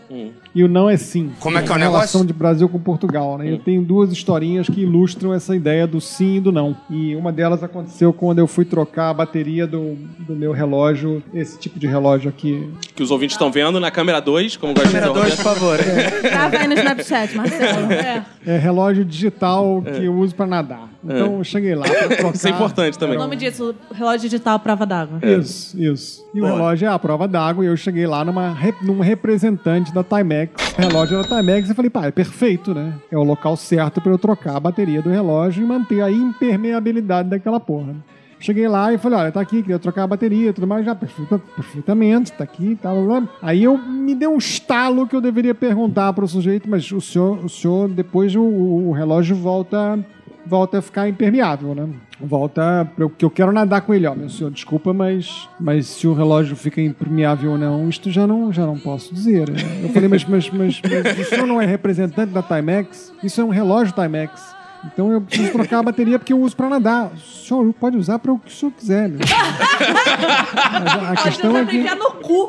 e 0.54 0.64
o 0.64 0.68
não 0.68 0.88
é 0.88 0.96
sim. 0.96 1.30
Como 1.40 1.58
é 1.58 1.62
que 1.62 1.68
é 1.68 1.72
o 1.72 1.74
a 1.74 1.78
negócio? 1.78 1.98
relação 1.98 2.26
de 2.26 2.32
Brasil 2.32 2.68
com 2.68 2.78
Portugal, 2.78 3.38
né? 3.38 3.50
Eu 3.50 3.58
tenho 3.58 3.82
duas 3.82 4.12
historinhas 4.12 4.68
que 4.68 4.80
ilustram 4.82 5.32
essa 5.32 5.54
ideia 5.54 5.86
do 5.86 6.00
sim 6.00 6.36
e 6.36 6.40
do 6.40 6.50
não. 6.50 6.76
E 6.88 7.14
uma 7.14 7.32
delas 7.32 7.62
aconteceu 7.62 8.12
quando 8.12 8.38
eu 8.38 8.46
fui 8.46 8.64
trocar 8.64 9.10
a 9.10 9.14
bateria 9.14 9.66
do, 9.66 9.96
do 10.18 10.34
meu 10.34 10.52
relógio, 10.52 11.22
esse 11.32 11.58
tipo 11.58 11.78
de 11.78 11.86
relógio 11.86 12.28
aqui. 12.28 12.68
Que 12.94 13.02
os 13.02 13.10
ouvintes 13.10 13.34
estão 13.34 13.50
vendo 13.50 13.78
na 13.78 13.90
câmera 13.90 14.20
2, 14.20 14.56
como 14.56 14.74
gosta 14.74 14.88
de 14.88 14.94
dizer 14.94 15.06
Câmera 15.06 15.20
o 15.20 15.24
2, 15.24 15.34
por 15.36 15.42
favor. 15.42 15.78
Grava 16.22 16.56
aí 16.56 16.66
no 16.66 16.74
Snapchat, 16.74 17.36
Marcelo. 17.36 17.90
É. 18.00 18.24
É 18.46 18.56
relógio 18.56 19.04
digital 19.04 19.82
que 19.82 20.04
eu 20.04 20.14
uso 20.14 20.34
pra 20.34 20.46
nadar. 20.46 20.88
Então 21.04 21.38
eu 21.38 21.44
cheguei 21.44 21.74
lá 21.74 21.86
pra 21.86 22.08
trocar. 22.08 22.32
Isso 22.34 22.46
é 22.46 22.50
importante 22.50 22.98
também. 22.98 23.16
O 23.16 23.20
nome 23.20 23.36
disso, 23.36 23.74
relógio 23.92 24.28
digital 24.28 24.58
prova 24.58 24.86
d'água. 24.86 25.18
Isso, 25.22 25.80
isso. 25.80 26.26
E 26.34 26.40
o 26.40 26.44
relógio 26.44 26.86
é 26.86 26.90
a 26.90 26.98
prova 26.98 27.26
d'água 27.26 27.64
e 27.64 27.68
eu 27.68 27.76
cheguei 27.76 28.06
lá 28.06 28.24
numa, 28.24 28.56
num 28.82 29.00
representante 29.00 29.92
da 29.92 30.04
Timex. 30.46 30.74
O 30.78 30.80
relógio 30.80 31.18
era 31.18 31.28
Timex 31.28 31.70
e 31.70 31.74
falei, 31.74 31.90
pá, 31.90 32.06
é 32.06 32.10
perfeito, 32.10 32.74
né? 32.74 32.94
É 33.10 33.16
o 33.16 33.22
local 33.22 33.56
certo 33.56 34.00
pra 34.00 34.12
eu 34.12 34.18
trocar 34.18 34.56
a 34.56 34.60
bateria 34.60 35.02
do 35.02 35.10
relógio 35.10 35.62
e 35.62 35.66
manter 35.66 36.02
a 36.02 36.10
impermeabilidade 36.10 37.28
daquela 37.28 37.60
porra. 37.60 37.96
Cheguei 38.38 38.66
lá 38.66 38.90
e 38.90 38.96
falei, 38.96 39.18
olha, 39.18 39.32
tá 39.32 39.40
aqui, 39.40 39.60
queria 39.60 39.78
trocar 39.78 40.04
a 40.04 40.06
bateria 40.06 40.48
e 40.48 40.52
tudo 40.52 40.66
mais, 40.66 40.86
já 40.86 40.94
perfeita, 40.94 41.38
perfeitamente, 41.38 42.32
tá 42.32 42.42
aqui, 42.42 42.74
tá, 42.74 42.90
blá. 42.94 43.28
Aí 43.42 43.64
eu 43.64 43.76
me 43.76 44.14
deu 44.14 44.32
um 44.32 44.38
estalo 44.38 45.06
que 45.06 45.14
eu 45.14 45.20
deveria 45.20 45.54
perguntar 45.54 46.10
pro 46.14 46.26
sujeito, 46.26 46.68
mas 46.68 46.90
o 46.90 47.02
senhor, 47.02 47.44
o 47.44 47.48
senhor 47.50 47.88
depois 47.90 48.34
o, 48.34 48.42
o 48.42 48.92
relógio 48.92 49.36
volta 49.36 49.98
volta 50.46 50.78
a 50.78 50.82
ficar 50.82 51.06
impermeável, 51.06 51.74
né? 51.74 51.86
Volta 52.20 52.88
porque 52.96 53.24
eu 53.24 53.30
quero 53.30 53.52
nadar 53.52 53.80
com 53.82 53.94
ele, 53.94 54.06
ó, 54.06 54.14
meu 54.14 54.28
senhor, 54.28 54.50
desculpa, 54.50 54.92
mas 54.92 55.48
mas 55.58 55.86
se 55.86 56.06
o 56.06 56.14
relógio 56.14 56.56
fica 56.56 56.80
impermeável 56.80 57.52
ou 57.52 57.58
não, 57.58 57.88
isto 57.88 58.10
já 58.10 58.26
não 58.26 58.52
já 58.52 58.66
não 58.66 58.78
posso 58.78 59.14
dizer. 59.14 59.48
Eu 59.82 59.88
falei, 59.90 60.08
mas 60.08 60.24
mas, 60.24 60.50
mas, 60.50 60.80
mas 60.82 61.18
o 61.18 61.24
senhor 61.24 61.46
não 61.46 61.60
é 61.60 61.66
representante 61.66 62.32
da 62.32 62.42
Timex? 62.42 63.12
Isso 63.22 63.40
é 63.40 63.44
um 63.44 63.50
relógio 63.50 63.94
Timex. 63.94 64.59
Então 64.86 65.12
eu 65.12 65.20
preciso 65.20 65.52
trocar 65.52 65.80
a 65.80 65.82
bateria 65.82 66.18
porque 66.18 66.32
eu 66.32 66.40
uso 66.40 66.56
pra 66.56 66.68
nadar. 66.68 67.10
O 67.14 67.18
senhor 67.20 67.72
pode 67.74 67.98
usar 67.98 68.18
para 68.18 68.32
o 68.32 68.38
que 68.38 68.48
o 68.48 68.50
senhor 68.54 68.72
quiser, 68.72 69.08
meu. 69.10 69.18
A- 69.26 71.12
a 71.12 71.16
questão 71.16 71.56
é 71.56 71.64
que 71.66 71.94
no 71.94 72.10
cu, 72.12 72.48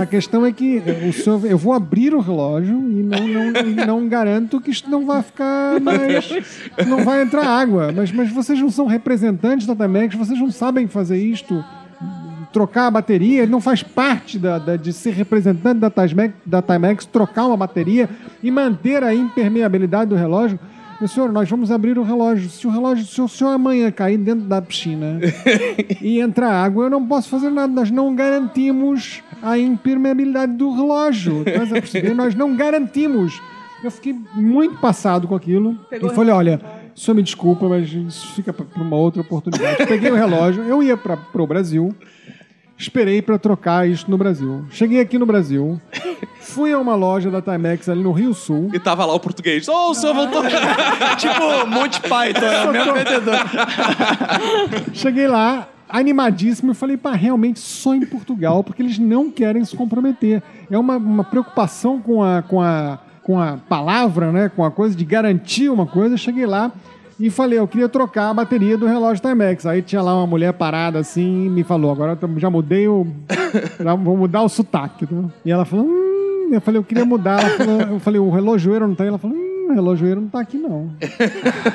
a 0.00 0.06
questão 0.06 0.46
é 0.46 0.52
que 0.52 0.82
o 1.08 1.12
senhor, 1.12 1.44
eu 1.44 1.58
vou 1.58 1.72
abrir 1.74 2.14
o 2.14 2.20
relógio 2.20 2.76
e 2.76 3.02
não, 3.02 3.28
não, 3.28 3.86
não 3.86 4.08
garanto 4.08 4.60
que 4.60 4.70
isto 4.70 4.88
não 4.90 5.04
vai 5.06 5.22
ficar 5.22 5.78
mais. 5.80 6.30
Não 6.86 7.04
vai 7.04 7.22
entrar 7.22 7.46
água. 7.46 7.92
Mas, 7.94 8.10
mas 8.10 8.30
vocês 8.32 8.58
não 8.60 8.70
são 8.70 8.86
representantes 8.86 9.66
da 9.66 9.74
Timex, 9.76 10.14
vocês 10.14 10.38
não 10.40 10.50
sabem 10.50 10.86
fazer 10.88 11.18
isto. 11.18 11.62
Trocar 12.52 12.86
a 12.86 12.90
bateria, 12.90 13.42
ele 13.42 13.50
não 13.52 13.60
faz 13.60 13.82
parte 13.82 14.38
da, 14.38 14.58
da- 14.58 14.76
de 14.76 14.92
ser 14.92 15.12
representante 15.12 15.78
da 15.80 15.90
Timex, 15.90 16.32
da 16.44 16.62
Timex, 16.62 17.04
trocar 17.04 17.46
uma 17.46 17.56
bateria 17.56 18.08
e 18.42 18.50
manter 18.50 19.02
a 19.04 19.14
impermeabilidade 19.14 20.08
do 20.08 20.16
relógio. 20.16 20.58
Meu 20.98 21.08
senhor, 21.08 21.30
nós 21.30 21.48
vamos 21.48 21.70
abrir 21.70 21.98
o 21.98 22.02
relógio. 22.02 22.48
Se 22.48 22.66
o 22.66 22.70
relógio, 22.70 23.04
se 23.04 23.20
o 23.20 23.28
senhor 23.28 23.50
amanhã 23.50 23.90
cair 23.90 24.16
dentro 24.16 24.46
da 24.46 24.62
piscina 24.62 25.20
e 26.00 26.20
entrar 26.20 26.50
água, 26.50 26.84
eu 26.84 26.90
não 26.90 27.06
posso 27.06 27.28
fazer 27.28 27.50
nada. 27.50 27.72
Nós 27.72 27.90
não 27.90 28.14
garantimos 28.14 29.22
a 29.42 29.58
impermeabilidade 29.58 30.52
do 30.52 30.72
relógio. 30.72 31.42
Estás 31.46 31.70
a 31.70 31.74
perceber? 31.74 32.14
Nós 32.14 32.34
não 32.34 32.56
garantimos. 32.56 33.40
Eu 33.84 33.90
fiquei 33.90 34.16
muito 34.34 34.78
passado 34.78 35.28
com 35.28 35.34
aquilo. 35.34 35.78
e 35.92 36.08
falei, 36.14 36.32
olha, 36.32 36.60
o 36.94 36.98
senhor 36.98 37.14
me 37.14 37.22
desculpa, 37.22 37.68
mas 37.68 37.92
isso 37.92 38.32
fica 38.32 38.52
para 38.52 38.64
uma 38.76 38.96
outra 38.96 39.20
oportunidade. 39.20 39.86
Peguei 39.86 40.10
o 40.10 40.14
relógio, 40.14 40.62
eu 40.62 40.82
ia 40.82 40.96
para 40.96 41.18
o 41.34 41.46
Brasil. 41.46 41.94
Esperei 42.78 43.22
pra 43.22 43.38
trocar 43.38 43.88
isso 43.88 44.10
no 44.10 44.18
Brasil. 44.18 44.66
Cheguei 44.70 45.00
aqui 45.00 45.18
no 45.18 45.24
Brasil, 45.24 45.80
fui 46.40 46.72
a 46.72 46.78
uma 46.78 46.94
loja 46.94 47.30
da 47.30 47.40
Timex 47.40 47.88
ali 47.88 48.02
no 48.02 48.12
Rio 48.12 48.34
Sul. 48.34 48.70
E 48.72 48.78
tava 48.78 49.06
lá 49.06 49.14
o 49.14 49.20
português. 49.20 49.66
Ô, 49.66 49.90
o 49.90 49.94
senhor 49.94 50.14
voltou. 50.14 50.42
tipo, 51.16 51.66
Monty 51.66 52.00
Python, 52.02 52.44
é 52.44 52.68
o 52.68 52.72
mesmo 52.72 52.92
vendedor. 52.92 53.38
Cheguei 54.92 55.26
lá, 55.26 55.68
animadíssimo, 55.88 56.72
e 56.72 56.74
falei, 56.74 56.98
pá, 56.98 57.12
realmente 57.12 57.60
só 57.60 57.94
em 57.94 58.04
Portugal, 58.04 58.62
porque 58.62 58.82
eles 58.82 58.98
não 58.98 59.30
querem 59.30 59.64
se 59.64 59.74
comprometer. 59.74 60.42
É 60.70 60.78
uma, 60.78 60.98
uma 60.98 61.24
preocupação 61.24 61.98
com 61.98 62.22
a, 62.22 62.42
com, 62.42 62.60
a, 62.60 62.98
com 63.22 63.40
a 63.40 63.56
palavra, 63.56 64.30
né? 64.30 64.50
Com 64.54 64.64
a 64.64 64.70
coisa 64.70 64.94
de 64.94 65.04
garantir 65.04 65.70
uma 65.70 65.86
coisa. 65.86 66.18
Cheguei 66.18 66.44
lá 66.44 66.72
e 67.18 67.30
falei, 67.30 67.58
eu 67.58 67.66
queria 67.66 67.88
trocar 67.88 68.28
a 68.30 68.34
bateria 68.34 68.76
do 68.76 68.86
relógio 68.86 69.22
Timex. 69.22 69.64
Aí 69.64 69.80
tinha 69.80 70.02
lá 70.02 70.14
uma 70.14 70.26
mulher 70.26 70.52
parada 70.52 70.98
assim 70.98 71.46
e 71.46 71.48
me 71.48 71.64
falou, 71.64 71.90
agora 71.90 72.18
eu 72.20 72.38
já 72.38 72.50
mudei 72.50 72.86
o. 72.86 73.06
já 73.82 73.94
vou 73.94 74.16
mudar 74.16 74.42
o 74.42 74.48
sotaque. 74.48 75.08
E 75.44 75.50
ela 75.50 75.64
falou, 75.64 75.86
hum, 75.86 76.50
eu 76.52 76.60
falei, 76.60 76.78
eu 76.78 76.84
queria 76.84 77.04
mudar. 77.04 77.40
Ela 77.40 77.50
falou, 77.56 77.80
eu 77.80 78.00
falei, 78.00 78.20
o 78.20 78.30
relojoeiro 78.30 78.86
não 78.86 78.94
tá 78.94 79.04
aí? 79.04 79.08
Ela 79.08 79.18
falou, 79.18 79.36
hum, 79.36 79.68
o 79.70 79.72
relojoeiro 79.72 80.20
não 80.20 80.28
tá 80.28 80.40
aqui 80.40 80.58
não. 80.58 80.90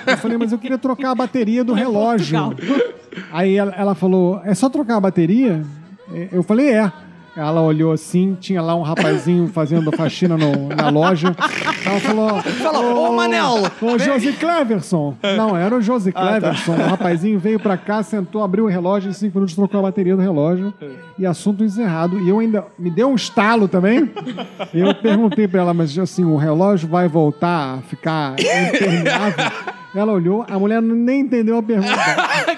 Eu 0.06 0.18
falei, 0.18 0.38
mas 0.38 0.52
eu 0.52 0.60
queria 0.60 0.78
trocar 0.78 1.12
a 1.12 1.16
bateria 1.16 1.64
do 1.64 1.74
relógio. 1.74 2.38
Aí 3.32 3.56
ela, 3.56 3.74
ela 3.76 3.96
falou, 3.96 4.42
é 4.46 4.54
só 4.54 4.70
trocar 4.70 4.98
a 4.98 5.02
bateria? 5.02 5.64
É, 6.14 6.30
Eu 6.32 6.44
falei, 6.44 6.70
é. 6.70 6.92
Ela 7.36 7.62
olhou 7.62 7.94
assim, 7.94 8.36
tinha 8.40 8.62
lá 8.62 8.76
um 8.76 8.82
rapazinho 8.82 9.48
fazendo 9.48 9.90
faxina 9.94 10.36
no- 10.38 10.68
na 10.76 10.90
loja. 10.90 11.34
Ela 11.86 12.00
falou: 12.02 12.42
Fala, 12.42 12.80
ô, 12.80 13.14
Manel! 13.14 13.64
Ô, 13.82 13.98
Josi 13.98 14.34
Cleverson. 14.34 15.16
Não, 15.38 15.56
era 15.56 15.74
o 15.74 15.82
Josi 15.82 16.10
Ah, 16.10 16.14
tá. 16.14 16.28
Cleverson. 16.40 16.74
O 16.74 16.88
rapazinho 16.90 17.40
veio 17.40 17.58
pra 17.58 17.78
cá, 17.78 18.04
sentou, 18.04 18.44
abriu 18.44 18.66
o 18.66 18.68
relógio, 18.68 19.10
em 19.10 19.14
cinco 19.14 19.36
minutos 19.38 19.56
trocou 19.56 19.80
a 19.80 19.84
bateria 19.84 20.14
do 20.16 20.22
relógio. 20.22 20.74
E 21.18 21.26
assunto 21.26 21.64
encerrado. 21.64 22.20
E 22.20 22.28
eu 22.30 22.40
ainda. 22.40 22.66
Me 22.78 22.92
deu 22.92 23.08
um 23.10 23.16
estalo 23.16 23.68
também. 23.68 24.12
E 24.74 24.80
eu 24.82 24.94
perguntei 24.94 25.48
pra 25.48 25.62
ela, 25.62 25.74
mas 25.74 25.98
assim, 25.98 26.26
o 26.26 26.36
relógio 26.36 26.90
vai 26.90 27.08
voltar 27.08 27.78
a 27.80 27.82
ficar 27.84 28.36
impermeável? 28.40 29.52
Ela 29.94 30.14
olhou, 30.14 30.46
a 30.50 30.58
mulher 30.58 30.82
nem 30.82 31.22
entendeu 31.22 31.58
a 31.58 31.64
pergunta. 31.64 31.92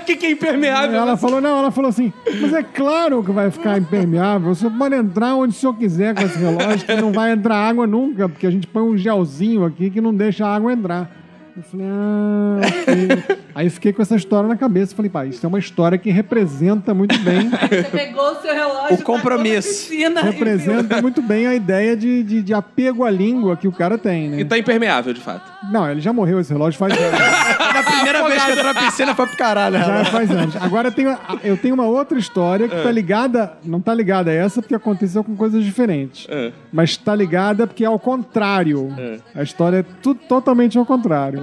O 0.02 0.06
que, 0.06 0.16
que 0.16 0.26
é 0.28 0.32
impermeável? 0.32 1.00
Ela 1.00 1.18
falou, 1.18 1.42
não, 1.42 1.58
ela 1.60 1.72
falou 1.72 1.90
assim, 1.90 2.14
mas 2.40 2.54
é 2.54 2.62
claro 2.62 3.24
que 3.24 3.32
vai 3.32 3.50
ficar 3.50 3.78
impermeável. 3.78 4.54
Você 4.54 4.70
pode 4.70 4.96
entrar 4.96 5.36
onde 5.36 5.56
o 5.56 5.58
senhor 5.58 5.74
quiser 5.74 6.14
com 6.14 6.22
esse 6.22 6.38
relógio, 6.38 6.86
que 6.86 6.96
não 6.96 7.12
vai 7.12 7.32
entrar 7.32 7.56
água 7.56 7.88
nunca, 7.88 8.30
porque 8.30 8.46
a 8.46 8.52
gente 8.52 8.68
põe 8.68 8.84
um 8.84 8.96
gelzinho 8.96 9.66
aqui 9.66 9.90
que 9.90 10.00
não 10.00 10.14
deixa 10.14 10.46
a 10.46 10.56
água 10.56 10.72
entrar. 10.72 11.23
Eu 11.56 11.62
falei, 11.62 11.86
ah, 11.88 12.62
ok. 12.66 13.38
Aí 13.54 13.70
fiquei 13.70 13.94
com 13.94 14.02
essa 14.02 14.16
história 14.16 14.50
na 14.50 14.56
cabeça. 14.56 14.96
Falei, 14.96 15.10
pá, 15.10 15.24
isso 15.24 15.46
é 15.46 15.48
uma 15.48 15.60
história 15.60 16.00
que 16.00 16.10
representa 16.10 16.96
muito 16.96 17.16
bem, 17.20 17.48
Você 17.70 17.84
pegou 17.84 18.32
o 18.32 18.42
seu 18.42 18.54
relógio. 18.54 18.96
O 18.96 19.04
compromisso. 19.04 19.68
piscina 19.68 20.22
representa 20.22 21.00
muito 21.00 21.22
bem 21.22 21.46
a 21.46 21.54
ideia 21.54 21.96
de, 21.96 22.24
de, 22.24 22.42
de 22.42 22.54
apego 22.56 23.04
à 23.04 23.12
língua 23.12 23.56
que 23.56 23.68
o 23.68 23.72
cara 23.72 24.00
tem, 24.00 24.30
né? 24.30 24.40
E 24.40 24.46
tá 24.46 24.58
impermeável, 24.58 25.14
de 25.14 25.22
fato. 25.22 25.52
Não, 25.72 25.90
ele 25.90 26.02
já 26.02 26.12
morreu 26.12 26.40
esse 26.40 26.52
relógio 26.52 26.80
faz 26.80 26.98
anos. 26.98 27.20
Na 27.74 27.84
primeira 27.84 28.28
vez 28.28 28.44
que 28.44 28.52
entrou 28.52 28.74
na 28.74 28.82
piscina 28.82 29.16
foi 29.16 29.28
pro 29.28 29.38
caralho. 29.38 29.78
Já 29.78 29.96
ela. 29.96 30.06
faz 30.06 30.32
anos. 30.32 30.56
Agora 30.56 30.88
eu 30.88 30.92
tenho, 30.92 31.18
eu 31.44 31.58
tenho 31.58 31.76
uma 31.76 31.86
outra 31.86 32.18
história 32.18 32.68
que 32.68 32.76
tá 32.76 32.92
ligada. 32.92 33.54
Não 33.64 33.80
tá 33.80 33.94
ligada 33.94 34.32
a 34.32 34.34
essa 34.34 34.62
porque 34.62 34.76
aconteceu 34.76 35.24
com 35.24 35.36
coisas 35.36 35.64
diferentes. 35.64 36.26
É. 36.30 36.52
Mas 36.72 36.98
tá 36.98 37.16
ligada 37.16 37.68
porque 37.68 37.84
é 37.84 37.88
ao 37.88 38.00
contrário. 38.00 38.94
É. 38.98 39.20
A 39.36 39.44
história 39.44 39.78
é 39.78 39.86
tudo 40.02 40.20
totalmente 40.28 40.78
ao 40.78 40.86
contrário. 40.86 41.43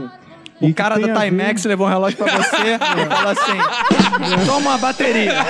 O 0.61 0.75
cara 0.75 0.99
da 0.99 1.21
Timex 1.21 1.65
levou 1.65 1.87
um 1.87 1.91
relógio 1.91 2.19
pra 2.19 2.27
você 2.37 2.75
e 2.77 3.07
falou 3.07 3.31
assim: 3.33 3.59
toma 4.47 4.71
uma 4.71 4.79
bateria. 4.79 5.33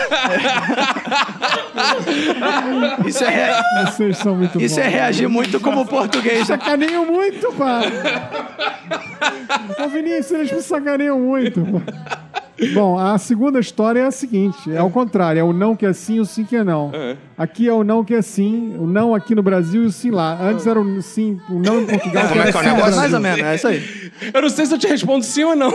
Isso 3.06 3.24
é, 3.24 3.28
rea- 3.28 3.62
Vocês 3.86 4.16
são 4.18 4.34
muito 4.36 4.60
isso 4.60 4.78
é 4.78 4.84
bons. 4.84 4.92
reagir 4.92 5.28
muito 5.28 5.58
como 5.60 5.84
português. 5.86 6.40
né? 6.48 6.58
Sacaneiam 6.58 7.04
muito, 7.06 7.52
pá. 7.54 7.80
Ô, 9.84 9.88
Vinícius, 9.88 10.30
eles 10.32 10.52
me 10.52 10.62
sacaneiam 10.62 11.18
muito. 11.18 11.60
pá. 11.60 11.80
Bom, 12.74 12.98
a 12.98 13.16
segunda 13.18 13.58
história 13.58 14.00
é 14.00 14.06
a 14.06 14.10
seguinte: 14.10 14.70
é 14.70 14.78
ao 14.78 14.90
contrário, 14.90 15.40
é 15.40 15.42
o 15.42 15.52
não 15.52 15.74
que 15.74 15.86
é 15.86 15.92
sim 15.92 16.16
e 16.16 16.20
o 16.20 16.24
sim 16.24 16.44
que 16.44 16.56
é 16.56 16.64
não. 16.64 16.92
Aqui 17.36 17.68
é 17.68 17.72
o 17.72 17.82
não 17.82 18.04
que 18.04 18.14
é 18.14 18.22
sim, 18.22 18.74
o 18.78 18.86
não 18.86 19.14
aqui 19.14 19.34
no 19.34 19.42
Brasil 19.42 19.82
e 19.82 19.86
o 19.86 19.92
sim 19.92 20.10
lá. 20.10 20.38
Antes 20.40 20.66
era 20.66 20.78
o 20.80 21.02
sim, 21.02 21.40
o 21.48 21.54
não 21.54 21.80
em 21.80 21.86
Portugal. 21.86 22.28
Como 22.28 22.42
é 22.42 22.52
que 22.52 22.58
é 22.58 22.60
o 22.60 22.64
negócio? 22.64 22.96
Mais 22.96 23.14
ou 23.14 23.20
menos, 23.20 23.40
é 23.40 23.54
isso 23.54 23.68
aí. 23.68 23.82
Eu 24.34 24.42
não 24.42 24.50
sei 24.50 24.66
se 24.66 24.74
eu 24.74 24.78
te 24.78 24.86
respondo 24.86 25.24
sim 25.24 25.44
ou 25.44 25.56
não. 25.56 25.72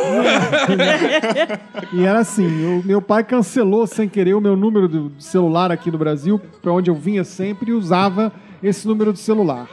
E 1.93 2.03
era 2.03 2.19
assim, 2.19 2.45
o 2.45 2.83
meu 2.86 3.01
pai 3.01 3.23
cancelou 3.23 3.88
sem 3.88 4.07
querer 4.07 4.36
o 4.36 4.41
meu 4.41 4.55
número 4.55 4.88
do 4.88 5.11
celular 5.19 5.71
aqui 5.71 5.89
no 5.89 5.97
Brasil, 5.97 6.39
para 6.61 6.71
onde 6.71 6.89
eu 6.89 6.95
vinha 6.95 7.23
sempre 7.23 7.71
e 7.71 7.73
usava 7.73 8.31
esse 8.64 8.88
número 8.88 9.14
de 9.14 9.20
celular. 9.20 9.68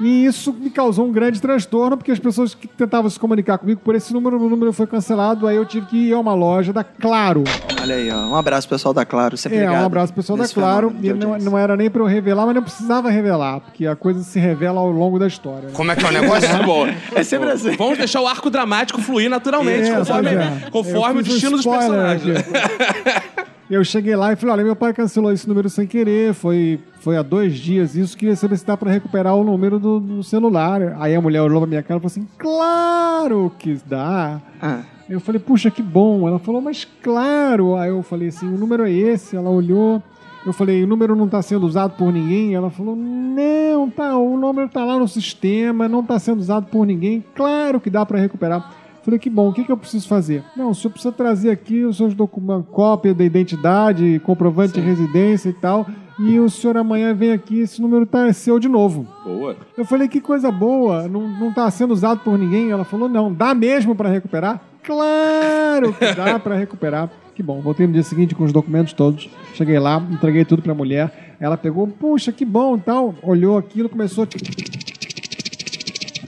E 0.00 0.24
isso 0.24 0.52
me 0.52 0.70
causou 0.70 1.06
um 1.06 1.12
grande 1.12 1.40
transtorno, 1.40 1.96
porque 1.96 2.12
as 2.12 2.18
pessoas 2.18 2.54
que 2.54 2.66
tentavam 2.66 3.08
se 3.10 3.18
comunicar 3.18 3.58
comigo 3.58 3.80
por 3.84 3.94
esse 3.94 4.12
número, 4.12 4.40
o 4.40 4.48
número 4.48 4.72
foi 4.72 4.86
cancelado, 4.86 5.46
aí 5.46 5.56
eu 5.56 5.64
tive 5.64 5.86
que 5.86 5.96
ir 5.96 6.12
a 6.12 6.18
uma 6.18 6.34
loja 6.34 6.72
da 6.72 6.84
Claro. 6.84 7.44
Olha 7.80 7.94
aí, 7.94 8.10
ó. 8.10 8.16
Um 8.28 8.36
abraço, 8.36 8.68
pessoal 8.68 8.92
da 8.94 9.04
Claro. 9.04 9.36
Sempre 9.36 9.58
É, 9.58 9.70
um 9.70 9.84
abraço 9.84 10.12
pessoal 10.12 10.38
da 10.38 10.48
Claro. 10.48 10.94
E 11.02 11.12
não, 11.12 11.38
não 11.38 11.58
era 11.58 11.76
nem 11.76 11.90
para 11.90 12.02
eu 12.02 12.06
revelar, 12.06 12.46
mas 12.46 12.54
não 12.54 12.62
precisava 12.62 13.10
revelar, 13.10 13.60
porque 13.60 13.86
a 13.86 13.94
coisa 13.96 14.22
se 14.22 14.38
revela 14.38 14.80
ao 14.80 14.90
longo 14.90 15.18
da 15.18 15.26
história. 15.26 15.68
né? 15.68 15.74
Como 15.74 15.90
é 15.90 15.96
que 15.96 16.04
é 16.04 16.08
o 16.08 16.12
negócio? 16.12 16.48
Bom. 16.64 16.86
É 17.14 17.22
sempre 17.22 17.50
assim. 17.50 17.76
Vamos 17.76 17.98
deixar 17.98 18.20
o 18.20 18.26
arco 18.26 18.50
dramático 18.50 19.00
fluir 19.00 19.30
naturalmente, 19.30 19.88
É, 19.90 19.96
conforme, 19.98 20.28
é. 20.30 20.70
conforme 20.70 21.20
o 21.20 21.24
fiz 21.24 21.32
um 21.32 21.34
destino 21.34 21.56
dos 21.56 21.66
personagens. 21.66 22.38
Eu 23.68 23.82
cheguei 23.82 24.14
lá 24.14 24.32
e 24.32 24.36
falei, 24.36 24.54
olha, 24.54 24.64
meu 24.64 24.76
pai 24.76 24.92
cancelou 24.92 25.32
esse 25.32 25.48
número 25.48 25.68
sem 25.68 25.88
querer, 25.88 26.32
foi, 26.32 26.78
foi 27.00 27.16
há 27.16 27.22
dois 27.22 27.58
dias 27.58 27.96
isso, 27.96 28.16
queria 28.16 28.36
saber 28.36 28.56
se 28.56 28.64
dá 28.64 28.76
pra 28.76 28.92
recuperar 28.92 29.34
o 29.34 29.42
número 29.42 29.78
do, 29.80 29.98
do 29.98 30.22
celular. 30.22 30.96
Aí 31.00 31.14
a 31.14 31.20
mulher 31.20 31.42
olhou 31.42 31.60
pra 31.60 31.66
minha 31.68 31.82
cara 31.82 31.98
e 31.98 32.00
falou 32.00 32.06
assim, 32.06 32.28
claro 32.38 33.52
que 33.58 33.76
dá. 33.86 34.40
Ah. 34.62 34.82
Eu 35.08 35.20
falei, 35.20 35.40
puxa, 35.40 35.70
que 35.70 35.82
bom. 35.82 36.26
Ela 36.26 36.38
falou, 36.38 36.60
mas 36.60 36.86
claro. 37.02 37.76
Aí 37.76 37.90
eu 37.90 38.02
falei 38.02 38.28
assim, 38.28 38.46
o 38.46 38.58
número 38.58 38.84
é 38.84 38.90
esse. 38.90 39.36
Ela 39.36 39.50
olhou. 39.50 40.02
Eu 40.44 40.52
falei, 40.52 40.84
o 40.84 40.86
número 40.86 41.16
não 41.16 41.26
está 41.26 41.42
sendo 41.42 41.66
usado 41.66 41.96
por 41.96 42.12
ninguém. 42.12 42.54
Ela 42.54 42.70
falou, 42.70 42.96
não, 42.96 43.90
tá, 43.90 44.16
o 44.16 44.36
número 44.36 44.66
está 44.66 44.84
lá 44.84 44.98
no 44.98 45.08
sistema, 45.08 45.88
não 45.88 46.00
está 46.00 46.18
sendo 46.18 46.38
usado 46.38 46.66
por 46.66 46.86
ninguém. 46.86 47.24
Claro 47.34 47.80
que 47.80 47.90
dá 47.90 48.04
para 48.04 48.18
recuperar. 48.18 48.72
Falei, 49.06 49.20
que 49.20 49.30
bom, 49.30 49.50
o 49.50 49.52
que, 49.52 49.62
que 49.62 49.70
eu 49.70 49.76
preciso 49.76 50.08
fazer? 50.08 50.42
Não, 50.56 50.70
o 50.70 50.74
senhor 50.74 50.90
precisa 50.90 51.12
trazer 51.12 51.48
aqui 51.50 51.84
os 51.84 51.96
seus 51.96 52.12
documentos, 52.12 52.66
cópia 52.72 53.14
da 53.14 53.22
identidade, 53.22 54.20
comprovante 54.24 54.74
de 54.74 54.80
residência 54.80 55.48
e 55.48 55.52
tal. 55.52 55.86
E 56.18 56.40
o 56.40 56.50
senhor 56.50 56.76
amanhã 56.76 57.14
vem 57.14 57.30
aqui, 57.30 57.60
esse 57.60 57.80
número 57.80 58.04
tá, 58.04 58.26
é 58.26 58.32
seu 58.32 58.58
de 58.58 58.68
novo. 58.68 59.06
Boa. 59.22 59.56
Eu 59.78 59.84
falei, 59.84 60.08
que 60.08 60.20
coisa 60.20 60.50
boa, 60.50 61.06
não, 61.06 61.28
não 61.28 61.52
tá 61.52 61.70
sendo 61.70 61.92
usado 61.92 62.18
por 62.24 62.36
ninguém. 62.36 62.72
Ela 62.72 62.82
falou, 62.82 63.08
não, 63.08 63.32
dá 63.32 63.54
mesmo 63.54 63.94
para 63.94 64.08
recuperar? 64.08 64.60
Claro 64.82 65.92
que 65.92 66.12
dá 66.12 66.40
para 66.40 66.56
recuperar. 66.56 67.08
Que 67.32 67.44
bom, 67.44 67.60
voltei 67.60 67.86
no 67.86 67.92
dia 67.92 68.02
seguinte 68.02 68.34
com 68.34 68.42
os 68.42 68.52
documentos 68.52 68.92
todos. 68.92 69.30
Cheguei 69.54 69.78
lá, 69.78 70.04
entreguei 70.10 70.44
tudo 70.44 70.62
pra 70.62 70.74
mulher. 70.74 71.36
Ela 71.38 71.56
pegou, 71.56 71.86
puxa, 71.86 72.32
que 72.32 72.44
bom, 72.44 72.76
tal. 72.76 73.14
Olhou 73.22 73.56
aquilo, 73.56 73.88
começou 73.88 74.24
a... 74.24 74.26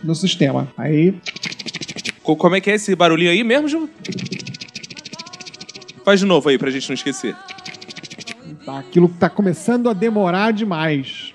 no 0.05 0.15
sistema. 0.15 0.69
Aí, 0.77 1.19
Como 2.37 2.57
é 2.57 2.61
que 2.61 2.71
é 2.71 2.75
esse 2.75 2.95
barulhinho 2.95 3.31
aí 3.31 3.43
mesmo, 3.45 3.69
Ju? 3.69 3.89
Faz 6.05 6.21
de 6.21 6.27
novo 6.27 6.49
aí 6.49 6.59
pra 6.59 6.71
gente 6.71 6.89
não 6.89 6.95
esquecer. 6.95 7.37
tá, 8.65 8.79
aquilo 8.79 9.09
tá 9.09 9.29
começando 9.29 9.89
a 9.89 9.93
demorar 9.93 10.53
demais. 10.53 11.35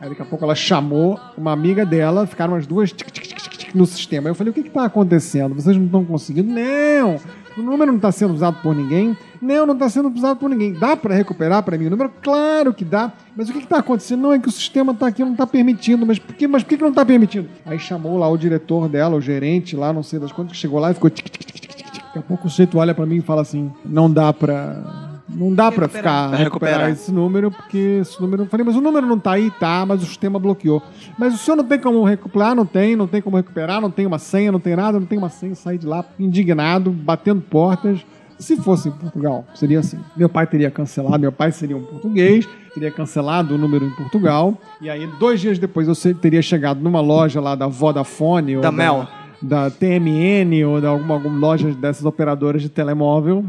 Aí 0.00 0.08
daqui 0.08 0.22
a 0.22 0.24
pouco 0.24 0.44
ela 0.44 0.54
chamou 0.54 1.18
uma 1.36 1.52
amiga 1.52 1.86
dela, 1.86 2.26
ficaram 2.26 2.54
as 2.54 2.66
duas 2.66 2.92
tic, 2.92 3.10
tic, 3.10 3.36
tic, 3.36 3.74
no 3.74 3.86
sistema. 3.86 4.28
Aí 4.28 4.30
eu 4.32 4.34
falei, 4.34 4.50
o 4.50 4.54
que 4.54 4.64
que 4.64 4.70
tá 4.70 4.84
acontecendo? 4.84 5.54
Vocês 5.54 5.76
não 5.76 5.86
estão 5.86 6.04
conseguindo? 6.04 6.52
Não! 6.52 7.20
O 7.56 7.62
número 7.62 7.92
não 7.92 7.96
está 7.96 8.10
sendo 8.10 8.34
usado 8.34 8.58
por 8.62 8.74
ninguém. 8.74 9.16
Não, 9.40 9.66
não 9.66 9.74
está 9.74 9.88
sendo 9.88 10.08
usado 10.08 10.38
por 10.38 10.50
ninguém. 10.50 10.72
Dá 10.72 10.96
para 10.96 11.14
recuperar 11.14 11.62
para 11.62 11.78
mim 11.78 11.86
o 11.86 11.90
número? 11.90 12.10
Claro 12.20 12.74
que 12.74 12.84
dá. 12.84 13.12
Mas 13.36 13.48
o 13.48 13.52
que 13.52 13.58
está 13.58 13.78
acontecendo? 13.78 14.22
Não 14.22 14.32
é 14.32 14.38
que 14.38 14.48
o 14.48 14.52
sistema 14.52 14.92
está 14.92 15.06
aqui, 15.06 15.22
não 15.22 15.32
está 15.32 15.46
permitindo. 15.46 16.04
Mas 16.04 16.18
por 16.18 16.34
que, 16.34 16.48
mas 16.48 16.62
por 16.62 16.70
que, 16.70 16.76
que 16.76 16.82
não 16.82 16.90
está 16.90 17.04
permitindo? 17.04 17.48
Aí 17.64 17.78
chamou 17.78 18.18
lá 18.18 18.28
o 18.28 18.36
diretor 18.36 18.88
dela, 18.88 19.16
o 19.16 19.20
gerente 19.20 19.76
lá, 19.76 19.92
não 19.92 20.02
sei 20.02 20.18
das 20.18 20.32
quantas, 20.32 20.52
que 20.52 20.58
chegou 20.58 20.80
lá 20.80 20.90
e 20.90 20.94
ficou. 20.94 21.10
Daqui 21.10 22.18
a 22.18 22.22
pouco 22.22 22.46
o 22.46 22.50
sujeito 22.50 22.78
olha 22.78 22.94
para 22.94 23.06
mim 23.06 23.16
e 23.16 23.22
fala 23.22 23.42
assim: 23.42 23.70
não 23.84 24.10
dá 24.10 24.32
para. 24.32 25.13
Não 25.28 25.54
dá 25.54 25.72
pra 25.72 25.88
ficar 25.88 26.30
recuperar. 26.30 26.40
recuperar. 26.80 26.90
esse 26.90 27.10
número, 27.10 27.50
porque 27.50 27.98
esse 28.02 28.20
número. 28.20 28.42
Eu 28.42 28.46
falei, 28.46 28.66
mas 28.66 28.76
o 28.76 28.80
número 28.80 29.06
não 29.06 29.18
tá 29.18 29.32
aí, 29.32 29.50
tá, 29.50 29.84
mas 29.86 30.02
o 30.02 30.06
sistema 30.06 30.38
bloqueou. 30.38 30.82
Mas 31.18 31.34
o 31.34 31.38
senhor 31.38 31.56
não 31.56 31.64
tem 31.64 31.78
como 31.78 32.04
recuperar? 32.04 32.54
Não 32.54 32.66
tem, 32.66 32.94
não 32.94 33.06
tem 33.06 33.22
como 33.22 33.36
recuperar, 33.36 33.80
não 33.80 33.90
tem 33.90 34.04
uma 34.04 34.18
senha, 34.18 34.52
não 34.52 34.60
tem 34.60 34.76
nada, 34.76 35.00
não 35.00 35.06
tem 35.06 35.16
uma 35.16 35.30
senha. 35.30 35.54
Saí 35.54 35.78
de 35.78 35.86
lá 35.86 36.04
indignado, 36.18 36.90
batendo 36.90 37.40
portas. 37.40 38.00
Se 38.38 38.56
fosse 38.56 38.88
em 38.88 38.92
Portugal, 38.92 39.44
seria 39.54 39.78
assim. 39.78 39.98
Meu 40.16 40.28
pai 40.28 40.46
teria 40.46 40.70
cancelado, 40.70 41.18
meu 41.18 41.32
pai 41.32 41.52
seria 41.52 41.76
um 41.76 41.82
português, 41.82 42.46
teria 42.74 42.90
cancelado 42.90 43.54
o 43.54 43.58
número 43.58 43.86
em 43.86 43.90
Portugal. 43.90 44.58
E 44.80 44.90
aí, 44.90 45.06
dois 45.18 45.40
dias 45.40 45.58
depois, 45.58 45.88
eu 45.88 46.14
teria 46.14 46.42
chegado 46.42 46.80
numa 46.80 47.00
loja 47.00 47.40
lá 47.40 47.54
da 47.54 47.68
Vodafone 47.68 48.56
ou 48.56 48.62
Da 48.62 48.72
Mel. 48.72 49.06
da 49.40 49.70
TMN 49.70 50.64
ou 50.66 50.80
de 50.80 50.86
alguma, 50.86 51.14
alguma 51.14 51.38
loja 51.38 51.70
dessas 51.72 52.04
operadoras 52.04 52.60
de 52.60 52.68
telemóvel. 52.68 53.44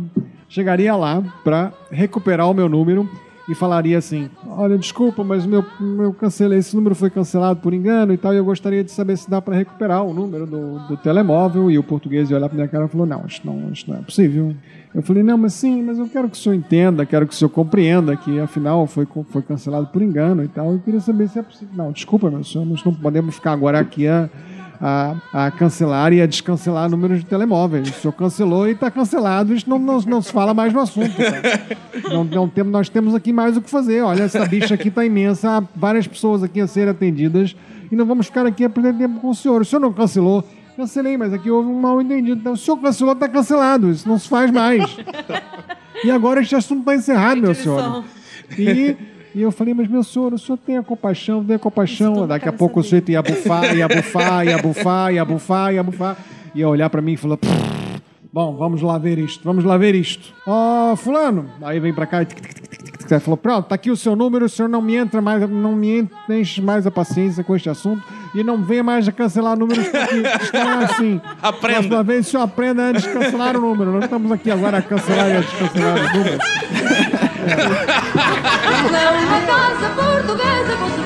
Chegaria 0.49 0.95
lá 0.95 1.23
pra 1.43 1.71
recuperar 1.91 2.49
o 2.49 2.53
meu 2.53 2.69
número 2.69 3.09
e 3.47 3.53
falaria 3.53 3.97
assim: 3.97 4.29
Olha, 4.47 4.77
desculpa, 4.77 5.23
mas 5.23 5.45
meu, 5.45 5.63
meu 5.79 6.13
cancelei, 6.13 6.59
esse 6.59 6.75
número 6.75 6.95
foi 6.95 7.09
cancelado 7.09 7.59
por 7.59 7.73
engano 7.73 8.13
e 8.13 8.17
tal, 8.17 8.33
e 8.33 8.37
eu 8.37 8.45
gostaria 8.45 8.83
de 8.83 8.91
saber 8.91 9.17
se 9.17 9.29
dá 9.29 9.41
pra 9.41 9.55
recuperar 9.55 10.03
o 10.03 10.13
número 10.13 10.45
do, 10.45 10.79
do 10.87 10.97
telemóvel. 10.97 11.69
E 11.69 11.77
o 11.77 11.83
português 11.83 12.29
ia 12.29 12.37
olhar 12.37 12.49
pra 12.49 12.55
minha 12.55 12.67
cara 12.67 12.85
e 12.85 12.87
falou: 12.87 13.05
Não, 13.05 13.23
isso 13.27 13.41
não, 13.43 13.71
isso 13.71 13.89
não 13.89 13.97
é 13.97 14.01
possível. 14.01 14.55
Eu 14.93 15.01
falei: 15.01 15.21
Não, 15.21 15.37
mas 15.37 15.53
sim, 15.53 15.83
mas 15.83 15.99
eu 15.99 16.07
quero 16.07 16.29
que 16.29 16.37
o 16.37 16.39
senhor 16.39 16.55
entenda, 16.55 17.05
quero 17.05 17.27
que 17.27 17.33
o 17.33 17.37
senhor 17.37 17.49
compreenda 17.49 18.15
que 18.15 18.39
afinal 18.39 18.87
foi, 18.87 19.07
foi 19.29 19.41
cancelado 19.41 19.87
por 19.87 20.01
engano 20.01 20.43
e 20.43 20.47
tal. 20.47 20.71
Eu 20.71 20.79
queria 20.79 20.99
saber 20.99 21.29
se 21.29 21.39
é 21.39 21.43
possível. 21.43 21.73
Não, 21.75 21.91
desculpa, 21.91 22.29
meu 22.29 22.43
senhor, 22.43 22.65
nós 22.65 22.83
não 22.83 22.93
podemos 22.93 23.35
ficar 23.35 23.51
agora 23.51 23.79
aqui 23.79 24.07
a. 24.07 24.29
A, 24.82 25.15
a 25.34 25.51
cancelar 25.51 26.11
e 26.11 26.21
a 26.21 26.26
descancelar 26.26 26.89
números 26.89 27.19
de 27.19 27.26
telemóveis. 27.26 27.89
O 27.89 27.93
senhor 27.93 28.13
cancelou 28.13 28.67
e 28.67 28.71
está 28.71 28.91
cancelado, 28.91 29.53
isso 29.53 29.69
não, 29.69 29.80
não, 29.80 29.99
não 30.01 30.21
se 30.21 30.32
fala 30.32 30.53
mais 30.53 30.73
no 30.73 30.82
assunto. 30.82 31.13
Não, 32.09 32.23
não 32.23 32.49
temos, 32.49 32.71
nós 32.71 32.89
temos 32.89 33.15
aqui 33.15 33.32
mais 33.32 33.55
o 33.55 33.61
que 33.61 33.69
fazer. 33.69 34.01
Olha, 34.01 34.23
essa 34.23 34.45
bicha 34.45 34.73
aqui 34.73 34.89
está 34.89 35.05
imensa, 35.05 35.57
há 35.57 35.63
várias 35.76 36.07
pessoas 36.07 36.43
aqui 36.43 36.59
a 36.59 36.67
serem 36.67 36.89
atendidas 36.89 37.55
e 37.91 37.95
não 37.95 38.05
vamos 38.05 38.28
ficar 38.28 38.45
aqui 38.45 38.65
a 38.65 38.69
perder 38.69 38.93
tempo 38.95 39.19
com 39.19 39.30
o 39.30 39.36
senhor. 39.36 39.61
O 39.61 39.65
senhor 39.65 39.80
não 39.80 39.93
cancelou? 39.93 40.43
Cancelei, 40.76 41.17
mas 41.17 41.34
aqui 41.34 41.49
houve 41.49 41.69
um 41.69 41.80
mal 41.80 42.01
entendido. 42.01 42.41
Então, 42.41 42.53
o 42.53 42.57
senhor 42.57 42.78
cancelou, 42.78 43.13
está 43.13 43.30
cancelado. 43.30 43.89
Isso 43.89 44.07
não 44.07 44.19
se 44.19 44.28
faz 44.28 44.51
mais. 44.51 44.97
E 46.03 46.11
agora 46.11 46.41
este 46.41 46.55
assunto 46.55 46.82
está 46.82 46.95
encerrado, 46.95 47.41
meu 47.41 47.55
senhor. 47.55 48.03
E, 48.57 48.97
e 49.36 49.41
eu 49.41 49.51
falei, 49.51 49.73
mas 49.73 49.88
meu 49.88 50.03
senhor, 50.03 50.33
o 50.33 50.39
senhor 50.39 50.57
tenha 50.57 50.81
compaixão, 50.81 51.43
tenha 51.43 51.59
compaixão. 51.59 52.25
Daqui 52.25 52.47
a 52.47 52.53
pouco 52.53 52.79
o 52.79 52.83
sujeito 52.83 53.11
ia 53.11 53.21
bufar, 53.21 53.75
ia 53.75 53.88
bufar, 53.88 54.47
ia 54.47 54.57
bufar, 54.57 55.13
ia 55.13 55.25
bufar, 55.25 55.73
ia 55.73 55.83
bufar. 55.83 56.17
Ia 56.55 56.69
olhar 56.69 56.89
pra 56.89 57.01
mim 57.01 57.13
e 57.13 57.17
falou, 57.17 57.38
"Pff, 57.38 57.51
bom, 58.31 58.55
vamos 58.55 58.81
lá 58.81 58.97
ver 58.97 59.17
isto, 59.19 59.43
vamos 59.43 59.63
lá 59.65 59.77
ver 59.77 59.93
isto. 59.93 60.33
Ó, 60.47 60.95
fulano. 60.95 61.49
Aí 61.61 61.79
vem 61.81 61.93
pra 61.93 62.05
cá 62.05 62.21
e... 62.23 63.19
falou, 63.19 63.36
pronto, 63.38 63.65
tá 63.67 63.75
aqui 63.75 63.91
o 63.91 63.97
seu 63.97 64.15
número, 64.15 64.45
o 64.45 64.49
senhor 64.49 64.69
não 64.69 64.81
me 64.81 64.95
entra 64.95 65.21
mais, 65.21 65.47
não 65.49 65.75
me 65.75 65.99
en- 65.99 66.09
enche 66.29 66.61
mais 66.61 66.88
a 66.88 66.91
paciência 66.91 67.43
com 67.43 67.55
este 67.55 67.69
assunto 67.69 68.01
e 68.33 68.41
não 68.43 68.63
venha 68.63 68.83
mais 68.83 69.07
a 69.07 69.11
cancelar 69.11 69.57
números 69.57 69.86
porque 69.88 70.15
está 70.15 70.79
assim. 70.79 71.19
Aprenda. 71.41 71.73
Próxima 71.75 72.03
vez 72.03 72.27
o 72.27 72.29
senhor 72.31 72.43
aprenda 72.43 72.88
a 72.89 72.91
descancelar 72.93 73.57
o 73.57 73.61
número. 73.61 73.91
Nós 73.91 74.05
estamos 74.05 74.31
aqui 74.31 74.49
agora 74.49 74.77
a 74.77 74.81
cancelar 74.81 75.29
e 75.29 75.33
a 75.38 75.39
descancelar 75.41 75.97
o 75.97 76.17
número. 76.17 76.38
Não 78.91 78.99
é 78.99 79.45
casa 79.45 79.89
portuguesa, 79.95 80.75
com 80.77 81.05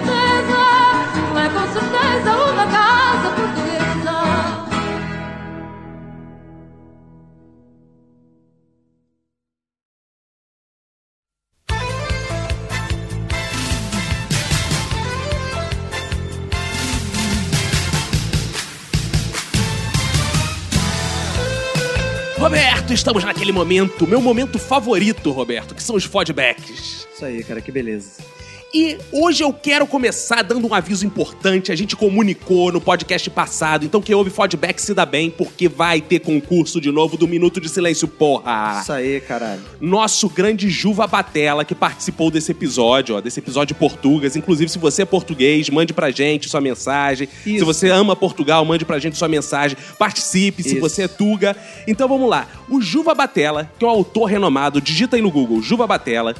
Roberto, 22.90 22.94
estamos 22.94 23.24
naquele 23.24 23.52
momento, 23.52 24.08
meu 24.08 24.20
momento 24.20 24.58
favorito, 24.58 25.32
Roberto, 25.32 25.76
que 25.76 25.84
são 25.84 25.96
os 25.96 26.06
fodbacks. 26.06 27.08
Isso 27.14 27.26
aí, 27.26 27.44
cara, 27.44 27.62
que 27.62 27.72
beleza. 27.72 28.24
E 28.72 29.00
hoje 29.12 29.44
eu 29.44 29.52
quero 29.52 29.88
começar 29.88 30.44
dando 30.44 30.68
um 30.68 30.74
aviso 30.76 31.04
importante. 31.04 31.72
A 31.72 31.76
gente 31.76 31.96
comunicou 31.96 32.72
no 32.72 32.80
podcast 32.80 33.28
passado, 33.32 33.84
então 33.84 34.00
quem 34.00 34.14
ouve 34.14 34.30
feedback 34.30 34.80
se 34.80 34.94
dá 34.94 35.08
bem, 35.08 35.32
porque 35.32 35.68
vai 35.68 36.00
ter 36.00 36.20
concurso 36.20 36.80
de 36.80 36.92
novo 36.92 37.18
do 37.18 37.28
Minuto 37.28 37.60
de 37.60 37.68
Silêncio, 37.68 38.08
porra! 38.08 38.80
Isso 38.82 38.94
aí, 38.94 39.22
caralho. 39.22 39.62
Nosso 39.82 40.30
grande 40.30 40.70
Juva 40.70 41.08
Batella, 41.08 41.66
que 41.66 41.74
participou 41.74 42.30
desse 42.30 42.52
episódio, 42.52 43.16
ó, 43.16 43.22
desse 43.22 43.40
episódio 43.40 43.76
português. 43.76 44.36
Inclusive, 44.36 44.70
se 44.70 44.78
você 44.78 45.02
é 45.02 45.06
português, 45.06 45.68
mande 45.72 45.92
pra 45.92 46.12
gente 46.12 46.48
sua 46.48 46.62
mensagem. 46.62 47.28
Se 47.44 47.56
Isso. 47.56 47.66
você 47.66 47.90
ama 47.90 48.16
Portugal, 48.16 48.64
mande 48.66 48.86
pra 48.86 49.00
gente 49.00 49.18
sua 49.18 49.28
mensagem. 49.28 49.76
Participe, 49.98 50.62
se 50.62 50.74
Isso. 50.74 50.80
você 50.80 51.04
é 51.04 51.08
Tuga. 51.08 51.58
Então 51.88 52.08
vamos 52.08 52.30
lá. 52.30 52.48
O 52.70 52.80
Juva 52.80 53.16
Batella, 53.16 53.72
que 53.80 53.84
é 53.84 53.88
um 53.88 53.92
autor 53.92 54.26
renomado, 54.26 54.80
digita 54.80 55.16
aí 55.16 55.24
no 55.24 55.32
Google, 55.32 55.60
Juva 55.60 55.88
Batella. 55.88 56.36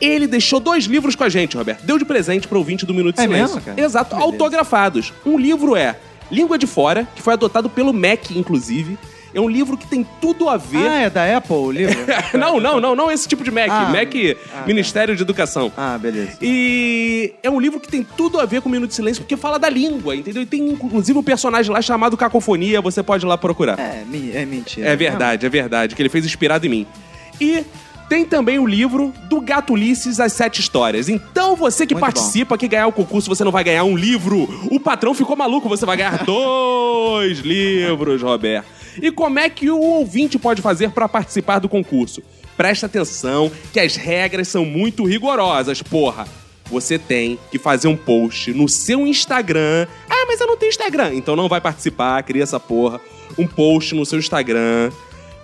Ele 0.00 0.26
deixou 0.26 0.60
dois 0.60 0.84
livros 0.84 1.14
com 1.14 1.24
a 1.24 1.28
gente, 1.28 1.56
Roberto. 1.56 1.84
Deu 1.84 1.98
de 1.98 2.04
presente 2.04 2.48
pro 2.48 2.58
ouvinte 2.58 2.86
do 2.86 2.94
Minuto 2.94 3.16
de 3.16 3.20
É 3.20 3.24
Silêncio. 3.24 3.56
mesmo, 3.56 3.60
cara? 3.60 3.80
Exato, 3.80 4.16
autografados. 4.16 5.12
Um 5.24 5.38
livro 5.38 5.76
é 5.76 5.96
Língua 6.30 6.56
de 6.56 6.66
Fora, 6.66 7.06
que 7.14 7.22
foi 7.22 7.34
adotado 7.34 7.68
pelo 7.68 7.92
MEC, 7.92 8.38
inclusive. 8.38 8.98
É 9.32 9.40
um 9.40 9.48
livro 9.48 9.76
que 9.76 9.86
tem 9.86 10.04
tudo 10.20 10.48
a 10.48 10.56
ver. 10.56 10.88
Ah, 10.88 11.02
é 11.02 11.10
da 11.10 11.36
Apple 11.36 11.54
o 11.54 11.70
livro? 11.70 11.96
não, 12.36 12.58
não, 12.58 12.80
não, 12.80 12.96
não 12.96 13.12
esse 13.12 13.28
tipo 13.28 13.44
de 13.44 13.50
Mac. 13.50 13.68
Ah, 13.70 13.88
Mac, 13.88 14.12
ah, 14.52 14.66
Ministério 14.66 15.14
de 15.14 15.22
Educação. 15.22 15.72
ah, 15.76 15.96
beleza. 15.96 16.36
E 16.42 17.34
é 17.42 17.48
um 17.48 17.60
livro 17.60 17.78
que 17.78 17.88
tem 17.88 18.04
tudo 18.16 18.40
a 18.40 18.44
ver 18.46 18.60
com 18.60 18.68
o 18.68 18.72
Minuto 18.72 18.88
de 18.90 18.96
Silêncio, 18.96 19.22
porque 19.22 19.36
fala 19.36 19.56
da 19.58 19.68
língua, 19.68 20.16
entendeu? 20.16 20.42
E 20.42 20.46
tem 20.46 20.70
inclusive 20.70 21.16
um 21.16 21.22
personagem 21.22 21.72
lá 21.72 21.80
chamado 21.80 22.16
Cacofonia, 22.16 22.80
você 22.80 23.04
pode 23.04 23.24
ir 23.24 23.28
lá 23.28 23.38
procurar. 23.38 23.78
É, 23.78 24.04
é 24.34 24.44
mentira. 24.44 24.88
É 24.88 24.96
verdade, 24.96 25.46
é 25.46 25.48
verdade, 25.48 25.94
que 25.94 26.02
ele 26.02 26.08
fez 26.08 26.24
inspirado 26.24 26.66
em 26.66 26.68
mim. 26.68 26.86
E 27.40 27.64
tem 28.10 28.24
também 28.24 28.58
o 28.58 28.66
livro 28.66 29.14
do 29.28 29.40
Gato 29.40 29.74
Ulisses, 29.74 30.18
As 30.18 30.32
Sete 30.32 30.60
Histórias. 30.60 31.08
Então 31.08 31.54
você 31.54 31.86
que 31.86 31.94
Muito 31.94 32.02
participa, 32.02 32.58
que 32.58 32.66
ganhar 32.66 32.88
o 32.88 32.92
concurso, 32.92 33.28
você 33.28 33.44
não 33.44 33.52
vai 33.52 33.62
ganhar 33.62 33.84
um 33.84 33.96
livro. 33.96 34.48
O 34.68 34.80
patrão 34.80 35.14
ficou 35.14 35.36
maluco, 35.36 35.68
você 35.68 35.86
vai 35.86 35.96
ganhar 35.96 36.22
dois 36.26 37.38
livros, 37.38 38.20
Roberto. 38.20 38.66
E 39.00 39.12
como 39.12 39.38
é 39.38 39.48
que 39.48 39.70
o 39.70 39.78
ouvinte 39.78 40.40
pode 40.40 40.60
fazer 40.60 40.90
para 40.90 41.08
participar 41.08 41.60
do 41.60 41.68
concurso? 41.68 42.20
Presta 42.56 42.86
atenção 42.86 43.48
que 43.72 43.78
as 43.78 43.94
regras 43.94 44.48
são 44.48 44.64
muito 44.64 45.04
rigorosas, 45.04 45.80
porra. 45.80 46.26
Você 46.68 46.98
tem 46.98 47.38
que 47.48 47.60
fazer 47.60 47.86
um 47.86 47.96
post 47.96 48.52
no 48.52 48.68
seu 48.68 49.06
Instagram. 49.06 49.86
Ah, 50.08 50.24
mas 50.26 50.40
eu 50.40 50.48
não 50.48 50.56
tenho 50.56 50.70
Instagram. 50.70 51.14
Então 51.14 51.36
não 51.36 51.48
vai 51.48 51.60
participar, 51.60 52.20
cria 52.24 52.42
essa 52.42 52.58
porra. 52.58 53.00
Um 53.38 53.46
post 53.46 53.94
no 53.94 54.04
seu 54.04 54.18
Instagram 54.18 54.90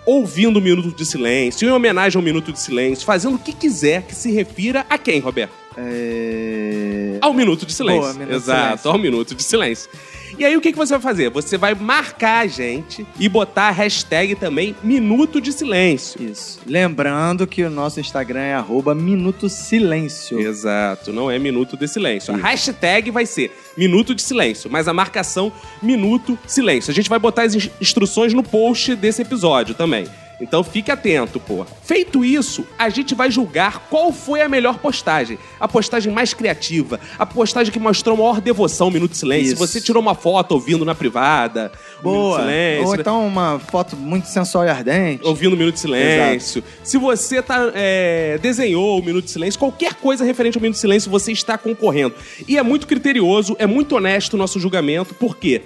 ouvindo 0.06 0.58
o 0.58 0.62
Minuto 0.62 0.94
de 0.96 1.04
Silêncio, 1.04 1.68
em 1.68 1.72
homenagem 1.72 2.16
ao 2.16 2.22
Minuto 2.22 2.52
de 2.52 2.60
Silêncio, 2.60 3.04
fazendo 3.04 3.34
o 3.34 3.38
que 3.38 3.52
quiser 3.52 4.02
que 4.02 4.14
se 4.14 4.30
refira 4.30 4.86
a 4.88 4.96
quem, 4.96 5.18
Roberto? 5.18 5.52
É... 5.76 7.18
Ao 7.20 7.34
Minuto 7.34 7.66
de 7.66 7.72
Silêncio. 7.74 8.02
Boa, 8.02 8.12
Minuto 8.14 8.30
de 8.30 8.36
Exato, 8.36 8.60
Silêncio. 8.68 8.90
ao 8.90 8.98
Minuto 8.98 9.34
de 9.34 9.42
Silêncio. 9.42 9.90
E 10.38 10.44
aí, 10.44 10.56
o 10.56 10.60
que, 10.60 10.70
que 10.72 10.76
você 10.78 10.92
vai 10.94 11.00
fazer? 11.00 11.30
Você 11.30 11.56
vai 11.56 11.74
marcar 11.74 12.40
a 12.40 12.46
gente 12.46 13.06
e 13.18 13.28
botar 13.28 13.68
a 13.68 13.70
hashtag 13.70 14.34
também 14.34 14.76
Minuto 14.82 15.40
de 15.40 15.50
Silêncio. 15.52 16.22
Isso. 16.22 16.60
Lembrando 16.66 17.46
que 17.46 17.62
o 17.64 17.70
nosso 17.70 17.98
Instagram 18.00 18.40
é 18.40 18.54
arroba 18.54 18.94
Minuto 18.94 19.48
Silêncio. 19.48 20.38
Exato, 20.38 21.12
não 21.12 21.30
é 21.30 21.38
Minuto 21.38 21.76
de 21.76 21.88
Silêncio. 21.88 22.34
A 22.34 22.36
hashtag 22.36 23.10
vai 23.10 23.24
ser 23.24 23.50
Minuto 23.76 24.14
de 24.14 24.20
Silêncio, 24.22 24.70
mas 24.70 24.88
a 24.88 24.92
marcação 24.92 25.50
Minuto 25.82 26.38
Silêncio. 26.46 26.90
A 26.90 26.94
gente 26.94 27.08
vai 27.08 27.18
botar 27.18 27.42
as 27.44 27.54
ins- 27.54 27.70
instruções 27.80 28.34
no 28.34 28.42
post 28.42 28.94
desse 28.94 29.22
episódio 29.22 29.74
também. 29.74 30.06
Então 30.40 30.62
fique 30.62 30.90
atento, 30.90 31.40
pô. 31.40 31.64
Feito 31.82 32.24
isso, 32.24 32.66
a 32.78 32.88
gente 32.88 33.14
vai 33.14 33.30
julgar 33.30 33.88
qual 33.88 34.12
foi 34.12 34.42
a 34.42 34.48
melhor 34.48 34.78
postagem. 34.78 35.38
A 35.58 35.66
postagem 35.66 36.12
mais 36.12 36.34
criativa, 36.34 37.00
a 37.18 37.24
postagem 37.24 37.72
que 37.72 37.78
mostrou 37.78 38.16
maior 38.16 38.40
devoção 38.40 38.90
Minuto 38.90 39.12
de 39.12 39.16
Silêncio. 39.18 39.54
Isso. 39.54 39.66
Se 39.66 39.72
você 39.72 39.80
tirou 39.80 40.02
uma 40.02 40.14
foto 40.14 40.52
ouvindo 40.52 40.84
na 40.84 40.94
privada, 40.94 41.72
Boa. 42.02 42.40
Silêncio, 42.40 42.86
Ou 42.88 42.94
então 42.94 43.26
uma 43.26 43.58
foto 43.58 43.96
muito 43.96 44.26
sensual 44.28 44.64
e 44.64 44.68
ardente. 44.68 45.26
ouvindo 45.26 45.54
o 45.54 45.56
Minuto 45.56 45.74
de 45.74 45.80
Silêncio. 45.80 46.62
Se 46.84 46.98
você 46.98 47.40
tá, 47.40 47.70
é, 47.74 48.38
desenhou 48.40 48.98
o 49.00 49.02
Minuto 49.02 49.24
de 49.24 49.30
Silêncio, 49.30 49.58
qualquer 49.58 49.94
coisa 49.94 50.24
referente 50.24 50.58
ao 50.58 50.62
Minuto 50.62 50.74
de 50.74 50.80
Silêncio, 50.80 51.10
você 51.10 51.32
está 51.32 51.56
concorrendo. 51.56 52.14
E 52.46 52.58
é 52.58 52.62
muito 52.62 52.86
criterioso, 52.86 53.56
é 53.58 53.66
muito 53.66 53.96
honesto 53.96 54.34
o 54.34 54.36
nosso 54.36 54.60
julgamento, 54.60 55.14
por 55.14 55.36
quê? 55.36 55.62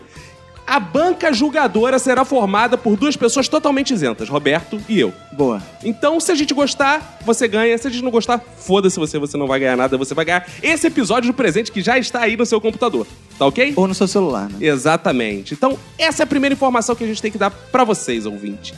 A 0.70 0.78
banca 0.78 1.32
julgadora 1.32 1.98
será 1.98 2.24
formada 2.24 2.78
por 2.78 2.96
duas 2.96 3.16
pessoas 3.16 3.48
totalmente 3.48 3.92
isentas, 3.92 4.28
Roberto 4.28 4.80
e 4.88 5.00
eu. 5.00 5.12
Boa. 5.32 5.60
Então, 5.82 6.20
se 6.20 6.30
a 6.30 6.34
gente 6.36 6.54
gostar, 6.54 7.18
você 7.26 7.48
ganha. 7.48 7.76
Se 7.76 7.88
a 7.88 7.90
gente 7.90 8.04
não 8.04 8.10
gostar, 8.12 8.38
foda-se 8.38 8.96
você, 8.96 9.18
você 9.18 9.36
não 9.36 9.48
vai 9.48 9.58
ganhar 9.58 9.76
nada. 9.76 9.98
Você 9.98 10.14
vai 10.14 10.24
ganhar 10.24 10.46
esse 10.62 10.86
episódio 10.86 11.32
do 11.32 11.34
presente 11.34 11.72
que 11.72 11.82
já 11.82 11.98
está 11.98 12.20
aí 12.20 12.36
no 12.36 12.46
seu 12.46 12.60
computador. 12.60 13.04
Tá 13.36 13.46
ok? 13.46 13.72
Ou 13.74 13.88
no 13.88 13.94
seu 13.96 14.06
celular, 14.06 14.48
né? 14.48 14.58
Exatamente. 14.60 15.54
Então, 15.54 15.76
essa 15.98 16.22
é 16.22 16.24
a 16.24 16.26
primeira 16.28 16.52
informação 16.54 16.94
que 16.94 17.02
a 17.02 17.06
gente 17.08 17.20
tem 17.20 17.32
que 17.32 17.38
dar 17.38 17.50
pra 17.50 17.82
vocês, 17.82 18.24
ouvinte. 18.24 18.72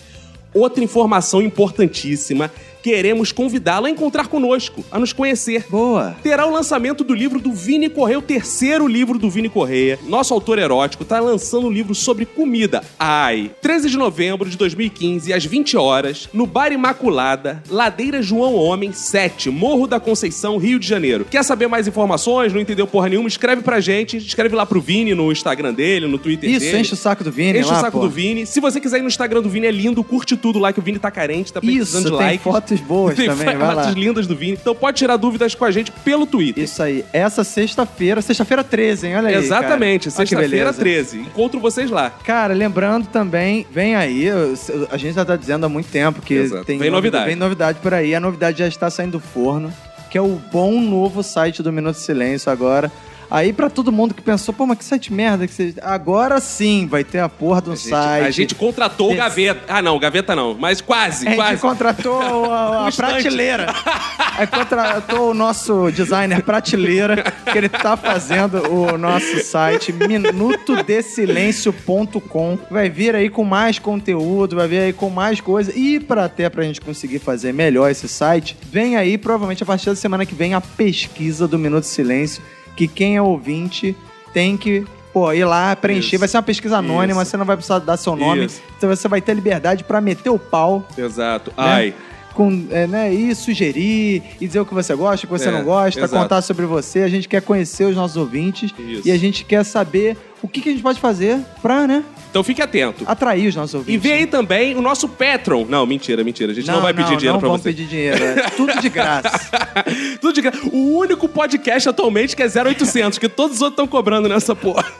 Outra 0.55 0.83
informação 0.85 1.41
importantíssima: 1.41 2.51
queremos 2.83 3.31
convidá-lo 3.33 3.87
a 3.87 3.91
encontrar 3.91 4.27
conosco, 4.27 4.85
a 4.91 4.99
nos 4.99 5.13
conhecer. 5.13 5.65
Boa. 5.71 6.17
Terá 6.23 6.47
o 6.47 6.51
lançamento 6.51 7.05
do 7.05 7.15
livro 7.15 7.39
do 7.41 7.53
Vini 7.53 7.89
Correia, 7.89 8.19
o 8.19 8.23
terceiro 8.23 8.87
livro 8.89 9.19
do 9.19 9.31
Vini 9.31 9.49
Correia. 9.49 9.99
Nosso 10.09 10.35
autor 10.35 10.59
erótico 10.59 11.05
está 11.05 11.21
lançando 11.21 11.69
um 11.69 11.71
livro 11.71 11.95
sobre 11.95 12.27
comida. 12.27 12.83
Ai. 12.99 13.51
13 13.63 13.89
de 13.91 13.97
novembro 13.97 14.49
de 14.51 14.57
2015, 14.57 15.33
às 15.33 15.45
20 15.45 15.77
horas, 15.77 16.29
no 16.33 16.47
Bar 16.47 16.73
Imaculada, 16.73 17.63
Ladeira 17.71 18.21
João 18.21 18.55
Homem 18.57 18.93
7, 18.93 19.49
Morro 19.51 19.87
da 19.87 20.01
Conceição, 20.01 20.59
Rio 20.59 20.79
de 20.79 20.87
Janeiro. 20.87 21.25
Quer 21.31 21.45
saber 21.45 21.69
mais 21.69 21.87
informações? 21.87 22.53
Não 22.53 22.61
entendeu 22.61 22.87
porra 22.87 23.09
nenhuma? 23.09 23.29
Escreve 23.29 23.63
pra 23.63 23.81
gente. 23.81 24.17
Escreve 24.17 24.57
lá 24.57 24.67
pro 24.67 24.81
Vini 24.81 25.15
no 25.15 25.31
Instagram 25.31 25.73
dele, 25.73 26.07
no 26.09 26.19
Twitter 26.19 26.51
Isso, 26.51 26.61
dele. 26.61 26.79
enche 26.81 26.95
o 26.95 26.97
saco 26.97 27.23
do 27.23 27.31
Vini 27.31 27.61
Enche 27.61 27.69
lá, 27.71 27.79
o 27.79 27.81
saco 27.81 27.99
pô. 27.99 28.05
do 28.05 28.11
Vini. 28.11 28.45
Se 28.45 28.59
você 28.61 28.81
quiser 28.81 28.99
ir 28.99 29.03
no 29.03 29.09
Instagram 29.09 29.41
do 29.41 29.49
Vini, 29.49 29.67
é 29.67 29.71
lindo, 29.71 30.03
curte 30.03 30.35
tudo 30.43 30.59
lá 30.59 30.73
que 30.73 30.79
o 30.81 30.83
Vini 30.83 30.99
tá 30.99 31.11
carente, 31.11 31.53
tá 31.53 31.61
precisando 31.61 32.03
Isso, 32.03 32.11
de 32.11 32.19
tem 32.19 32.27
likes. 32.27 32.43
fotos 32.43 32.81
boas 32.81 33.15
Tem 33.17 33.27
também, 33.29 33.45
vai 33.47 33.57
lá. 33.57 33.75
fotos 33.77 33.93
lindas 33.95 34.27
do 34.27 34.37
Vini. 34.37 34.59
Então 34.61 34.75
pode 34.75 34.99
tirar 34.99 35.17
dúvidas 35.17 35.55
com 35.55 35.65
a 35.65 35.71
gente 35.71 35.91
pelo 35.91 36.27
Twitter. 36.27 36.63
Isso 36.65 36.83
aí. 36.83 37.05
Essa 37.13 37.45
sexta-feira, 37.45 38.21
sexta-feira 38.21 38.63
13, 38.65 39.07
hein? 39.07 39.17
Olha 39.17 39.29
aí. 39.29 39.35
Exatamente, 39.37 40.09
cara. 40.11 40.17
Olha 40.19 40.27
que 40.27 40.31
sexta-feira 40.35 40.73
beleza. 40.73 40.79
13. 40.81 41.21
Encontro 41.21 41.61
vocês 41.61 41.91
lá. 41.91 42.11
Cara, 42.11 42.53
lembrando 42.53 43.07
também, 43.07 43.67
vem 43.71 43.95
aí, 43.95 44.25
eu- 44.25 44.55
a 44.91 44.97
gente 44.97 45.15
já 45.15 45.25
tá 45.25 45.37
dizendo 45.37 45.65
há 45.65 45.69
muito 45.69 45.89
tempo 45.91 46.21
que 46.21 46.35
Exato. 46.35 46.65
tem 46.65 46.79
Vem 46.79 46.91
novidade. 46.91 47.27
Vem 47.27 47.37
novidade 47.37 47.79
por 47.81 47.95
aí. 47.95 48.15
A 48.15 48.21
novidade 48.21 48.59
já 48.59 48.67
está 48.67 48.91
saindo 48.91 49.13
do 49.13 49.21
forno, 49.21 49.73
que 50.11 50.19
é 50.19 50.21
o 50.21 50.41
bom 50.53 50.81
novo 50.81 51.23
site 51.23 51.63
do 51.63 51.73
Minuto 51.73 51.97
de 51.97 52.03
Silêncio 52.03 52.51
agora. 52.51 52.91
Aí 53.35 53.51
pra 53.51 53.71
todo 53.71 53.91
mundo 53.91 54.13
que 54.13 54.21
pensou, 54.21 54.53
pô, 54.53 54.67
mas 54.67 54.77
que 54.77 54.85
site 54.85 55.11
merda 55.11 55.47
que 55.47 55.55
você... 55.55 55.73
Agora 55.81 56.39
sim 56.39 56.87
vai 56.87 57.03
ter 57.03 57.19
a 57.21 57.31
porra 57.31 57.63
do 57.63 57.73
A 57.73 57.75
gente, 57.75 57.89
site. 57.89 58.27
a 58.27 58.31
gente 58.31 58.55
contratou 58.55 59.11
o 59.11 59.17
Gaveta. 59.17 59.63
Ah, 59.69 59.81
não, 59.81 59.99
Gaveta 59.99 60.37
não, 60.37 60.53
mas 60.55 60.83
quase, 60.83 61.27
A 61.27 61.31
gente 61.31 61.39
quase. 61.39 61.59
contratou 61.63 62.21
a, 62.53 62.83
Um 62.83 62.85
a 62.85 62.89
instante. 62.89 63.23
prateleira. 63.23 63.75
Aí 64.37 64.47
contratou 64.47 65.31
o 65.31 65.35
nosso 65.35 65.91
designer 65.93 66.43
prateleira, 66.43 67.23
que 67.51 67.57
ele 67.57 67.71
tá 67.71 67.97
fazendo 67.97 68.71
o 68.71 68.99
nosso 68.99 69.39
site 69.43 69.95
minutodesilencio.com. 69.95 72.59
Vai 72.71 72.91
vir 72.91 73.15
aí 73.15 73.31
com 73.31 73.45
mais 73.45 73.79
conteúdo, 73.79 74.57
vai 74.57 74.69
vir 74.69 74.79
aí 74.81 74.93
com 74.93 75.09
mais 75.09 75.41
coisa. 75.41 75.73
E 75.75 75.99
para 75.99 76.27
até 76.27 76.51
pra 76.51 76.65
gente 76.65 76.81
conseguir 76.83 77.19
fazer 77.19 77.53
melhor 77.55 77.91
esse 77.91 78.07
site, 78.09 78.57
vem 78.71 78.97
aí 78.97 79.17
provavelmente 79.17 79.63
a 79.63 79.67
partir 79.67 79.87
da 79.87 79.97
semana 79.97 80.27
que 80.27 80.35
vem 80.35 80.53
a 80.55 80.61
pesquisa 80.61 81.49
do 81.49 81.59
Minuto 81.59 81.85
Silêncio, 81.85 82.43
que 82.77 82.87
quem 82.89 83.17
é 83.17 83.23
ouvinte 83.23 83.97
tem 84.33 84.57
que 84.57 84.85
Pô, 85.13 85.31
ir 85.31 85.45
lá, 85.45 85.77
preencher. 85.77 86.15
Isso. 86.15 86.19
Vai 86.21 86.27
ser 86.29 86.39
uma 86.39 86.43
pesquisa 86.43 86.79
anônima, 86.79 87.21
Isso. 87.21 87.31
você 87.31 87.37
não 87.37 87.45
vai 87.45 87.55
precisar 87.55 87.79
dar 87.81 87.99
seu 87.99 88.17
nome. 88.17 88.47
Isso. 88.47 88.63
Então 88.79 88.89
você 88.89 89.07
vai 89.09 89.21
ter 89.21 89.35
liberdade 89.35 89.85
pra 89.85 90.01
meter 90.01 90.31
o 90.31 90.39
pau 90.39 90.87
Exato. 90.97 91.53
Ai. 91.55 91.93
com, 92.33 92.67
é, 92.71 92.87
né, 92.87 93.13
e 93.13 93.35
sugerir, 93.35 94.23
e 94.41 94.47
dizer 94.47 94.61
o 94.61 94.65
que 94.65 94.73
você 94.73 94.95
gosta, 94.95 95.27
o 95.27 95.29
que 95.29 95.39
você 95.39 95.51
É, 95.51 95.53
não 95.53 95.65
gosta, 95.65 96.01
exato. 96.01 96.15
contar 96.15 96.41
sobre 96.41 96.65
você. 96.65 97.01
A 97.01 97.09
gente 97.09 97.29
quer 97.29 97.43
conhecer 97.43 97.85
os 97.85 97.95
nossos 97.95 98.17
ouvintes 98.17 98.73
Isso. 98.79 99.07
e 99.07 99.11
a 99.13 99.19
gente 99.19 99.45
quer 99.45 99.63
saber 99.65 100.17
o 100.43 100.49
que, 100.49 100.61
que 100.61 100.69
a 100.69 100.73
gente 100.73 100.83
pode 100.83 101.01
fazer 101.01 101.39
pra, 101.63 101.87
né, 101.87 102.03
Então 102.31 102.43
fique 102.43 102.61
atento. 102.61 103.05
atrair 103.07 103.47
os 103.49 103.55
nossos 103.55 103.75
E 103.75 103.77
ouvintes. 103.77 104.03
vê 104.03 104.13
aí 104.13 104.27
também 104.27 104.75
o 104.75 104.83
nosso 104.83 105.09
Patreon. 105.09 105.65
Não, 105.69 105.87
mentira, 105.87 106.25
mentira. 106.25 106.51
A 106.53 106.55
gente 106.55 106.67
não, 106.67 106.81
vai 106.81 106.93
pedir 106.93 107.17
dinheiro 107.17 107.35
não 107.35 107.39
pra 107.41 107.49
vamos 107.49 107.63
você. 107.63 107.69
pedir 107.71 107.87
dinheiro. 107.87 108.25
É 108.25 108.51
tudo 108.51 108.81
de 108.81 108.89
graça. 108.89 109.31
Tudo 110.21 110.33
de 110.35 110.41
gra- 110.41 110.53
O 110.73 110.97
único 110.99 111.29
podcast 111.29 111.89
atualmente 111.89 112.37
que 112.37 112.43
é 112.43 112.47
0800, 112.47 113.19
que 113.19 113.29
todos 113.29 113.57
os 113.57 113.63
outros 113.63 113.73
estão 113.75 113.87
cobrando 113.87 114.29
nessa 114.29 114.55
porra. 114.55 114.85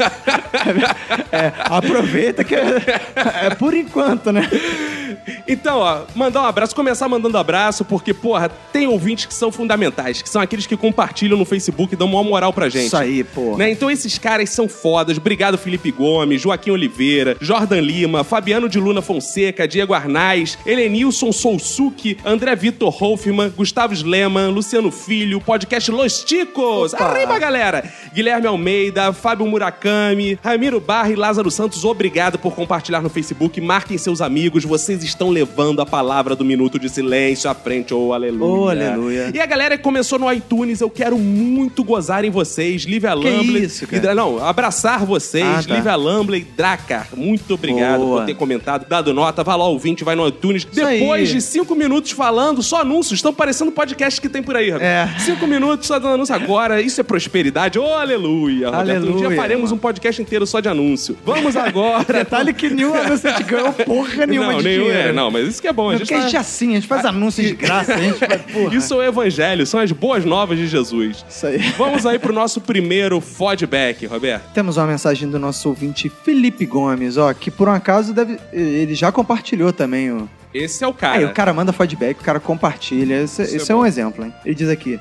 É, 1.33 1.53
aproveita 1.65 2.45
que 2.45 2.55
é, 2.55 2.77
é 3.47 3.51
por 3.55 3.75
enquanto, 3.75 4.31
né? 4.31 4.49
Então, 5.49 5.79
ó, 5.79 6.03
mandar 6.15 6.43
um 6.43 6.45
abraço, 6.47 6.75
começar 6.75 7.09
mandando 7.09 7.37
abraço, 7.39 7.85
porque, 7.85 8.13
porra, 8.15 8.49
tem 8.73 8.87
ouvintes 8.87 9.27
que 9.27 9.35
são 9.35 9.51
fundamentais, 9.51 10.21
que 10.23 10.29
são 10.29 10.41
aqueles 10.43 10.67
que 10.67 10.77
compartilham 10.77 11.37
no 11.39 11.45
Facebook 11.45 11.95
e 11.95 11.97
dão 11.97 12.07
maior 12.09 12.23
moral 12.25 12.53
pra 12.53 12.69
gente. 12.69 12.87
Isso 12.87 12.97
aí, 12.97 13.25
pô. 13.25 13.57
Né? 13.57 13.71
Então 13.71 13.91
esses 13.91 14.19
caras 14.19 14.51
são 14.51 14.69
fodas. 14.69 15.19
Obrigado, 15.33 15.57
Felipe 15.57 15.91
Gomes, 15.91 16.43
Joaquim 16.43 16.73
Oliveira, 16.73 17.39
Jordan 17.41 17.81
Lima, 17.81 18.23
Fabiano 18.23 18.69
de 18.69 18.79
Luna 18.79 19.01
Fonseca, 19.01 19.67
Diego 19.67 19.95
Arnaz, 19.95 20.59
Helenilson 20.67 21.33
Sousuki, 21.33 22.19
André 22.23 22.55
Vitor 22.55 22.95
Hoffman, 23.03 23.49
Gustavo 23.57 23.95
Sleman, 23.95 24.51
Luciano 24.51 24.91
Filho, 24.91 25.41
podcast 25.41 25.91
Los 25.91 26.23
Ticos. 26.23 26.93
Opa. 26.93 27.05
Arriba, 27.07 27.39
galera! 27.39 27.83
Guilherme 28.13 28.47
Almeida, 28.47 29.11
Fábio 29.15 29.47
Murakami, 29.47 30.39
Ramiro 30.45 30.79
Barra 30.79 31.11
e 31.11 31.15
Lázaro 31.17 31.51
Santos, 31.51 31.83
obrigado 31.83 32.39
por 32.39 32.55
compartilhar 32.55 33.01
no 33.01 33.09
Facebook. 33.09 33.59
Marquem 33.59 33.97
seus 33.97 34.21
amigos, 34.21 34.65
vocês 34.65 35.03
estão 35.03 35.31
levando 35.31 35.81
a 35.81 35.87
palavra 35.87 36.37
do 36.37 36.45
Minuto 36.45 36.79
de 36.79 36.91
Silêncio 36.91 37.49
à 37.49 37.55
frente. 37.55 37.95
Oh, 37.95 38.13
aleluia. 38.13 38.45
Oh, 38.45 38.69
aleluia. 38.69 39.31
E 39.33 39.41
a 39.41 39.47
galera 39.47 39.79
que 39.79 39.83
começou 39.83 40.19
no 40.19 40.31
iTunes, 40.31 40.83
eu 40.83 40.91
quero 40.91 41.17
muito 41.17 41.83
gozar 41.83 42.23
em 42.23 42.31
vocês. 42.31 42.83
Lívia 42.83 43.17
Que 43.17 43.31
Lambley. 43.31 43.65
isso, 43.65 43.87
cara? 43.87 44.13
e 44.13 44.15
não, 44.15 44.45
abraçar 44.45 45.07
vocês. 45.07 45.22
Ah, 45.43 45.63
tá. 45.67 45.75
Lívia 45.75 45.97
Lambley, 45.97 46.47
Dracar, 46.57 47.09
muito 47.17 47.55
obrigado 47.55 48.01
Boa. 48.01 48.21
por 48.21 48.27
ter 48.27 48.35
comentado, 48.35 48.87
dado 48.89 49.13
nota. 49.13 49.43
Vai 49.45 49.57
lá, 49.57 49.65
ouvinte, 49.67 50.05
vai 50.05 50.15
no 50.15 50.27
iTunes. 50.27 50.63
Isso 50.63 50.75
Depois 50.75 51.29
aí. 51.29 51.35
de 51.35 51.41
cinco 51.41 51.75
minutos 51.75 52.11
falando, 52.13 52.63
só 52.63 52.81
anúncios. 52.83 53.19
Estão 53.19 53.33
parecendo 53.33 53.71
podcast 53.73 54.21
que 54.21 54.29
tem 54.29 54.43
por 54.43 54.57
aí, 54.57 54.71
Roberto. 54.71 55.17
É. 55.17 55.19
Cinco 55.21 55.47
minutos 55.47 55.87
só 55.87 55.99
dando 55.99 56.15
anúncio 56.15 56.35
agora. 56.35 56.81
Isso 56.81 57.01
é 57.01 57.05
prosperidade. 57.05 57.79
Oh, 57.79 57.95
aleluia, 57.95 58.71
Roberto. 58.71 58.99
Um 59.03 59.03
dia 59.03 59.11
Aleluia. 59.13 59.37
faremos 59.37 59.73
um 59.73 59.79
podcast 59.79 60.21
inteiro 60.21 60.47
só 60.47 60.61
de 60.61 60.69
anúncio. 60.69 61.17
Vamos 61.25 61.57
agora. 61.57 62.05
Detalhe 62.13 62.53
que 62.53 62.69
nenhum 62.71 62.95
anúncio 62.95 63.31
gente 63.31 63.45
ganhou 63.45 63.73
porra 63.73 64.27
nenhuma 64.27 64.53
não, 64.53 64.59
de 64.59 64.65
nenhum, 64.65 64.85
dinheiro. 64.85 65.09
é, 65.09 65.13
não, 65.13 65.31
mas 65.31 65.49
isso 65.49 65.61
que 65.63 65.69
é 65.69 65.73
bom. 65.73 65.91
A 65.91 65.93
gente 65.97 66.01
Porque 66.03 66.15
a 66.15 66.19
tá- 66.19 66.23
gente 66.25 66.37
é 66.37 66.39
assim, 66.39 66.71
a 66.73 66.75
gente 66.75 66.87
faz 66.87 67.05
anúncios 67.05 67.47
de 67.47 67.55
graça, 67.55 67.95
a 67.95 67.99
gente 67.99 68.19
faz, 68.19 68.43
porra. 68.53 68.75
Isso 68.75 68.95
é 68.95 68.97
o 68.97 69.03
evangelho, 69.03 69.67
são 69.67 69.81
as 69.81 69.93
boas 69.93 70.25
novas 70.25 70.59
de 70.59 70.67
Jesus. 70.67 71.25
Isso 71.29 71.47
aí. 71.47 71.59
Vamos 71.77 72.07
aí 72.07 72.19
pro 72.19 72.33
nosso 72.33 72.61
primeiro 72.61 73.21
feedback, 73.21 74.07
Roberto. 74.07 74.53
Temos 74.53 74.77
uma 74.77 74.87
mensagem 74.87 75.12
do 75.21 75.39
nosso 75.39 75.69
ouvinte 75.69 76.09
Felipe 76.09 76.67
Gomes, 76.67 77.17
ó, 77.17 77.33
que 77.33 77.51
por 77.51 77.69
um 77.69 77.73
acaso 77.73 78.13
deve. 78.13 78.39
Ele 78.53 78.95
já 78.95 79.13
compartilhou 79.13 79.73
também 79.73 80.11
o. 80.11 80.29
Esse 80.53 80.85
é 80.85 80.87
o 80.87 80.93
cara. 80.93 81.19
Aí 81.19 81.25
o 81.25 81.33
cara 81.33 81.53
manda 81.53 81.73
feedback, 81.73 82.21
o 82.21 82.25
cara 82.25 82.41
compartilha. 82.41 83.23
Esse, 83.23 83.43
é 83.43 83.45
esse 83.45 83.73
é, 83.73 83.75
um 83.75 83.79
bom. 83.79 83.87
exemplo, 83.87 84.25
hein? 84.25 84.35
Ele 84.45 84.55
diz 84.55 84.69
aqui. 84.69 84.99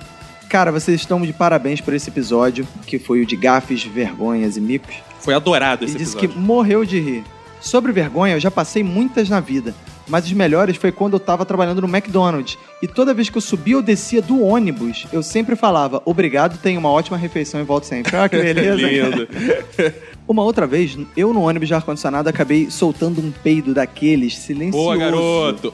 Cara, 0.49 0.71
vocês 0.71 0.99
estão 0.99 1.21
de 1.21 1.31
parabéns 1.31 1.79
por 1.79 1.93
esse 1.93 2.09
episódio, 2.09 2.67
que 2.85 2.99
foi 2.99 3.21
o 3.21 3.25
de 3.25 3.35
gafes, 3.37 3.83
vergonhas 3.83 4.57
e 4.57 4.61
micos. 4.61 4.95
Foi 5.21 5.33
adorado 5.33 5.85
esse 5.85 5.93
Ele 5.95 6.03
disse 6.03 6.17
episódio. 6.17 6.35
que 6.35 6.39
morreu 6.39 6.83
de 6.83 6.99
rir. 6.99 7.23
Sobre 7.61 7.91
vergonha, 7.91 8.35
eu 8.35 8.39
já 8.39 8.51
passei 8.51 8.83
muitas 8.83 9.29
na 9.29 9.39
vida. 9.39 9.73
Mas 10.11 10.25
os 10.25 10.33
melhores 10.33 10.75
foi 10.75 10.91
quando 10.91 11.13
eu 11.13 11.19
tava 11.19 11.45
trabalhando 11.45 11.81
no 11.81 11.87
McDonald's. 11.87 12.57
E 12.81 12.87
toda 12.87 13.13
vez 13.13 13.29
que 13.29 13.37
eu 13.37 13.41
subia 13.41 13.77
ou 13.77 13.81
descia 13.81 14.21
do 14.21 14.43
ônibus, 14.43 15.07
eu 15.13 15.23
sempre 15.23 15.55
falava, 15.55 16.01
obrigado, 16.03 16.57
tenha 16.57 16.77
uma 16.77 16.91
ótima 16.91 17.15
refeição 17.15 17.61
e 17.61 17.63
volto 17.63 17.85
sempre. 17.85 18.17
Olha 18.17 18.27
que 18.27 18.35
beleza. 18.43 18.75
Lindo. 18.87 19.27
Uma 20.27 20.43
outra 20.43 20.67
vez, 20.67 20.97
eu 21.17 21.33
no 21.33 21.41
ônibus 21.41 21.67
de 21.67 21.73
ar-condicionado 21.73 22.29
acabei 22.29 22.69
soltando 22.69 23.19
um 23.19 23.31
peido 23.31 23.73
daqueles 23.73 24.37
silencioso. 24.37 24.85
Boa, 24.85 24.95
garoto. 24.95 25.73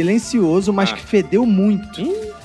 Silencioso, 0.00 0.74
mas 0.74 0.92
Ah. 0.92 0.94
que 0.94 1.00
fedeu 1.06 1.46
muito. 1.46 2.02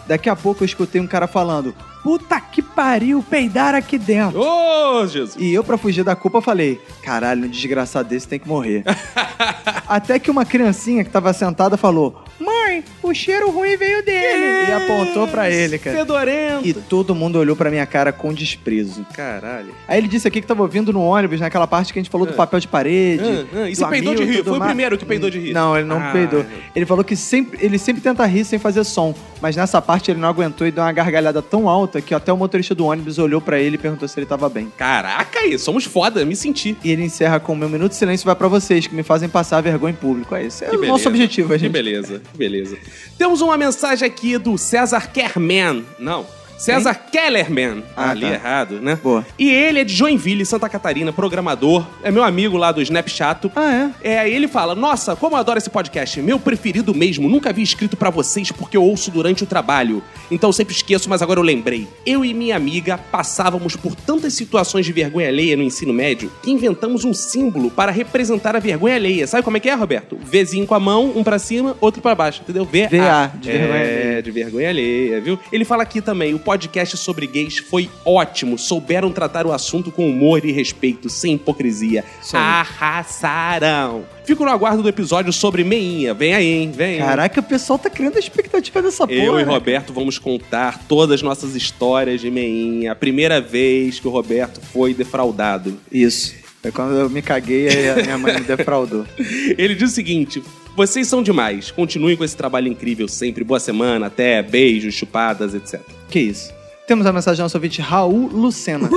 Daqui 0.08 0.30
a 0.30 0.36
pouco 0.38 0.64
eu 0.64 0.66
escutei 0.66 1.02
um 1.02 1.06
cara 1.08 1.28
falando: 1.28 1.76
Puta 2.02 2.40
que 2.40 2.62
pariu, 2.62 3.22
peidar 3.30 3.76
aqui 3.76 3.98
dentro. 3.98 4.40
Ô, 4.42 5.06
Jesus. 5.06 5.36
E 5.38 5.54
eu, 5.54 5.62
pra 5.62 5.78
fugir 5.78 6.04
da 6.06 6.16
culpa, 6.16 6.42
falei: 6.42 6.80
Caralho, 7.04 7.46
um 7.46 7.50
desgraçado 7.50 8.08
desse 8.08 8.26
tem 8.26 8.40
que 8.40 8.48
morrer. 8.48 8.84
Até 9.86 10.18
que 10.18 10.32
uma 10.32 10.46
criancinha 10.46 11.04
que 11.04 11.10
tava 11.10 11.34
sentada 11.34 11.76
falou: 11.76 12.24
Mãe, 12.40 12.61
o 13.04 13.14
cheiro 13.14 13.50
ruim 13.52 13.76
veio 13.78 14.04
dele. 14.04 14.70
E 14.70 14.72
apontou 14.72 15.28
pra 15.28 15.50
ele, 15.50 15.78
cara. 15.78 15.98
Fedorento. 15.98 16.68
E 16.68 16.74
todo 16.74 17.14
mundo 17.16 17.38
olhou 17.40 17.56
pra 17.56 17.70
minha 17.70 17.86
cara 17.86 18.12
com 18.12 18.34
desprezo. 18.34 19.06
Caralho. 19.14 19.74
Aí 19.88 19.98
ele 19.98 20.08
disse 20.08 20.28
aqui 20.28 20.42
que 20.42 20.48
tava 20.48 20.62
ouvindo 20.62 20.92
no 20.94 21.02
ônibus, 21.02 21.40
naquela 21.40 21.68
parte 21.68 21.92
que 21.94 22.00
a 22.00 22.02
gente 22.02 22.12
falou 22.12 22.26
do 22.28 22.34
papel 22.34 22.60
de 22.60 22.68
parede. 22.68 23.24
Ah, 23.24 23.46
ah, 23.64 23.70
e 23.70 23.72
do 23.74 23.78
você 23.78 23.88
peidou 23.88 24.16
de 24.16 24.22
amigo, 24.24 24.32
rir? 24.32 24.38
tudo 24.44 24.50
Foi 24.50 24.56
o 24.58 24.60
mais. 24.60 24.70
primeiro 24.72 24.98
que 24.98 25.06
peidou 25.06 25.30
de 25.30 25.40
rir? 25.40 25.54
Não, 25.54 25.76
ele 25.78 25.88
não 25.88 25.98
Ah. 25.98 26.12
peidou. 26.12 26.46
Ele 26.76 26.86
falou 26.86 27.04
que 27.04 27.16
sempre, 27.16 27.60
ele 27.66 27.78
sempre 27.78 28.02
tenta 28.02 28.26
rir 28.26 28.46
sem 28.46 28.60
fazer 28.60 28.84
som. 28.84 29.14
Mas 29.42 29.56
nessa 29.56 29.82
parte 29.82 30.12
ele 30.12 30.20
não 30.20 30.30
aguentou 30.30 30.68
e 30.68 30.72
deu 30.72 30.84
uma 30.84 30.92
gargalhada 30.92 31.42
tão 31.42 31.68
alta 31.68 32.00
que 32.02 32.14
até 32.14 32.32
o 32.32 32.38
motorista 32.38 32.76
do 32.76 32.86
ônibus 32.86 33.18
olhou 33.18 33.42
pra 33.42 33.60
ele 33.60 33.76
e 33.76 33.78
perguntou 33.78 34.08
se 34.08 34.20
ele 34.20 34.26
tava 34.28 34.48
bem. 34.50 34.72
Caraca, 34.78 35.40
aí, 35.40 35.58
somos 35.58 35.84
foda, 35.84 36.24
me 36.26 36.36
senti. 36.36 36.78
E 36.84 36.92
ele 36.92 37.04
encerra 37.04 37.40
com: 37.40 37.56
Meu 37.56 37.68
minuto 37.70 37.92
de 37.92 37.98
silêncio 37.98 38.26
vai 38.26 38.36
pra 38.36 38.48
vocês, 38.48 38.86
que 38.86 38.94
me 38.94 39.02
fazem 39.04 39.28
passar 39.28 39.62
vergonha 39.62 39.92
em 39.94 39.96
público. 39.96 40.36
É 40.36 40.44
esse 40.46 40.64
é 40.64 40.68
Que 40.70 40.76
o 40.76 40.80
beleza. 40.80 40.92
nosso 40.94 41.08
objetivo, 41.10 41.54
a 41.54 41.58
Que 41.58 41.64
gente. 41.64 41.72
beleza, 41.72 42.22
que 42.32 42.38
beleza. 42.64 42.78
Temos 43.18 43.42
uma 43.42 43.58
mensagem 43.58 44.08
aqui 44.08 44.38
do 44.38 44.58
César 44.58 45.12
Kerman. 45.12 45.86
Não. 46.00 46.26
César 46.62 46.94
Kellerman. 47.12 47.84
Ah, 47.98 48.12
ali 48.12 48.22
tá. 48.22 48.34
errado, 48.34 48.80
né? 48.80 48.98
Boa. 49.02 49.26
E 49.38 49.50
ele 49.50 49.80
é 49.80 49.84
de 49.84 49.94
Joinville, 49.96 50.46
Santa 50.46 50.70
Catarina, 50.70 51.12
programador. 51.12 51.88
É 52.04 52.12
meu 52.12 52.24
amigo 52.24 52.56
lá 52.56 52.72
do 52.72 52.82
Snapchat. 52.84 53.52
Ah, 53.56 53.92
é? 54.04 54.18
É, 54.18 54.30
ele 54.30 54.48
fala: 54.48 54.76
Nossa, 54.76 55.16
como 55.16 55.36
eu 55.36 55.40
adoro 55.40 55.58
esse 55.58 55.72
podcast. 55.72 56.22
Meu 56.22 56.40
preferido 56.40 56.94
mesmo. 56.94 57.28
Nunca 57.28 57.50
havia 57.50 57.64
escrito 57.64 57.98
pra 57.98 58.12
vocês 58.12 58.52
porque 58.52 58.78
eu 58.78 58.84
ouço 58.84 59.10
durante 59.10 59.44
o 59.44 59.48
trabalho. 59.48 60.04
Então 60.30 60.50
eu 60.50 60.54
sempre 60.54 60.76
esqueço, 60.76 61.10
mas 61.10 61.24
agora 61.24 61.40
eu 61.40 61.44
lembrei. 61.44 61.88
Eu 62.06 62.24
e 62.24 62.32
minha 62.32 62.56
amiga 62.56 62.96
passávamos 62.96 63.76
por 63.76 63.96
tantas 63.96 64.34
situações 64.34 64.86
de 64.86 64.94
vergonha 64.94 65.30
alheia 65.30 65.58
no 65.58 65.64
ensino 65.64 65.92
médio 65.92 66.32
que 66.44 66.52
inventamos 66.52 67.04
um 67.04 67.14
símbolo 67.14 67.72
para 67.72 67.92
representar 67.92 68.56
a 68.56 68.60
vergonha 68.60 68.96
alheia. 68.96 69.26
Sabe 69.26 69.44
como 69.44 69.58
é 69.58 69.60
que 69.60 69.70
é, 69.70 69.74
Roberto? 69.74 70.16
Vzinho 70.22 70.68
com 70.68 70.76
a 70.76 70.80
mão, 70.80 71.12
um 71.16 71.24
pra 71.24 71.40
cima, 71.40 71.76
outro 71.82 72.04
pra 72.04 72.14
baixo, 72.14 72.42
entendeu? 72.44 72.66
VA. 72.66 72.88
VA, 72.90 73.32
de 73.40 73.52
vergonha 73.52 73.80
é, 73.80 74.04
alheia. 74.04 74.22
de 74.22 74.32
vergonha 74.32 74.70
alheia, 74.70 75.22
viu? 75.22 75.40
Ele 75.52 75.66
fala 75.66 75.82
aqui 75.82 76.02
também: 76.02 76.34
o 76.36 76.40
podcast 76.40 76.51
sobre 76.98 77.28
gays 77.28 77.58
foi 77.58 77.90
ótimo. 78.06 78.58
Souberam 78.58 79.12
tratar 79.12 79.46
o 79.46 79.52
assunto 79.52 79.92
com 79.92 80.10
humor 80.10 80.44
e 80.46 80.52
respeito, 80.52 81.10
sem 81.10 81.36
hipocrisia. 81.36 82.04
Aí. 82.34 82.40
Arrasaram. 82.40 84.06
Fico 84.24 84.46
no 84.46 84.52
aguardo 84.52 84.84
do 84.84 84.90
episódio 84.90 85.34
sobre 85.34 85.64
meinha. 85.64 86.14
Vem 86.14 86.34
aí, 86.34 86.48
hein? 86.48 86.72
Vem. 86.72 87.00
Caraca, 87.00 87.40
o 87.40 87.44
pessoal 87.44 87.80
tá 87.80 87.90
criando 87.90 88.18
a 88.18 88.20
expectativa 88.20 88.82
dessa 88.82 89.08
porra. 89.08 89.20
Eu 89.20 89.40
e? 89.40 89.44
Roberto 89.44 89.92
vamos 89.92 90.18
contar 90.18 90.80
todas 90.88 91.16
as 91.16 91.22
nossas 91.22 91.56
histórias 91.56 92.22
de 92.22 92.30
meinha. 92.30 92.92
A 92.92 92.96
primeira 92.96 93.42
vez 93.42 94.00
que 94.00 94.08
o 94.08 94.12
Roberto 94.12 94.62
foi 94.62 94.94
defraudado. 94.94 95.78
Isso. 95.92 96.36
Foi 96.62 96.72
quando 96.72 96.94
eu 96.96 97.10
me 97.10 97.22
caguei 97.22 97.68
e 97.68 97.90
a 97.90 97.96
minha 97.96 98.18
mãe 98.18 98.36
me 98.36 98.42
defraudou. 98.42 99.06
Ele 99.58 99.74
diz 99.74 99.92
o 99.92 99.96
seguinte: 99.96 100.44
Vocês 100.76 101.08
são 101.08 101.24
demais. 101.24 101.72
Continuem 101.72 102.16
com 102.16 102.24
esse 102.24 102.38
trabalho 102.38 102.68
incrível 102.68 103.08
sempre. 103.08 103.44
Boa 103.44 103.60
semana, 103.60 104.06
até, 104.06 104.42
beijos, 104.44 104.94
chupadas, 104.94 105.56
etc. 105.56 105.82
Que 106.12 106.20
isso. 106.20 106.54
Temos 106.86 107.06
a 107.06 107.14
mensagem 107.14 107.38
do 107.38 107.44
nosso 107.44 107.58
ouvinte 107.58 107.82
Raul 107.82 108.28
Lucena. 108.28 108.90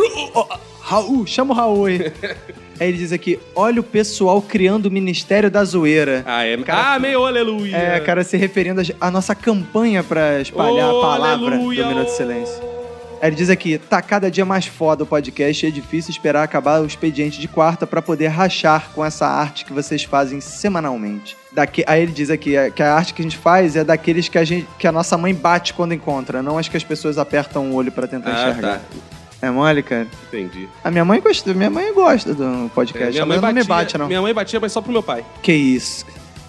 Raul, 0.80 1.26
chama 1.26 1.54
o 1.54 1.56
Raul 1.56 1.86
aí. 1.86 2.12
Aí 2.80 2.88
ele 2.88 2.98
diz 2.98 3.12
aqui: 3.12 3.38
olha 3.54 3.80
o 3.80 3.84
pessoal 3.84 4.42
criando 4.42 4.86
o 4.86 4.90
Ministério 4.90 5.48
da 5.48 5.64
Zoeira. 5.64 6.24
Ah, 6.26 6.44
é. 6.44 6.56
Cara, 6.56 6.94
ah, 6.94 6.98
meio 6.98 7.24
aleluia. 7.24 7.76
É, 7.76 8.00
cara, 8.00 8.24
se 8.24 8.36
referindo 8.36 8.82
à 9.00 9.10
nossa 9.12 9.32
campanha 9.32 10.02
pra 10.02 10.40
espalhar 10.40 10.92
Oh, 10.92 10.98
a 10.98 11.02
palavra 11.02 11.54
aleluia, 11.54 11.84
do 11.84 11.88
Minuto 11.90 12.06
de. 12.08 12.16
Silêncio. 12.16 12.73
Ele 13.28 13.36
diz 13.36 13.48
aqui: 13.50 13.78
tá 13.78 14.00
cada 14.02 14.30
dia 14.30 14.44
mais 14.44 14.66
foda 14.66 15.04
o 15.04 15.06
podcast 15.06 15.64
e 15.64 15.68
é 15.68 15.72
difícil 15.72 16.10
esperar 16.10 16.42
acabar 16.42 16.80
o 16.82 16.86
expediente 16.86 17.40
de 17.40 17.48
quarta 17.48 17.86
pra 17.86 18.02
poder 18.02 18.28
rachar 18.28 18.90
com 18.94 19.04
essa 19.04 19.26
arte 19.26 19.64
que 19.64 19.72
vocês 19.72 20.04
fazem 20.04 20.40
semanalmente. 20.40 21.36
Daqui, 21.52 21.84
aí 21.86 22.02
ele 22.02 22.12
diz 22.12 22.30
aqui 22.30 22.56
é, 22.56 22.68
que 22.70 22.82
a 22.82 22.94
arte 22.94 23.14
que 23.14 23.22
a 23.22 23.24
gente 23.24 23.36
faz 23.38 23.76
é 23.76 23.84
daqueles 23.84 24.28
que 24.28 24.36
a, 24.36 24.44
gente, 24.44 24.66
que 24.78 24.86
a 24.86 24.92
nossa 24.92 25.16
mãe 25.16 25.32
bate 25.32 25.72
quando 25.72 25.94
encontra, 25.94 26.42
não 26.42 26.58
as 26.58 26.66
que 26.68 26.76
as 26.76 26.82
pessoas 26.84 27.16
apertam 27.16 27.70
o 27.70 27.74
olho 27.74 27.92
pra 27.92 28.06
tentar 28.08 28.30
Ah, 28.30 28.50
enxergar. 28.50 28.78
tá. 28.78 28.84
É 29.40 29.50
mole, 29.50 29.82
cara? 29.82 30.06
Entendi. 30.28 30.68
A 30.82 30.90
minha 30.90 31.04
mãe 31.04 31.20
gosta, 31.20 31.52
minha 31.52 31.68
mãe 31.70 31.92
gosta 31.92 32.32
do 32.34 32.70
podcast. 32.74 33.08
É, 33.08 33.10
minha 33.10 33.20
Ela 33.20 33.26
mãe 33.26 33.36
não 33.36 33.48
me 33.48 33.54
batia, 33.62 33.64
bate, 33.74 33.98
não. 33.98 34.06
Minha 34.06 34.22
mãe 34.22 34.32
batia, 34.32 34.58
mas 34.58 34.72
só 34.72 34.80
pro 34.80 34.90
meu 34.90 35.02
pai. 35.02 35.22
Que 35.42 35.52
isso? 35.52 36.06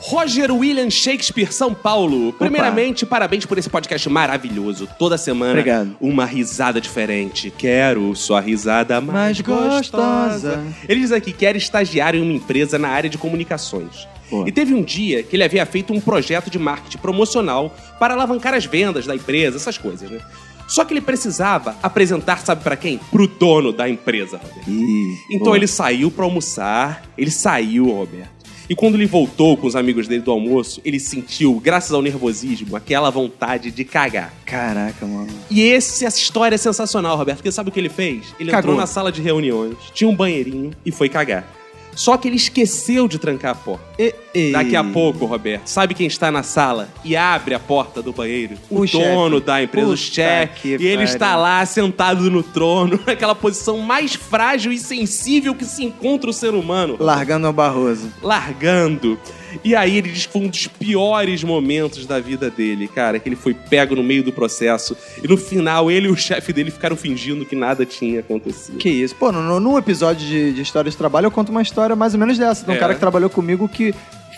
Roger 0.07 0.51
William 0.51 0.89
Shakespeare, 0.89 1.51
São 1.51 1.73
Paulo. 1.73 2.31
Primeiramente, 2.33 3.05
parabéns 3.07 3.43
por 3.45 3.57
esse 3.57 3.67
podcast 3.69 4.07
maravilhoso. 4.07 4.87
Toda 4.99 5.17
semana, 5.17 5.51
Obrigado. 5.53 5.97
uma 5.99 6.25
risada 6.25 6.79
diferente. 6.79 7.49
Quero 7.49 8.15
sua 8.15 8.39
risada 8.39 9.01
mais, 9.01 9.41
Mais 9.41 9.41
gostosa. 9.41 10.63
Ele 10.87 10.99
diz 11.01 11.11
aqui 11.11 11.31
que 11.33 11.43
era 11.45 11.57
estagiário 11.57 12.19
em 12.19 12.23
uma 12.23 12.33
empresa 12.33 12.77
na 12.77 12.89
área 12.89 13.09
de 13.09 13.17
comunicações. 13.17 14.07
Boa. 14.29 14.47
E 14.47 14.51
teve 14.51 14.75
um 14.75 14.83
dia 14.83 15.23
que 15.23 15.35
ele 15.35 15.43
havia 15.43 15.65
feito 15.65 15.91
um 15.91 15.99
projeto 15.99 16.51
de 16.51 16.59
marketing 16.59 16.97
promocional 16.99 17.75
para 17.99 18.13
alavancar 18.13 18.53
as 18.53 18.65
vendas 18.65 19.07
da 19.07 19.15
empresa, 19.15 19.57
essas 19.57 19.77
coisas, 19.77 20.07
né? 20.09 20.19
Só 20.67 20.83
que 20.85 20.93
ele 20.93 21.01
precisava 21.01 21.75
apresentar, 21.81 22.39
sabe 22.39 22.63
pra 22.63 22.75
quem? 22.75 22.99
Pro 23.11 23.27
dono 23.27 23.71
da 23.71 23.87
empresa, 23.87 24.37
Roberto. 24.37 24.69
Ih, 24.69 25.15
Então 25.31 25.45
boa. 25.45 25.57
ele 25.57 25.67
saiu 25.67 26.09
pra 26.09 26.25
almoçar, 26.25 27.03
ele 27.17 27.29
saiu, 27.31 27.85
Roberto. 27.91 28.34
E 28.69 28.75
quando 28.75 28.95
ele 28.95 29.05
voltou 29.05 29.55
com 29.55 29.67
os 29.67 29.75
amigos 29.75 30.07
dele 30.07 30.21
do 30.21 30.31
almoço, 30.31 30.81
ele 30.83 30.99
sentiu, 30.99 31.59
graças 31.59 31.91
ao 31.91 32.01
nervosismo, 32.01 32.75
aquela 32.75 33.09
vontade 33.09 33.71
de 33.71 33.83
cagar. 33.83 34.33
Caraca, 34.45 35.05
mano. 35.05 35.27
E 35.49 35.61
esse, 35.61 36.05
essa 36.05 36.19
história 36.19 36.55
é 36.55 36.57
sensacional, 36.57 37.17
Roberto, 37.17 37.37
porque 37.37 37.51
sabe 37.51 37.69
o 37.69 37.71
que 37.71 37.79
ele 37.79 37.89
fez? 37.89 38.33
Ele 38.39 38.49
Cagou. 38.51 38.71
entrou 38.71 38.75
na 38.75 38.87
sala 38.87 39.11
de 39.11 39.21
reuniões, 39.21 39.75
tinha 39.93 40.09
um 40.09 40.15
banheirinho 40.15 40.71
e 40.85 40.91
foi 40.91 41.09
cagar. 41.09 41.47
Só 41.95 42.17
que 42.17 42.27
ele 42.27 42.35
esqueceu 42.35 43.07
de 43.07 43.17
trancar 43.17 43.51
a 43.51 43.55
porta. 43.55 43.83
E- 43.97 44.13
e- 44.33 44.51
Daqui 44.51 44.75
a 44.75 44.83
pouco, 44.83 45.25
Roberto, 45.25 45.67
sabe 45.67 45.93
quem 45.93 46.05
está 46.07 46.29
na 46.29 46.43
sala 46.43 46.89
e 47.03 47.15
abre 47.15 47.55
a 47.55 47.59
porta 47.59 48.01
do 48.01 48.11
banheiro? 48.11 48.55
O, 48.69 48.81
O 48.81 48.85
dono 48.85 49.35
chefe. 49.37 49.45
da 49.45 49.63
empresa, 49.63 49.87
o 49.87 49.91
Puta 49.91 50.01
chefe. 50.01 50.61
que 50.77 50.83
E 50.83 50.87
ele 50.87 51.03
está 51.03 51.35
lá 51.35 51.65
sentado 51.65 52.29
no 52.29 52.43
trono, 52.43 52.99
naquela 53.07 53.33
posição 53.33 53.77
mais 53.79 54.13
frágil 54.15 54.71
e 54.71 54.77
sensível 54.77 55.55
que 55.55 55.63
se 55.65 55.83
encontra 55.85 56.29
o 56.29 56.33
ser 56.33 56.53
humano. 56.53 56.97
Largando 56.99 57.47
o 57.47 57.53
Barroso. 57.53 58.11
Largando. 58.21 59.17
E 59.63 59.75
aí 59.75 59.97
ele 59.97 60.09
diz 60.09 60.25
que 60.25 60.33
foi 60.33 60.41
um 60.41 60.47
dos 60.47 60.67
piores 60.67 61.43
momentos 61.43 62.05
da 62.05 62.19
vida 62.19 62.49
dele, 62.49 62.87
cara, 62.87 63.19
que 63.19 63.27
ele 63.29 63.35
foi 63.35 63.53
pego 63.53 63.95
no 63.95 64.03
meio 64.03 64.23
do 64.23 64.31
processo. 64.31 64.95
E 65.23 65.27
no 65.27 65.37
final, 65.37 65.89
ele 65.89 66.07
e 66.07 66.11
o 66.11 66.15
chefe 66.15 66.51
dele 66.53 66.71
ficaram 66.71 66.95
fingindo 66.95 67.45
que 67.45 67.55
nada 67.55 67.85
tinha 67.85 68.19
acontecido. 68.19 68.77
Que 68.77 68.89
isso. 68.89 69.15
Pô, 69.15 69.31
no 69.31 69.77
episódio 69.77 70.25
de, 70.27 70.53
de 70.53 70.61
História 70.61 70.89
de 70.89 70.97
Trabalho 70.97 71.25
eu 71.27 71.31
conto 71.31 71.49
uma 71.49 71.61
história 71.61 71.95
mais 71.95 72.13
ou 72.13 72.19
menos 72.19 72.37
dessa. 72.37 72.65
De 72.65 72.71
um 72.71 72.73
É. 72.73 72.77
cara 72.77 72.93
que 72.93 72.99
trabalhou 72.99 73.29
comigo 73.29 73.67
que 73.67 73.93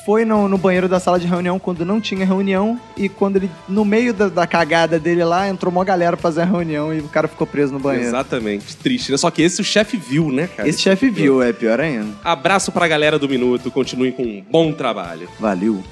foi 0.08 0.24
no, 0.24 0.48
no 0.48 0.58
banheiro 0.58 0.88
da 0.88 1.02
sala 1.02 1.20
de 1.20 1.28
reunião 1.28 1.60
quando 1.60 1.84
não 1.84 2.00
tinha 2.00 2.26
reunião 2.26 2.80
e 2.96 3.10
quando 3.10 3.36
ele, 3.36 3.52
no 3.68 3.84
meio 3.84 4.14
da, 4.14 4.30
da 4.30 4.48
cagada 4.48 4.98
dele 4.98 5.22
lá, 5.22 5.50
entrou 5.50 5.70
uma 5.70 5.84
galera 5.84 6.16
pra 6.16 6.22
fazer 6.22 6.44
a 6.44 6.46
reunião 6.46 6.94
e 6.94 7.00
o 7.00 7.10
cara 7.10 7.28
ficou 7.28 7.46
preso 7.46 7.74
no 7.74 7.80
banheiro. 7.80 8.08
Exatamente. 8.08 8.78
Triste, 8.78 9.12
né? 9.12 9.18
Só 9.18 9.30
que 9.30 9.42
esse 9.42 9.60
o 9.60 9.66
chefe 9.66 9.98
viu, 9.98 10.32
né, 10.32 10.48
cara? 10.48 10.70
Esse 10.70 10.80
chefe 10.82 11.10
viu, 11.10 11.42
é 11.44 11.52
pior 11.52 11.82
ainda. 11.82 12.08
Abraço 12.24 12.72
pra 12.72 12.88
galera 12.88 13.20
do 13.20 13.28
Minuto, 13.28 13.70
continuem 13.70 14.14
com 14.14 14.24
um 14.24 14.42
bom 14.50 14.72
trabalho. 14.72 15.28
Valeu. 15.42 15.84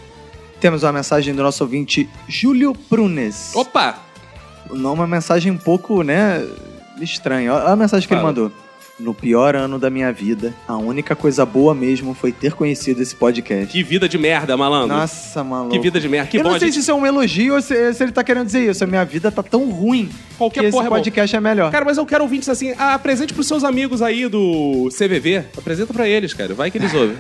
Temos 0.62 0.84
uma 0.84 0.94
mensagem 0.94 1.36
do 1.36 1.44
nosso 1.44 1.62
ouvinte 1.66 2.10
Júlio 2.26 2.74
Prunes. 2.74 3.54
Opa! 3.54 4.00
O 4.70 4.76
nome 4.76 5.02
é 5.02 5.02
uma 5.02 5.08
mensagem 5.08 5.52
um 5.52 5.58
pouco, 5.58 6.04
né, 6.04 6.42
estranha. 7.02 7.54
Olha 7.54 7.66
a 7.66 7.76
mensagem 7.76 8.08
que 8.08 8.14
ele 8.14 8.22
Fala. 8.22 8.32
mandou. 8.32 8.65
No 8.98 9.14
pior 9.14 9.58
ano 9.58 9.78
da 9.78 9.90
minha 9.90 10.10
vida, 10.14 10.54
a 10.66 10.78
única 10.78 11.18
coisa 11.18 11.46
boa 11.46 11.76
mesmo 11.76 12.14
foi 12.14 12.32
ter 12.32 12.54
conhecido 12.54 13.02
esse 13.02 13.14
podcast. 13.14 13.68
Que 13.68 13.84
vida 13.84 14.08
de 14.08 14.18
merda, 14.18 14.56
malandro. 14.56 14.96
Nossa, 14.96 15.44
maluco. 15.44 15.72
Que 15.74 15.80
vida 15.80 16.00
de 16.00 16.08
merda. 16.08 16.30
Que 16.30 16.38
eu 16.38 16.44
bom 16.44 16.52
não 16.52 16.58
sei 16.60 16.70
gente... 16.70 16.76
se 16.76 16.80
isso 16.80 16.92
é 16.92 16.94
um 16.94 17.06
elogio 17.06 17.56
ou 17.56 17.62
se, 17.62 17.94
se 17.94 18.02
ele 18.04 18.14
tá 18.14 18.24
querendo 18.24 18.46
dizer 18.46 18.70
isso. 18.72 18.82
A 18.86 18.88
minha 18.88 19.04
vida 19.04 19.30
tá 19.30 19.44
tão 19.44 19.70
ruim 19.70 20.10
Qualquer 20.38 20.62
que 20.62 20.66
esse 20.68 20.72
porra 20.72 20.86
é 20.86 20.90
bom. 20.90 20.96
podcast 20.96 21.36
é 21.36 21.42
melhor. 21.42 21.72
Cara, 21.74 21.84
mas 21.84 21.98
eu 21.98 22.06
quero 22.06 22.24
ouvintes 22.24 22.48
assim, 22.48 22.74
ah, 22.78 22.94
apresente 22.94 23.34
pros 23.34 23.48
seus 23.48 23.66
amigos 23.66 24.02
aí 24.02 24.30
do 24.30 24.88
CVV. 24.98 25.44
Apresenta 25.58 25.94
pra 25.94 26.08
eles, 26.08 26.34
cara. 26.34 26.54
Vai 26.54 26.72
que 26.72 26.78
eles 26.78 26.92
ouvem. 26.96 27.18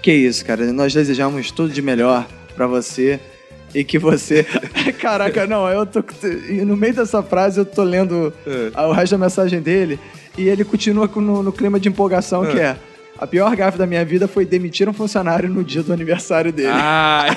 Que 0.00 0.12
isso, 0.12 0.42
cara. 0.46 0.72
Nós 0.72 0.94
desejamos 0.94 1.50
tudo 1.50 1.70
de 1.70 1.82
melhor 1.82 2.26
pra 2.56 2.66
você 2.66 3.20
e 3.74 3.84
que 3.84 3.98
você. 3.98 4.46
Caraca, 4.98 5.46
não, 5.46 5.68
eu 5.68 5.84
tô. 5.84 6.02
No 6.64 6.74
meio 6.74 6.94
dessa 6.94 7.22
frase 7.22 7.60
eu 7.60 7.66
tô 7.66 7.82
lendo 7.82 8.32
É. 8.46 8.80
o 8.86 8.92
resto 8.92 9.12
da 9.12 9.18
mensagem 9.18 9.60
dele 9.60 10.00
e 10.38 10.48
ele 10.48 10.64
continua 10.64 11.10
no, 11.16 11.42
no 11.42 11.52
clima 11.52 11.78
de 11.78 11.88
empolgação 11.88 12.46
que 12.46 12.58
é. 12.58 12.76
A 13.20 13.26
pior 13.26 13.54
gafe 13.56 13.76
da 13.76 13.84
minha 13.84 14.04
vida 14.04 14.28
foi 14.28 14.46
demitir 14.46 14.88
um 14.88 14.92
funcionário 14.92 15.48
no 15.48 15.64
dia 15.64 15.82
do 15.82 15.92
aniversário 15.92 16.52
dele. 16.52 16.70
Ai. 16.72 17.36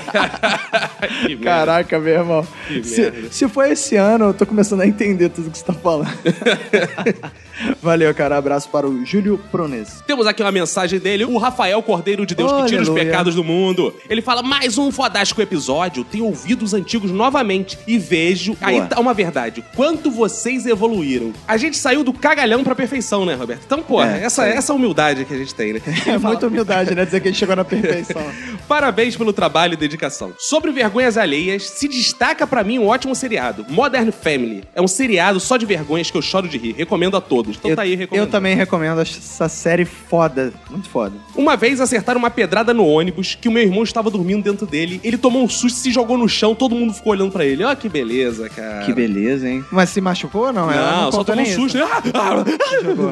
que 1.26 1.30
merda. 1.30 1.44
Caraca, 1.44 2.00
meu 2.00 2.14
irmão. 2.14 2.48
Que 2.68 2.84
Se, 2.84 3.02
merda. 3.02 3.32
se 3.32 3.50
foi 3.50 3.72
esse 3.72 3.96
ano, 3.96 4.26
eu 4.26 4.34
tô 4.36 4.46
começando 4.46 4.82
a 4.82 4.88
entender 4.88 5.30
tudo 5.30 5.50
que 5.50 5.58
você 5.58 5.66
tá 5.66 5.74
falando. 5.74 6.08
Valeu, 7.82 8.14
cara. 8.14 8.38
Abraço 8.38 8.70
para 8.70 8.88
o 8.88 9.06
Júlio 9.06 9.38
Prones. 9.52 10.04
Temos 10.06 10.28
aqui 10.28 10.42
uma 10.42 10.52
mensagem 10.52 11.00
dele, 11.00 11.26
o 11.26 11.38
Rafael 11.38 11.82
Cordeiro 11.82 12.26
de 12.26 12.36
Deus, 12.36 12.52
que 12.52 12.66
tira 12.68 12.82
os 12.82 12.88
Aleluia. 12.90 13.06
pecados 13.06 13.36
do 13.36 13.44
mundo. 13.44 13.94
Ele 14.10 14.22
fala: 14.22 14.42
mais 14.42 14.78
um 14.78 14.92
fodástico 14.92 15.42
episódio. 15.42 16.04
Tenho 16.04 16.26
ouvido 16.26 16.64
os 16.64 16.74
antigos 16.74 17.12
novamente 17.12 17.78
e 17.88 17.98
vejo. 17.98 18.56
Aí 18.62 18.76
Boa. 18.78 18.88
tá 18.88 19.00
uma 19.00 19.14
verdade. 19.14 19.64
Quanto 19.76 20.10
vocês 20.12 20.66
evoluíram. 20.66 21.34
A 21.48 21.58
gente 21.58 21.78
saiu 21.78 22.04
do 22.04 22.14
cagalhão 22.14 22.64
pra 22.64 22.76
perfeição, 22.76 23.26
né, 23.26 23.34
Roberto? 23.36 23.64
Então, 23.66 23.82
pô, 23.82 24.02
É, 24.04 24.24
essa, 24.24 24.44
sim. 24.44 24.50
essa 24.58 24.74
humildade 24.74 25.26
que 25.26 25.34
a 25.34 25.38
gente 25.38 25.54
tem, 25.54 25.74
né? 25.74 25.82
É 26.08 26.18
muita 26.18 26.48
humildade, 26.48 26.94
né? 26.96 27.06
Dizer 27.06 27.20
que 27.22 27.28
ele 27.30 27.36
chegou 27.36 27.56
na 27.56 27.64
perfeição. 27.64 28.22
Parabéns 28.68 29.16
pelo 29.16 29.32
trabalho 29.34 29.74
e 29.74 29.78
dedicação. 29.78 30.34
Sobre 30.38 30.72
vergonhas 30.72 31.18
alheias, 31.18 31.64
se 31.70 31.88
destaca 31.88 32.46
pra 32.48 32.64
mim 32.64 32.80
um 32.80 32.88
ótimo 32.88 33.14
seriado. 33.16 33.66
Modern 33.70 34.12
Family. 34.12 34.64
É 34.74 34.82
um 34.82 34.88
seriado 34.88 35.40
só 35.40 35.58
de 35.58 35.66
vergonhas 35.66 36.10
que 36.12 36.18
eu 36.18 36.22
choro 36.22 36.48
de 36.48 36.58
rir. 36.58 36.74
Recomendo 36.78 37.16
a 37.18 37.22
todos. 37.22 37.51
Então 37.58 37.72
eu, 37.72 37.76
tá 37.76 37.82
aí, 37.84 37.94
eu 37.94 37.98
recomendo. 37.98 38.30
também 38.30 38.56
recomendo 38.56 39.00
essa 39.02 39.48
série 39.50 39.86
foda. 39.86 40.54
Muito 40.70 40.90
foda. 40.90 41.16
Uma 41.36 41.56
vez 41.56 41.80
acertaram 41.80 42.20
uma 42.20 42.30
pedrada 42.30 42.74
no 42.74 42.86
ônibus 42.86 43.36
que 43.40 43.48
o 43.48 43.52
meu 43.52 43.64
irmão 43.64 43.84
estava 43.84 44.10
dormindo 44.10 44.44
dentro 44.44 44.66
dele. 44.66 45.00
Ele 45.04 45.18
tomou 45.18 45.44
um 45.44 45.50
susto, 45.50 45.78
se 45.80 45.92
jogou 45.92 46.18
no 46.18 46.28
chão, 46.30 46.54
todo 46.56 46.76
mundo 46.76 46.94
ficou 46.94 47.12
olhando 47.14 47.32
pra 47.32 47.46
ele. 47.46 47.64
Ó, 47.64 47.74
que 47.76 47.90
beleza, 47.90 48.50
cara. 48.50 48.86
Que 48.86 48.94
beleza, 48.94 49.50
hein? 49.50 49.64
Mas 49.72 49.90
se 49.90 50.02
machucou 50.02 50.48
ou 50.48 50.54
não? 50.54 50.68
Não, 50.68 51.02
não 51.04 51.12
só 51.12 51.24
tomou 51.24 51.42
um 51.42 51.46
susto. 51.46 51.78
Ah, 51.82 52.02
ah, 52.14 52.44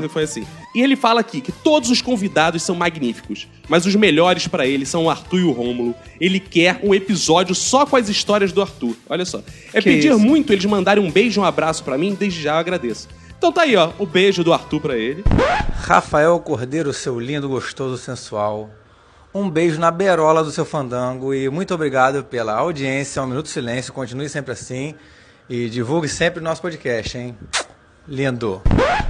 ah. 0.04 0.10
Foi 0.10 0.24
assim. 0.24 0.46
E 0.76 0.82
ele 0.82 0.96
fala 0.96 1.20
aqui 1.20 1.42
que 1.42 1.52
todos 1.52 1.90
os 1.90 2.02
convidados 2.02 2.62
são 2.64 2.76
magníficos, 2.76 3.48
mas 3.68 3.86
os 3.86 3.96
melhores 3.96 4.48
pra 4.48 4.66
ele 4.66 4.86
são 4.86 5.06
o 5.06 5.10
Arthur 5.10 5.40
e 5.40 5.44
o 5.44 5.52
Rômulo. 5.52 5.96
Ele 6.20 6.40
quer 6.40 6.80
um 6.84 6.94
episódio 6.94 7.56
só 7.56 7.86
com 7.86 7.96
as 7.96 8.10
histórias 8.10 8.52
do 8.52 8.62
Arthur. 8.62 8.96
Olha 9.10 9.26
só. 9.26 9.42
É 9.74 9.82
Que 9.82 9.90
pedir 9.90 10.10
isso? 10.10 10.20
muito 10.20 10.54
eles 10.54 10.66
mandarem 10.66 11.04
um 11.04 11.10
beijo 11.12 11.40
e 11.40 11.42
um 11.42 11.46
abraço 11.46 11.84
pra 11.84 11.98
mim, 11.98 12.16
desde 12.20 12.42
já 12.42 12.54
eu 12.54 12.58
agradeço. 12.58 13.08
Então 13.40 13.54
tá 13.54 13.62
aí, 13.62 13.74
ó, 13.78 13.94
o 13.98 14.06
beijo 14.06 14.44
do 14.44 14.52
Arthur 14.52 14.82
pra 14.82 14.98
ele. 14.98 15.24
Rafael 15.74 16.38
Cordeiro, 16.42 16.92
seu 16.92 17.18
lindo, 17.18 17.48
gostoso, 17.48 17.98
sensual. 17.98 18.70
Um 19.34 19.50
beijo 19.50 19.80
na 19.80 19.90
berola 19.90 20.44
do 20.44 20.52
seu 20.52 20.66
fandango 20.66 21.34
e 21.34 21.48
muito 21.48 21.74
obrigado 21.74 22.22
pela 22.22 22.54
audiência. 22.54 23.24
Um 23.24 23.28
minuto 23.28 23.46
de 23.46 23.52
silêncio, 23.52 23.94
continue 23.94 24.28
sempre 24.28 24.52
assim 24.52 24.94
e 25.50 25.70
divulgue 25.70 26.10
sempre 26.10 26.42
o 26.42 26.44
nosso 26.44 26.62
podcast, 26.62 27.18
hein? 27.18 27.38
Lindo. 28.06 28.62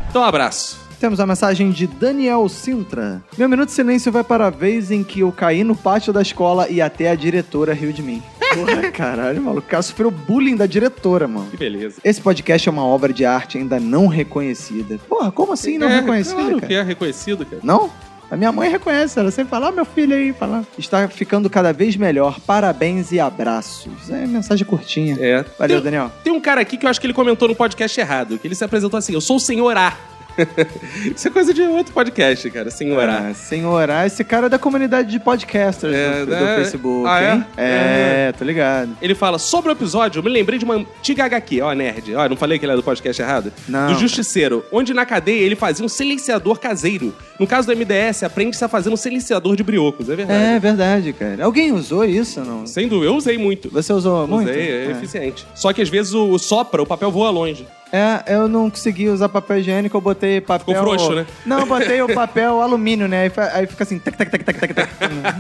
Então 0.08 0.22
um 0.22 0.26
abraço. 0.26 0.80
Temos 1.00 1.20
a 1.20 1.26
mensagem 1.26 1.72
de 1.72 1.88
Daniel 1.88 2.48
Sintra. 2.50 3.24
Meu 3.36 3.50
minuto 3.50 3.70
de 3.70 3.74
silêncio 3.74 4.12
vai 4.12 4.24
para 4.24 4.46
a 4.46 4.52
vez 4.52 4.92
em 4.92 5.04
que 5.04 5.22
eu 5.22 5.32
caí 5.32 5.64
no 5.64 5.76
pátio 5.76 6.14
da 6.14 6.22
escola 6.22 6.70
e 6.70 6.80
até 6.80 7.10
a 7.10 7.16
diretora 7.16 7.74
riu 7.74 7.92
de 7.92 8.04
mim. 8.04 8.22
Porra, 8.54 8.92
caralho, 8.92 9.42
maluco. 9.42 9.68
O 9.68 9.70
cara 9.70 9.84
sofreu 9.84 10.10
bullying 10.12 10.56
da 10.56 10.66
diretora, 10.66 11.28
mano. 11.28 11.50
Que 11.52 11.58
beleza. 11.58 12.00
Esse 12.04 12.20
podcast 12.22 12.68
é 12.68 12.72
uma 12.72 12.86
obra 12.86 13.14
de 13.14 13.26
arte 13.26 13.58
ainda 13.58 13.80
não 13.80 14.08
reconhecida. 14.08 15.00
Porra, 15.08 15.32
como 15.32 15.54
assim 15.54 15.78
não 15.78 15.88
é, 15.90 16.00
reconhecida, 16.00 16.36
claro 16.36 16.56
cara? 16.56 16.68
que 16.68 16.74
é 16.74 16.82
reconhecido, 16.84 17.46
cara. 17.46 17.62
Não? 17.64 17.90
A 18.32 18.38
minha 18.38 18.52
mãe 18.52 18.70
reconhece, 18.70 19.18
ela 19.20 19.32
sempre 19.32 19.50
fala, 19.50 19.70
ah, 19.70 19.72
meu 19.72 19.86
filho 19.86 20.16
aí, 20.16 20.32
fala. 20.34 20.64
Está 20.78 21.08
ficando 21.08 21.50
cada 21.50 21.74
vez 21.74 21.96
melhor. 21.96 22.40
Parabéns 22.40 23.12
e 23.12 23.20
abraços. 23.20 24.08
É 24.10 24.28
mensagem 24.28 24.66
curtinha. 24.68 25.18
É. 25.20 25.44
Valeu, 25.58 25.78
Tem- 25.78 25.86
Daniel. 25.86 26.12
Tem 26.24 26.32
um 26.32 26.40
cara 26.40 26.62
aqui 26.62 26.78
que 26.78 26.86
eu 26.86 26.90
acho 26.92 27.02
que 27.02 27.08
ele 27.08 27.14
comentou 27.14 27.48
no 27.48 27.56
podcast 27.56 28.00
errado, 28.00 28.38
que 28.38 28.48
ele 28.48 28.54
se 28.54 28.64
apresentou 28.64 28.98
assim: 29.00 29.14
Eu 29.14 29.22
sou 29.22 29.38
o 29.38 29.40
senhor 29.40 29.76
A. 29.76 29.98
Isso 31.16 31.28
é 31.28 31.32
coisa 31.32 31.54
de 31.54 31.62
outro 31.62 31.94
podcast, 31.94 32.50
cara, 32.50 32.70
sem 32.70 32.92
orar. 32.92 33.28
Ah, 33.30 33.34
sem 33.34 33.66
orar, 33.66 34.06
esse 34.06 34.24
cara 34.24 34.46
é 34.48 34.50
da 34.50 34.60
comunidade 34.60 35.10
de 35.10 35.20
podcasters 35.20 35.94
É, 35.96 36.20
do, 36.22 36.26
do 36.28 36.32
né? 36.32 36.56
Facebook, 36.58 37.08
Ah, 37.08 37.22
é? 37.22 37.34
hein? 37.34 37.46
É, 37.58 38.34
tô 38.38 38.44
ligado. 38.46 38.98
Ele 39.02 39.16
fala, 39.16 39.38
sobre 39.40 39.72
o 39.72 39.74
episódio, 39.74 40.20
eu 40.20 40.24
me 40.24 40.30
lembrei 40.30 40.58
de 40.60 40.66
uma 40.66 40.76
antiga 40.76 41.26
HQ, 41.26 41.62
ó, 41.62 41.74
nerd. 41.74 42.16
Ó, 42.16 42.28
não 42.30 42.36
falei 42.38 42.58
que 42.60 42.66
ele 42.66 42.72
era 42.72 42.82
do 42.82 42.84
podcast 42.84 43.22
errado? 43.22 43.52
Não. 43.68 43.94
Do 43.94 44.00
Justiceiro, 44.00 44.64
onde 44.72 44.94
na 44.94 45.06
cadeia 45.06 45.42
ele 45.42 45.56
fazia 45.56 45.86
um 45.86 45.90
silenciador 45.90 46.60
caseiro. 46.60 47.14
No 47.40 47.48
caso 47.48 47.68
do 47.68 47.76
MDS, 47.76 48.24
aprende-se 48.24 48.64
a 48.64 48.68
fazer 48.68 48.90
um 48.90 48.98
silenciador 48.98 49.56
de 49.56 49.64
briocos, 49.64 50.10
é 50.10 50.16
verdade. 50.16 50.44
É 50.44 50.60
verdade, 50.60 51.14
cara. 51.14 51.44
Alguém 51.46 51.72
usou 51.72 52.04
isso, 52.06 52.42
não? 52.42 52.66
Sem 52.66 52.88
dúvida, 52.88 53.12
eu 53.12 53.16
usei 53.16 53.38
muito. 53.38 53.70
Você 53.70 53.92
usou 53.94 54.28
muito? 54.28 54.50
Usei, 54.50 54.70
é, 54.70 54.86
É. 54.88 54.92
eficiente. 54.92 55.46
Só 55.56 55.72
que 55.74 55.82
às 55.82 55.90
vezes 55.90 56.14
o 56.14 56.38
sopra, 56.38 56.82
o 56.82 56.86
papel 56.86 57.12
voa 57.12 57.30
longe. 57.30 57.66
É, 57.92 58.36
eu 58.36 58.48
não 58.48 58.70
consegui 58.70 59.10
usar 59.10 59.30
papel 59.30 59.60
higiênico, 59.60 59.98
eu 59.98 60.02
botei 60.02 60.40
papel... 60.40 60.76
Ficou 60.76 60.96
frouxo, 60.96 61.16
né? 61.16 61.26
Não, 61.46 61.60
eu 61.60 61.66
botei 61.66 62.02
o 62.02 62.08
papel 62.14 62.62
alumínio, 62.62 63.08
né? 63.08 63.24
Aí, 63.24 63.32
aí 63.54 63.68
fica 63.68 63.84
assim, 63.84 63.98
tac, 63.98 64.16
tac, 64.18 64.30
tac, 64.30 64.44
tac, 64.44 64.60
tac, 64.60 64.74
tac. 64.74 64.90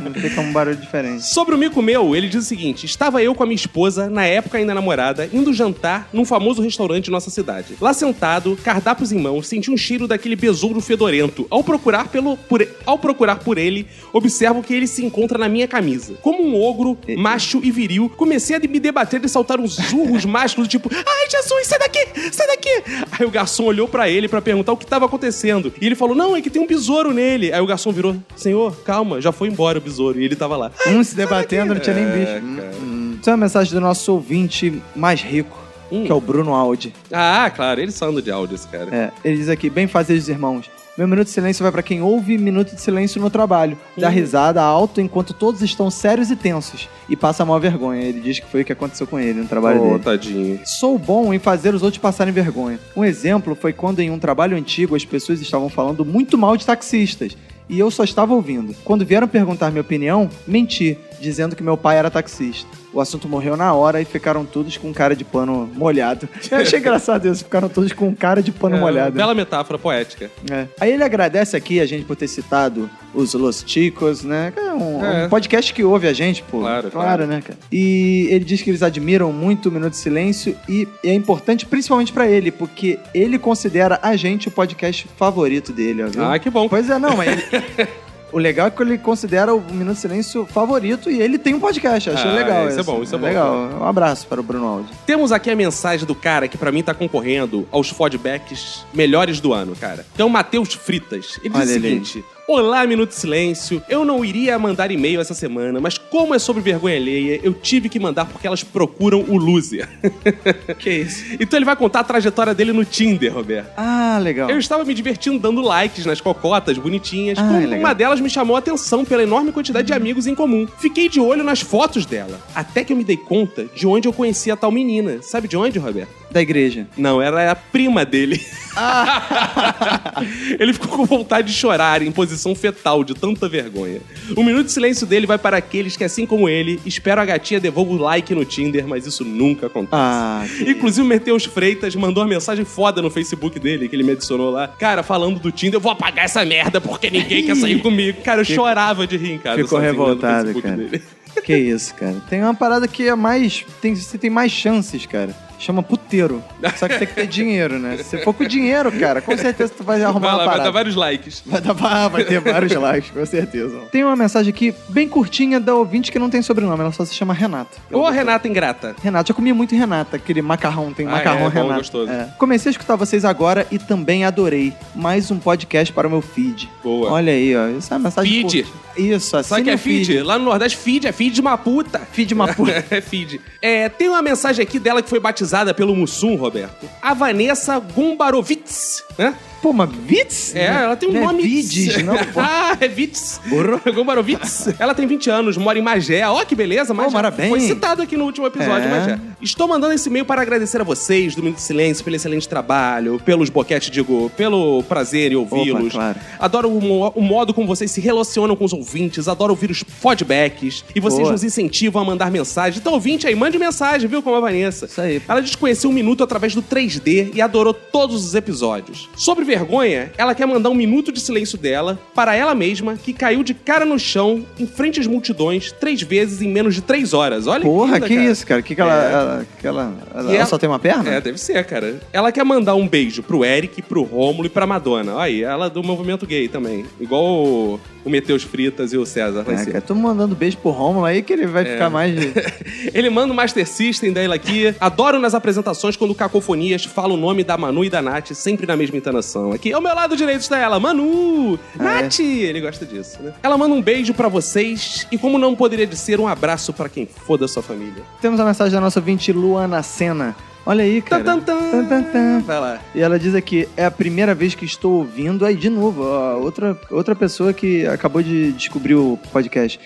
Não 0.01 0.13
fica 0.13 0.41
um 0.41 0.51
barulho 0.51 0.75
diferente. 0.75 1.23
Sobre 1.23 1.55
o 1.55 1.57
mico 1.57 1.81
meu, 1.81 2.15
ele 2.15 2.27
diz 2.27 2.43
o 2.43 2.47
seguinte: 2.47 2.85
estava 2.85 3.21
eu 3.21 3.35
com 3.35 3.43
a 3.43 3.45
minha 3.45 3.55
esposa, 3.55 4.09
na 4.09 4.25
época 4.25 4.57
ainda 4.57 4.73
namorada, 4.73 5.29
indo 5.31 5.53
jantar 5.53 6.09
num 6.11 6.25
famoso 6.25 6.61
restaurante 6.61 7.05
de 7.05 7.11
nossa 7.11 7.29
cidade. 7.29 7.75
Lá 7.79 7.93
sentado, 7.93 8.57
cardápios 8.63 9.11
em 9.11 9.19
mãos, 9.19 9.47
senti 9.47 9.69
um 9.69 9.77
cheiro 9.77 10.07
daquele 10.07 10.35
besouro 10.35 10.81
fedorento. 10.81 11.45
Ao 11.49 11.63
procurar, 11.63 12.07
pelo, 12.07 12.35
por, 12.35 12.65
ao 12.85 12.97
procurar 12.97 13.37
por 13.37 13.57
ele, 13.57 13.87
observo 14.11 14.63
que 14.63 14.73
ele 14.73 14.87
se 14.87 15.05
encontra 15.05 15.37
na 15.37 15.47
minha 15.47 15.67
camisa. 15.67 16.15
Como 16.21 16.43
um 16.43 16.59
ogro, 16.59 16.97
macho 17.17 17.61
e 17.63 17.71
viril, 17.71 18.09
comecei 18.15 18.55
a 18.55 18.59
me 18.59 18.79
debater 18.79 19.23
e 19.23 19.29
saltar 19.29 19.59
uns 19.59 19.77
urros 19.93 20.25
másculos, 20.25 20.67
tipo, 20.67 20.89
ai 20.93 21.29
Jesus, 21.29 21.67
sai 21.67 21.79
daqui, 21.79 22.31
sai 22.39 22.47
daqui! 22.47 22.83
Aí 23.11 23.25
o 23.25 23.29
garçom 23.31 23.63
olhou 23.65 23.87
pra 23.87 24.09
ele 24.09 24.27
pra 24.27 24.41
perguntar 24.41 24.71
o 24.73 24.77
que 24.77 24.85
tava 24.85 25.05
acontecendo. 25.05 25.71
E 25.81 25.85
ele 25.85 25.95
falou: 25.95 26.15
Não, 26.15 26.35
é 26.35 26.41
que 26.41 26.49
tem 26.49 26.61
um 26.61 26.67
besouro 26.67 27.13
nele. 27.13 27.51
Aí 27.53 27.61
o 27.61 27.65
garçom 27.65 27.91
virou: 27.91 28.15
Senhor, 28.35 28.75
calma, 28.83 29.21
já 29.21 29.31
foi 29.31 29.47
embora 29.47 29.77
o 29.77 29.81
besouro. 29.81 30.19
E 30.19 30.25
ele 30.25 30.35
tava 30.35 30.55
lá. 30.57 30.71
Um 30.87 31.03
se 31.03 31.15
debatendo, 31.15 31.73
não 31.73 31.81
tinha 31.81 31.95
nem 31.95 32.05
É, 32.05 32.11
bicho. 32.39 32.55
cara. 32.55 32.71
Hum. 32.81 33.17
Isso 33.19 33.29
é 33.29 33.33
uma 33.33 33.37
mensagem 33.45 33.73
do 33.73 33.81
nosso 33.81 34.13
ouvinte 34.13 34.81
mais 34.95 35.21
rico, 35.21 35.57
Hum. 35.91 36.05
que 36.05 36.11
é 36.11 36.15
o 36.15 36.21
Bruno 36.21 36.53
Aldi. 36.53 36.93
Ah, 37.11 37.51
claro, 37.53 37.81
eles 37.81 37.95
são 37.95 38.13
de 38.21 38.31
áudio, 38.31 38.55
esse 38.55 38.67
cara. 38.67 38.95
É, 38.95 39.11
ele 39.23 39.37
diz 39.37 39.49
aqui, 39.49 39.69
bem 39.69 39.87
fazeres 39.87 40.27
irmãos. 40.29 40.69
Meu 40.99 41.07
minuto 41.07 41.27
de 41.27 41.31
silêncio 41.31 41.63
vai 41.63 41.71
pra 41.71 41.81
quem 41.81 42.01
ouve 42.01 42.37
minuto 42.37 42.75
de 42.75 42.81
silêncio 42.81 43.21
no 43.21 43.29
trabalho. 43.29 43.77
Dá 43.95 44.09
risada 44.09 44.61
alto 44.61 44.99
enquanto 44.99 45.33
todos 45.33 45.61
estão 45.61 45.89
sérios 45.89 46.29
e 46.29 46.35
tensos. 46.35 46.89
E 47.07 47.15
passa 47.15 47.45
mal 47.45 47.57
vergonha. 47.57 48.01
Ele 48.01 48.19
diz 48.19 48.39
que 48.39 48.45
foi 48.45 48.63
o 48.63 48.65
que 48.65 48.73
aconteceu 48.73 49.07
com 49.07 49.17
ele 49.17 49.39
no 49.39 49.47
trabalho 49.47 49.81
Ô, 49.81 49.87
dele. 49.91 49.99
tadinho. 50.03 50.59
Sou 50.65 50.97
bom 50.97 51.33
em 51.33 51.39
fazer 51.39 51.73
os 51.73 51.83
outros 51.83 52.01
passarem 52.01 52.33
vergonha. 52.33 52.77
Um 52.97 53.05
exemplo 53.05 53.55
foi 53.55 53.71
quando 53.71 54.01
em 54.01 54.11
um 54.11 54.19
trabalho 54.19 54.57
antigo 54.57 54.93
as 54.93 55.05
pessoas 55.05 55.39
estavam 55.39 55.69
falando 55.69 56.03
muito 56.03 56.37
mal 56.37 56.57
de 56.57 56.65
taxistas. 56.65 57.37
E 57.69 57.79
eu 57.79 57.89
só 57.89 58.03
estava 58.03 58.33
ouvindo. 58.33 58.75
Quando 58.83 59.05
vieram 59.05 59.25
perguntar 59.25 59.71
minha 59.71 59.79
opinião, 59.79 60.29
menti, 60.45 60.97
dizendo 61.21 61.55
que 61.55 61.63
meu 61.63 61.77
pai 61.77 61.95
era 61.95 62.11
taxista. 62.11 62.78
O 62.91 62.99
assunto 62.99 63.27
morreu 63.29 63.55
na 63.55 63.73
hora 63.73 64.01
e 64.01 64.05
ficaram 64.05 64.43
todos 64.45 64.75
com 64.77 64.91
cara 64.93 65.15
de 65.15 65.23
pano 65.23 65.69
molhado. 65.75 66.27
Eu 66.49 66.57
achei 66.57 66.79
engraçado 66.79 67.27
isso, 67.27 67.43
ficaram 67.43 67.69
todos 67.69 67.93
com 67.93 68.13
cara 68.15 68.41
de 68.41 68.51
pano 68.51 68.77
É, 68.77 68.79
molhado. 68.79 69.11
Bela 69.15 69.35
metáfora 69.35 69.77
poética. 69.77 70.29
É. 70.51 70.65
Aí 70.79 70.91
ele 70.93 71.03
agradece 71.03 71.55
aqui 71.55 71.79
a 71.79 71.85
gente 71.85 72.05
por 72.05 72.15
ter 72.15 72.27
citado 72.27 72.89
os 73.13 73.33
Los 73.35 73.63
Chicos, 73.65 74.23
né? 74.23 74.51
É 74.57 74.73
um, 74.73 75.05
É. 75.05 75.25
um 75.25 75.29
podcast 75.29 75.71
que 75.73 75.83
ouve 75.83 76.07
a 76.07 76.13
gente, 76.13 76.41
pô. 76.43 76.59
Claro, 76.61 76.89
claro, 76.89 77.07
claro. 77.17 77.27
né, 77.27 77.41
cara? 77.45 77.57
E 77.71 78.27
ele 78.31 78.43
diz 78.45 78.61
que 78.61 78.69
eles 78.71 78.81
admiram 78.81 79.31
muito 79.31 79.69
o 79.69 79.71
Minuto 79.71 79.91
de 79.91 79.97
Silêncio 79.97 80.55
e 80.67 80.87
é 81.03 81.13
importante 81.13 81.65
principalmente 81.67 82.11
pra 82.11 82.27
ele, 82.27 82.51
porque 82.51 82.97
ele 83.13 83.37
considera 83.37 83.99
a 84.01 84.15
gente 84.15 84.47
o 84.47 84.51
podcast 84.51 85.07
favorito 85.15 85.71
dele, 85.71 86.03
ó, 86.03 86.07
viu? 86.07 86.23
Ah, 86.25 86.39
que 86.39 86.49
bom. 86.49 86.67
Pois 86.67 86.89
é, 86.89 86.97
não, 86.97 87.15
mas 87.15 87.27
ele... 87.29 87.87
O 88.31 88.37
legal 88.37 88.67
é 88.67 88.71
que 88.71 88.81
ele 88.81 88.97
considera 88.97 89.53
o 89.53 89.59
Minuto 89.71 89.95
de 89.95 90.01
Silêncio 90.01 90.45
favorito 90.45 91.09
e 91.09 91.19
ele 91.21 91.37
tem 91.37 91.53
um 91.55 91.59
podcast. 91.59 92.09
Achei 92.11 92.29
Ah, 92.29 92.33
legal 92.35 92.67
isso 92.67 92.79
é 92.79 92.83
bom, 92.83 93.01
isso 93.01 93.15
é 93.15 93.17
bom. 93.17 93.25
Legal. 93.25 93.69
Um 93.81 93.85
abraço 93.85 94.27
para 94.27 94.39
o 94.39 94.43
Bruno 94.43 94.67
Aldi. 94.67 94.89
Temos 95.05 95.31
aqui 95.31 95.49
a 95.49 95.55
mensagem 95.55 96.05
do 96.05 96.13
cara 96.13 96.47
que 96.47 96.57
pra 96.57 96.71
mim 96.71 96.83
tá 96.83 96.93
concorrendo 96.93 97.67
aos 97.71 97.89
feedbacks 97.89 98.85
melhores 98.93 99.39
do 99.39 99.53
ano, 99.53 99.75
cara. 99.75 100.05
Então, 100.13 100.29
Matheus 100.29 100.73
Fritas. 100.73 101.39
Ele 101.43 101.49
diz 101.49 101.61
Olha 101.61 101.71
o 101.71 101.75
ele 101.75 101.87
aí. 101.87 101.93
seguinte: 102.05 102.25
Olá, 102.51 102.83
Minuto 102.87 103.09
de 103.09 103.15
Silêncio. 103.15 103.79
Eu 103.87 104.03
não 104.03 104.25
iria 104.25 104.57
mandar 104.57 104.89
e-mail 104.89 105.21
essa 105.21 105.35
semana, 105.35 105.79
mas 105.79 105.99
como 105.99 106.33
é 106.33 106.39
sobre 106.39 106.63
vergonha 106.63 106.95
alheia, 106.95 107.39
eu 107.43 107.53
tive 107.53 107.87
que 107.87 107.99
mandar 107.99 108.25
porque 108.25 108.47
elas 108.47 108.63
procuram 108.63 109.23
o 109.27 109.37
loser. 109.37 109.87
Que 110.79 110.89
isso? 110.89 111.23
então 111.39 111.59
ele 111.59 111.65
vai 111.65 111.75
contar 111.75 111.99
a 111.99 112.03
trajetória 112.03 112.55
dele 112.55 112.73
no 112.73 112.83
Tinder, 112.83 113.31
Roberto. 113.31 113.69
Ah, 113.77 114.17
legal. 114.19 114.49
Eu 114.49 114.57
estava 114.57 114.83
me 114.83 114.95
divertindo 114.95 115.37
dando 115.37 115.61
likes 115.61 116.07
nas 116.07 116.19
cocotas 116.19 116.75
bonitinhas, 116.79 117.37
Ah, 117.37 117.47
quando 117.47 117.75
uma 117.75 117.93
delas 117.93 118.19
me 118.19 118.29
chamou 118.31 118.55
a 118.55 118.59
atenção 118.59 119.05
pela 119.05 119.21
enorme 119.21 119.51
quantidade 119.51 119.85
de 119.85 119.93
amigos 119.93 120.25
em 120.25 120.33
comum. 120.33 120.67
Fiquei 120.79 121.07
de 121.07 121.19
olho 121.19 121.43
nas 121.43 121.61
fotos 121.61 122.03
dela, 122.03 122.39
até 122.55 122.83
que 122.83 122.91
eu 122.91 122.97
me 122.97 123.03
dei 123.03 123.17
conta 123.17 123.65
de 123.75 123.85
onde 123.85 124.07
eu 124.07 124.13
conhecia 124.13 124.53
a 124.53 124.57
tal 124.57 124.71
menina. 124.71 125.21
Sabe 125.21 125.47
de 125.47 125.55
onde, 125.55 125.77
Roberto? 125.77 126.09
Da 126.31 126.41
igreja. 126.41 126.87
Não, 126.95 127.21
era 127.21 127.51
a 127.51 127.55
prima 127.55 128.05
dele. 128.05 128.39
Ele 130.59 130.73
ficou 130.73 130.89
com 130.89 131.05
vontade 131.05 131.47
de 131.47 131.53
chorar 131.53 132.01
em 132.01 132.11
posição 132.11 132.53
fetal 132.53 133.03
de 133.03 133.13
tanta 133.13 133.49
vergonha. 133.49 133.99
O 134.35 134.43
minuto 134.43 134.67
de 134.67 134.71
silêncio 134.71 135.07
dele 135.07 135.25
vai 135.25 135.37
para 135.37 135.57
aqueles 135.57 135.97
que, 135.97 136.03
assim 136.03 136.25
como 136.25 136.47
ele, 136.47 136.79
esperam 136.85 137.23
a 137.23 137.25
gatinha 137.25 137.59
devolva 137.59 137.91
o 137.93 137.97
like 137.97 138.33
no 138.35 138.45
Tinder, 138.45 138.87
mas 138.87 139.05
isso 139.05 139.25
nunca 139.25 139.67
acontece. 139.67 139.95
Ah, 139.95 140.45
que 140.47 140.69
Inclusive, 140.69 141.01
o 141.01 141.09
Meteus 141.09 141.45
Freitas 141.45 141.95
mandou 141.95 142.23
uma 142.23 142.29
mensagem 142.29 142.63
foda 142.63 143.01
no 143.01 143.09
Facebook 143.09 143.59
dele, 143.59 143.89
que 143.89 143.95
ele 143.95 144.03
me 144.03 144.11
adicionou 144.11 144.51
lá. 144.51 144.67
Cara, 144.67 145.01
falando 145.03 145.39
do 145.39 145.51
Tinder, 145.51 145.77
eu 145.77 145.81
vou 145.81 145.91
apagar 145.91 146.25
essa 146.25 146.45
merda 146.45 146.79
porque 146.79 147.09
ninguém 147.09 147.45
quer 147.45 147.55
sair 147.55 147.79
comigo. 147.81 148.21
Cara, 148.21 148.41
eu 148.41 148.45
chorava 148.45 149.07
de 149.07 149.17
rir, 149.17 149.39
cara. 149.39 149.57
Ficou 149.57 149.79
revoltado, 149.79 150.61
cara. 150.61 150.75
dele. 150.77 151.01
Que 151.43 151.55
isso, 151.55 151.93
cara. 151.95 152.17
Tem 152.29 152.41
uma 152.41 152.53
parada 152.53 152.87
que 152.87 153.07
é 153.07 153.15
mais. 153.15 153.65
Tem, 153.81 153.95
você 153.95 154.17
tem 154.17 154.29
mais 154.29 154.51
chances, 154.51 155.05
cara. 155.05 155.35
Chama 155.59 155.83
puteiro. 155.83 156.41
Só 156.77 156.87
que 156.87 156.97
tem 156.97 157.07
que 157.07 157.13
ter 157.13 157.27
dinheiro, 157.27 157.77
né? 157.77 157.97
Se 157.97 158.17
for 158.19 158.33
com 158.33 158.45
dinheiro, 158.45 158.91
cara, 158.93 159.21
com 159.21 159.37
certeza 159.37 159.73
tu 159.77 159.83
vai 159.83 160.01
arrumar 160.01 160.19
Vai 160.19 160.29
uma 160.29 160.37
lá, 160.37 160.43
vai 160.45 160.47
parada. 160.53 160.63
dar 160.63 160.71
vários 160.71 160.95
likes. 160.95 161.43
Vai, 161.45 161.59
dar, 161.61 161.73
vai 162.07 162.23
ter 162.23 162.39
vários 162.39 162.71
likes, 162.73 163.11
com 163.11 163.25
certeza. 163.25 163.77
Tem 163.91 164.03
uma 164.03 164.15
mensagem 164.15 164.51
aqui 164.51 164.73
bem 164.87 165.07
curtinha 165.09 165.59
da 165.59 165.75
ouvinte 165.75 166.11
que 166.11 166.17
não 166.17 166.29
tem 166.29 166.41
sobrenome, 166.41 166.79
ela 166.81 166.91
só 166.93 167.03
se 167.03 167.13
chama 167.13 167.33
Renata. 167.33 167.77
Ô, 167.91 168.09
Renata 168.09 168.47
Ingrata. 168.47 168.95
Renata, 169.03 169.31
eu 169.31 169.35
comia 169.35 169.53
muito 169.53 169.75
Renata, 169.75 170.15
aquele 170.15 170.41
macarrão, 170.41 170.93
tem 170.93 171.05
Ah, 171.05 171.11
macarrão 171.11 171.39
é, 171.47 171.49
bom, 171.49 171.49
Renata. 171.49 171.77
gostoso. 171.79 172.09
É. 172.11 172.29
Comecei 172.37 172.69
a 172.69 172.71
escutar 172.71 172.95
vocês 172.95 173.25
agora 173.25 173.67
e 173.69 173.77
também 173.77 174.23
adorei. 174.23 174.73
Mais 174.95 175.29
um 175.29 175.37
podcast 175.37 175.91
para 175.93 176.07
o 176.07 176.11
meu 176.11 176.21
feed. 176.21 176.69
Boa. 176.81 177.11
Olha 177.11 177.33
aí, 177.33 177.53
ó. 177.55 177.67
Isso 177.67 177.93
é 177.93 177.97
uma 177.97 178.03
mensagem 178.05 178.31
Feed. 178.31 178.63
curta. 178.63 178.79
Isso, 178.97 179.37
assim. 179.37 179.49
Sabe 179.49 179.63
que 179.63 179.69
é 179.69 179.77
feed? 179.77 180.21
Lá 180.23 180.37
no 180.37 180.45
Nordeste, 180.45 180.77
feed 180.77 181.07
é 181.07 181.11
feed 181.11 181.33
de 181.35 181.41
uma 181.41 181.57
puta. 181.57 181.99
Feed 182.11 182.27
de 182.29 182.33
uma 182.33 182.47
puta. 182.53 182.85
é 182.89 183.01
feed. 183.01 183.39
É, 183.61 183.87
tem 183.89 184.09
uma 184.09 184.21
mensagem 184.21 184.63
aqui 184.63 184.77
dela 184.79 185.01
que 185.01 185.09
foi 185.09 185.19
batizada 185.19 185.48
pelo 185.73 185.95
Mussum, 185.95 186.35
Roberto. 186.35 186.89
A 187.01 187.13
Vanessa 187.13 187.79
Gombarovitz, 187.79 189.03
né? 189.17 189.35
Pô, 189.61 189.73
mas 189.73 189.89
Vitz? 189.91 190.55
É, 190.55 190.65
ela 190.67 190.95
tem 190.95 191.09
um 191.09 191.13
não 191.13 191.23
nome... 191.25 191.43
É 191.43 191.45
Vides, 191.47 192.03
não, 192.03 192.15
pô. 192.17 192.39
ah, 192.39 192.77
é 192.79 192.87
Vitz. 192.87 193.41
Gombarovitz. 193.93 194.69
ela 194.79 194.93
tem 194.93 195.05
20 195.05 195.29
anos, 195.29 195.57
mora 195.57 195.77
em 195.77 195.81
Magé. 195.81 196.25
Ó, 196.27 196.43
que 196.45 196.55
beleza, 196.55 196.93
Magé. 196.93 197.09
Oh, 197.09 197.13
parabéns. 197.13 197.49
Foi 197.49 197.59
citado 197.59 198.01
aqui 198.01 198.15
no 198.15 198.25
último 198.25 198.47
episódio, 198.47 198.87
É. 198.87 198.89
Magé. 198.89 199.19
Estou 199.41 199.67
mandando 199.67 199.93
esse 199.93 200.09
e-mail 200.09 200.25
para 200.25 200.41
agradecer 200.41 200.79
a 200.81 200.83
vocês 200.83 201.35
do 201.35 201.41
Minuto 201.41 201.57
de 201.57 201.63
Silêncio 201.63 202.03
pelo 202.03 202.15
excelente 202.15 202.47
trabalho, 202.47 203.19
pelos 203.23 203.49
boquetes, 203.49 203.89
digo, 203.89 204.29
pelo 204.35 204.83
prazer 204.83 205.31
em 205.31 205.35
ouvi-los. 205.35 205.93
Claro. 205.93 206.19
Adoro 206.39 206.69
o, 206.69 207.07
o 207.09 207.21
modo 207.21 207.53
como 207.53 207.65
vocês 207.67 207.89
se 207.91 208.01
relacionam 208.01 208.55
com 208.55 208.65
os 208.65 208.73
ouvintes, 208.73 209.27
adoro 209.27 209.51
ouvir 209.53 209.71
os 209.71 209.83
feedbacks 209.87 210.83
e 210.93 210.99
vocês 210.99 211.21
Boa. 211.21 211.31
nos 211.31 211.43
incentivam 211.43 212.01
a 212.01 212.05
mandar 212.05 212.29
mensagem. 212.31 212.79
Então, 212.79 212.93
ouvinte 212.93 213.27
aí, 213.27 213.35
mande 213.35 213.57
mensagem, 213.57 214.07
viu, 214.09 214.21
como 214.21 214.35
a 214.35 214.39
Vanessa. 214.39 214.85
Isso 214.87 214.99
aí. 215.01 215.21
Ela 215.27 215.41
desconheceu 215.41 215.89
um 215.89 215.93
minuto 215.93 216.23
através 216.23 216.53
do 216.53 216.61
3D 216.61 217.31
e 217.33 217.41
adorou 217.41 217.73
todos 217.73 218.25
os 218.25 218.35
episódios. 218.35 219.09
Sobre 219.15 219.45
vergonha, 219.49 220.11
ela 220.17 220.35
quer 220.35 220.45
mandar 220.45 220.69
um 220.69 220.73
minuto 220.75 221.11
de 221.11 221.19
silêncio 221.19 221.57
dela 221.57 221.99
para 222.13 222.35
ela 222.35 222.53
mesma, 222.53 222.95
que 222.95 223.11
caiu 223.13 223.43
de 223.43 223.53
cara 223.53 223.83
no 223.85 223.97
chão, 223.97 224.45
em 224.59 224.67
frente 224.67 224.99
às 224.99 225.07
multidões, 225.07 225.71
três 225.71 226.01
vezes 226.01 226.41
em 226.41 226.47
menos 226.49 226.75
de 226.75 226.81
três 226.81 227.13
horas. 227.13 227.47
Olha 227.47 227.63
Porra, 227.63 227.95
linda, 227.95 228.07
que 228.07 228.15
cara. 228.15 228.29
isso, 228.31 228.45
cara? 228.47 228.61
Que 228.61 228.75
que 228.75 228.81
ela, 228.81 228.93
É. 228.93 229.11
ela, 229.13 229.45
que 229.59 229.67
ela, 229.67 229.93
ela, 230.13 230.35
ela 230.35 230.45
só 230.45 230.57
tem 230.57 230.69
uma 230.69 230.77
perna? 230.79 231.09
É, 231.09 231.19
deve 231.21 231.37
ser, 231.39 231.63
cara. 231.65 231.99
Ela 232.13 232.31
quer 232.31 232.43
mandar 232.45 232.75
um 232.75 232.87
beijo 232.87 233.23
pro 233.23 233.43
Eric, 233.43 233.81
pro 233.81 234.03
Rômulo 234.03 234.45
e 234.45 234.49
pra 234.49 234.67
Madonna. 234.67 235.13
Olha 235.15 235.29
Aí, 235.29 235.43
ela 235.43 235.65
é 235.67 235.69
do 235.69 235.83
movimento 235.83 236.25
gay 236.25 236.47
também. 236.47 236.85
Igual 236.99 237.23
o, 237.23 237.79
o 238.05 238.09
Meteus 238.09 238.43
Fritas 238.43 238.93
e 238.93 238.97
o 238.97 239.05
César 239.05 239.43
É, 239.47 239.65
cara, 239.65 239.81
tô 239.81 239.93
mandando 239.93 240.35
beijo 240.35 240.57
pro 240.57 240.71
Romulo 240.71 241.05
aí 241.05 241.21
que 241.21 241.31
ele 241.33 241.45
vai 241.45 241.63
É. 241.63 241.73
ficar 241.73 241.89
mais. 241.89 242.15
Ele 242.93 243.09
manda 243.09 243.31
o 243.33 243.35
Master 243.35 243.67
System 243.67 244.11
dela 244.13 244.35
aqui. 244.35 244.73
Adoro 244.79 245.19
nas 245.19 245.33
apresentações 245.33 245.95
quando 245.95 246.11
o 246.11 246.15
Cacofonias 246.15 246.83
fala 246.85 247.13
o 247.13 247.17
nome 247.17 247.43
da 247.43 247.57
Manu 247.57 247.83
e 247.83 247.89
da 247.89 248.01
Nath, 248.01 248.31
sempre 248.33 248.65
na 248.65 248.75
mesma 248.75 248.97
entonação. 248.97 249.38
Aqui, 249.53 249.73
ao 249.73 249.81
meu 249.81 249.93
lado 249.93 250.15
direito 250.15 250.41
está 250.41 250.57
ela, 250.57 250.79
Manu! 250.79 251.59
Ah, 251.77 251.99
é? 251.99 252.03
Nath! 252.03 252.19
Ele 252.19 252.61
gosta 252.61 252.85
disso, 252.85 253.21
né? 253.21 253.33
Ela 253.41 253.57
manda 253.57 253.73
um 253.73 253.81
beijo 253.81 254.13
pra 254.13 254.27
vocês 254.27 255.07
e, 255.11 255.17
como 255.17 255.37
não 255.37 255.55
poderia 255.55 255.87
de 255.87 255.95
ser, 255.97 256.19
um 256.19 256.27
abraço 256.27 256.73
pra 256.73 256.89
quem 256.89 257.05
for 257.05 257.37
da 257.37 257.47
sua 257.47 257.63
família. 257.63 258.03
Temos 258.21 258.39
a 258.39 258.45
mensagem 258.45 258.73
da 258.73 258.81
nossa 258.81 258.99
ouvinte 258.99 259.31
Luana 259.31 259.81
Sena. 259.83 260.35
Olha 260.65 260.83
aí, 260.83 261.01
cara. 261.01 261.23
Tan. 261.23 262.41
Vai 262.45 262.59
lá. 262.59 262.79
E 262.93 263.01
ela 263.01 263.17
diz 263.17 263.33
aqui, 263.33 263.67
é 263.75 263.85
a 263.85 263.91
primeira 263.91 264.35
vez 264.35 264.53
que 264.53 264.65
estou 264.65 264.99
ouvindo. 264.99 265.45
Aí, 265.45 265.55
de 265.55 265.69
novo, 265.69 266.03
ó, 266.03 266.37
outra, 266.37 266.77
outra 266.91 267.15
pessoa 267.15 267.53
que 267.53 267.87
acabou 267.87 268.21
de 268.21 268.51
descobrir 268.51 268.93
o 268.93 269.17
podcast. 269.31 269.79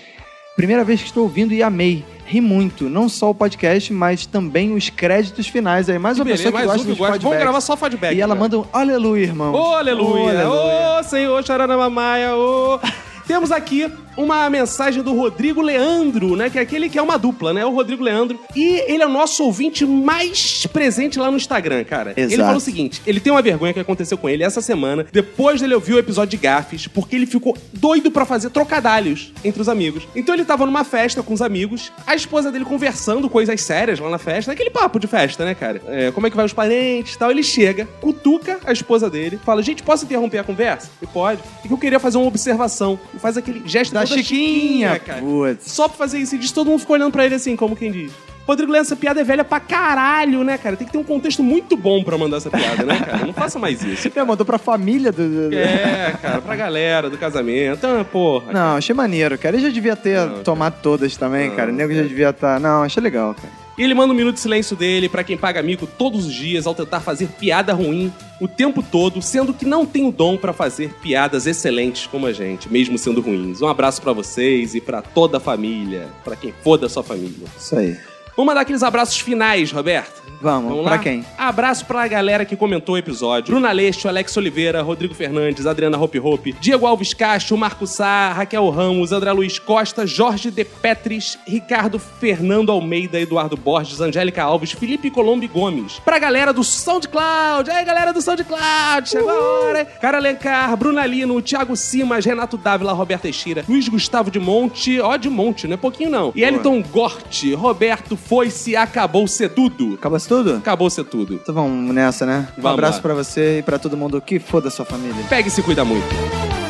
Primeira 0.56 0.84
vez 0.84 1.02
que 1.02 1.08
estou 1.08 1.24
ouvindo 1.24 1.54
e 1.54 1.64
amei. 1.64 2.06
Ri 2.26 2.40
muito. 2.40 2.90
Não 2.90 3.10
só 3.10 3.32
o 3.32 3.36
podcast, 3.36 3.92
mas 3.92 4.26
também 4.26 4.74
os 4.74 4.90
créditos 4.90 5.48
finais. 5.48 5.90
Aí, 5.90 5.98
mais 5.98 6.18
uma 6.18 6.26
Beleza, 6.26 6.44
pessoa 6.44 6.52
que 6.52 6.68
mais 6.68 6.78
gosta 6.78 6.92
um 6.92 6.94
que 6.94 7.00
gosta. 7.00 7.20
Vamos 7.20 7.38
gravar 7.40 7.62
só 7.62 7.76
feedback. 7.76 8.16
E 8.16 8.22
ela 8.22 8.36
cara. 8.36 8.40
manda 8.40 8.60
um 8.60 8.66
aleluia, 8.72 9.24
irmão. 9.24 9.54
Ô, 9.54 9.76
aleluia! 9.76 10.48
Ô, 10.50 11.04
Senhor 11.04 11.44
Charanamamaia! 11.44 12.36
Ô! 12.36 12.80
Temos 13.28 13.52
aqui 13.52 13.92
uma 14.16 14.50
mensagem 14.50 15.02
do 15.02 15.16
Rodrigo 15.16 15.62
Leandro, 15.62 16.36
né? 16.36 16.50
Que 16.50 16.60
é 16.60 16.62
aquele 16.62 16.90
que 16.90 16.98
é 16.98 17.02
uma 17.02 17.18
dupla, 17.18 17.54
né? 17.54 17.66
O 17.66 17.72
Rodrigo 17.72 18.04
Leandro. 18.04 18.40
E 18.56 18.84
ele 18.88 19.04
é 19.04 19.06
o 19.06 19.10
nosso 19.10 19.44
ouvinte 19.44 19.86
mais 19.86 20.66
presente 20.68 21.20
lá 21.20 21.30
no 21.30 21.38
Instagram, 21.38 21.84
cara. 21.84 22.14
Ele 22.16 22.34
Exato. 22.34 22.44
falou 22.44 22.58
o 22.58 22.62
seguinte: 22.62 23.02
ele 23.06 23.20
tem 23.20 23.32
uma 23.32 23.42
vergonha 23.42 23.74
que 23.74 23.80
aconteceu 23.80 24.18
com 24.18 24.30
ele 24.30 24.44
essa 24.44 24.62
semana, 24.62 25.06
depois 25.12 25.62
dele 25.62 25.74
ouvir 25.74 25.94
o 25.94 26.00
episódio 26.00 26.32
de 26.32 26.38
Gafes, 26.38 26.88
porque 26.88 27.16
ele 27.16 27.26
ficou 27.26 27.58
doido 27.72 28.12
pra 28.12 28.26
fazer 28.26 28.50
trocadalhos 28.50 29.32
entre 29.44 29.62
os 29.62 29.70
amigos. 29.70 30.08
Então 30.16 30.34
ele 30.36 30.46
tava 30.46 30.66
numa 30.66 30.84
festa 30.84 31.22
com 31.24 31.34
os 31.34 31.42
amigos, 31.42 31.92
a 32.06 32.16
esposa 32.16 32.52
dele 32.52 32.66
conversando 32.66 33.30
coisas 33.30 33.62
sérias 33.62 34.00
lá 34.00 34.10
na 34.10 34.18
festa, 34.18 34.52
aquele 34.52 34.70
papo 34.70 35.00
de 35.00 35.08
festa, 35.08 35.46
né, 35.46 35.56
cara? 35.56 35.82
É, 35.88 36.12
como 36.12 36.28
é 36.28 36.30
que 36.30 36.36
vai 36.36 36.46
os 36.46 36.54
parentes 36.54 37.16
e 37.16 37.18
tal. 37.18 37.32
Ele 37.32 37.44
chega, 37.44 37.88
cutuca 38.02 38.60
a 38.66 38.72
esposa 38.72 39.10
dele, 39.10 39.40
fala: 39.44 39.62
Gente, 39.62 39.84
posso 39.84 40.06
interromper 40.06 40.40
a 40.40 40.44
conversa? 40.44 40.90
E 41.02 41.08
pode. 41.08 41.42
E 41.64 41.68
que 41.68 41.74
eu 41.74 41.78
queria 41.78 42.00
fazer 42.00 42.18
uma 42.18 42.28
observação. 42.28 43.00
E 43.14 43.20
faz 43.20 43.38
aquele 43.38 43.62
gesto 43.66 43.94
Da 44.04 44.10
toda 44.10 44.24
Chiquinha, 44.24 45.00
cara. 45.00 45.20
putz. 45.22 45.72
Só 45.72 45.88
pra 45.88 45.98
fazer 45.98 46.20
isso. 46.20 46.36
E 46.36 46.38
diz 46.38 46.52
todo 46.52 46.68
mundo 46.70 46.80
ficou 46.80 46.96
olhando 46.96 47.12
pra 47.12 47.26
ele 47.26 47.36
assim, 47.36 47.56
como 47.56 47.76
quem 47.76 47.92
diz. 47.92 48.12
Rodrigo 48.46 48.70
Leandro, 48.74 48.88
essa 48.88 48.96
piada 48.98 49.22
é 49.22 49.24
velha 49.24 49.44
pra 49.46 49.58
caralho, 49.62 50.44
né, 50.44 50.58
cara? 50.58 50.76
Tem 50.76 50.86
que 50.86 50.92
ter 50.92 50.98
um 50.98 51.04
contexto 51.04 51.42
muito 51.42 51.78
bom 51.78 52.04
pra 52.04 52.18
mandar 52.18 52.38
essa 52.38 52.50
piada, 52.50 52.84
né, 52.84 53.00
cara? 53.00 53.26
Não 53.26 53.32
faça 53.34 53.58
mais 53.58 53.82
isso. 53.82 54.02
Você 54.12 54.12
mandou 54.26 54.46
pra 54.46 54.58
família 54.58 55.14
do... 55.14 55.50
do- 55.50 55.56
É, 55.56 56.14
cara, 56.22 56.42
pra 56.42 56.54
galera 56.54 57.10
do 57.10 57.18
casamento. 57.18 57.86
Ah, 57.88 58.04
porra. 58.04 58.52
Não, 58.52 58.76
achei 58.76 58.94
maneiro, 58.94 59.38
cara. 59.38 59.56
Ele 59.56 59.66
já 59.68 59.72
devia 59.72 59.96
ter 59.96 60.20
tomado 60.44 60.82
todas 60.82 61.16
também, 61.16 61.52
cara. 61.52 61.72
O 61.72 61.74
nego 61.74 61.94
já 61.94 62.02
devia 62.02 62.32
estar... 62.32 62.60
Não, 62.60 62.84
achei 62.84 63.02
legal, 63.02 63.34
cara. 63.34 63.63
E 63.78 63.84
ele 63.84 63.94
manda 63.94 64.14
um 64.14 64.16
minuto 64.16 64.36
de 64.36 64.42
silêncio 64.42 64.76
dele 64.76 65.10
pra 65.10 65.24
quem 65.24 65.38
paga 65.38 65.60
amigo 65.60 65.88
todos 65.88 66.26
os 66.26 66.34
dias 66.34 66.68
ao 66.68 66.76
tentar 66.76 67.00
fazer 67.00 67.28
piada 67.28 67.74
ruim 67.74 68.12
o 68.40 68.48
tempo 68.48 68.84
todo, 68.84 69.22
sendo 69.22 69.54
que 69.54 69.66
não 69.66 69.86
tem 69.86 70.08
o 70.08 70.12
dom 70.12 70.38
pra 70.38 70.54
fazer 70.54 70.94
piadas 71.02 71.48
excelentes 71.48 72.06
como 72.06 72.28
a 72.28 72.34
gente, 72.34 72.72
mesmo 72.72 72.98
sendo 72.98 73.22
ruins. 73.22 73.62
Um 73.62 73.68
abraço 73.68 74.02
pra 74.02 74.14
vocês 74.14 74.76
e 74.76 74.82
pra 74.82 75.02
toda 75.02 75.38
a 75.38 75.40
família, 75.40 76.08
pra 76.24 76.36
quem 76.36 76.54
for 76.64 76.78
da 76.78 76.90
sua 76.90 77.04
família. 77.04 77.48
Isso 77.58 77.76
aí. 77.76 77.98
Vamos 78.36 78.48
mandar 78.48 78.62
aqueles 78.62 78.82
abraços 78.82 79.20
finais, 79.20 79.72
Roberto? 79.72 80.24
Vamos, 80.42 80.70
Vamos 80.72 80.84
pra 80.86 80.98
quem? 80.98 81.24
Abraço 81.38 81.86
pra 81.86 82.06
galera 82.08 82.44
que 82.44 82.56
comentou 82.56 82.96
o 82.96 82.98
episódio. 82.98 83.52
Bruna 83.54 83.72
Leste, 83.72 84.08
Alex 84.10 84.36
Oliveira, 84.36 84.82
Rodrigo 84.82 85.14
Fernandes, 85.14 85.66
Adriana 85.66 85.98
Hope 85.98 86.20
Hope, 86.20 86.54
Diego 86.60 86.86
Alves 86.86 87.14
Castro, 87.14 87.56
Marco 87.56 87.86
Sá, 87.88 88.34
Raquel 88.34 88.70
Ramos, 88.70 89.12
André 89.14 89.32
Luiz 89.32 89.58
Costa, 89.60 90.06
Jorge 90.06 90.52
De 90.52 90.66
Petris, 90.66 91.38
Ricardo 91.48 91.98
Fernando 92.00 92.72
Almeida, 92.72 93.20
Eduardo 93.22 93.56
Borges, 93.56 94.02
Angélica 94.02 94.44
Alves, 94.44 94.72
Felipe 94.74 95.10
Colombo 95.10 95.48
Gomes. 95.48 96.02
Pra 96.04 96.20
galera 96.20 96.52
do 96.52 96.64
SoundCloud, 96.64 97.70
aí 97.72 97.86
galera 97.86 98.12
do 98.12 98.22
SoundCloud, 98.22 99.08
chegou 99.08 99.30
a 99.30 99.60
hora. 99.68 99.80
hein? 99.82 99.88
Cara 100.02 100.18
Alencar, 100.18 100.76
Bruna 100.76 101.06
Lino, 101.06 101.42
Thiago 101.42 101.76
Simas, 101.78 102.26
Renato 102.26 102.58
Dávila, 102.58 102.92
Roberto 102.94 103.22
Teixeira, 103.22 103.64
Luiz 103.70 103.88
Gustavo 103.88 104.30
de 104.30 104.40
Monte, 104.40 105.00
ó 105.00 105.16
de 105.16 105.30
Monte, 105.30 105.68
não 105.68 105.76
é 105.76 105.78
pouquinho 105.78 106.10
não. 106.10 106.34
E 106.36 106.44
Eliton 106.44 106.82
Gorte, 106.82 107.54
Roberto 107.54 108.18
Foi-se, 108.28 108.76
acabou 108.76 109.28
ser 109.28 109.50
tudo. 109.50 109.96
Acabou 109.96 110.20
tudo? 110.20 110.56
Acabou 110.56 110.90
ser 110.90 111.04
tudo. 111.04 111.34
Então 111.36 111.54
vamos 111.54 111.94
nessa, 111.94 112.26
né? 112.26 112.48
Um 112.58 112.62
Vamos 112.62 112.74
abraço 112.78 112.98
lá. 112.98 113.02
pra 113.02 113.14
você 113.14 113.60
e 113.60 113.62
pra 113.64 113.78
todo 113.78 113.98
mundo 113.98 114.20
que 114.22 114.40
foda 114.40 114.70
sua 114.70 114.86
família. 114.86 115.16
Pega 115.30 115.48
e 115.48 115.52
se 115.52 115.62
cuida 115.62 115.84
muito. 115.84 116.63